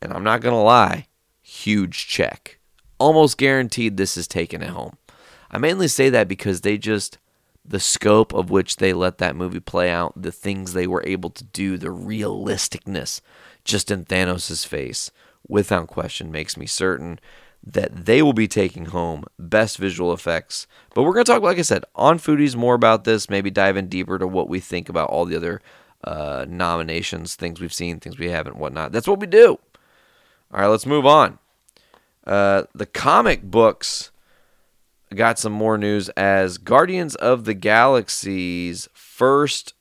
And 0.00 0.14
I'm 0.14 0.24
not 0.24 0.40
going 0.40 0.54
to 0.54 0.58
lie, 0.62 1.08
huge 1.42 2.08
check. 2.08 2.58
Almost 2.98 3.36
guaranteed 3.36 3.98
this 3.98 4.16
is 4.16 4.26
taken 4.26 4.62
at 4.62 4.70
home. 4.70 4.96
I 5.50 5.58
mainly 5.58 5.88
say 5.88 6.08
that 6.08 6.26
because 6.26 6.62
they 6.62 6.78
just, 6.78 7.18
the 7.64 7.80
scope 7.80 8.32
of 8.32 8.50
which 8.50 8.76
they 8.76 8.92
let 8.92 9.18
that 9.18 9.36
movie 9.36 9.60
play 9.60 9.90
out, 9.90 10.20
the 10.20 10.32
things 10.32 10.72
they 10.72 10.86
were 10.86 11.04
able 11.06 11.30
to 11.30 11.44
do, 11.44 11.78
the 11.78 11.88
realisticness 11.88 13.20
just 13.64 13.90
in 13.90 14.04
Thanos' 14.04 14.66
face, 14.66 15.10
without 15.46 15.86
question, 15.86 16.32
makes 16.32 16.56
me 16.56 16.66
certain 16.66 17.20
that 17.64 18.06
they 18.06 18.22
will 18.22 18.32
be 18.32 18.48
taking 18.48 18.86
home 18.86 19.24
best 19.38 19.78
visual 19.78 20.12
effects. 20.12 20.66
But 20.94 21.04
we're 21.04 21.12
going 21.12 21.24
to 21.24 21.32
talk, 21.32 21.42
like 21.42 21.58
I 21.58 21.62
said, 21.62 21.84
on 21.94 22.18
Foodies 22.18 22.56
more 22.56 22.74
about 22.74 23.04
this, 23.04 23.30
maybe 23.30 23.50
dive 23.50 23.76
in 23.76 23.86
deeper 23.88 24.18
to 24.18 24.26
what 24.26 24.48
we 24.48 24.58
think 24.58 24.88
about 24.88 25.10
all 25.10 25.24
the 25.24 25.36
other 25.36 25.60
uh, 26.02 26.44
nominations, 26.48 27.36
things 27.36 27.60
we've 27.60 27.72
seen, 27.72 28.00
things 28.00 28.18
we 28.18 28.30
haven't, 28.30 28.56
whatnot. 28.56 28.90
That's 28.90 29.06
what 29.06 29.20
we 29.20 29.28
do. 29.28 29.60
All 30.52 30.60
right, 30.60 30.66
let's 30.66 30.86
move 30.86 31.06
on. 31.06 31.38
Uh, 32.26 32.64
the 32.74 32.86
comic 32.86 33.42
books 33.42 34.11
got 35.16 35.38
some 35.38 35.52
more 35.52 35.78
news 35.78 36.08
as 36.10 36.58
Guardians 36.58 37.14
of 37.16 37.44
the 37.44 37.54
Galaxy's 37.54 38.88
first 38.92 39.74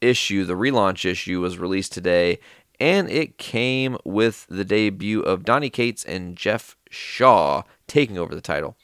issue, 0.00 0.44
the 0.44 0.54
relaunch 0.54 1.04
issue, 1.04 1.40
was 1.40 1.58
released 1.58 1.92
today, 1.92 2.38
and 2.80 3.08
it 3.10 3.38
came 3.38 3.96
with 4.04 4.46
the 4.48 4.64
debut 4.64 5.20
of 5.20 5.44
Donny 5.44 5.70
Cates 5.70 6.04
and 6.04 6.36
Geoff 6.36 6.76
Shaw 6.90 7.62
taking 7.86 8.18
over 8.18 8.34
the 8.34 8.40
title. 8.40 8.76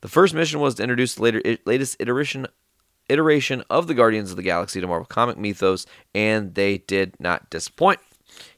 The 0.00 0.08
first 0.08 0.34
mission 0.34 0.60
was 0.60 0.74
to 0.74 0.82
introduce 0.82 1.14
the 1.14 1.22
later, 1.22 1.56
latest 1.64 1.96
iteration 2.00 2.46
iteration 3.08 3.62
of 3.68 3.86
the 3.86 3.94
Guardians 3.94 4.30
of 4.30 4.36
the 4.36 4.42
Galaxy 4.42 4.80
to 4.80 4.86
Marvel 4.86 5.06
comic 5.06 5.36
mythos, 5.36 5.86
and 6.14 6.54
they 6.54 6.78
did 6.78 7.14
not 7.18 7.50
disappoint. 7.50 8.00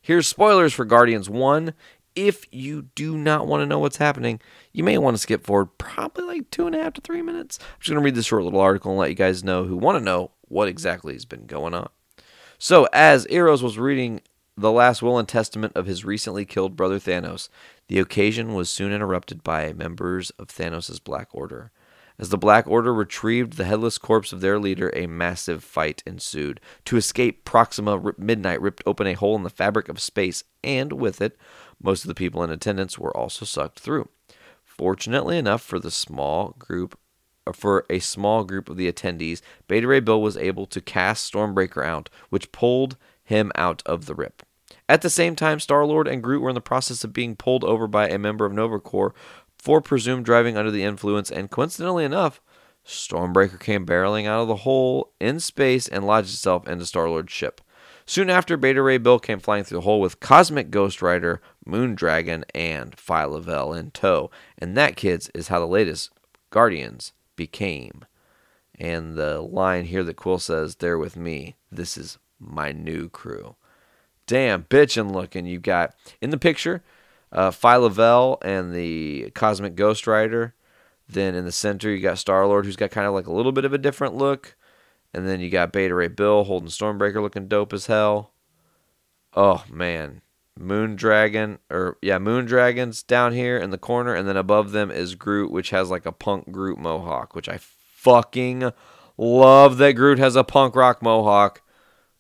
Here's 0.01 0.27
spoilers 0.27 0.73
for 0.73 0.85
Guardians 0.85 1.29
1. 1.29 1.75
If 2.17 2.47
you 2.51 2.89
do 2.95 3.17
not 3.17 3.47
want 3.47 3.61
to 3.61 3.67
know 3.67 3.79
what's 3.79 3.99
happening, 3.99 4.41
you 4.73 4.83
may 4.83 4.99
want 4.99 5.15
to 5.15 5.23
skip 5.23 5.45
forward 5.45 5.79
probably 5.79 6.25
like 6.25 6.51
two 6.51 6.67
and 6.67 6.75
a 6.75 6.83
half 6.83 6.95
to 6.95 7.01
three 7.01 7.23
minutes. 7.23 7.59
I'm 7.61 7.81
just 7.81 7.91
going 7.91 8.01
to 8.01 8.05
read 8.05 8.15
this 8.15 8.27
short 8.27 8.43
little 8.43 8.61
article 8.61 8.91
and 8.91 8.99
let 8.99 9.11
you 9.11 9.15
guys 9.15 9.45
know 9.45 9.65
who 9.65 9.77
want 9.77 9.99
to 9.99 10.05
know 10.05 10.33
what 10.49 10.67
exactly 10.67 11.13
has 11.13 11.27
been 11.27 11.47
going 11.47 11.75
on. 11.75 11.91
So, 12.59 12.89
as 12.93 13.27
Eros 13.29 13.63
was 13.63 13.79
reading 13.79 14.23
the 14.57 14.73
last 14.73 15.03
will 15.03 15.19
and 15.19 15.29
testament 15.29 15.75
of 15.77 15.85
his 15.85 16.05
recently 16.05 16.47
killed 16.47 16.75
brother 16.75 16.99
Thanos, 16.99 17.51
the 17.89 17.99
occasion 17.99 18.55
was 18.55 18.71
soon 18.71 18.93
interrupted 18.93 19.45
by 19.45 19.75
members 19.75 20.31
of 20.31 20.49
Thanos' 20.49 21.03
Black 21.03 21.29
Order. 21.33 21.71
As 22.19 22.31
the 22.31 22.39
Black 22.39 22.67
Order 22.67 22.95
retrieved 22.95 23.55
the 23.55 23.67
headless 23.67 23.99
corpse 23.99 24.33
of 24.33 24.41
their 24.41 24.59
leader, 24.59 24.91
a 24.97 25.07
massive 25.07 25.63
fight 25.63 26.03
ensued. 26.07 26.61
To 26.87 26.97
escape, 26.97 27.45
Proxima 27.45 28.15
Midnight 28.17 28.63
ripped 28.63 28.83
open 28.87 29.07
a 29.07 29.13
hole 29.13 29.37
in 29.37 29.43
the 29.43 29.51
fabric 29.51 29.91
of 29.91 30.01
space, 30.01 30.43
and 30.65 30.95
with 30.95 31.21
it, 31.21 31.37
most 31.81 32.05
of 32.05 32.09
the 32.09 32.15
people 32.15 32.43
in 32.43 32.51
attendance 32.51 32.99
were 32.99 33.17
also 33.17 33.45
sucked 33.45 33.81
through. 33.81 34.09
Fortunately 34.65 35.39
enough 35.39 35.63
for 35.63 35.79
the 35.79 35.91
small 35.91 36.55
group 36.59 36.99
uh, 37.47 37.53
for 37.53 37.87
a 37.89 37.99
small 37.99 38.45
group 38.45 38.69
of 38.69 38.77
the 38.77 38.91
attendees, 38.93 39.41
Beta 39.69 39.87
Ray 39.87 40.01
Bill 40.01 40.21
was 40.21 40.37
able 40.37 40.67
to 40.67 40.81
cast 40.81 41.33
Stormbreaker 41.33 41.85
out, 41.85 42.11
which 42.29 42.53
pulled 42.53 42.97
him 43.25 43.53
out 43.55 43.83
of 43.87 44.07
the 44.07 44.15
rip. 44.15 44.43
At 44.89 45.03
the 45.03 45.11
same 45.11 45.37
time, 45.37 45.61
Star 45.61 45.85
Lord 45.85 46.09
and 46.09 46.23
Groot 46.23 46.43
were 46.43 46.49
in 46.49 46.55
the 46.55 46.61
process 46.61 47.05
of 47.05 47.13
being 47.13 47.37
pulled 47.37 47.65
over 47.65 47.87
by 47.87 48.09
a 48.09 48.19
member 48.19 48.47
of 48.47 48.53
Nova 48.53 48.79
Corps 48.79 49.15
for 49.57 49.81
presumed 49.81 50.25
driving 50.25 50.57
under 50.57 50.71
the 50.71 50.85
influence, 50.85 51.31
and 51.31 51.51
coincidentally 51.51 52.05
enough, 52.05 52.41
Stormbreaker 52.87 53.59
came 53.59 53.85
barreling 53.85 54.27
out 54.27 54.43
of 54.43 54.49
the 54.49 54.57
hole 54.57 55.13
in 55.19 55.41
space 55.41 55.89
and 55.89 56.07
lodged 56.07 56.33
itself 56.33 56.69
into 56.69 56.87
Star 56.87 57.09
Lord's 57.09 57.33
ship. 57.33 57.61
Soon 58.07 58.31
after, 58.31 58.57
Beta 58.57 58.81
Ray 58.81 58.99
Bill 58.99 59.19
came 59.19 59.41
flying 59.41 59.65
through 59.65 59.79
the 59.79 59.83
hole 59.83 60.01
with 60.01 60.21
Cosmic 60.21 60.71
Ghost 60.71 61.03
Rider, 61.03 61.41
Moondragon, 61.67 62.45
and 62.55 62.97
Phyla-Vell 62.97 63.73
in 63.73 63.91
tow. 63.91 64.31
And 64.59 64.77
that, 64.77 64.97
kids, 64.97 65.31
is 65.35 65.49
how 65.49 65.61
the 65.61 65.67
latest 65.67 66.11
Guardians 66.51 67.13
became. 67.35 68.05
And 68.79 69.17
the 69.17 69.41
line 69.41 69.87
here 69.87 70.05
that 70.05 70.17
Quill 70.17 70.39
says, 70.39 70.77
They're 70.77 70.99
with 70.99 71.17
me. 71.17 71.57
This 71.71 71.97
is 71.97 72.19
my 72.39 72.73
new 72.73 73.09
crew. 73.09 73.57
Damn, 74.27 74.65
bitchin' 74.65 75.13
looking. 75.13 75.47
You 75.47 75.59
got 75.59 75.95
in 76.21 76.31
the 76.31 76.39
picture 76.39 76.83
uh, 77.33 77.53
and 78.43 78.75
the 78.75 79.31
Cosmic 79.35 79.75
Ghost 79.75 80.07
Rider. 80.07 80.55
Then 81.09 81.35
in 81.35 81.45
the 81.45 81.53
center, 81.53 81.91
you 81.91 82.01
got 82.01 82.19
Star 82.19 82.47
Lord, 82.47 82.65
who's 82.65 82.77
got 82.77 82.91
kind 82.91 83.07
of 83.07 83.15
like 83.15 83.27
a 83.27 83.33
little 83.33 83.53
bit 83.53 83.65
of 83.65 83.73
a 83.73 83.79
different 83.79 84.17
look. 84.17 84.57
And 85.15 85.27
then 85.27 85.41
you 85.41 85.49
got 85.49 85.73
Beta 85.73 85.95
Ray 85.95 86.09
Bill 86.09 86.45
holding 86.45 86.69
Stormbreaker 86.69 87.23
looking 87.23 87.49
dope 87.49 87.73
as 87.73 87.87
hell. 87.87 88.33
Oh 89.35 89.65
man. 89.71 90.21
Moondragon 90.59 91.59
or 91.71 91.99
yeah, 92.01 92.19
moon 92.19 92.47
dragons 92.47 93.03
down 93.03 93.33
here 93.33 93.59
in 93.59 93.71
the 93.71 93.79
corner, 93.79 94.15
and 94.15 94.29
then 94.29 94.37
above 94.37 94.73
them 94.73 94.91
is 94.91 95.15
Groot, 95.15 95.51
which 95.51 95.71
has 95.71 95.91
like 95.91 96.07
a 96.07 96.13
punk 96.13 96.51
Groot 96.51 96.79
mohawk, 96.79 97.35
which 97.35 97.49
I 97.49 97.59
fucking 97.59 98.73
love 99.19 99.79
that 99.79 99.93
Groot 99.93 100.19
has 100.19 100.37
a 100.37 100.45
punk 100.45 100.75
rock 100.75 101.03
mohawk. 101.03 101.63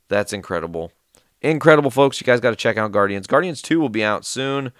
That's 0.08 0.32
incredible. 0.32 0.92
Incredible 1.40 1.90
folks. 1.90 2.20
You 2.20 2.24
guys 2.24 2.40
gotta 2.40 2.56
check 2.56 2.76
out 2.76 2.92
Guardians. 2.92 3.26
Guardians 3.26 3.62
2 3.62 3.80
will 3.80 3.88
be 3.88 4.04
out 4.04 4.24
soon. 4.24 4.72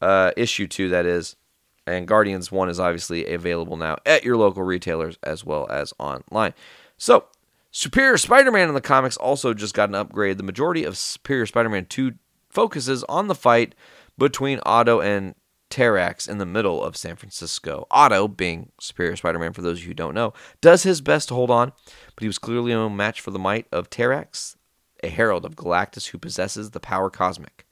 Uh 0.00 0.32
issue 0.36 0.66
two, 0.66 0.88
that 0.88 1.06
is. 1.06 1.36
And 1.86 2.08
Guardians 2.08 2.50
1 2.50 2.70
is 2.70 2.80
obviously 2.80 3.26
available 3.26 3.76
now 3.76 3.98
at 4.06 4.24
your 4.24 4.38
local 4.38 4.62
retailers 4.62 5.18
as 5.22 5.44
well 5.44 5.66
as 5.70 5.92
online. 5.98 6.54
So 6.96 7.26
Superior 7.70 8.16
Spider 8.16 8.50
Man 8.50 8.68
in 8.68 8.74
the 8.74 8.80
comics 8.80 9.16
also 9.16 9.52
just 9.52 9.74
got 9.74 9.88
an 9.88 9.94
upgrade. 9.94 10.38
The 10.38 10.44
majority 10.44 10.84
of 10.84 10.96
Superior 10.96 11.44
Spider 11.44 11.68
Man 11.68 11.84
2 11.86 12.14
focuses 12.54 13.04
on 13.04 13.28
the 13.28 13.34
fight 13.34 13.74
between 14.16 14.60
Otto 14.64 15.00
and 15.00 15.34
Terrax 15.70 16.28
in 16.28 16.38
the 16.38 16.46
middle 16.46 16.82
of 16.82 16.96
San 16.96 17.16
Francisco. 17.16 17.86
Otto, 17.90 18.28
being 18.28 18.70
Superior 18.80 19.16
Spider 19.16 19.40
Man 19.40 19.52
for 19.52 19.62
those 19.62 19.78
of 19.78 19.82
you 19.82 19.88
who 19.88 19.94
don't 19.94 20.14
know, 20.14 20.32
does 20.60 20.84
his 20.84 21.00
best 21.00 21.28
to 21.28 21.34
hold 21.34 21.50
on, 21.50 21.72
but 22.14 22.22
he 22.22 22.28
was 22.28 22.38
clearly 22.38 22.72
no 22.72 22.88
match 22.88 23.20
for 23.20 23.32
the 23.32 23.38
might 23.38 23.66
of 23.72 23.90
Terrax, 23.90 24.56
a 25.02 25.08
herald 25.08 25.44
of 25.44 25.56
Galactus 25.56 26.06
who 26.06 26.18
possesses 26.18 26.70
the 26.70 26.80
power 26.80 27.10
cosmic. 27.10 27.66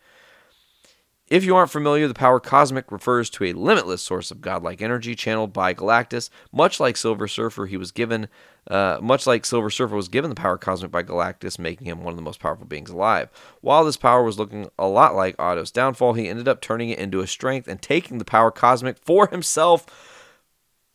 If 1.33 1.47
you 1.47 1.57
aren't 1.57 1.70
familiar, 1.70 2.07
the 2.07 2.12
power 2.12 2.39
cosmic 2.39 2.93
refers 2.93 3.30
to 3.30 3.45
a 3.45 3.55
limitless 3.55 4.03
source 4.03 4.30
of 4.30 4.43
godlike 4.43 4.83
energy 4.83 5.14
channeled 5.14 5.51
by 5.51 5.72
Galactus, 5.72 6.28
much 6.53 6.78
like 6.78 6.95
Silver 6.95 7.26
Surfer. 7.26 7.64
He 7.64 7.78
was 7.78 7.91
given, 7.91 8.28
uh, 8.66 8.99
much 9.01 9.26
like 9.26 9.47
Silver 9.47 9.70
Surfer 9.70 9.97
was 9.97 10.09
given 10.09 10.28
the 10.28 10.37
power 10.37 10.59
cosmic 10.59 10.91
by 10.91 11.03
Galactus, 11.03 11.59
making 11.59 11.87
him 11.87 12.03
one 12.03 12.12
of 12.12 12.16
the 12.16 12.22
most 12.22 12.39
powerful 12.39 12.66
beings 12.66 12.91
alive. 12.91 13.30
While 13.62 13.83
this 13.87 13.97
power 13.97 14.22
was 14.22 14.39
looking 14.39 14.68
a 14.78 14.87
lot 14.87 15.14
like 15.14 15.35
Otto's 15.39 15.70
downfall, 15.70 16.12
he 16.12 16.28
ended 16.28 16.49
up 16.49 16.61
turning 16.61 16.91
it 16.91 16.99
into 16.99 17.20
a 17.20 17.26
strength 17.26 17.66
and 17.66 17.80
taking 17.80 18.18
the 18.18 18.26
power 18.26 18.51
cosmic 18.51 18.99
for 18.99 19.28
himself 19.28 19.87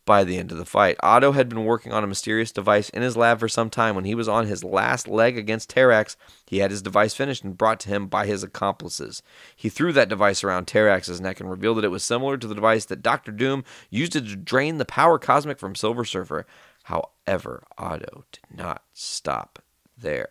by 0.08 0.24
the 0.24 0.38
end 0.38 0.50
of 0.50 0.56
the 0.56 0.64
fight. 0.64 0.96
Otto 1.02 1.32
had 1.32 1.50
been 1.50 1.66
working 1.66 1.92
on 1.92 2.02
a 2.02 2.06
mysterious 2.06 2.50
device 2.50 2.88
in 2.88 3.02
his 3.02 3.14
lab 3.14 3.38
for 3.38 3.46
some 3.46 3.68
time. 3.68 3.94
When 3.94 4.06
he 4.06 4.14
was 4.14 4.26
on 4.26 4.46
his 4.46 4.64
last 4.64 5.06
leg 5.06 5.36
against 5.36 5.68
Terrax, 5.68 6.16
he 6.46 6.60
had 6.60 6.70
his 6.70 6.80
device 6.80 7.12
finished 7.12 7.44
and 7.44 7.58
brought 7.58 7.78
to 7.80 7.90
him 7.90 8.06
by 8.06 8.24
his 8.24 8.42
accomplices. 8.42 9.22
He 9.54 9.68
threw 9.68 9.92
that 9.92 10.08
device 10.08 10.42
around 10.42 10.66
Terrax's 10.66 11.20
neck 11.20 11.40
and 11.40 11.50
revealed 11.50 11.76
that 11.76 11.84
it 11.84 11.90
was 11.90 12.02
similar 12.02 12.38
to 12.38 12.46
the 12.46 12.54
device 12.54 12.86
that 12.86 13.02
Doctor 13.02 13.30
Doom 13.30 13.64
used 13.90 14.12
to 14.12 14.22
drain 14.22 14.78
the 14.78 14.86
power 14.86 15.18
cosmic 15.18 15.58
from 15.58 15.74
Silver 15.74 16.06
Surfer. 16.06 16.46
However, 16.84 17.64
Otto 17.76 18.24
did 18.32 18.56
not 18.56 18.84
stop 18.94 19.58
there. 19.94 20.30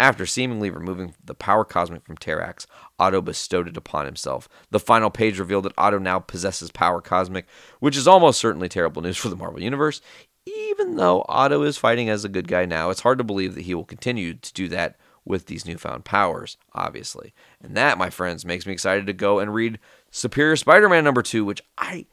After 0.00 0.24
seemingly 0.24 0.70
removing 0.70 1.14
the 1.22 1.34
power 1.34 1.62
cosmic 1.62 2.06
from 2.06 2.16
Terrax, 2.16 2.64
Otto 2.98 3.20
bestowed 3.20 3.68
it 3.68 3.76
upon 3.76 4.06
himself. 4.06 4.48
The 4.70 4.80
final 4.80 5.10
page 5.10 5.38
revealed 5.38 5.66
that 5.66 5.74
Otto 5.76 5.98
now 5.98 6.20
possesses 6.20 6.70
power 6.70 7.02
cosmic, 7.02 7.46
which 7.80 7.98
is 7.98 8.08
almost 8.08 8.40
certainly 8.40 8.66
terrible 8.66 9.02
news 9.02 9.16
for 9.18 9.28
the 9.28 9.36
Marvel 9.36 9.60
Universe. 9.60 10.00
Even 10.46 10.96
though 10.96 11.26
Otto 11.28 11.60
is 11.64 11.76
fighting 11.76 12.08
as 12.08 12.24
a 12.24 12.30
good 12.30 12.48
guy 12.48 12.64
now, 12.64 12.88
it's 12.88 13.02
hard 13.02 13.18
to 13.18 13.24
believe 13.24 13.54
that 13.54 13.64
he 13.64 13.74
will 13.74 13.84
continue 13.84 14.32
to 14.32 14.52
do 14.54 14.68
that 14.68 14.96
with 15.26 15.46
these 15.46 15.66
newfound 15.66 16.06
powers, 16.06 16.56
obviously. 16.72 17.34
And 17.62 17.76
that, 17.76 17.98
my 17.98 18.08
friends, 18.08 18.46
makes 18.46 18.64
me 18.64 18.72
excited 18.72 19.06
to 19.06 19.12
go 19.12 19.38
and 19.38 19.52
read 19.52 19.78
Superior 20.10 20.56
Spider 20.56 20.88
Man 20.88 21.04
number 21.04 21.20
two, 21.20 21.44
which 21.44 21.60
I, 21.76 22.06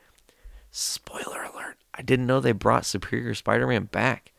spoiler 0.71 1.43
alert, 1.43 1.77
I 1.93 2.01
didn't 2.01 2.27
know 2.27 2.41
they 2.41 2.51
brought 2.51 2.85
Superior 2.85 3.33
Spider 3.33 3.65
Man 3.65 3.85
back 3.85 4.33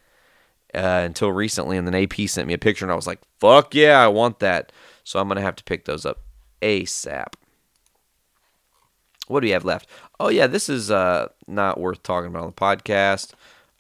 uh, 0.74 1.02
until 1.04 1.32
recently, 1.32 1.76
and 1.76 1.86
then 1.86 1.94
AP 1.94 2.28
sent 2.28 2.48
me 2.48 2.54
a 2.54 2.58
picture, 2.58 2.84
and 2.84 2.92
I 2.92 2.96
was 2.96 3.06
like, 3.06 3.20
"Fuck 3.38 3.74
yeah, 3.74 4.02
I 4.02 4.08
want 4.08 4.38
that!" 4.40 4.72
So 5.04 5.18
I'm 5.18 5.28
gonna 5.28 5.40
have 5.40 5.56
to 5.56 5.64
pick 5.64 5.84
those 5.84 6.04
up 6.04 6.20
ASAP. 6.62 7.34
What 9.26 9.40
do 9.40 9.46
we 9.46 9.52
have 9.52 9.64
left? 9.64 9.88
Oh 10.18 10.28
yeah, 10.28 10.46
this 10.46 10.68
is 10.68 10.90
uh, 10.90 11.28
not 11.46 11.80
worth 11.80 12.02
talking 12.02 12.28
about 12.28 12.44
on 12.44 12.48
the 12.48 12.52
podcast. 12.52 13.32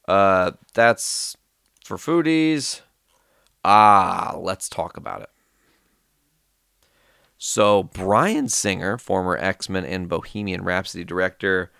Uh, 0.06 0.52
that's 0.74 1.36
for 1.84 1.96
foodies. 1.96 2.82
Ah, 3.64 4.34
let's 4.38 4.68
talk 4.68 4.96
about 4.96 5.22
it. 5.22 5.30
So 7.38 7.84
Bryan 7.84 8.48
Singer, 8.48 8.98
former 8.98 9.36
X-Men 9.36 9.84
and 9.84 10.08
Bohemian 10.08 10.64
Rhapsody 10.64 11.04
director, 11.04 11.70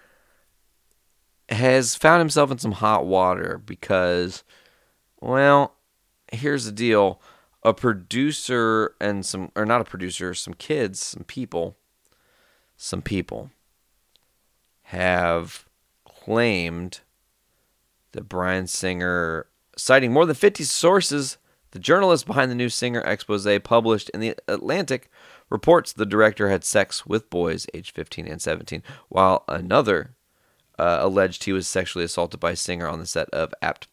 has 1.49 1.95
found 1.95 2.21
himself 2.21 2.51
in 2.51 2.59
some 2.59 2.73
hot 2.73 3.07
water 3.07 3.61
because 3.65 4.45
well, 5.21 5.75
here's 6.33 6.65
the 6.65 6.73
deal. 6.73 7.21
A 7.63 7.75
producer 7.75 8.95
and 9.01 9.27
some, 9.27 9.51
or 9.57 9.67
not 9.67 9.81
a 9.81 9.85
producer, 9.85 10.33
some 10.35 10.55
kids, 10.55 11.01
some 11.01 11.25
people, 11.25 11.77
some 12.77 13.03
people 13.03 13.51
have 14.85 15.69
claimed 16.07 17.01
that 18.13 18.29
Bryan 18.29 18.67
Singer, 18.67 19.47
citing 19.77 20.13
more 20.13 20.25
than 20.25 20.35
50 20.35 20.65
sources, 20.65 21.37
the 21.73 21.79
journalist 21.79 22.27
behind 22.27 22.51
the 22.51 22.55
new 22.55 22.69
Singer 22.69 23.01
expose 23.01 23.47
published 23.65 24.09
in 24.11 24.21
the 24.21 24.35
Atlantic 24.47 25.11
reports 25.51 25.93
the 25.93 26.07
director 26.07 26.49
had 26.49 26.65
sex 26.65 27.05
with 27.07 27.29
boys 27.29 27.67
aged 27.75 27.95
15 27.95 28.27
and 28.27 28.41
17, 28.41 28.83
while 29.09 29.45
another 29.49 30.15
uh, 30.79 30.99
alleged 31.01 31.45
he 31.45 31.53
was 31.53 31.69
sexually 31.69 32.05
assaulted 32.05 32.41
by 32.41 32.55
Singer 32.55 32.89
on 32.89 32.99
the 32.99 33.07
set 33.07 33.29
of 33.31 33.53
Apt 33.61 33.89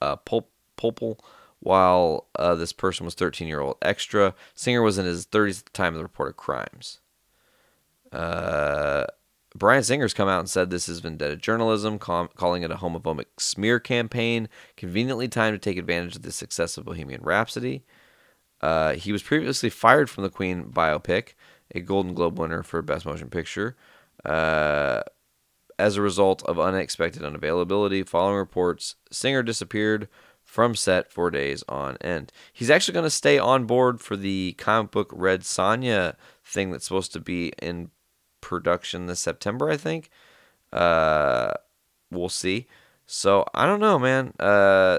uh, 0.00 0.16
Pulp 0.16 0.50
Popple, 0.78 1.22
while 1.60 2.28
uh, 2.36 2.54
this 2.54 2.72
person 2.72 3.04
was 3.04 3.14
13 3.14 3.46
year 3.46 3.60
old 3.60 3.76
extra. 3.82 4.34
Singer 4.54 4.80
was 4.80 4.96
in 4.96 5.04
his 5.04 5.26
30s 5.26 5.60
at 5.60 5.64
the 5.66 5.72
time 5.72 5.94
of 5.94 5.98
the 5.98 6.04
reported 6.04 6.36
crimes. 6.36 7.00
Uh, 8.12 9.04
Bryan 9.54 9.82
Singer's 9.82 10.14
come 10.14 10.28
out 10.28 10.40
and 10.40 10.48
said 10.48 10.70
this 10.70 10.88
is 10.88 11.00
vendetta 11.00 11.36
journalism, 11.36 11.98
call, 11.98 12.28
calling 12.28 12.62
it 12.62 12.70
a 12.70 12.76
homophobic 12.76 13.26
smear 13.38 13.80
campaign, 13.80 14.48
conveniently 14.76 15.28
timed 15.28 15.54
to 15.54 15.58
take 15.58 15.78
advantage 15.78 16.16
of 16.16 16.22
the 16.22 16.32
success 16.32 16.76
of 16.76 16.84
Bohemian 16.84 17.22
Rhapsody. 17.22 17.84
Uh, 18.60 18.94
he 18.94 19.12
was 19.12 19.22
previously 19.22 19.70
fired 19.70 20.10
from 20.10 20.24
the 20.24 20.30
Queen 20.30 20.64
biopic, 20.64 21.34
a 21.74 21.80
Golden 21.80 22.14
Globe 22.14 22.38
winner 22.38 22.62
for 22.62 22.82
Best 22.82 23.06
Motion 23.06 23.30
Picture. 23.30 23.76
Uh, 24.24 25.02
as 25.78 25.96
a 25.96 26.02
result 26.02 26.42
of 26.44 26.58
unexpected 26.58 27.22
unavailability, 27.22 28.06
following 28.06 28.36
reports, 28.36 28.96
Singer 29.12 29.42
disappeared 29.42 30.08
from 30.58 30.74
set 30.74 31.08
for 31.12 31.30
days 31.30 31.62
on 31.68 31.96
end. 32.00 32.32
He's 32.52 32.68
actually 32.68 32.94
going 32.94 33.04
to 33.04 33.10
stay 33.10 33.38
on 33.38 33.64
board 33.64 34.00
for 34.00 34.16
the 34.16 34.56
comic 34.58 34.90
book 34.90 35.08
Red 35.14 35.42
Sonja 35.42 36.16
thing 36.44 36.72
that's 36.72 36.86
supposed 36.86 37.12
to 37.12 37.20
be 37.20 37.52
in 37.62 37.92
production 38.40 39.06
this 39.06 39.20
September, 39.20 39.70
I 39.70 39.76
think. 39.76 40.10
Uh, 40.72 41.52
we'll 42.10 42.28
see. 42.28 42.66
So 43.06 43.44
I 43.54 43.66
don't 43.66 43.78
know, 43.78 44.00
man. 44.00 44.32
Uh, 44.40 44.98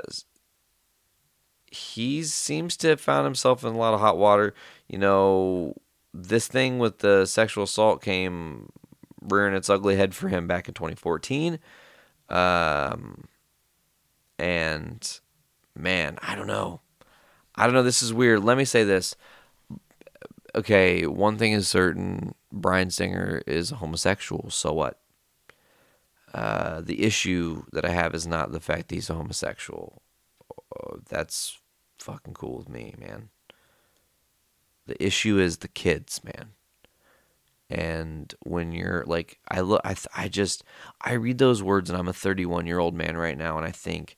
he 1.70 2.24
seems 2.24 2.78
to 2.78 2.88
have 2.88 3.02
found 3.02 3.26
himself 3.26 3.66
in 3.66 3.74
a 3.74 3.78
lot 3.78 3.94
of 3.94 4.00
hot 4.00 4.18
water. 4.18 4.54
You 4.88 5.00
know, 5.00 5.74
this 6.14 6.48
thing 6.48 6.80
with 6.80 7.00
the 7.00 7.26
sexual 7.26 7.66
assault 7.66 8.02
came 8.02 8.72
rearing 9.22 9.56
its 9.58 9.70
ugly 9.70 9.98
head 9.98 10.16
for 10.16 10.30
him 10.30 10.48
back 10.48 10.70
in 10.70 10.74
2014. 10.74 11.60
Um, 12.30 13.26
and 14.38 15.20
man, 15.80 16.18
I 16.22 16.36
don't 16.36 16.48
know. 16.48 16.82
I 17.56 17.66
don't 17.66 17.74
know. 17.74 17.84
This 17.84 18.02
is 18.02 18.14
weird. 18.14 18.44
Let 18.44 18.58
me 18.58 18.66
say 18.66 18.84
this. 18.84 19.16
Okay, 20.56 21.06
one 21.06 21.38
thing 21.38 21.54
is 21.54 21.68
certain 21.68 22.34
Bryan 22.52 22.90
Singer 22.90 23.42
is 23.46 23.70
homosexual. 23.70 24.50
So 24.50 24.74
what? 24.74 25.00
uh, 26.34 26.82
the 26.82 27.04
issue 27.04 27.64
that 27.72 27.86
I 27.86 27.90
have 27.90 28.14
is 28.14 28.28
not 28.28 28.52
the 28.52 28.60
fact 28.60 28.90
that 28.90 28.96
he's 28.96 29.10
a 29.10 29.16
homosexual. 29.16 30.02
Uh, 30.52 30.98
that's 31.08 31.58
fucking 31.98 32.34
cool 32.34 32.58
with 32.58 32.70
me, 32.70 32.94
man. 32.98 33.30
The 34.86 35.04
issue 35.04 35.40
is 35.40 35.58
the 35.58 35.68
kids, 35.68 36.22
man. 36.24 36.52
And 37.70 38.34
when 38.42 38.72
you're 38.72 39.04
like, 39.06 39.40
I 39.48 39.62
look, 39.62 39.82
I, 39.84 39.96
I 40.16 40.28
just, 40.28 40.64
I 41.02 41.14
read 41.14 41.38
those 41.38 41.62
words, 41.62 41.90
and 41.90 41.98
I'm 41.98 42.08
a 42.08 42.14
31 42.14 42.66
year 42.66 42.80
old 42.80 42.96
man 42.96 43.16
right 43.16 43.38
now, 43.38 43.58
and 43.58 43.66
I 43.66 43.72
think, 43.72 44.18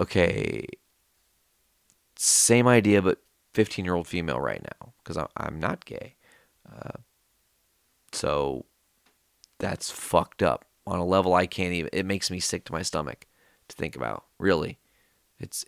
okay, 0.00 0.66
same 2.16 2.66
idea, 2.66 3.02
but 3.02 3.18
15 3.54 3.84
year 3.84 3.94
old 3.94 4.06
female 4.06 4.40
right 4.40 4.62
now, 4.62 4.92
because 4.98 5.22
I'm 5.36 5.60
not 5.60 5.84
gay. 5.84 6.14
Uh, 6.70 6.98
so 8.12 8.64
that's 9.58 9.90
fucked 9.90 10.42
up 10.42 10.64
on 10.86 10.98
a 10.98 11.04
level 11.04 11.34
I 11.34 11.46
can't 11.46 11.72
even. 11.72 11.90
It 11.92 12.06
makes 12.06 12.30
me 12.30 12.40
sick 12.40 12.64
to 12.64 12.72
my 12.72 12.82
stomach 12.82 13.26
to 13.68 13.76
think 13.76 13.94
about. 13.94 14.24
Really, 14.38 14.78
it's 15.38 15.64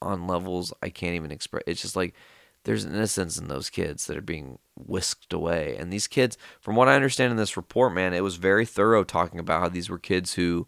on 0.00 0.26
levels 0.26 0.72
I 0.82 0.90
can't 0.90 1.14
even 1.14 1.30
express. 1.30 1.62
It's 1.66 1.82
just 1.82 1.96
like 1.96 2.14
there's 2.64 2.84
an 2.84 2.94
innocence 2.94 3.38
in 3.38 3.48
those 3.48 3.70
kids 3.70 4.06
that 4.06 4.16
are 4.16 4.22
being 4.22 4.58
whisked 4.76 5.32
away. 5.32 5.76
And 5.78 5.92
these 5.92 6.06
kids, 6.06 6.36
from 6.60 6.76
what 6.76 6.88
I 6.88 6.94
understand 6.94 7.30
in 7.30 7.36
this 7.36 7.56
report, 7.56 7.94
man, 7.94 8.12
it 8.12 8.22
was 8.22 8.36
very 8.36 8.66
thorough 8.66 9.04
talking 9.04 9.40
about 9.40 9.60
how 9.60 9.68
these 9.68 9.88
were 9.88 9.98
kids 9.98 10.34
who 10.34 10.66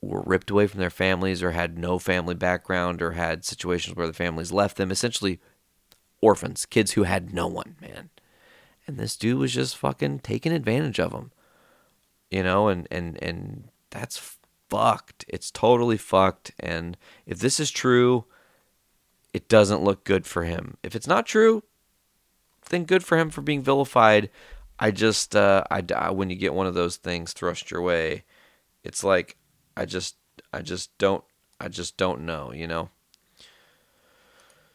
were 0.00 0.22
ripped 0.22 0.50
away 0.50 0.66
from 0.66 0.80
their 0.80 0.90
families 0.90 1.42
or 1.42 1.50
had 1.50 1.78
no 1.78 1.98
family 1.98 2.34
background 2.34 3.02
or 3.02 3.12
had 3.12 3.44
situations 3.44 3.96
where 3.96 4.06
the 4.06 4.12
families 4.12 4.52
left 4.52 4.76
them. 4.76 4.90
Essentially, 4.90 5.40
orphans, 6.20 6.66
kids 6.66 6.92
who 6.92 7.02
had 7.04 7.32
no 7.32 7.46
one, 7.46 7.76
man. 7.80 8.10
And 8.86 8.96
this 8.96 9.16
dude 9.16 9.38
was 9.38 9.54
just 9.54 9.76
fucking 9.76 10.20
taking 10.20 10.52
advantage 10.52 10.98
of 10.98 11.12
them. 11.12 11.32
You 12.30 12.42
know, 12.42 12.68
and 12.68 12.86
and 12.90 13.22
and 13.22 13.68
that's 13.90 14.36
fucked. 14.68 15.24
It's 15.28 15.50
totally 15.50 15.96
fucked. 15.96 16.52
And 16.60 16.96
if 17.26 17.38
this 17.38 17.58
is 17.58 17.70
true, 17.70 18.24
it 19.32 19.48
doesn't 19.48 19.84
look 19.84 20.04
good 20.04 20.26
for 20.26 20.44
him. 20.44 20.76
If 20.82 20.94
it's 20.94 21.06
not 21.06 21.26
true, 21.26 21.62
then 22.70 22.84
good 22.84 23.04
for 23.04 23.18
him 23.18 23.30
for 23.30 23.40
being 23.40 23.62
vilified. 23.62 24.30
I 24.78 24.90
just, 24.90 25.34
uh, 25.34 25.64
I, 25.70 26.10
when 26.10 26.30
you 26.30 26.36
get 26.36 26.54
one 26.54 26.66
of 26.66 26.74
those 26.74 26.96
things 26.96 27.32
thrust 27.32 27.70
your 27.70 27.82
way, 27.82 28.24
it's 28.84 29.02
like, 29.02 29.36
I 29.78 29.84
just, 29.84 30.16
I 30.52 30.60
just 30.60 30.96
don't, 30.98 31.22
I 31.60 31.68
just 31.68 31.96
don't 31.96 32.26
know, 32.26 32.52
you 32.52 32.66
know? 32.66 32.90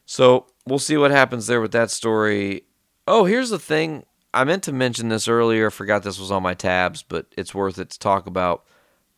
So 0.05 0.47
we'll 0.65 0.80
see 0.80 0.95
what 0.95 1.11
happens 1.11 1.47
there 1.47 1.59
with 1.59 1.73
that 1.73 1.91
story. 1.91 2.63
Oh, 3.05 3.25
here's 3.25 3.49
the 3.49 3.59
thing. 3.59 4.05
I 4.34 4.45
meant 4.45 4.63
to 4.63 4.71
mention 4.71 5.09
this 5.09 5.27
earlier. 5.27 5.69
Forgot 5.69 6.03
this 6.03 6.19
was 6.19 6.31
on 6.31 6.41
my 6.41 6.53
tabs, 6.53 7.03
but 7.03 7.25
it's 7.38 7.53
worth 7.53 7.77
it 7.80 7.89
to 7.89 7.99
talk 7.99 8.27
about. 8.27 8.63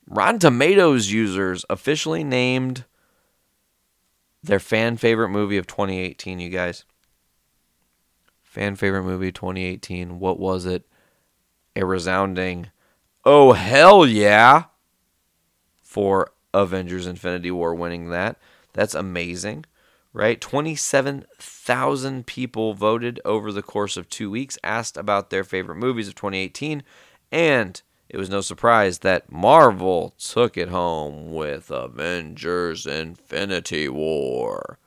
Rotten 0.08 0.40
Tomatoes 0.40 1.12
users 1.12 1.66
officially 1.70 2.24
named 2.24 2.86
their 4.42 4.60
fan 4.60 4.98
favorite 4.98 5.30
movie 5.30 5.58
of 5.58 5.68
2018, 5.68 6.40
you 6.40 6.50
guys. 6.50 6.84
Fan 8.44 8.76
favorite 8.76 9.04
movie 9.04 9.32
2018. 9.32 10.20
What 10.20 10.40
was 10.40 10.66
it? 10.66 10.88
A 11.76 11.86
resounding, 11.86 12.70
oh, 13.24 13.52
hell 13.52 14.06
yeah, 14.08 14.66
for 15.96 16.34
Avengers 16.54 17.08
Infinity 17.08 17.52
War 17.52 17.74
winning 17.74 18.10
that. 18.10 18.36
That's 18.74 18.94
amazing, 18.94 19.64
right? 20.12 20.42
27,000 20.42 22.28
people 22.28 22.74
voted 22.74 23.22
over 23.24 23.50
the 23.50 23.62
course 23.62 23.96
of 23.96 24.10
two 24.10 24.30
weeks, 24.30 24.58
asked 24.62 24.98
about 24.98 25.30
their 25.30 25.46
favorite 25.46 25.78
movies 25.78 26.10
of 26.10 26.16
2018, 26.16 26.84
and 27.32 27.82
it 28.10 28.18
was 28.18 28.30
no 28.30 28.42
surprise 28.42 29.00
that 29.00 29.32
Marvel 29.32 30.14
took 30.18 30.58
it 30.58 30.68
home 30.68 31.34
with 31.34 31.72
Avengers 31.72 32.86
Infinity 32.86 33.88
War. 33.88 34.78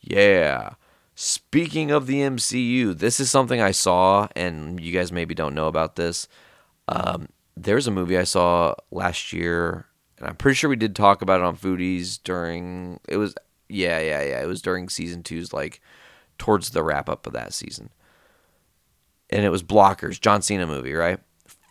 Yeah. 0.00 0.70
Speaking 1.14 1.92
of 1.92 2.08
the 2.08 2.22
MCU, 2.22 2.98
this 2.98 3.20
is 3.20 3.30
something 3.30 3.60
I 3.60 3.70
saw, 3.70 4.26
and 4.34 4.80
you 4.80 4.92
guys 4.92 5.12
maybe 5.12 5.36
don't 5.36 5.54
know 5.54 5.68
about 5.68 5.94
this. 5.94 6.26
Um, 6.88 7.28
there's 7.56 7.86
a 7.86 7.92
movie 7.92 8.18
I 8.18 8.24
saw 8.24 8.74
last 8.90 9.32
year, 9.32 9.87
and 10.18 10.28
I'm 10.28 10.36
pretty 10.36 10.56
sure 10.56 10.70
we 10.70 10.76
did 10.76 10.96
talk 10.96 11.22
about 11.22 11.40
it 11.40 11.46
on 11.46 11.56
Foodies 11.56 12.18
during. 12.22 13.00
It 13.08 13.16
was 13.16 13.34
yeah, 13.68 14.00
yeah, 14.00 14.22
yeah. 14.22 14.42
It 14.42 14.46
was 14.46 14.62
during 14.62 14.88
season 14.88 15.22
two's 15.22 15.52
like 15.52 15.80
towards 16.38 16.70
the 16.70 16.82
wrap 16.82 17.08
up 17.08 17.26
of 17.26 17.32
that 17.32 17.52
season, 17.52 17.90
and 19.30 19.44
it 19.44 19.50
was 19.50 19.62
Blockers, 19.62 20.20
John 20.20 20.42
Cena 20.42 20.66
movie, 20.66 20.94
right? 20.94 21.20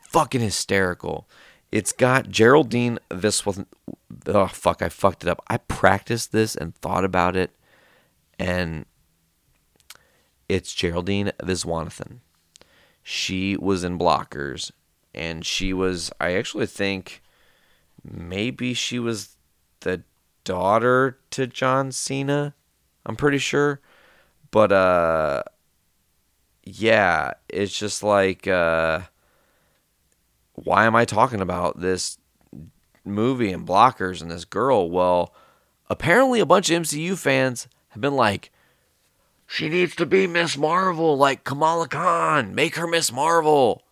fucking 0.07 0.41
hysterical. 0.41 1.27
It's 1.71 1.91
got 1.91 2.29
Geraldine 2.29 2.97
This. 3.09 3.45
Oh 4.25 4.47
fuck! 4.47 4.81
I 4.81 4.89
fucked 4.89 5.23
it 5.23 5.29
up. 5.29 5.43
I 5.47 5.57
practiced 5.57 6.31
this 6.31 6.55
and 6.55 6.75
thought 6.75 7.03
about 7.03 7.35
it, 7.35 7.51
and 8.39 8.85
it's 10.47 10.73
Geraldine 10.73 11.31
Viswanathan. 11.43 12.19
She 13.03 13.57
was 13.57 13.83
in 13.83 13.99
Blockers, 13.99 14.71
and 15.13 15.45
she 15.45 15.73
was. 15.73 16.09
I 16.21 16.33
actually 16.33 16.67
think 16.67 17.21
maybe 18.09 18.73
she 18.73 18.99
was 18.99 19.35
the 19.81 20.03
daughter 20.43 21.17
to 21.31 21.47
John 21.47 21.91
Cena. 21.91 22.53
I'm 23.05 23.15
pretty 23.15 23.37
sure, 23.37 23.79
but 24.51 24.71
uh, 24.71 25.43
yeah, 26.63 27.33
it's 27.49 27.77
just 27.77 28.03
like 28.03 28.47
uh 28.47 29.01
why 30.53 30.85
am 30.85 30.95
I 30.95 31.05
talking 31.05 31.39
about 31.39 31.79
this 31.79 32.17
movie 33.05 33.51
and 33.51 33.67
blockers 33.67 34.21
and 34.21 34.31
this 34.31 34.45
girl? 34.45 34.89
Well, 34.89 35.33
apparently 35.89 36.39
a 36.39 36.45
bunch 36.45 36.69
of 36.69 36.81
MCU 36.81 37.17
fans 37.17 37.67
have 37.89 38.01
been 38.01 38.15
like, 38.15 38.51
she 39.45 39.69
needs 39.69 39.95
to 39.95 40.05
be 40.05 40.27
Miss 40.27 40.57
Marvel, 40.57 41.15
like 41.15 41.43
Kamala 41.43 41.87
Khan. 41.87 42.55
Make 42.55 42.75
her 42.75 42.87
Miss 42.87 43.11
Marvel. 43.11 43.83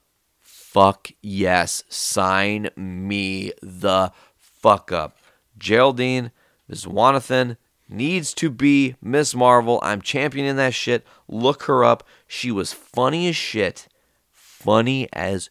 Fuck 0.75 1.11
yes. 1.21 1.85
Sign 1.87 2.69
me 2.75 3.53
the 3.61 4.11
fuck 4.35 4.91
up. 4.91 5.17
Geraldine 5.57 6.31
Viswanathan 6.69 7.55
needs 7.87 8.33
to 8.33 8.49
be 8.49 8.97
Miss 9.01 9.33
Marvel. 9.33 9.79
I'm 9.81 10.01
championing 10.01 10.57
that 10.57 10.73
shit. 10.73 11.07
Look 11.29 11.63
her 11.63 11.85
up. 11.85 12.05
She 12.27 12.51
was 12.51 12.73
funny 12.73 13.29
as 13.29 13.37
shit. 13.37 13.87
Funny 14.33 15.07
as 15.13 15.49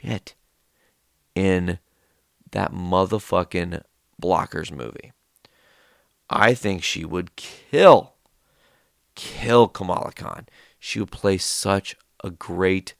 shit 0.00 0.36
in 1.34 1.80
that 2.52 2.72
motherfucking 2.72 3.82
Blockers 4.22 4.70
movie. 4.70 5.10
I 6.30 6.54
think 6.54 6.84
she 6.84 7.04
would 7.04 7.34
kill, 7.34 8.14
kill 9.16 9.66
Kamala 9.66 10.12
Khan. 10.12 10.46
She 10.78 11.00
would 11.00 11.10
play 11.10 11.36
such 11.36 11.96
a 12.22 12.30
great 12.30 12.94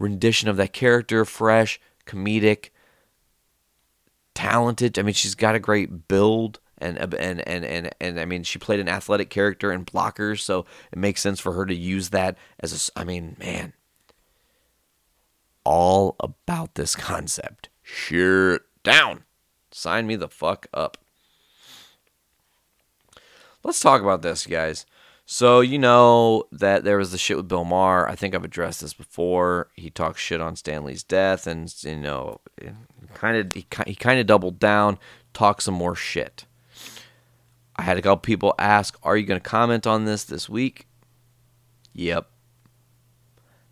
rendition 0.00 0.48
of 0.48 0.56
that 0.56 0.72
character, 0.72 1.24
fresh, 1.24 1.78
comedic, 2.06 2.70
talented. 4.34 4.98
I 4.98 5.02
mean, 5.02 5.14
she's 5.14 5.36
got 5.36 5.54
a 5.54 5.60
great 5.60 6.08
build. 6.08 6.58
And, 6.78 6.96
and 6.96 7.46
and 7.46 7.64
and 7.64 7.90
and 8.00 8.18
I 8.18 8.24
mean, 8.24 8.42
she 8.42 8.58
played 8.58 8.80
an 8.80 8.88
athletic 8.88 9.28
character 9.28 9.70
in 9.70 9.84
Blockers, 9.84 10.40
so 10.40 10.64
it 10.90 10.98
makes 10.98 11.20
sense 11.20 11.38
for 11.38 11.52
her 11.52 11.66
to 11.66 11.74
use 11.74 12.08
that 12.08 12.38
as 12.58 12.90
a. 12.96 12.98
I 12.98 13.04
mean, 13.04 13.36
man, 13.38 13.74
all 15.62 16.16
about 16.18 16.76
this 16.76 16.96
concept. 16.96 17.68
Sure 17.82 18.60
down. 18.82 19.24
Sign 19.70 20.06
me 20.06 20.16
the 20.16 20.28
fuck 20.28 20.68
up. 20.72 20.96
Let's 23.62 23.80
talk 23.80 24.00
about 24.00 24.22
this, 24.22 24.46
guys. 24.46 24.86
So, 25.32 25.60
you 25.60 25.78
know 25.78 26.48
that 26.50 26.82
there 26.82 26.98
was 26.98 27.12
the 27.12 27.16
shit 27.16 27.36
with 27.36 27.46
Bill 27.46 27.64
Maher. 27.64 28.08
I 28.08 28.16
think 28.16 28.34
I've 28.34 28.42
addressed 28.42 28.80
this 28.80 28.92
before. 28.92 29.68
He 29.76 29.88
talked 29.88 30.18
shit 30.18 30.40
on 30.40 30.56
Stan 30.56 30.82
Lee's 30.82 31.04
death 31.04 31.46
and, 31.46 31.72
you 31.84 31.98
know, 31.98 32.40
kind 33.14 33.36
of 33.36 33.54
he, 33.54 33.64
he 33.86 33.94
kind 33.94 34.18
of 34.18 34.26
doubled 34.26 34.58
down, 34.58 34.98
talked 35.32 35.62
some 35.62 35.74
more 35.74 35.94
shit. 35.94 36.46
I 37.76 37.82
had 37.82 37.96
a 37.96 38.02
couple 38.02 38.16
people 38.16 38.56
ask, 38.58 38.98
"Are 39.04 39.16
you 39.16 39.24
going 39.24 39.40
to 39.40 39.48
comment 39.48 39.86
on 39.86 40.04
this 40.04 40.24
this 40.24 40.48
week?" 40.48 40.88
Yep. 41.92 42.28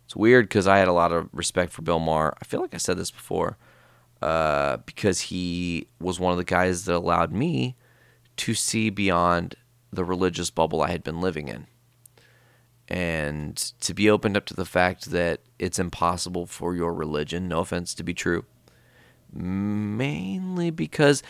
It's 0.05 0.15
weird 0.15 0.45
because 0.45 0.65
I 0.65 0.77
had 0.77 0.87
a 0.87 0.93
lot 0.93 1.11
of 1.11 1.27
respect 1.33 1.73
for 1.73 1.81
Bill 1.81 1.99
Maher. 1.99 2.37
I 2.41 2.45
feel 2.45 2.61
like 2.61 2.73
I 2.73 2.77
said 2.77 2.97
this 2.97 3.11
before 3.11 3.57
uh, 4.21 4.77
because 4.85 5.23
he 5.23 5.89
was 5.99 6.21
one 6.21 6.31
of 6.31 6.37
the 6.37 6.45
guys 6.45 6.85
that 6.85 6.95
allowed 6.95 7.33
me 7.33 7.75
to 8.37 8.53
see 8.53 8.89
beyond 8.89 9.55
the 9.91 10.05
religious 10.05 10.49
bubble 10.49 10.81
I 10.81 10.91
had 10.91 11.03
been 11.03 11.21
living 11.21 11.47
in. 11.47 11.67
And 12.87 13.55
to 13.81 13.93
be 13.93 14.09
opened 14.09 14.35
up 14.35 14.45
to 14.47 14.53
the 14.53 14.65
fact 14.65 15.11
that 15.11 15.41
it's 15.59 15.79
impossible 15.79 16.45
for 16.47 16.75
your 16.75 16.93
religion, 16.93 17.47
no 17.47 17.59
offense, 17.59 17.93
to 17.95 18.03
be 18.03 18.13
true. 18.13 18.45
Mainly 19.31 20.71
because 20.71 21.21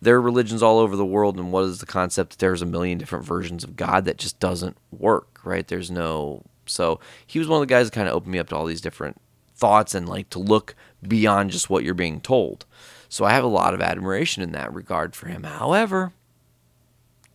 there 0.00 0.14
are 0.14 0.20
religions 0.20 0.62
all 0.62 0.78
over 0.78 0.94
the 0.94 1.04
world, 1.04 1.36
and 1.36 1.50
what 1.50 1.64
is 1.64 1.78
the 1.78 1.86
concept 1.86 2.30
that 2.30 2.38
there's 2.38 2.62
a 2.62 2.66
million 2.66 2.96
different 2.96 3.24
versions 3.24 3.64
of 3.64 3.76
God 3.76 4.04
that 4.04 4.18
just 4.18 4.38
doesn't 4.38 4.76
work, 4.92 5.40
right? 5.44 5.66
There's 5.66 5.90
no 5.90 6.44
so 6.70 7.00
he 7.26 7.38
was 7.38 7.48
one 7.48 7.60
of 7.60 7.68
the 7.68 7.74
guys 7.74 7.88
that 7.88 7.94
kind 7.94 8.08
of 8.08 8.14
opened 8.14 8.32
me 8.32 8.38
up 8.38 8.48
to 8.48 8.56
all 8.56 8.66
these 8.66 8.80
different 8.80 9.20
thoughts 9.54 9.94
and 9.94 10.08
like 10.08 10.30
to 10.30 10.38
look 10.38 10.74
beyond 11.06 11.50
just 11.50 11.68
what 11.68 11.84
you're 11.84 11.94
being 11.94 12.20
told. 12.20 12.64
So 13.08 13.24
I 13.24 13.32
have 13.32 13.44
a 13.44 13.48
lot 13.48 13.74
of 13.74 13.82
admiration 13.82 14.42
in 14.42 14.52
that 14.52 14.72
regard 14.72 15.14
for 15.14 15.28
him. 15.28 15.42
However, 15.42 16.12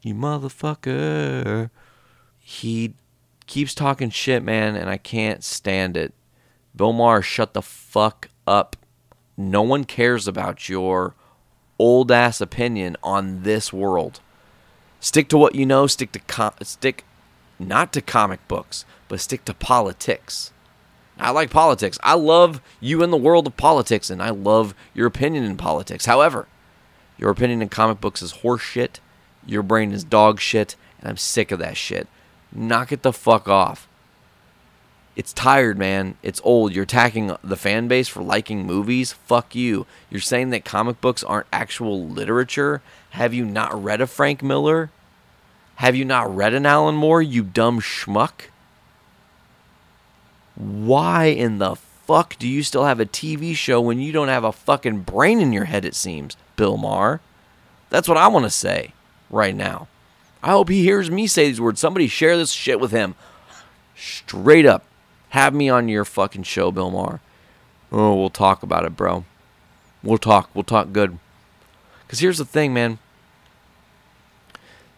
you 0.06 0.14
motherfucker, 0.14 1.72
he 2.40 2.94
keeps 3.48 3.74
talking 3.74 4.12
shit, 4.12 4.44
man, 4.44 4.76
and 4.76 4.90
I 4.90 4.98
can't 4.98 5.44
stand 5.44 5.98
it. 5.98 6.14
Bill 6.76 6.94
Maher, 6.94 7.22
shut 7.22 7.54
the 7.54 7.62
fuck 7.62 8.30
up. 8.46 8.76
No 9.36 9.64
one 9.64 9.84
cares 9.84 10.28
about 10.28 10.70
your 10.70 11.16
old 11.80 12.12
ass 12.12 12.40
opinion 12.40 12.96
on 13.02 13.44
this 13.44 13.74
world. 13.74 14.20
Stick 15.00 15.28
to 15.30 15.38
what 15.38 15.56
you 15.56 15.66
know. 15.66 15.88
Stick 15.88 16.12
to 16.12 16.20
com- 16.20 16.54
stick, 16.62 17.04
not 17.58 17.92
to 17.94 18.02
comic 18.02 18.48
books, 18.48 18.86
but 19.08 19.20
stick 19.20 19.44
to 19.46 19.54
politics. 19.54 20.52
I 21.18 21.32
like 21.32 21.50
politics. 21.50 21.98
I 22.04 22.14
love 22.14 22.62
you 22.80 23.02
in 23.02 23.10
the 23.10 23.18
world 23.18 23.48
of 23.48 23.58
politics, 23.58 24.10
and 24.10 24.22
I 24.22 24.30
love 24.30 24.76
your 24.94 25.08
opinion 25.08 25.46
in 25.46 25.58
politics. 25.58 26.06
However, 26.06 26.48
your 27.18 27.32
opinion 27.32 27.62
in 27.62 27.70
comic 27.70 28.02
books 28.02 28.22
is 28.22 28.34
horseshit. 28.34 29.00
Your 29.46 29.64
brain 29.64 29.92
is 29.92 30.04
dog 30.04 30.40
shit, 30.40 30.76
and 31.00 31.10
I'm 31.10 31.18
sick 31.18 31.52
of 31.52 31.60
that 31.60 31.78
shit. 31.78 32.08
Knock 32.52 32.92
it 32.92 33.04
the 33.04 33.14
fuck 33.14 33.48
off. 33.48 33.88
It's 35.16 35.32
tired, 35.32 35.78
man. 35.78 36.18
It's 36.24 36.42
old. 36.44 36.74
You're 36.74 36.84
attacking 36.84 37.36
the 37.44 37.56
fan 37.56 37.88
base 37.88 38.08
for 38.08 38.22
liking 38.22 38.66
movies. 38.66 39.14
Fuck 39.14 39.56
you. 39.56 39.86
You're 40.10 40.20
saying 40.20 40.50
that 40.50 40.66
comic 40.66 41.00
books 41.00 41.24
aren't 41.24 41.48
actual 41.54 42.06
literature. 42.06 42.82
Have 43.12 43.34
you 43.34 43.46
not 43.46 43.82
read 43.82 44.02
a 44.02 44.08
Frank 44.08 44.44
Miller? 44.44 44.90
Have 45.76 45.96
you 45.96 46.06
not 46.06 46.34
read 46.34 46.54
an 46.54 46.66
Alan 46.66 46.96
Moore, 46.96 47.22
you 47.22 47.44
dumb 47.44 47.80
schmuck? 47.80 48.50
Why 50.56 51.26
in 51.26 51.60
the 51.60 51.76
fuck 51.76 52.38
do 52.38 52.48
you 52.48 52.64
still 52.64 52.86
have 52.86 53.00
a 53.00 53.06
TV 53.06 53.56
show 53.56 53.80
when 53.82 54.00
you 54.00 54.12
don't 54.12 54.30
have 54.30 54.44
a 54.44 54.52
fucking 54.52 55.02
brain 55.02 55.40
in 55.40 55.54
your 55.54 55.66
head, 55.66 55.86
it 55.86 55.96
seems, 55.96 56.36
Bill 56.56 56.78
Maher? 56.78 57.22
That's 57.90 58.08
what 58.08 58.18
I 58.18 58.28
want 58.28 58.46
to 58.46 58.50
say 58.50 58.94
right 59.36 59.56
now. 59.56 59.88
I 60.42 60.50
hope 60.52 60.70
he 60.70 60.84
hears 60.84 61.12
me 61.12 61.28
say 61.28 61.48
these 61.48 61.62
words. 61.62 61.80
Somebody 61.80 62.08
share 62.08 62.38
this 62.38 62.52
shit 62.52 62.80
with 62.80 62.92
him. 62.92 63.16
Straight 63.96 64.66
up. 64.66 64.86
Have 65.30 65.54
me 65.54 65.70
on 65.70 65.90
your 65.90 66.06
fucking 66.06 66.44
show, 66.44 66.72
Bill 66.72 66.90
Maher. 66.90 67.20
Oh, 67.92 68.16
we'll 68.16 68.30
talk 68.30 68.64
about 68.64 68.86
it, 68.86 68.96
bro. 68.96 69.26
We'll 70.02 70.18
talk. 70.18 70.50
We'll 70.54 70.64
talk 70.64 70.92
good. 70.94 71.18
Because 72.06 72.20
here's 72.20 72.38
the 72.38 72.46
thing, 72.46 72.74
man. 72.74 73.00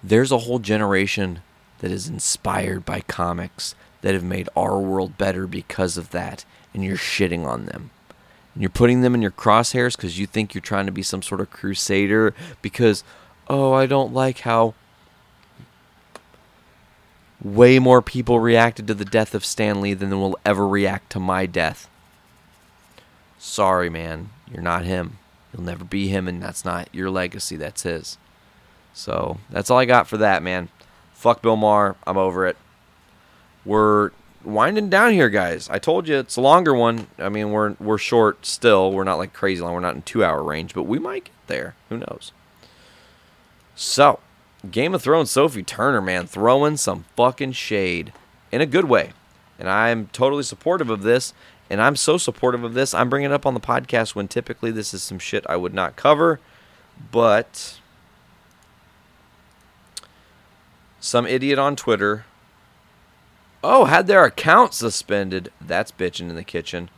There's 0.04 0.32
a 0.32 0.40
whole 0.40 0.60
generation 0.60 1.42
that 1.80 1.92
is 1.92 2.08
inspired 2.08 2.86
by 2.86 3.02
comics 3.02 3.76
that 4.02 4.14
have 4.14 4.24
made 4.24 4.50
our 4.56 4.80
world 4.80 5.18
better 5.18 5.48
because 5.48 5.98
of 5.98 6.12
that, 6.12 6.46
and 6.74 6.84
you're 6.84 6.98
shitting 6.98 7.46
on 7.46 7.66
them. 7.66 7.90
And 8.54 8.62
you're 8.62 8.70
putting 8.70 9.02
them 9.02 9.16
in 9.16 9.22
your 9.22 9.32
crosshairs 9.32 9.96
because 9.96 10.20
you 10.20 10.26
think 10.26 10.54
you're 10.54 10.62
trying 10.62 10.86
to 10.88 10.92
be 10.92 11.04
some 11.04 11.22
sort 11.22 11.42
of 11.42 11.52
crusader 11.52 12.34
because, 12.62 13.04
oh, 13.50 13.74
I 13.74 13.86
don't 13.86 14.14
like 14.14 14.40
how 14.40 14.74
way 17.42 17.80
more 17.80 18.02
people 18.02 18.40
reacted 18.40 18.88
to 18.88 18.94
the 18.94 19.06
death 19.06 19.36
of 19.36 19.46
Stan 19.46 19.82
Lee 19.82 19.94
than 19.94 20.20
will 20.20 20.38
ever 20.46 20.68
react 20.68 21.12
to 21.12 21.20
my 21.20 21.46
death. 21.46 21.90
Sorry, 23.38 23.90
man. 23.90 24.30
You're 24.52 24.64
not 24.64 24.86
him. 24.86 25.20
You'll 25.54 25.64
never 25.64 25.84
be 25.84 26.08
him, 26.08 26.28
and 26.28 26.42
that's 26.42 26.66
not 26.66 26.90
your 26.92 27.10
legacy. 27.10 27.56
That's 27.56 27.84
his. 27.84 28.18
So 28.94 29.38
that's 29.50 29.70
all 29.70 29.78
I 29.78 29.86
got 29.86 30.08
for 30.08 30.18
that, 30.18 30.42
man. 30.42 30.70
Fuck 31.14 31.42
Bill 31.42 31.56
Maher. 31.56 31.96
I'm 32.06 32.18
over 32.18 32.46
it. 32.48 32.58
We're 33.64 34.12
winding 34.44 34.90
down 34.90 35.14
here, 35.14 35.30
guys. 35.30 35.70
I 35.70 35.78
told 35.78 36.08
you 36.08 36.18
it's 36.18 36.36
a 36.36 36.42
longer 36.42 36.74
one. 36.74 37.08
I 37.20 37.30
mean, 37.30 37.52
we're 37.52 37.76
we're 37.80 37.98
short 37.98 38.46
still. 38.46 38.92
We're 38.92 39.04
not 39.04 39.18
like 39.18 39.34
crazy 39.34 39.62
long. 39.62 39.74
We're 39.74 39.80
not 39.80 39.96
in 39.96 40.02
two 40.02 40.24
hour 40.24 40.44
range, 40.44 40.74
but 40.74 40.84
we 40.84 41.00
might 41.00 41.26
get 41.26 41.34
there. 41.48 41.76
Who 41.90 41.98
knows? 41.98 42.32
So, 43.80 44.20
Game 44.72 44.96
of 44.96 45.04
Thrones 45.04 45.30
Sophie 45.30 45.62
Turner, 45.62 46.02
man, 46.02 46.26
throwing 46.26 46.78
some 46.78 47.06
fucking 47.16 47.52
shade 47.52 48.12
in 48.52 48.60
a 48.60 48.66
good 48.66 48.86
way. 48.86 49.12
And 49.60 49.70
I'm 49.70 50.08
totally 50.08 50.42
supportive 50.42 50.90
of 50.90 51.04
this. 51.04 51.32
And 51.70 51.80
I'm 51.80 51.96
so 51.96 52.18
supportive 52.18 52.64
of 52.64 52.74
this. 52.74 52.96
I'm 52.96 53.08
bringing 53.08 53.30
it 53.30 53.34
up 53.36 53.46
on 53.46 53.54
the 53.54 53.60
podcast 53.60 54.16
when 54.16 54.28
typically 54.28 54.72
this 54.72 54.96
is 54.96 55.04
some 55.04 55.20
shit 55.20 55.46
I 55.48 55.58
would 55.58 55.76
not 55.76 55.96
cover. 55.96 56.40
But 57.12 57.80
some 61.00 61.28
idiot 61.28 61.60
on 61.60 61.76
Twitter. 61.76 62.26
Oh, 63.64 63.86
had 63.86 64.08
their 64.08 64.26
account 64.26 64.74
suspended. 64.74 65.52
That's 65.62 65.92
bitching 65.92 66.32
in 66.32 66.36
the 66.36 66.44
kitchen. 66.44 66.90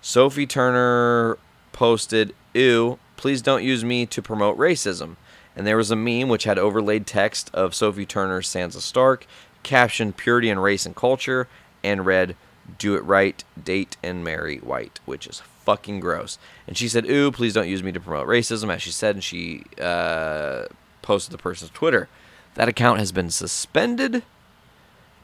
Sophie 0.00 0.46
Turner 0.46 1.36
posted, 1.72 2.34
Ew, 2.54 2.98
please 3.16 3.42
don't 3.42 3.62
use 3.62 3.84
me 3.84 4.06
to 4.06 4.22
promote 4.22 4.56
racism 4.56 5.16
and 5.56 5.66
there 5.66 5.76
was 5.76 5.90
a 5.90 5.96
meme 5.96 6.28
which 6.28 6.44
had 6.44 6.58
overlaid 6.58 7.06
text 7.06 7.50
of 7.54 7.74
Sophie 7.74 8.06
Turner, 8.06 8.40
Sansa 8.40 8.80
Stark, 8.80 9.26
captioned 9.62 10.16
"Purity 10.16 10.50
and 10.50 10.62
Race 10.62 10.86
and 10.86 10.96
Culture," 10.96 11.48
and 11.82 12.06
read 12.06 12.36
"Do 12.78 12.94
it 12.94 13.04
right, 13.04 13.42
date 13.62 13.96
and 14.02 14.24
marry 14.24 14.58
white," 14.58 15.00
which 15.04 15.26
is 15.26 15.40
fucking 15.64 16.00
gross. 16.00 16.38
And 16.66 16.76
she 16.76 16.88
said, 16.88 17.08
"Ooh, 17.08 17.30
please 17.30 17.54
don't 17.54 17.68
use 17.68 17.82
me 17.82 17.92
to 17.92 18.00
promote 18.00 18.26
racism," 18.26 18.72
as 18.72 18.82
she 18.82 18.90
said, 18.90 19.16
and 19.16 19.24
she 19.24 19.64
uh, 19.80 20.66
posted 21.02 21.32
the 21.32 21.38
person's 21.38 21.70
Twitter. 21.70 22.08
That 22.54 22.68
account 22.68 22.98
has 22.98 23.12
been 23.12 23.30
suspended, 23.30 24.22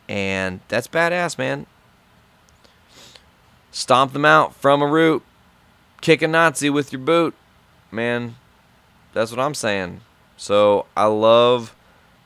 and 0.09 0.61
that's 0.69 0.89
badass, 0.89 1.39
man. 1.39 1.67
Stomp 3.71 4.13
them 4.13 4.25
out 4.25 4.55
from 4.55 4.83
a 4.83 4.87
root. 4.87 5.23
Kick 6.01 6.23
a 6.23 6.29
Nazi 6.29 6.71
with 6.71 6.93
your 6.93 7.01
boot, 7.01 7.35
man. 7.93 8.37
That's 9.13 9.31
what 9.31 9.41
I'm 9.41 9.55
saying. 9.55 10.01
So 10.41 10.87
I 10.97 11.05
love 11.05 11.77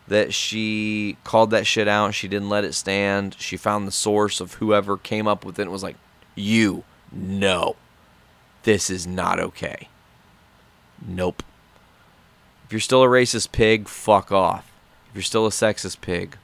that 0.06 0.32
she 0.32 1.16
called 1.24 1.50
that 1.50 1.66
shit 1.66 1.88
out. 1.88 2.14
She 2.14 2.28
didn't 2.28 2.48
let 2.48 2.62
it 2.62 2.74
stand. 2.74 3.34
She 3.40 3.56
found 3.56 3.88
the 3.88 3.92
source 3.92 4.40
of 4.40 4.54
whoever 4.54 4.96
came 4.96 5.26
up 5.26 5.44
with 5.44 5.58
it 5.58 5.62
and 5.62 5.72
was 5.72 5.82
like, 5.82 5.96
You, 6.36 6.84
no, 7.10 7.74
this 8.62 8.88
is 8.88 9.04
not 9.04 9.40
okay. 9.40 9.88
Nope. 11.04 11.42
If 12.64 12.72
you're 12.72 12.80
still 12.80 13.02
a 13.02 13.08
racist 13.08 13.50
pig, 13.50 13.88
fuck 13.88 14.30
off. 14.30 14.70
If 15.08 15.16
you're 15.16 15.22
still 15.22 15.48
a 15.48 15.50
sexist 15.50 16.00
pig, 16.00 16.38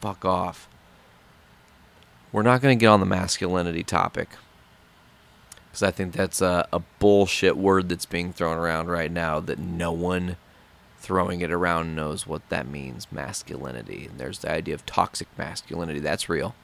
fuck 0.00 0.24
off. 0.24 0.70
We're 2.32 2.40
not 2.40 2.62
going 2.62 2.78
to 2.78 2.80
get 2.80 2.88
on 2.88 3.00
the 3.00 3.04
masculinity 3.04 3.82
topic 3.82 4.30
because 5.66 5.82
I 5.82 5.90
think 5.90 6.14
that's 6.14 6.40
a, 6.40 6.66
a 6.72 6.80
bullshit 6.98 7.58
word 7.58 7.90
that's 7.90 8.06
being 8.06 8.32
thrown 8.32 8.56
around 8.56 8.88
right 8.88 9.12
now 9.12 9.38
that 9.38 9.58
no 9.58 9.92
one 9.92 10.36
throwing 11.02 11.40
it 11.40 11.50
around 11.50 11.96
knows 11.96 12.28
what 12.28 12.48
that 12.48 12.66
means 12.66 13.10
masculinity. 13.10 14.06
And 14.06 14.20
there's 14.20 14.38
the 14.38 14.50
idea 14.50 14.74
of 14.74 14.86
toxic 14.86 15.26
masculinity. 15.36 15.98
That's 15.98 16.28
real. 16.28 16.54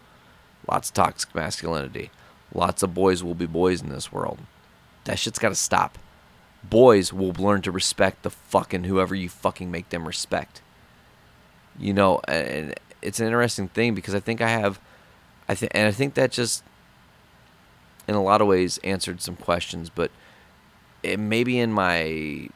Lots 0.71 0.91
of 0.91 0.95
toxic 0.95 1.35
masculinity. 1.35 2.11
Lots 2.55 2.85
of 2.85 2.95
boys 2.95 3.23
will 3.25 3.35
be 3.35 3.47
boys 3.47 3.83
in 3.83 3.89
this 3.89 4.13
world. 4.13 4.39
That 5.05 5.19
shit's 5.19 5.41
got 5.41 5.49
to 5.49 5.55
stop. 5.57 5.99
Boys 6.63 7.13
will 7.13 7.33
learn 7.33 7.63
to 7.63 7.73
respect 7.73 8.23
the 8.23 8.31
fucking 8.31 8.85
whoever 8.85 9.15
you 9.15 9.29
fucking 9.29 9.71
make 9.71 9.89
them 9.89 10.07
respect. 10.07 10.63
You 11.77 11.93
know, 11.93 12.21
and 12.29 12.75
it's 13.03 13.19
an 13.19 13.27
interesting 13.27 13.69
thing 13.69 13.95
because 13.95 14.15
I 14.15 14.21
think 14.21 14.41
I 14.41 14.49
have, 14.49 14.81
I 15.49 15.57
think, 15.57 15.73
and 15.75 15.89
I 15.89 15.93
think 15.93 16.15
that 16.15 16.31
just, 16.31 16.63
in 18.07 18.15
a 18.15 18.23
lot 18.23 18.41
of 18.41 18.47
ways, 18.47 18.79
answered 18.85 19.21
some 19.21 19.37
questions. 19.37 19.91
But 19.91 20.13
it 21.03 21.19
maybe 21.19 21.59
in 21.59 21.73
my 21.73 22.49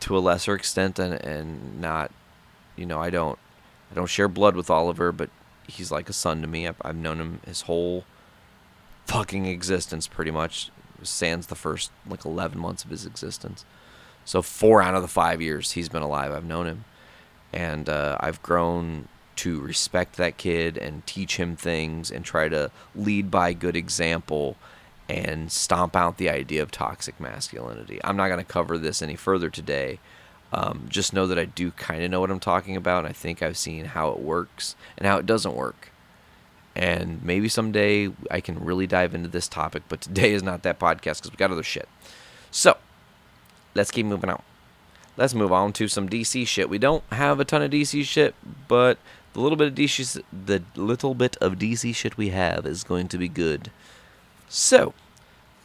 to 0.00 0.16
a 0.16 0.20
lesser 0.20 0.54
extent 0.54 0.98
and 0.98 1.14
and 1.14 1.80
not 1.80 2.10
you 2.76 2.86
know 2.86 3.00
I 3.00 3.10
don't 3.10 3.38
I 3.90 3.94
don't 3.94 4.06
share 4.06 4.28
blood 4.28 4.56
with 4.56 4.70
Oliver 4.70 5.12
but 5.12 5.30
he's 5.68 5.90
like 5.90 6.08
a 6.08 6.12
son 6.12 6.40
to 6.42 6.46
me. 6.46 6.66
I've, 6.66 6.76
I've 6.82 6.96
known 6.96 7.20
him 7.20 7.40
his 7.46 7.62
whole 7.62 8.04
fucking 9.06 9.46
existence 9.46 10.06
pretty 10.06 10.30
much. 10.30 10.70
Sans 11.02 11.48
the 11.48 11.56
first 11.56 11.90
like 12.06 12.24
11 12.24 12.58
months 12.58 12.84
of 12.84 12.90
his 12.90 13.04
existence. 13.04 13.64
So 14.24 14.40
four 14.40 14.80
out 14.80 14.94
of 14.94 15.02
the 15.02 15.08
five 15.08 15.42
years 15.42 15.72
he's 15.72 15.88
been 15.88 16.02
alive 16.02 16.32
I've 16.32 16.44
known 16.44 16.66
him. 16.66 16.84
And 17.52 17.88
uh, 17.88 18.16
I've 18.20 18.42
grown 18.42 19.08
to 19.36 19.60
respect 19.60 20.16
that 20.16 20.36
kid 20.36 20.78
and 20.78 21.04
teach 21.06 21.36
him 21.36 21.56
things 21.56 22.10
and 22.10 22.24
try 22.24 22.48
to 22.48 22.70
lead 22.94 23.30
by 23.30 23.52
good 23.52 23.76
example 23.76 24.56
and 25.12 25.52
stomp 25.52 25.94
out 25.94 26.16
the 26.16 26.30
idea 26.30 26.62
of 26.62 26.70
toxic 26.70 27.20
masculinity. 27.20 28.00
I'm 28.02 28.16
not 28.16 28.28
going 28.28 28.38
to 28.38 28.50
cover 28.50 28.78
this 28.78 29.02
any 29.02 29.14
further 29.14 29.50
today. 29.50 29.98
Um, 30.54 30.86
just 30.88 31.12
know 31.12 31.26
that 31.26 31.38
I 31.38 31.44
do 31.44 31.70
kind 31.70 32.02
of 32.02 32.10
know 32.10 32.20
what 32.20 32.30
I'm 32.30 32.40
talking 32.40 32.76
about, 32.76 33.04
I 33.04 33.12
think 33.12 33.42
I've 33.42 33.58
seen 33.58 33.84
how 33.84 34.10
it 34.10 34.20
works 34.20 34.74
and 34.96 35.06
how 35.06 35.18
it 35.18 35.26
doesn't 35.26 35.54
work. 35.54 35.90
And 36.74 37.22
maybe 37.22 37.50
someday 37.50 38.10
I 38.30 38.40
can 38.40 38.64
really 38.64 38.86
dive 38.86 39.14
into 39.14 39.28
this 39.28 39.48
topic, 39.48 39.82
but 39.88 40.00
today 40.00 40.32
is 40.32 40.42
not 40.42 40.62
that 40.62 40.78
podcast 40.78 41.18
because 41.18 41.30
we 41.30 41.36
got 41.36 41.50
other 41.50 41.62
shit. 41.62 41.88
So, 42.50 42.78
let's 43.74 43.90
keep 43.90 44.06
moving 44.06 44.30
on. 44.30 44.42
Let's 45.18 45.34
move 45.34 45.52
on 45.52 45.74
to 45.74 45.88
some 45.88 46.08
DC 46.08 46.46
shit. 46.46 46.70
We 46.70 46.78
don't 46.78 47.04
have 47.12 47.38
a 47.38 47.44
ton 47.44 47.60
of 47.60 47.70
DC 47.70 48.04
shit, 48.04 48.34
but 48.66 48.96
the 49.34 49.40
little 49.40 49.56
bit 49.56 49.68
of 49.68 49.74
DC, 49.74 50.22
the 50.32 50.62
little 50.74 51.14
bit 51.14 51.36
of 51.36 51.56
DC 51.56 51.94
shit 51.94 52.16
we 52.16 52.30
have 52.30 52.64
is 52.64 52.82
going 52.82 53.08
to 53.08 53.18
be 53.18 53.28
good. 53.28 53.70
So, 54.48 54.92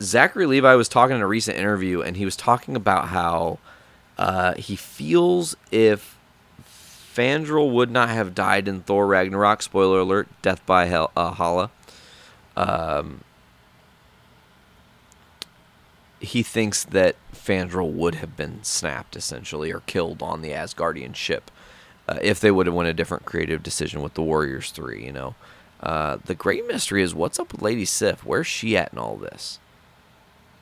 Zachary 0.02 0.46
Levi 0.46 0.76
was 0.76 0.88
talking 0.88 1.16
in 1.16 1.22
a 1.22 1.28
recent 1.28 1.58
interview, 1.58 2.02
and 2.02 2.18
he 2.18 2.26
was 2.26 2.36
talking 2.36 2.76
about 2.76 3.10
how 3.10 3.60
uh, 4.18 4.54
he 4.56 4.76
feels 4.76 5.56
if 5.72 6.18
Fandral 6.64 7.72
would 7.72 7.90
not 7.90 8.10
have 8.10 8.36
died 8.36 8.68
in 8.68 8.82
Thor 8.82 9.08
Ragnarok, 9.08 9.62
spoiler 9.64 10.00
alert, 10.00 10.28
death 10.42 10.64
by 10.66 10.86
Hel- 10.86 11.12
uh, 11.16 11.32
Hala, 11.32 11.72
um, 12.56 13.22
he 16.20 16.44
thinks 16.44 16.84
that 16.84 17.16
Fandral 17.34 17.92
would 17.92 18.16
have 18.16 18.36
been 18.38 18.64
snapped, 18.64 19.16
essentially, 19.16 19.72
or 19.72 19.82
killed 19.82 20.22
on 20.22 20.42
the 20.42 20.52
Asgardian 20.52 21.16
ship 21.16 21.50
uh, 22.08 22.20
if 22.22 22.40
they 22.40 22.52
would 22.52 22.66
have 22.66 22.76
went 22.76 22.90
a 22.90 22.94
different 22.94 23.26
creative 23.26 23.64
decision 23.64 24.02
with 24.02 24.14
the 24.14 24.22
Warriors 24.22 24.72
3, 24.72 25.06
you 25.06 25.12
know. 25.12 25.36
Uh, 25.82 26.18
the 26.26 26.36
great 26.36 26.68
mystery 26.68 27.04
is 27.04 27.14
what's 27.14 27.40
up 27.40 27.52
with 27.52 27.62
Lady 27.62 27.86
Sif? 27.86 28.24
Where's 28.24 28.48
she 28.48 28.76
at 28.76 28.92
in 28.92 29.00
all 29.00 29.16
this? 29.16 29.60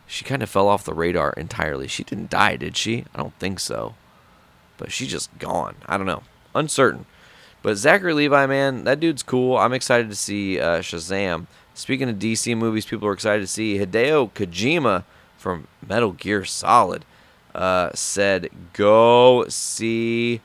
She 0.08 0.24
kind 0.24 0.44
of 0.44 0.50
fell 0.50 0.68
off 0.68 0.84
the 0.84 0.94
radar 0.94 1.34
entirely. 1.34 1.88
She 1.88 2.04
didn't 2.04 2.30
die, 2.30 2.56
did 2.56 2.78
she? 2.78 3.06
I 3.14 3.20
don't 3.20 3.38
think 3.40 3.60
so. 3.60 3.96
But 4.78 4.92
she's 4.92 5.10
just 5.10 5.38
gone. 5.40 5.76
I 5.86 5.98
don't 5.98 6.06
know. 6.06 6.24
Uncertain. 6.54 7.06
But 7.62 7.78
Zachary 7.78 8.14
Levi, 8.14 8.46
man, 8.46 8.84
that 8.84 9.00
dude's 9.00 9.24
cool. 9.24 9.58
I'm 9.58 9.74
excited 9.74 10.10
to 10.10 10.16
see 10.16 10.60
uh, 10.60 10.80
Shazam. 10.80 11.48
Speaking 11.74 12.10
of 12.10 12.18
DC 12.18 12.56
movies, 12.56 12.86
people 12.86 13.08
are 13.08 13.14
excited 13.14 13.42
to 13.42 13.48
see 13.48 13.80
Hideo 13.80 14.32
Kojima 14.32 15.04
from 15.38 15.68
Metal 15.88 16.12
Gear 16.12 16.46
Solid 16.46 17.06
uh, 17.56 17.90
said, 17.94 18.50
"Go 18.74 19.46
see 19.48 20.42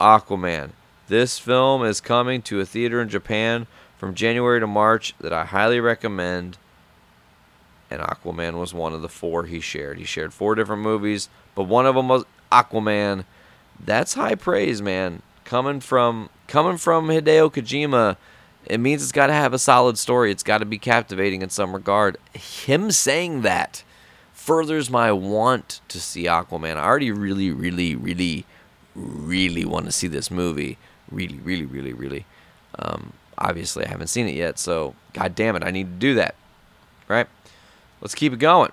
Aquaman. 0.00 0.70
This 1.08 1.38
film 1.38 1.84
is 1.84 2.00
coming 2.00 2.40
to 2.42 2.60
a 2.60 2.66
theater 2.66 3.02
in 3.02 3.08
Japan 3.08 3.66
from 3.98 4.14
January 4.14 4.60
to 4.60 4.66
March 4.66 5.14
that 5.20 5.32
I 5.32 5.44
highly 5.44 5.80
recommend." 5.80 6.56
And 7.90 8.00
Aquaman 8.00 8.58
was 8.58 8.74
one 8.74 8.92
of 8.92 9.02
the 9.02 9.08
four 9.08 9.44
he 9.44 9.60
shared. 9.60 9.98
He 9.98 10.04
shared 10.04 10.34
four 10.34 10.54
different 10.54 10.82
movies, 10.82 11.28
but 11.54 11.64
one 11.64 11.86
of 11.86 11.94
them 11.94 12.08
was 12.08 12.24
Aquaman. 12.50 13.24
That's 13.78 14.14
high 14.14 14.34
praise, 14.34 14.82
man. 14.82 15.22
Coming 15.44 15.80
from 15.80 16.28
coming 16.48 16.76
from 16.76 17.08
Hideo 17.08 17.52
Kojima, 17.52 18.16
it 18.64 18.78
means 18.78 19.02
it's 19.02 19.12
got 19.12 19.28
to 19.28 19.32
have 19.32 19.52
a 19.54 19.58
solid 19.58 19.98
story. 19.98 20.32
It's 20.32 20.42
got 20.42 20.58
to 20.58 20.64
be 20.64 20.78
captivating 20.78 21.42
in 21.42 21.50
some 21.50 21.72
regard. 21.72 22.16
Him 22.34 22.90
saying 22.90 23.42
that 23.42 23.84
furthers 24.32 24.90
my 24.90 25.12
want 25.12 25.80
to 25.88 26.00
see 26.00 26.24
Aquaman. 26.24 26.76
I 26.76 26.84
already 26.84 27.12
really, 27.12 27.50
really, 27.50 27.94
really, 27.94 28.44
really 28.94 29.64
want 29.64 29.86
to 29.86 29.92
see 29.92 30.08
this 30.08 30.30
movie. 30.30 30.78
Really, 31.10 31.38
really, 31.38 31.64
really, 31.64 31.92
really. 31.92 32.26
Um, 32.78 33.12
obviously, 33.38 33.84
I 33.84 33.88
haven't 33.88 34.08
seen 34.08 34.26
it 34.26 34.34
yet, 34.34 34.58
so 34.58 34.94
god 35.12 35.34
damn 35.34 35.56
it, 35.56 35.64
I 35.64 35.70
need 35.70 35.86
to 35.86 35.98
do 35.98 36.14
that. 36.14 36.34
Right? 37.08 37.28
Let's 38.06 38.14
keep 38.14 38.32
it 38.32 38.38
going. 38.38 38.70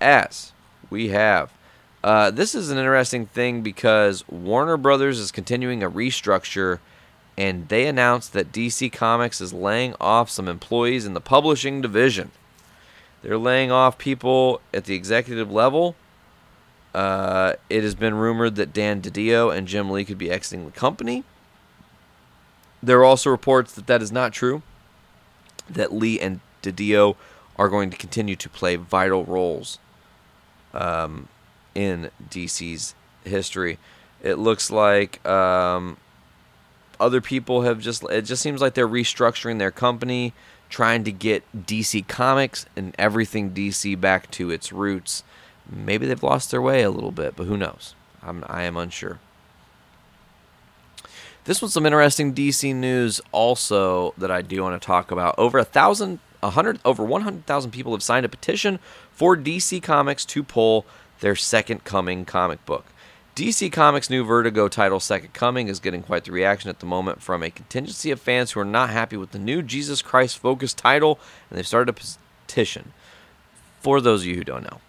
As 0.00 0.52
we 0.88 1.08
have. 1.08 1.52
Uh, 2.04 2.30
this 2.30 2.54
is 2.54 2.70
an 2.70 2.78
interesting 2.78 3.26
thing 3.26 3.60
because 3.60 4.22
Warner 4.28 4.76
Brothers 4.76 5.18
is 5.18 5.32
continuing 5.32 5.82
a 5.82 5.90
restructure, 5.90 6.78
and 7.36 7.66
they 7.66 7.88
announced 7.88 8.32
that 8.34 8.52
DC 8.52 8.92
Comics 8.92 9.40
is 9.40 9.52
laying 9.52 9.96
off 10.00 10.30
some 10.30 10.46
employees 10.46 11.06
in 11.06 11.14
the 11.14 11.20
publishing 11.20 11.80
division. 11.80 12.30
They're 13.22 13.36
laying 13.36 13.72
off 13.72 13.98
people 13.98 14.60
at 14.72 14.84
the 14.84 14.94
executive 14.94 15.50
level. 15.50 15.96
Uh, 16.94 17.54
it 17.68 17.82
has 17.82 17.96
been 17.96 18.14
rumored 18.14 18.54
that 18.54 18.72
Dan 18.72 19.02
DiDio 19.02 19.52
and 19.52 19.66
Jim 19.66 19.90
Lee 19.90 20.04
could 20.04 20.18
be 20.18 20.30
exiting 20.30 20.66
the 20.66 20.70
company. 20.70 21.24
There 22.80 23.00
are 23.00 23.04
also 23.04 23.28
reports 23.28 23.72
that 23.72 23.88
that 23.88 24.02
is 24.02 24.12
not 24.12 24.32
true. 24.32 24.62
That 25.68 25.92
Lee 25.92 26.20
and 26.20 26.38
DiDio 26.62 27.16
are 27.58 27.68
going 27.68 27.90
to 27.90 27.96
continue 27.96 28.36
to 28.36 28.48
play 28.48 28.76
vital 28.76 29.24
roles 29.24 29.78
um, 30.72 31.28
in 31.74 32.10
DC's 32.30 32.94
history. 33.24 33.78
It 34.22 34.34
looks 34.34 34.70
like 34.70 35.26
um, 35.26 35.96
other 37.00 37.20
people 37.20 37.62
have 37.62 37.80
just. 37.80 38.02
It 38.10 38.22
just 38.22 38.42
seems 38.42 38.60
like 38.60 38.74
they're 38.74 38.88
restructuring 38.88 39.58
their 39.58 39.70
company 39.70 40.32
trying 40.68 41.04
to 41.04 41.12
get 41.12 41.42
DC 41.66 42.06
Comics 42.08 42.66
and 42.76 42.94
everything 42.98 43.50
DC 43.50 43.98
back 44.00 44.30
to 44.32 44.50
its 44.50 44.72
roots. 44.72 45.24
Maybe 45.70 46.06
they've 46.06 46.22
lost 46.22 46.50
their 46.50 46.62
way 46.62 46.82
a 46.82 46.90
little 46.90 47.12
bit, 47.12 47.36
but 47.36 47.44
who 47.44 47.56
knows? 47.56 47.94
I'm, 48.22 48.44
I 48.46 48.62
am 48.62 48.76
unsure. 48.76 49.18
This 51.44 51.62
was 51.62 51.72
some 51.72 51.86
interesting 51.86 52.34
DC 52.34 52.74
news 52.74 53.20
also 53.32 54.12
that 54.18 54.30
I 54.30 54.42
do 54.42 54.62
want 54.62 54.80
to 54.80 54.86
talk 54.86 55.10
about. 55.10 55.34
Over 55.38 55.58
a 55.58 55.64
thousand, 55.64 56.18
a 56.42 56.50
hundred, 56.50 56.78
over 56.84 57.04
100,000 57.04 57.70
people 57.70 57.92
have 57.92 58.02
signed 58.02 58.26
a 58.26 58.28
petition 58.28 58.78
for 59.12 59.36
DC 59.36 59.82
Comics 59.82 60.24
to 60.26 60.42
pull 60.42 60.86
their 61.20 61.36
Second 61.36 61.84
Coming 61.84 62.24
comic 62.24 62.64
book. 62.64 62.86
DC 63.34 63.70
Comics' 63.70 64.10
new 64.10 64.24
Vertigo 64.24 64.66
title, 64.66 64.98
Second 64.98 65.32
Coming, 65.32 65.68
is 65.68 65.78
getting 65.78 66.02
quite 66.02 66.24
the 66.24 66.32
reaction 66.32 66.70
at 66.70 66.80
the 66.80 66.86
moment 66.86 67.22
from 67.22 67.42
a 67.42 67.50
contingency 67.50 68.10
of 68.10 68.20
fans 68.20 68.50
who 68.50 68.60
are 68.60 68.64
not 68.64 68.90
happy 68.90 69.16
with 69.16 69.30
the 69.30 69.38
new 69.38 69.62
Jesus 69.62 70.02
Christ 70.02 70.38
focused 70.38 70.76
title, 70.76 71.20
and 71.48 71.56
they've 71.56 71.66
started 71.66 71.88
a 71.88 72.46
petition. 72.46 72.92
For 73.80 74.00
those 74.00 74.22
of 74.22 74.26
you 74.26 74.34
who 74.34 74.44
don't 74.44 74.64
know, 74.64 74.80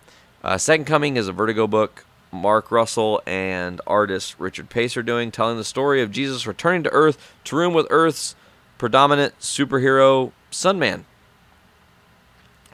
uh, 0.44 0.58
Second 0.58 0.86
Coming 0.86 1.16
is 1.16 1.28
a 1.28 1.32
Vertigo 1.32 1.68
book 1.68 2.06
Mark 2.32 2.72
Russell 2.72 3.22
and 3.26 3.82
artist 3.88 4.36
Richard 4.40 4.70
Pace 4.70 4.96
are 4.98 5.04
doing, 5.04 5.32
telling 5.32 5.58
the 5.58 5.64
story 5.64 6.02
of 6.02 6.12
Jesus 6.12 6.48
returning 6.48 6.84
to 6.84 6.92
Earth 6.92 7.36
to 7.46 7.56
room 7.56 7.74
with 7.74 7.88
Earth's 7.90 8.36
predominant 8.78 9.38
superhero, 9.40 10.32
Sunman. 10.52 11.04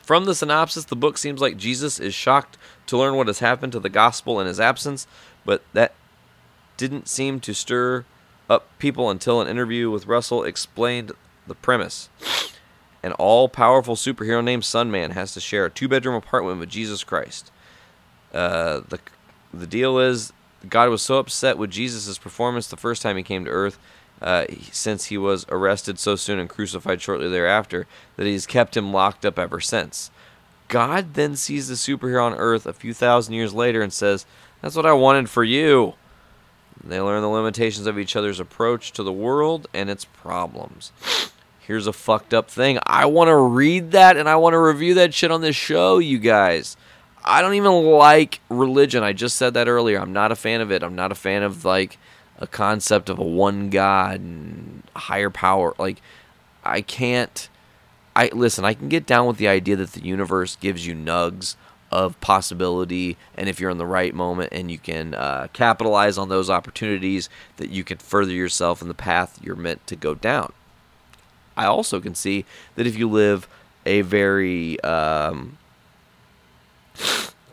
From 0.05 0.25
the 0.25 0.35
synopsis, 0.35 0.85
the 0.85 0.95
book 0.95 1.17
seems 1.17 1.41
like 1.41 1.57
Jesus 1.57 1.99
is 1.99 2.13
shocked 2.13 2.59
to 2.85 2.95
learn 2.95 3.15
what 3.15 3.25
has 3.25 3.39
happened 3.39 3.71
to 3.71 3.79
the 3.79 3.89
gospel 3.89 4.39
in 4.39 4.45
his 4.45 4.59
absence, 4.59 5.07
but 5.43 5.63
that 5.73 5.95
didn't 6.77 7.07
seem 7.07 7.39
to 7.39 7.55
stir 7.55 8.05
up 8.47 8.67
people 8.77 9.09
until 9.09 9.41
an 9.41 9.47
interview 9.47 9.89
with 9.89 10.05
Russell 10.05 10.43
explained 10.43 11.11
the 11.47 11.55
premise. 11.55 12.09
An 13.01 13.13
all 13.13 13.49
powerful 13.49 13.95
superhero 13.95 14.43
named 14.43 14.61
Sunman 14.61 15.13
has 15.13 15.33
to 15.33 15.39
share 15.39 15.65
a 15.65 15.71
two 15.71 15.87
bedroom 15.87 16.13
apartment 16.13 16.59
with 16.59 16.69
Jesus 16.69 17.03
Christ. 17.03 17.51
Uh, 18.31 18.81
the, 18.87 18.99
the 19.51 19.65
deal 19.65 19.97
is, 19.97 20.31
God 20.69 20.89
was 20.89 21.01
so 21.01 21.17
upset 21.17 21.57
with 21.57 21.71
Jesus' 21.71 22.19
performance 22.19 22.67
the 22.67 22.77
first 22.77 23.01
time 23.01 23.17
he 23.17 23.23
came 23.23 23.43
to 23.45 23.51
earth, 23.51 23.79
uh, 24.21 24.45
since 24.71 25.05
he 25.05 25.17
was 25.17 25.45
arrested 25.49 25.99
so 25.99 26.15
soon 26.15 26.39
and 26.39 26.49
crucified 26.49 27.01
shortly 27.01 27.29
thereafter, 27.29 27.87
that 28.15 28.25
he's 28.25 28.45
kept 28.45 28.77
him 28.77 28.93
locked 28.93 29.25
up 29.25 29.37
ever 29.37 29.59
since. 29.59 30.11
God 30.67 31.13
then 31.13 31.35
sees 31.35 31.67
the 31.67 31.75
superhero 31.75 32.23
on 32.23 32.33
earth 32.33 32.65
a 32.65 32.73
few 32.73 32.93
thousand 32.93 33.33
years 33.33 33.53
later 33.53 33.81
and 33.81 33.93
says, 33.93 34.25
that's 34.61 34.75
what 34.75 34.85
I 34.85 34.93
wanted 34.93 35.29
for 35.29 35.43
you. 35.43 35.93
They 36.83 36.99
learn 36.99 37.21
the 37.21 37.27
limitations 37.27 37.87
of 37.87 37.97
each 37.97 38.15
other's 38.15 38.39
approach 38.39 38.91
to 38.93 39.03
the 39.03 39.13
world 39.13 39.67
and 39.73 39.89
its 39.89 40.05
problems. 40.05 40.91
Here's 41.59 41.87
a 41.87 41.93
fucked 41.93 42.33
up 42.33 42.49
thing. 42.49 42.79
I 42.85 43.05
want 43.05 43.27
to 43.29 43.35
read 43.35 43.91
that 43.91 44.17
and 44.17 44.29
I 44.29 44.35
want 44.35 44.53
to 44.53 44.59
review 44.59 44.93
that 44.95 45.13
shit 45.13 45.31
on 45.31 45.41
this 45.41 45.55
show, 45.55 45.97
you 45.97 46.19
guys. 46.19 46.77
I 47.23 47.41
don't 47.41 47.55
even 47.55 47.71
like 47.71 48.39
religion. 48.49 49.03
I 49.03 49.13
just 49.13 49.35
said 49.35 49.55
that 49.55 49.67
earlier. 49.67 49.99
I'm 49.99 50.13
not 50.13 50.31
a 50.31 50.35
fan 50.35 50.61
of 50.61 50.71
it. 50.71 50.83
I'm 50.83 50.95
not 50.95 51.11
a 51.11 51.15
fan 51.15 51.41
of 51.41 51.65
like 51.65 51.97
a 52.39 52.47
concept 52.47 53.09
of 53.09 53.19
a 53.19 53.23
one 53.23 53.69
god 53.69 54.19
and 54.19 54.83
higher 54.95 55.29
power. 55.29 55.73
Like 55.77 56.01
I 56.63 56.81
can't 56.81 57.49
I 58.15 58.29
listen, 58.33 58.63
I 58.63 58.73
can 58.73 58.87
get 58.87 59.05
down 59.05 59.27
with 59.27 59.37
the 59.37 59.49
idea 59.49 59.75
that 59.75 59.91
the 59.91 60.05
universe 60.05 60.55
gives 60.55 60.87
you 60.87 60.95
nugs 60.95 61.55
of 61.91 62.19
possibility 62.19 63.15
and 63.35 63.47
if 63.47 63.59
you're 63.59 63.69
in 63.69 63.77
the 63.77 63.85
right 63.85 64.13
moment 64.13 64.49
and 64.51 64.71
you 64.71 64.77
can 64.77 65.13
uh, 65.13 65.47
capitalize 65.53 66.17
on 66.17 66.29
those 66.29 66.49
opportunities 66.49 67.29
that 67.57 67.69
you 67.69 67.83
can 67.83 67.97
further 67.97 68.31
yourself 68.31 68.81
in 68.81 68.87
the 68.87 68.93
path 68.93 69.39
you're 69.41 69.55
meant 69.55 69.85
to 69.85 69.95
go 69.95 70.15
down 70.15 70.51
i 71.55 71.65
also 71.65 72.01
can 72.01 72.15
see 72.15 72.43
that 72.73 72.87
if 72.87 72.97
you 72.97 73.07
live 73.07 73.47
a 73.85 74.01
very 74.01 74.79
um, 74.81 75.57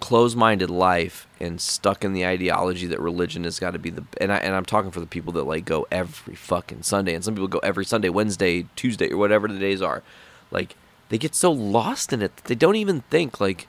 closed-minded 0.03 0.69
life 0.69 1.27
and 1.41 1.61
stuck 1.61 2.05
in 2.05 2.13
the 2.13 2.27
ideology 2.27 2.87
that 2.87 3.01
religion 3.01 3.45
has 3.45 3.59
got 3.59 3.71
to 3.71 3.79
be 3.79 3.89
the 3.89 4.05
and, 4.21 4.33
I, 4.33 4.39
and 4.39 4.55
i'm 4.55 4.65
talking 4.65 4.91
for 4.91 5.01
the 5.01 5.07
people 5.07 5.33
that 5.35 5.45
like 5.45 5.65
go 5.65 5.87
every 5.93 6.35
fucking 6.35 6.83
sunday 6.83 7.15
and 7.15 7.25
some 7.25 7.35
people 7.35 7.49
go 7.49 7.61
every 7.61 7.85
sunday 7.85 8.09
wednesday 8.09 8.67
tuesday 8.75 9.11
or 9.11 9.17
whatever 9.17 9.47
the 9.47 9.59
days 9.59 9.81
are 9.81 10.03
like 10.51 10.75
they 11.09 11.19
get 11.19 11.35
so 11.35 11.53
lost 11.53 12.13
in 12.13 12.21
it 12.21 12.37
that 12.37 12.45
they 12.47 12.55
don't 12.57 12.77
even 12.77 13.03
think 13.11 13.41
like 13.41 13.69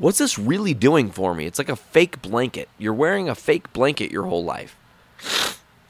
what's 0.00 0.18
this 0.18 0.38
really 0.38 0.74
doing 0.74 1.10
for 1.10 1.34
me? 1.34 1.46
It's 1.46 1.58
like 1.58 1.68
a 1.68 1.76
fake 1.76 2.20
blanket. 2.22 2.68
You're 2.78 2.94
wearing 2.94 3.28
a 3.28 3.34
fake 3.34 3.72
blanket 3.72 4.10
your 4.10 4.24
whole 4.24 4.42
life. 4.42 4.76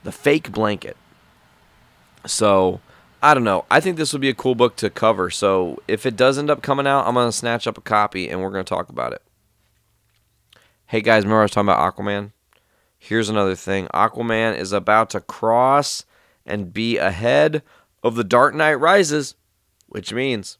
The 0.03 0.13
fake 0.13 0.51
blanket. 0.53 0.97
So, 2.27 2.81
I 3.23 3.35
don't 3.35 3.45
know. 3.45 3.67
I 3.71 3.81
think 3.81 3.97
this 3.97 4.13
would 4.13 4.23
be 4.23 4.31
a 4.31 4.35
cool 4.35 4.55
book 4.55 4.77
to 4.77 4.89
cover. 4.89 5.29
So, 5.31 5.83
if 5.87 6.07
it 6.07 6.17
does 6.17 6.39
end 6.39 6.51
up 6.51 6.63
coming 6.63 6.87
out, 6.87 7.07
I'm 7.07 7.15
to 7.15 7.33
snatch 7.33 7.67
up 7.67 7.77
a 7.77 7.83
copy 7.83 8.29
and 8.29 8.41
we're 8.41 8.51
to 8.65 8.69
talk 8.69 8.89
about 8.89 9.13
it. 9.13 9.23
Hey 10.87 11.03
guys, 11.03 11.23
remember 11.23 11.41
I 11.41 11.45
was 11.45 11.53
talking 11.53 11.69
about 11.69 11.97
Aquaman? 11.97 12.33
Here's 12.99 13.29
another 13.29 13.55
thing 13.55 13.87
Aquaman 13.95 14.59
is 14.59 14.73
about 14.73 15.11
to 15.11 15.21
cross 15.21 16.05
and 16.45 16.73
be 16.73 16.99
ahead 16.99 17.63
of 18.03 18.17
The 18.17 18.25
Dark 18.25 18.55
Knight 18.55 18.75
Rises, 18.75 19.37
which 19.87 20.13
means 20.13 20.59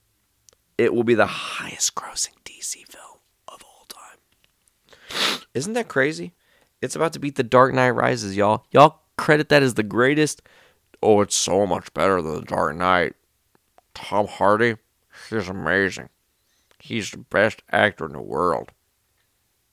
it 0.79 0.95
will 0.95 1.03
be 1.03 1.17
the 1.17 1.27
highest 1.27 1.95
grossing 1.97 2.37
DC 2.45 2.87
film 2.87 3.19
of 3.49 3.65
all 3.65 3.87
time. 3.89 5.41
Isn't 5.53 5.73
that 5.73 5.89
crazy? 5.89 6.33
It's 6.81 6.95
about 6.95 7.13
to 7.15 7.19
beat 7.19 7.35
The 7.35 7.43
Dark 7.43 7.75
Knight 7.75 7.91
Rises, 7.91 8.37
y'all. 8.37 8.67
Y'all 8.71 9.01
credit 9.19 9.49
that 9.49 9.65
as 9.65 9.75
the 9.75 9.83
greatest. 9.83 10.43
Oh, 11.03 11.21
it's 11.23 11.37
so 11.37 11.67
much 11.67 11.93
better 11.95 12.21
than 12.21 12.41
The 12.41 12.47
Dark 12.47 12.77
Knight. 12.77 13.15
Tom 13.95 14.27
Hardy, 14.27 14.77
he's 15.29 15.49
amazing. 15.49 16.09
He's 16.79 17.11
the 17.11 17.19
best 17.19 17.63
actor 17.71 18.07
in 18.07 18.13
the 18.13 18.21
world. 18.21 18.71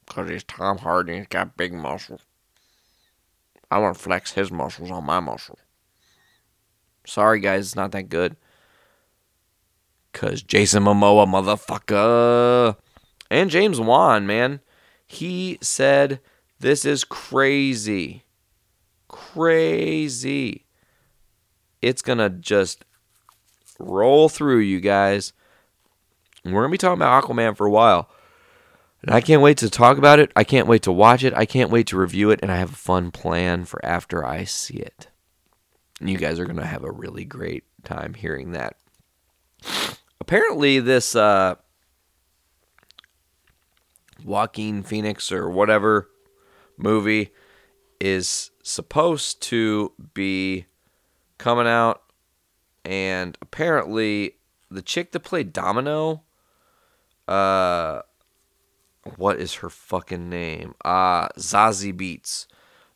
Because 0.05 0.29
he's 0.29 0.43
Tom 0.43 0.79
Hardy 0.79 1.13
and 1.13 1.21
he's 1.21 1.27
got 1.27 1.57
big 1.57 1.73
muscles. 1.73 2.21
I 3.69 3.79
want 3.79 3.97
to 3.97 4.01
flex 4.01 4.33
his 4.33 4.51
muscles 4.51 4.91
on 4.91 5.05
my 5.05 5.19
muscles. 5.19 5.59
Sorry, 7.05 7.39
guys, 7.39 7.67
it's 7.67 7.75
not 7.75 7.91
that 7.91 8.09
good. 8.09 8.37
Because 10.11 10.41
Jason 10.41 10.83
Momoa, 10.83 11.27
motherfucker. 11.27 12.77
And 13.29 13.49
James 13.49 13.79
Wan, 13.79 14.25
man. 14.25 14.61
He 15.05 15.57
said, 15.61 16.19
This 16.59 16.85
is 16.85 17.03
crazy. 17.03 18.23
Crazy. 19.07 20.66
It's 21.81 22.01
going 22.01 22.17
to 22.17 22.29
just 22.29 22.85
roll 23.79 24.29
through 24.29 24.59
you 24.59 24.79
guys. 24.79 25.33
We're 26.43 26.61
going 26.61 26.69
to 26.69 26.71
be 26.71 26.77
talking 26.77 26.97
about 26.97 27.23
Aquaman 27.23 27.55
for 27.55 27.67
a 27.67 27.71
while. 27.71 28.09
And 29.01 29.13
I 29.13 29.21
can't 29.21 29.41
wait 29.41 29.57
to 29.59 29.69
talk 29.69 29.97
about 29.97 30.19
it. 30.19 30.31
I 30.35 30.43
can't 30.43 30.67
wait 30.67 30.83
to 30.83 30.91
watch 30.91 31.23
it. 31.23 31.33
I 31.33 31.45
can't 31.45 31.69
wait 31.69 31.87
to 31.87 31.97
review 31.97 32.31
it. 32.31 32.39
And 32.41 32.51
I 32.51 32.57
have 32.57 32.73
a 32.73 32.75
fun 32.75 33.11
plan 33.11 33.65
for 33.65 33.83
after 33.85 34.25
I 34.25 34.43
see 34.43 34.77
it. 34.77 35.07
And 35.99 36.09
you 36.09 36.17
guys 36.17 36.39
are 36.39 36.45
going 36.45 36.57
to 36.57 36.65
have 36.65 36.83
a 36.83 36.91
really 36.91 37.25
great 37.25 37.63
time 37.83 38.13
hearing 38.13 38.51
that. 38.51 38.77
Apparently, 40.19 40.79
this 40.79 41.15
uh, 41.15 41.55
Joaquin 44.23 44.83
Phoenix 44.83 45.31
or 45.31 45.49
whatever 45.49 46.09
movie 46.77 47.31
is 47.99 48.51
supposed 48.63 49.41
to 49.43 49.93
be 50.13 50.65
coming 51.37 51.67
out. 51.67 52.03
And 52.85 53.37
apparently, 53.41 54.35
the 54.71 54.81
chick 54.81 55.11
that 55.11 55.21
played 55.21 55.53
Domino, 55.53 56.23
uh, 57.27 58.01
what 59.15 59.39
is 59.39 59.55
her 59.55 59.69
fucking 59.69 60.29
name? 60.29 60.73
Uh, 60.83 61.27
Zazie 61.29 61.93
Beetz 61.93 62.47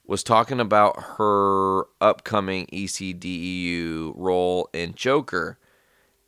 was 0.05 0.23
talking 0.23 0.59
about 0.59 1.01
her 1.17 1.85
upcoming 2.01 2.67
ECDEU 2.67 4.13
role 4.15 4.69
in 4.73 4.93
Joker. 4.93 5.57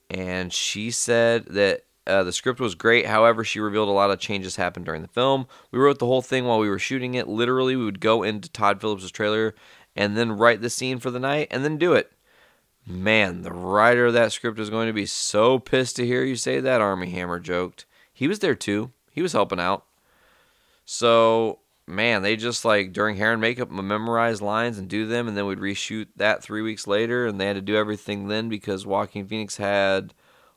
And 0.09 0.53
she 0.53 0.91
said 0.91 1.45
that 1.47 1.85
uh, 2.05 2.23
the 2.23 2.31
script 2.33 2.59
was 2.59 2.75
great. 2.75 3.05
However, 3.05 3.43
she 3.43 3.59
revealed 3.59 3.89
a 3.89 3.93
lot 3.93 4.11
of 4.11 4.19
changes 4.19 4.55
happened 4.57 4.85
during 4.85 5.01
the 5.01 5.07
film. 5.07 5.47
We 5.71 5.79
wrote 5.79 5.99
the 5.99 6.05
whole 6.05 6.21
thing 6.21 6.45
while 6.45 6.59
we 6.59 6.69
were 6.69 6.79
shooting 6.79 7.15
it. 7.15 7.27
Literally, 7.27 7.75
we 7.75 7.85
would 7.85 7.99
go 7.99 8.23
into 8.23 8.49
Todd 8.49 8.81
Phillips' 8.81 9.09
trailer 9.09 9.55
and 9.95 10.17
then 10.17 10.31
write 10.31 10.61
the 10.61 10.69
scene 10.69 10.99
for 10.99 11.11
the 11.11 11.19
night 11.19 11.47
and 11.51 11.63
then 11.63 11.77
do 11.77 11.93
it. 11.93 12.11
Man, 12.85 13.43
the 13.43 13.53
writer 13.53 14.07
of 14.07 14.13
that 14.13 14.33
script 14.33 14.59
is 14.59 14.69
going 14.69 14.87
to 14.87 14.93
be 14.93 15.05
so 15.05 15.57
pissed 15.59 15.95
to 15.95 16.05
hear 16.05 16.23
you 16.23 16.35
say 16.35 16.59
that, 16.59 16.81
Armie 16.81 17.11
Hammer 17.11 17.39
joked. 17.39 17.85
He 18.13 18.27
was 18.27 18.39
there 18.39 18.55
too. 18.55 18.91
He 19.11 19.21
was 19.21 19.33
helping 19.33 19.59
out. 19.59 19.85
So, 20.85 21.59
man, 21.87 22.23
they 22.23 22.35
just 22.35 22.65
like 22.65 22.91
during 22.91 23.15
hair 23.15 23.31
and 23.31 23.39
makeup 23.39 23.71
memorize 23.71 24.41
lines 24.41 24.77
and 24.77 24.89
do 24.89 25.07
them, 25.07 25.27
and 25.27 25.37
then 25.37 25.45
we'd 25.45 25.59
reshoot 25.59 26.07
that 26.17 26.43
three 26.43 26.61
weeks 26.61 26.87
later, 26.87 27.25
and 27.25 27.39
they 27.39 27.45
had 27.45 27.55
to 27.55 27.61
do 27.61 27.77
everything 27.77 28.27
then 28.27 28.49
because 28.49 28.85
Joaquin 28.85 29.27
Phoenix 29.27 29.57
had 29.57 30.13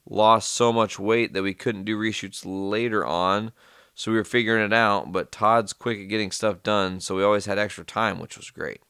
lost 0.08 0.52
so 0.52 0.72
much 0.72 0.98
weight 0.98 1.32
that 1.32 1.42
we 1.42 1.54
couldn't 1.54 1.84
do 1.84 1.98
reshoots 1.98 2.42
later 2.44 3.04
on. 3.04 3.52
So 3.94 4.10
we 4.10 4.18
were 4.18 4.24
figuring 4.24 4.64
it 4.64 4.74
out, 4.74 5.10
but 5.10 5.32
Todd's 5.32 5.72
quick 5.72 5.98
at 6.00 6.08
getting 6.08 6.30
stuff 6.30 6.62
done, 6.62 7.00
so 7.00 7.16
we 7.16 7.22
always 7.22 7.46
had 7.46 7.58
extra 7.58 7.84
time, 7.84 8.18
which 8.18 8.36
was 8.36 8.50
great. 8.50 8.82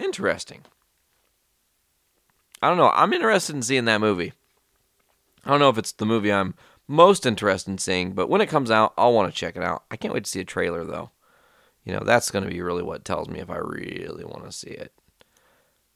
Interesting. 0.00 0.62
I 2.62 2.68
don't 2.68 2.78
know. 2.78 2.90
I'm 2.94 3.12
interested 3.12 3.54
in 3.54 3.62
seeing 3.62 3.84
that 3.84 4.00
movie. 4.00 4.32
I 5.44 5.50
don't 5.50 5.60
know 5.60 5.68
if 5.68 5.78
it's 5.78 5.92
the 5.92 6.06
movie 6.06 6.32
I'm 6.32 6.54
most 6.88 7.24
interested 7.24 7.70
in 7.70 7.78
seeing, 7.78 8.12
but 8.12 8.28
when 8.28 8.40
it 8.40 8.48
comes 8.48 8.70
out, 8.70 8.92
I'll 8.98 9.12
want 9.12 9.32
to 9.32 9.38
check 9.38 9.56
it 9.56 9.62
out. 9.62 9.84
I 9.90 9.96
can't 9.96 10.12
wait 10.12 10.24
to 10.24 10.30
see 10.30 10.40
a 10.40 10.44
trailer 10.44 10.84
though. 10.84 11.10
You 11.84 11.92
know, 11.94 12.02
that's 12.04 12.30
going 12.30 12.44
to 12.44 12.50
be 12.50 12.60
really 12.60 12.82
what 12.82 13.04
tells 13.04 13.28
me 13.28 13.40
if 13.40 13.50
I 13.50 13.56
really 13.56 14.24
want 14.24 14.44
to 14.44 14.52
see 14.52 14.70
it. 14.70 14.92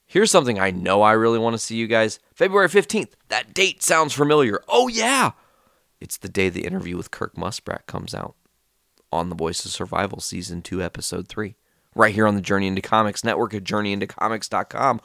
Here's 0.06 0.30
something 0.30 0.58
I 0.58 0.70
know 0.70 1.02
I 1.02 1.12
really 1.12 1.38
want 1.38 1.54
to 1.54 1.58
see 1.58 1.76
you 1.76 1.86
guys. 1.86 2.18
February 2.34 2.68
15th. 2.68 3.12
That 3.28 3.52
date 3.52 3.82
sounds 3.82 4.12
familiar. 4.12 4.62
Oh 4.68 4.88
yeah. 4.88 5.32
It's 6.00 6.16
the 6.16 6.28
day 6.28 6.48
the 6.48 6.66
interview 6.66 6.96
with 6.96 7.10
Kirk 7.10 7.34
Muspratt 7.34 7.86
comes 7.86 8.14
out 8.14 8.34
on 9.10 9.28
The 9.28 9.34
Voice 9.34 9.64
of 9.64 9.70
Survival 9.70 10.20
season 10.20 10.62
2 10.62 10.82
episode 10.82 11.28
3. 11.28 11.56
Right 11.94 12.14
here 12.14 12.26
on 12.26 12.34
the 12.34 12.40
Journey 12.40 12.66
into 12.66 12.82
Comics 12.82 13.24
network 13.24 13.54
at 13.54 13.64
journeyintocomics.com 13.64 15.00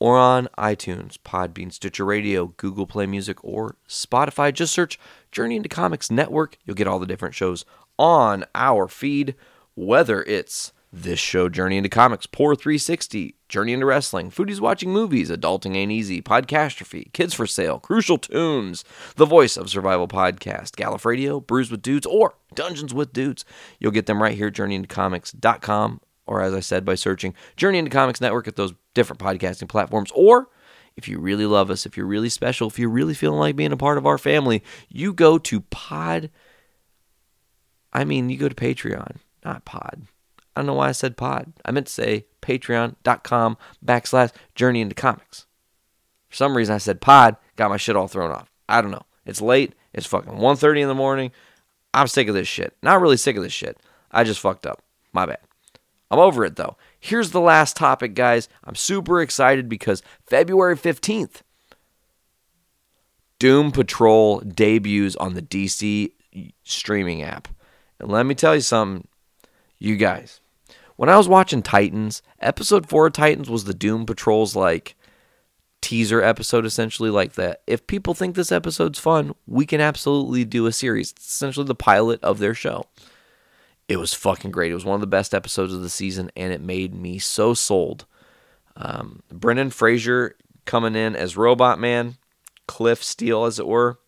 or 0.00 0.16
on 0.16 0.48
iTunes, 0.58 1.18
Podbean, 1.18 1.72
Stitcher 1.72 2.04
Radio, 2.04 2.48
Google 2.56 2.86
Play 2.86 3.06
Music, 3.06 3.42
or 3.44 3.76
Spotify. 3.86 4.52
Just 4.52 4.72
search 4.72 4.98
Journey 5.30 5.56
into 5.56 5.68
Comics 5.68 6.10
Network. 6.10 6.56
You'll 6.64 6.74
get 6.74 6.86
all 6.88 6.98
the 6.98 7.06
different 7.06 7.34
shows 7.34 7.64
on 7.98 8.44
our 8.54 8.88
feed, 8.88 9.34
whether 9.74 10.22
it's 10.22 10.72
this 10.92 11.18
show, 11.18 11.48
Journey 11.48 11.76
into 11.76 11.88
Comics, 11.88 12.26
Poor 12.26 12.54
360, 12.54 13.36
Journey 13.48 13.72
into 13.72 13.86
Wrestling, 13.86 14.30
Foodies 14.30 14.60
Watching 14.60 14.90
Movies, 14.90 15.30
Adulting 15.30 15.76
Ain't 15.76 15.92
Easy, 15.92 16.20
Podcastrophe, 16.20 17.12
Kids 17.12 17.32
for 17.32 17.46
Sale, 17.46 17.78
Crucial 17.80 18.18
Tunes, 18.18 18.84
The 19.16 19.26
Voice 19.26 19.56
of 19.56 19.70
Survival 19.70 20.08
Podcast, 20.08 20.72
Gallif 20.72 21.04
Radio, 21.04 21.40
Brews 21.40 21.70
with 21.70 21.82
Dudes, 21.82 22.06
or 22.06 22.34
Dungeons 22.54 22.92
with 22.92 23.12
Dudes. 23.12 23.44
You'll 23.78 23.92
get 23.92 24.06
them 24.06 24.22
right 24.22 24.36
here, 24.36 24.50
journeyintocomics.com 24.50 26.00
or 26.30 26.40
as 26.40 26.54
I 26.54 26.60
said, 26.60 26.84
by 26.84 26.94
searching 26.94 27.34
Journey 27.56 27.78
into 27.78 27.90
Comics 27.90 28.20
Network 28.20 28.46
at 28.46 28.54
those 28.54 28.72
different 28.94 29.20
podcasting 29.20 29.68
platforms. 29.68 30.12
Or 30.14 30.48
if 30.96 31.08
you 31.08 31.18
really 31.18 31.44
love 31.44 31.70
us, 31.70 31.86
if 31.86 31.96
you're 31.96 32.06
really 32.06 32.28
special, 32.28 32.68
if 32.68 32.78
you're 32.78 32.88
really 32.88 33.14
feeling 33.14 33.40
like 33.40 33.56
being 33.56 33.72
a 33.72 33.76
part 33.76 33.98
of 33.98 34.06
our 34.06 34.16
family, 34.16 34.62
you 34.88 35.12
go 35.12 35.38
to 35.38 35.60
Pod. 35.60 36.30
I 37.92 38.04
mean, 38.04 38.30
you 38.30 38.38
go 38.38 38.48
to 38.48 38.54
Patreon, 38.54 39.16
not 39.44 39.64
Pod. 39.64 40.02
I 40.60 40.62
don't 40.62 40.66
know 40.66 40.74
why 40.74 40.90
I 40.90 40.92
said 40.92 41.16
Pod. 41.16 41.54
I 41.64 41.70
meant 41.70 41.86
to 41.86 41.92
say 41.92 42.26
patreon.com 42.42 43.56
backslash 43.82 44.30
Journey 44.54 44.82
into 44.82 44.94
Comics. 44.94 45.46
For 46.28 46.36
some 46.36 46.54
reason, 46.54 46.74
I 46.74 46.78
said 46.78 47.00
Pod, 47.00 47.36
got 47.56 47.70
my 47.70 47.78
shit 47.78 47.96
all 47.96 48.08
thrown 48.08 48.30
off. 48.30 48.52
I 48.68 48.82
don't 48.82 48.90
know. 48.90 49.06
It's 49.24 49.40
late. 49.40 49.74
It's 49.94 50.06
fucking 50.06 50.34
1.30 50.34 50.82
in 50.82 50.88
the 50.88 50.94
morning. 50.94 51.30
I'm 51.94 52.08
sick 52.08 52.28
of 52.28 52.34
this 52.34 52.46
shit. 52.46 52.76
Not 52.82 53.00
really 53.00 53.16
sick 53.16 53.38
of 53.38 53.42
this 53.42 53.54
shit. 53.54 53.78
I 54.12 54.22
just 54.22 54.38
fucked 54.38 54.66
up. 54.66 54.82
My 55.14 55.24
bad. 55.24 55.38
I'm 56.10 56.18
over 56.18 56.44
it 56.44 56.56
though. 56.56 56.76
Here's 56.98 57.30
the 57.30 57.40
last 57.40 57.74
topic, 57.74 58.12
guys. 58.12 58.46
I'm 58.62 58.74
super 58.74 59.22
excited 59.22 59.66
because 59.66 60.02
February 60.26 60.76
15th, 60.76 61.40
Doom 63.38 63.72
Patrol 63.72 64.40
debuts 64.40 65.16
on 65.16 65.32
the 65.32 65.42
DC 65.42 66.12
streaming 66.64 67.22
app. 67.22 67.48
And 67.98 68.10
let 68.10 68.26
me 68.26 68.34
tell 68.34 68.54
you 68.54 68.60
something, 68.60 69.08
you 69.78 69.96
guys. 69.96 70.39
When 71.00 71.08
I 71.08 71.16
was 71.16 71.28
watching 71.28 71.62
Titans, 71.62 72.20
episode 72.40 72.86
4 72.86 73.06
of 73.06 73.14
Titans 73.14 73.48
was 73.48 73.64
the 73.64 73.72
Doom 73.72 74.04
Patrol's 74.04 74.54
like 74.54 74.96
teaser 75.80 76.22
episode 76.22 76.66
essentially 76.66 77.08
like 77.08 77.36
that. 77.36 77.62
If 77.66 77.86
people 77.86 78.12
think 78.12 78.34
this 78.34 78.52
episode's 78.52 78.98
fun, 78.98 79.34
we 79.46 79.64
can 79.64 79.80
absolutely 79.80 80.44
do 80.44 80.66
a 80.66 80.72
series. 80.72 81.12
It's 81.12 81.26
essentially 81.26 81.64
the 81.64 81.74
pilot 81.74 82.22
of 82.22 82.38
their 82.38 82.52
show. 82.52 82.84
It 83.88 83.96
was 83.96 84.12
fucking 84.12 84.50
great. 84.50 84.72
It 84.72 84.74
was 84.74 84.84
one 84.84 84.96
of 84.96 85.00
the 85.00 85.06
best 85.06 85.32
episodes 85.32 85.72
of 85.72 85.80
the 85.80 85.88
season, 85.88 86.30
and 86.36 86.52
it 86.52 86.60
made 86.60 86.94
me 86.94 87.18
so 87.18 87.54
sold. 87.54 88.04
Um, 88.76 89.22
Brendan 89.32 89.70
Fraser 89.70 90.36
coming 90.66 90.96
in 90.96 91.16
as 91.16 91.34
Robot 91.34 91.78
Man, 91.78 92.18
Cliff 92.66 93.02
Steele, 93.02 93.46
as 93.46 93.58
it 93.58 93.66
were. 93.66 93.98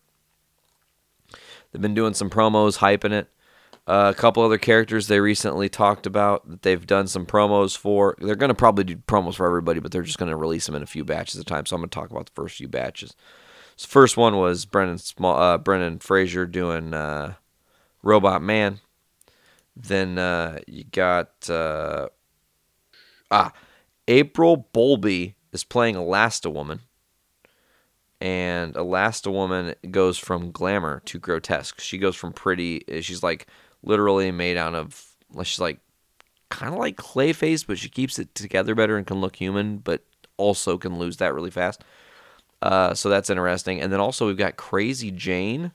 They've 1.71 1.81
been 1.81 1.95
doing 1.95 2.13
some 2.13 2.29
promos, 2.29 2.77
hyping 2.77 3.13
it. 3.13 3.29
Uh, 3.85 4.13
a 4.15 4.17
couple 4.17 4.41
other 4.41 4.57
characters 4.57 5.07
they 5.07 5.19
recently 5.19 5.67
talked 5.67 6.05
about 6.05 6.49
that 6.49 6.61
they've 6.61 6.87
done 6.87 7.05
some 7.05 7.25
promos 7.25 7.75
for. 7.75 8.15
They're 8.19 8.35
going 8.35 8.49
to 8.49 8.55
probably 8.55 8.85
do 8.85 8.95
promos 8.95 9.35
for 9.35 9.45
everybody, 9.45 9.81
but 9.81 9.91
they're 9.91 10.03
just 10.03 10.17
going 10.17 10.31
to 10.31 10.37
release 10.37 10.65
them 10.65 10.75
in 10.75 10.83
a 10.83 10.87
few 10.87 11.03
batches 11.03 11.35
at 11.35 11.41
a 11.41 11.45
time. 11.45 11.65
So 11.65 11.75
I'm 11.75 11.81
going 11.81 11.89
to 11.89 11.93
talk 11.93 12.09
about 12.09 12.27
the 12.27 12.31
first 12.33 12.55
few 12.55 12.69
batches. 12.69 13.13
So 13.75 13.87
first 13.87 14.15
one 14.15 14.37
was 14.37 14.65
Brendan 14.65 14.99
Small, 14.99 15.37
uh, 15.37 15.97
Fraser 15.99 16.45
doing 16.45 16.93
uh, 16.93 17.33
Robot 18.03 18.41
Man. 18.41 18.79
Then 19.75 20.17
uh, 20.17 20.59
you 20.67 20.83
got 20.85 21.49
uh, 21.49 22.07
ah 23.31 23.51
April 24.07 24.69
Bowlby 24.71 25.35
is 25.51 25.63
playing 25.63 25.95
Elasti-Woman, 25.95 26.81
and 28.21 28.75
Elasti-Woman 28.75 29.75
goes 29.89 30.17
from 30.17 30.51
glamour 30.51 31.01
to 31.05 31.19
grotesque. 31.19 31.79
She 31.79 31.97
goes 31.97 32.15
from 32.15 32.33
pretty. 32.33 32.83
She's 33.01 33.23
like 33.23 33.47
literally 33.83 34.31
made 34.31 34.57
out 34.57 34.75
of. 34.75 35.05
She's 35.43 35.59
like 35.59 35.79
kind 36.49 36.73
of 36.73 36.79
like 36.79 36.95
Clayface, 36.95 37.65
but 37.65 37.79
she 37.79 37.89
keeps 37.89 38.19
it 38.19 38.33
together 38.35 38.75
better 38.75 38.97
and 38.97 39.07
can 39.07 39.21
look 39.21 39.35
human, 39.35 39.77
but 39.77 40.03
also 40.37 40.77
can 40.77 40.99
lose 40.99 41.17
that 41.17 41.33
really 41.33 41.49
fast. 41.49 41.83
Uh, 42.61 42.93
so 42.93 43.09
that's 43.09 43.29
interesting. 43.29 43.81
And 43.81 43.91
then 43.91 43.99
also 43.99 44.27
we've 44.27 44.37
got 44.37 44.55
Crazy 44.55 45.11
Jane, 45.11 45.71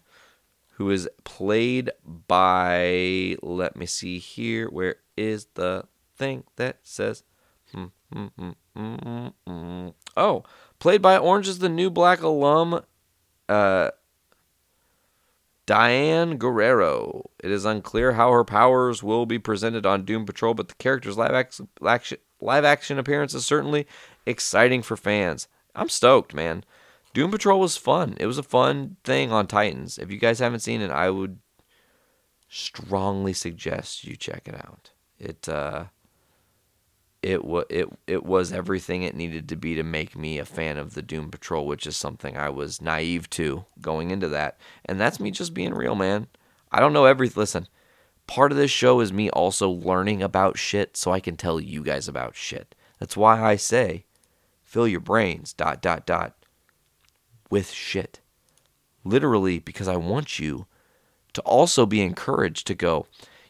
who 0.73 0.91
is 0.91 1.09
played 1.25 1.91
by. 2.27 3.37
Let 3.43 3.77
me 3.77 3.87
see 3.87 4.19
here. 4.19 4.69
Where 4.69 4.97
is 5.17 5.49
the 5.55 5.85
thing 6.17 6.45
that 6.57 6.79
says? 6.83 7.25
Hmm, 7.75 7.87
hmm, 8.13 8.51
hmm. 8.75 9.89
Oh, 10.17 10.45
played 10.79 11.03
by 11.03 11.19
Orange 11.19 11.49
is 11.49 11.59
the 11.59 11.69
New 11.69 11.91
Black 11.91 12.23
alum. 12.23 12.83
Uh, 13.49 13.91
Diane 15.69 16.39
Guerrero. 16.39 17.29
It 17.45 17.51
is 17.51 17.67
unclear 17.67 18.15
how 18.15 18.33
her 18.33 18.43
powers 18.43 19.03
will 19.03 19.27
be 19.27 19.39
presented 19.39 19.85
on 19.85 20.07
Doom 20.07 20.25
Patrol, 20.25 20.55
but 20.55 20.69
the 20.69 20.75
character's 20.77 21.19
live 21.19 21.33
action, 21.35 21.69
live 22.41 22.65
action 22.65 22.99
appearance 22.99 23.35
is 23.35 23.45
certainly 23.45 23.87
exciting 24.25 24.81
for 24.81 24.97
fans. 24.97 25.47
I'm 25.75 25.91
stoked, 25.91 26.33
man. 26.33 26.65
Doom 27.13 27.31
Patrol 27.31 27.61
was 27.61 27.77
fun. 27.77 28.17
It 28.19 28.25
was 28.25 28.39
a 28.39 28.43
fun 28.43 28.97
thing 29.05 29.31
on 29.31 29.47
Titans. 29.47 29.99
If 29.99 30.11
you 30.11 30.17
guys 30.17 30.39
haven't 30.39 30.61
seen 30.61 30.81
it, 30.81 30.91
I 30.91 31.11
would 31.11 31.39
strongly 32.49 33.35
suggest 33.35 34.05
you 34.05 34.17
check 34.17 34.49
it 34.49 34.55
out. 34.55 34.93
It 35.19 35.51
uh 35.51 35.85
it 37.23 37.45
was 37.45 37.65
it 37.69 37.89
it 38.07 38.25
was 38.25 38.53
everything 38.53 39.03
it 39.03 39.17
needed 39.17 39.49
to 39.49 39.57
be 39.57 39.75
to 39.75 39.83
make 39.83 40.17
me 40.17 40.39
a 40.39 40.45
fan 40.45 40.79
of 40.79 40.95
the 40.95 41.03
Doom 41.03 41.31
Patrol, 41.31 41.67
which 41.67 41.87
is 41.87 41.97
something 41.97 42.37
I 42.37 42.49
was 42.49 42.81
naive 42.81 43.29
to 43.31 43.65
going 43.81 44.11
into 44.11 44.29
that. 44.29 44.59
And 44.85 45.01
that's 45.01 45.19
me 45.19 45.31
just 45.31 45.55
being 45.55 45.75
real, 45.75 45.95
man. 45.95 46.29
I 46.71 46.81
don't 46.81 46.93
know 46.93 47.07
everything. 47.07 47.41
Listen, 47.41 47.69
part 48.27 48.53
of 48.53 48.59
this 48.59 48.71
show 48.71 49.01
is 49.01 49.13
me 49.13 49.31
also 49.31 49.69
learning 49.69 50.23
about 50.23 50.59
shit 50.59 50.97
so 50.97 51.11
I 51.11 51.21
can 51.21 51.37
tell 51.37 51.59
you 51.61 51.83
guys 51.83 52.07
about 52.07 52.37
shit. 52.37 52.75
That's 52.99 53.17
why 53.17 53.43
I 53.43 53.57
say 53.57 54.05
fill 54.63 54.87
your 54.87 55.01
brains 55.01 55.53
dot 55.53 55.83
dot 55.83 56.07
dot 56.07 56.35
with 57.51 57.71
shit. 57.71 58.21
Literally 59.05 59.59
because 59.59 59.89
I 59.89 59.97
want 59.97 60.39
you 60.39 60.67
to 61.33 61.41
also 61.43 61.87
be 61.87 62.03
encouraged 62.03 62.67
to 62.67 62.75
go, 62.75 63.07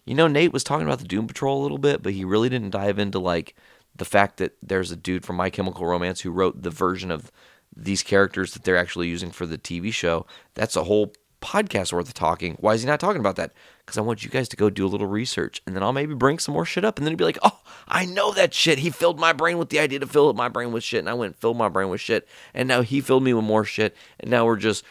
you 0.08 0.14
know, 0.14 0.26
Nate 0.26 0.54
was 0.54 0.64
talking 0.64 0.86
about 0.86 1.00
the 1.00 1.06
Doom 1.06 1.26
Patrol 1.26 1.60
a 1.60 1.62
little 1.62 1.76
bit, 1.76 2.02
but 2.02 2.14
he 2.14 2.24
really 2.24 2.48
didn't 2.48 2.70
dive 2.70 2.98
into 2.98 3.18
like 3.18 3.54
the 3.94 4.06
fact 4.06 4.38
that 4.38 4.56
there's 4.62 4.90
a 4.90 4.96
dude 4.96 5.24
from 5.26 5.36
My 5.36 5.50
Chemical 5.50 5.84
Romance 5.84 6.22
who 6.22 6.30
wrote 6.30 6.62
the 6.62 6.70
version 6.70 7.10
of 7.10 7.30
these 7.76 8.02
characters 8.02 8.54
that 8.54 8.64
they're 8.64 8.78
actually 8.78 9.08
using 9.08 9.30
for 9.30 9.44
the 9.44 9.58
TV 9.58 9.92
show. 9.92 10.24
That's 10.54 10.76
a 10.76 10.84
whole 10.84 11.12
podcast 11.42 11.92
worth 11.92 12.08
of 12.08 12.14
talking. 12.14 12.56
Why 12.58 12.72
is 12.72 12.80
he 12.80 12.86
not 12.86 13.00
talking 13.00 13.20
about 13.20 13.36
that? 13.36 13.52
Because 13.80 13.98
I 13.98 14.00
want 14.00 14.24
you 14.24 14.30
guys 14.30 14.48
to 14.48 14.56
go 14.56 14.70
do 14.70 14.86
a 14.86 14.88
little 14.88 15.06
research 15.06 15.60
and 15.66 15.76
then 15.76 15.82
I'll 15.82 15.92
maybe 15.92 16.14
bring 16.14 16.38
some 16.38 16.54
more 16.54 16.64
shit 16.64 16.86
up 16.86 16.96
and 16.96 17.06
then 17.06 17.12
he'd 17.12 17.18
be 17.18 17.24
like, 17.24 17.38
oh, 17.42 17.60
I 17.86 18.06
know 18.06 18.32
that 18.32 18.54
shit. 18.54 18.78
He 18.78 18.88
filled 18.88 19.20
my 19.20 19.34
brain 19.34 19.58
with 19.58 19.68
the 19.68 19.78
idea 19.78 19.98
to 19.98 20.06
fill 20.06 20.32
my 20.32 20.48
brain 20.48 20.72
with 20.72 20.84
shit. 20.84 21.00
And 21.00 21.10
I 21.10 21.14
went 21.14 21.34
and 21.34 21.40
filled 21.40 21.58
my 21.58 21.68
brain 21.68 21.90
with 21.90 22.00
shit. 22.00 22.26
And 22.54 22.66
now 22.66 22.80
he 22.80 23.02
filled 23.02 23.24
me 23.24 23.34
with 23.34 23.44
more 23.44 23.64
shit. 23.64 23.94
And 24.18 24.30
now 24.30 24.46
we're 24.46 24.56
just 24.56 24.84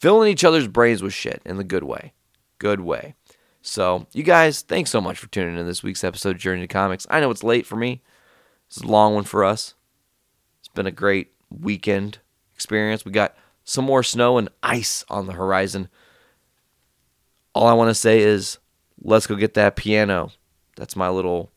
filling 0.00 0.32
each 0.32 0.42
other's 0.42 0.66
brains 0.66 1.00
with 1.00 1.14
shit 1.14 1.42
in 1.46 1.58
the 1.58 1.64
good 1.64 1.84
way. 1.84 2.12
Good 2.58 2.80
way. 2.80 3.14
So, 3.66 4.06
you 4.12 4.22
guys, 4.22 4.62
thanks 4.62 4.90
so 4.90 5.00
much 5.00 5.18
for 5.18 5.26
tuning 5.26 5.58
in 5.58 5.66
this 5.66 5.82
week's 5.82 6.04
episode 6.04 6.36
of 6.36 6.40
Journey 6.40 6.60
to 6.60 6.68
Comics. 6.68 7.04
I 7.10 7.18
know 7.18 7.32
it's 7.32 7.42
late 7.42 7.66
for 7.66 7.74
me. 7.74 8.00
It's 8.68 8.80
a 8.80 8.86
long 8.86 9.12
one 9.12 9.24
for 9.24 9.44
us. 9.44 9.74
It's 10.60 10.68
been 10.68 10.86
a 10.86 10.92
great 10.92 11.32
weekend 11.50 12.18
experience. 12.54 13.04
We 13.04 13.10
got 13.10 13.34
some 13.64 13.84
more 13.84 14.04
snow 14.04 14.38
and 14.38 14.48
ice 14.62 15.04
on 15.08 15.26
the 15.26 15.32
horizon. 15.32 15.88
All 17.56 17.66
I 17.66 17.72
want 17.72 17.90
to 17.90 17.94
say 17.94 18.20
is 18.20 18.58
let's 19.02 19.26
go 19.26 19.34
get 19.34 19.54
that 19.54 19.74
piano. 19.74 20.30
That's 20.76 20.94
my 20.94 21.08
little 21.08 21.50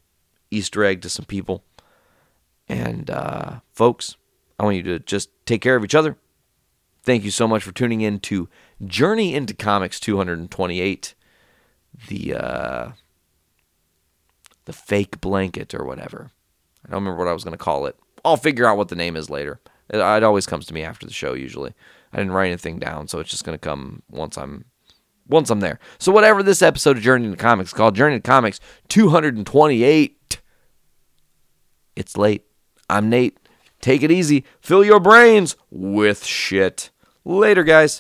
Easter 0.50 0.84
egg 0.84 1.04
to 1.04 1.10
some 1.10 1.26
people. 1.26 1.64
And, 2.68 3.12
uh, 3.12 3.60
folks, 3.72 4.18
I 4.60 4.64
want 4.64 4.78
you 4.78 4.84
to 4.84 5.00
just 5.00 5.30
take 5.46 5.62
care 5.62 5.76
of 5.76 5.86
each 5.86 5.96
other. 5.96 6.18
Thank 7.04 7.24
you 7.24 7.32
so 7.32 7.48
much 7.48 7.62
for 7.62 7.72
tuning 7.72 8.02
in 8.02 8.20
to 8.22 8.50
Journey 8.84 9.36
into 9.36 9.54
Comics 9.54 10.00
228 10.00 11.14
the 12.08 12.36
uh, 12.36 12.92
the 14.66 14.74
fake 14.74 15.20
blanket 15.22 15.74
or 15.74 15.86
whatever. 15.86 16.32
I 16.86 16.92
don't 16.92 17.02
remember 17.02 17.20
what 17.20 17.30
I 17.30 17.34
was 17.34 17.44
going 17.44 17.58
to 17.58 17.64
call 17.64 17.86
it. 17.86 17.98
I'll 18.24 18.38
figure 18.38 18.66
out 18.66 18.78
what 18.78 18.90
the 18.90 18.96
name 18.96 19.16
is 19.16 19.30
later. 19.30 19.60
It, 19.90 19.98
it 19.98 20.24
always 20.24 20.46
comes 20.46 20.66
to 20.68 20.74
me 20.74 20.84
after 20.84 21.06
the 21.06 21.14
show 21.14 21.34
usually. 21.34 21.74
I 22.14 22.18
didn't 22.18 22.34
write 22.34 22.48
anything 22.48 22.80
down, 22.80 23.08
so 23.08 23.20
it's 23.20 23.30
just 23.30 23.44
going 23.44 23.58
to 23.58 23.62
come 23.62 24.02
once 24.10 24.38
I'm 24.38 24.66
once 25.28 25.50
I'm 25.50 25.60
there. 25.60 25.80
So 26.00 26.12
whatever 26.12 26.42
this 26.42 26.62
episode 26.62 26.98
of 26.98 27.04
Journey 27.04 27.30
to 27.30 27.36
Comics 27.36 27.74
called 27.74 27.96
Journey 27.96 28.18
to 28.18 28.22
Comics 28.22 28.60
228. 28.90 30.42
It's 31.96 32.18
late. 32.18 32.46
I'm 32.90 33.10
Nate. 33.10 33.38
Take 33.82 34.04
it 34.04 34.12
easy. 34.12 34.46
Fill 34.62 34.84
your 34.84 35.00
brains 35.00 35.56
with 35.70 36.26
shit. 36.26 36.90
Later, 37.24 37.64
guys. 37.64 37.98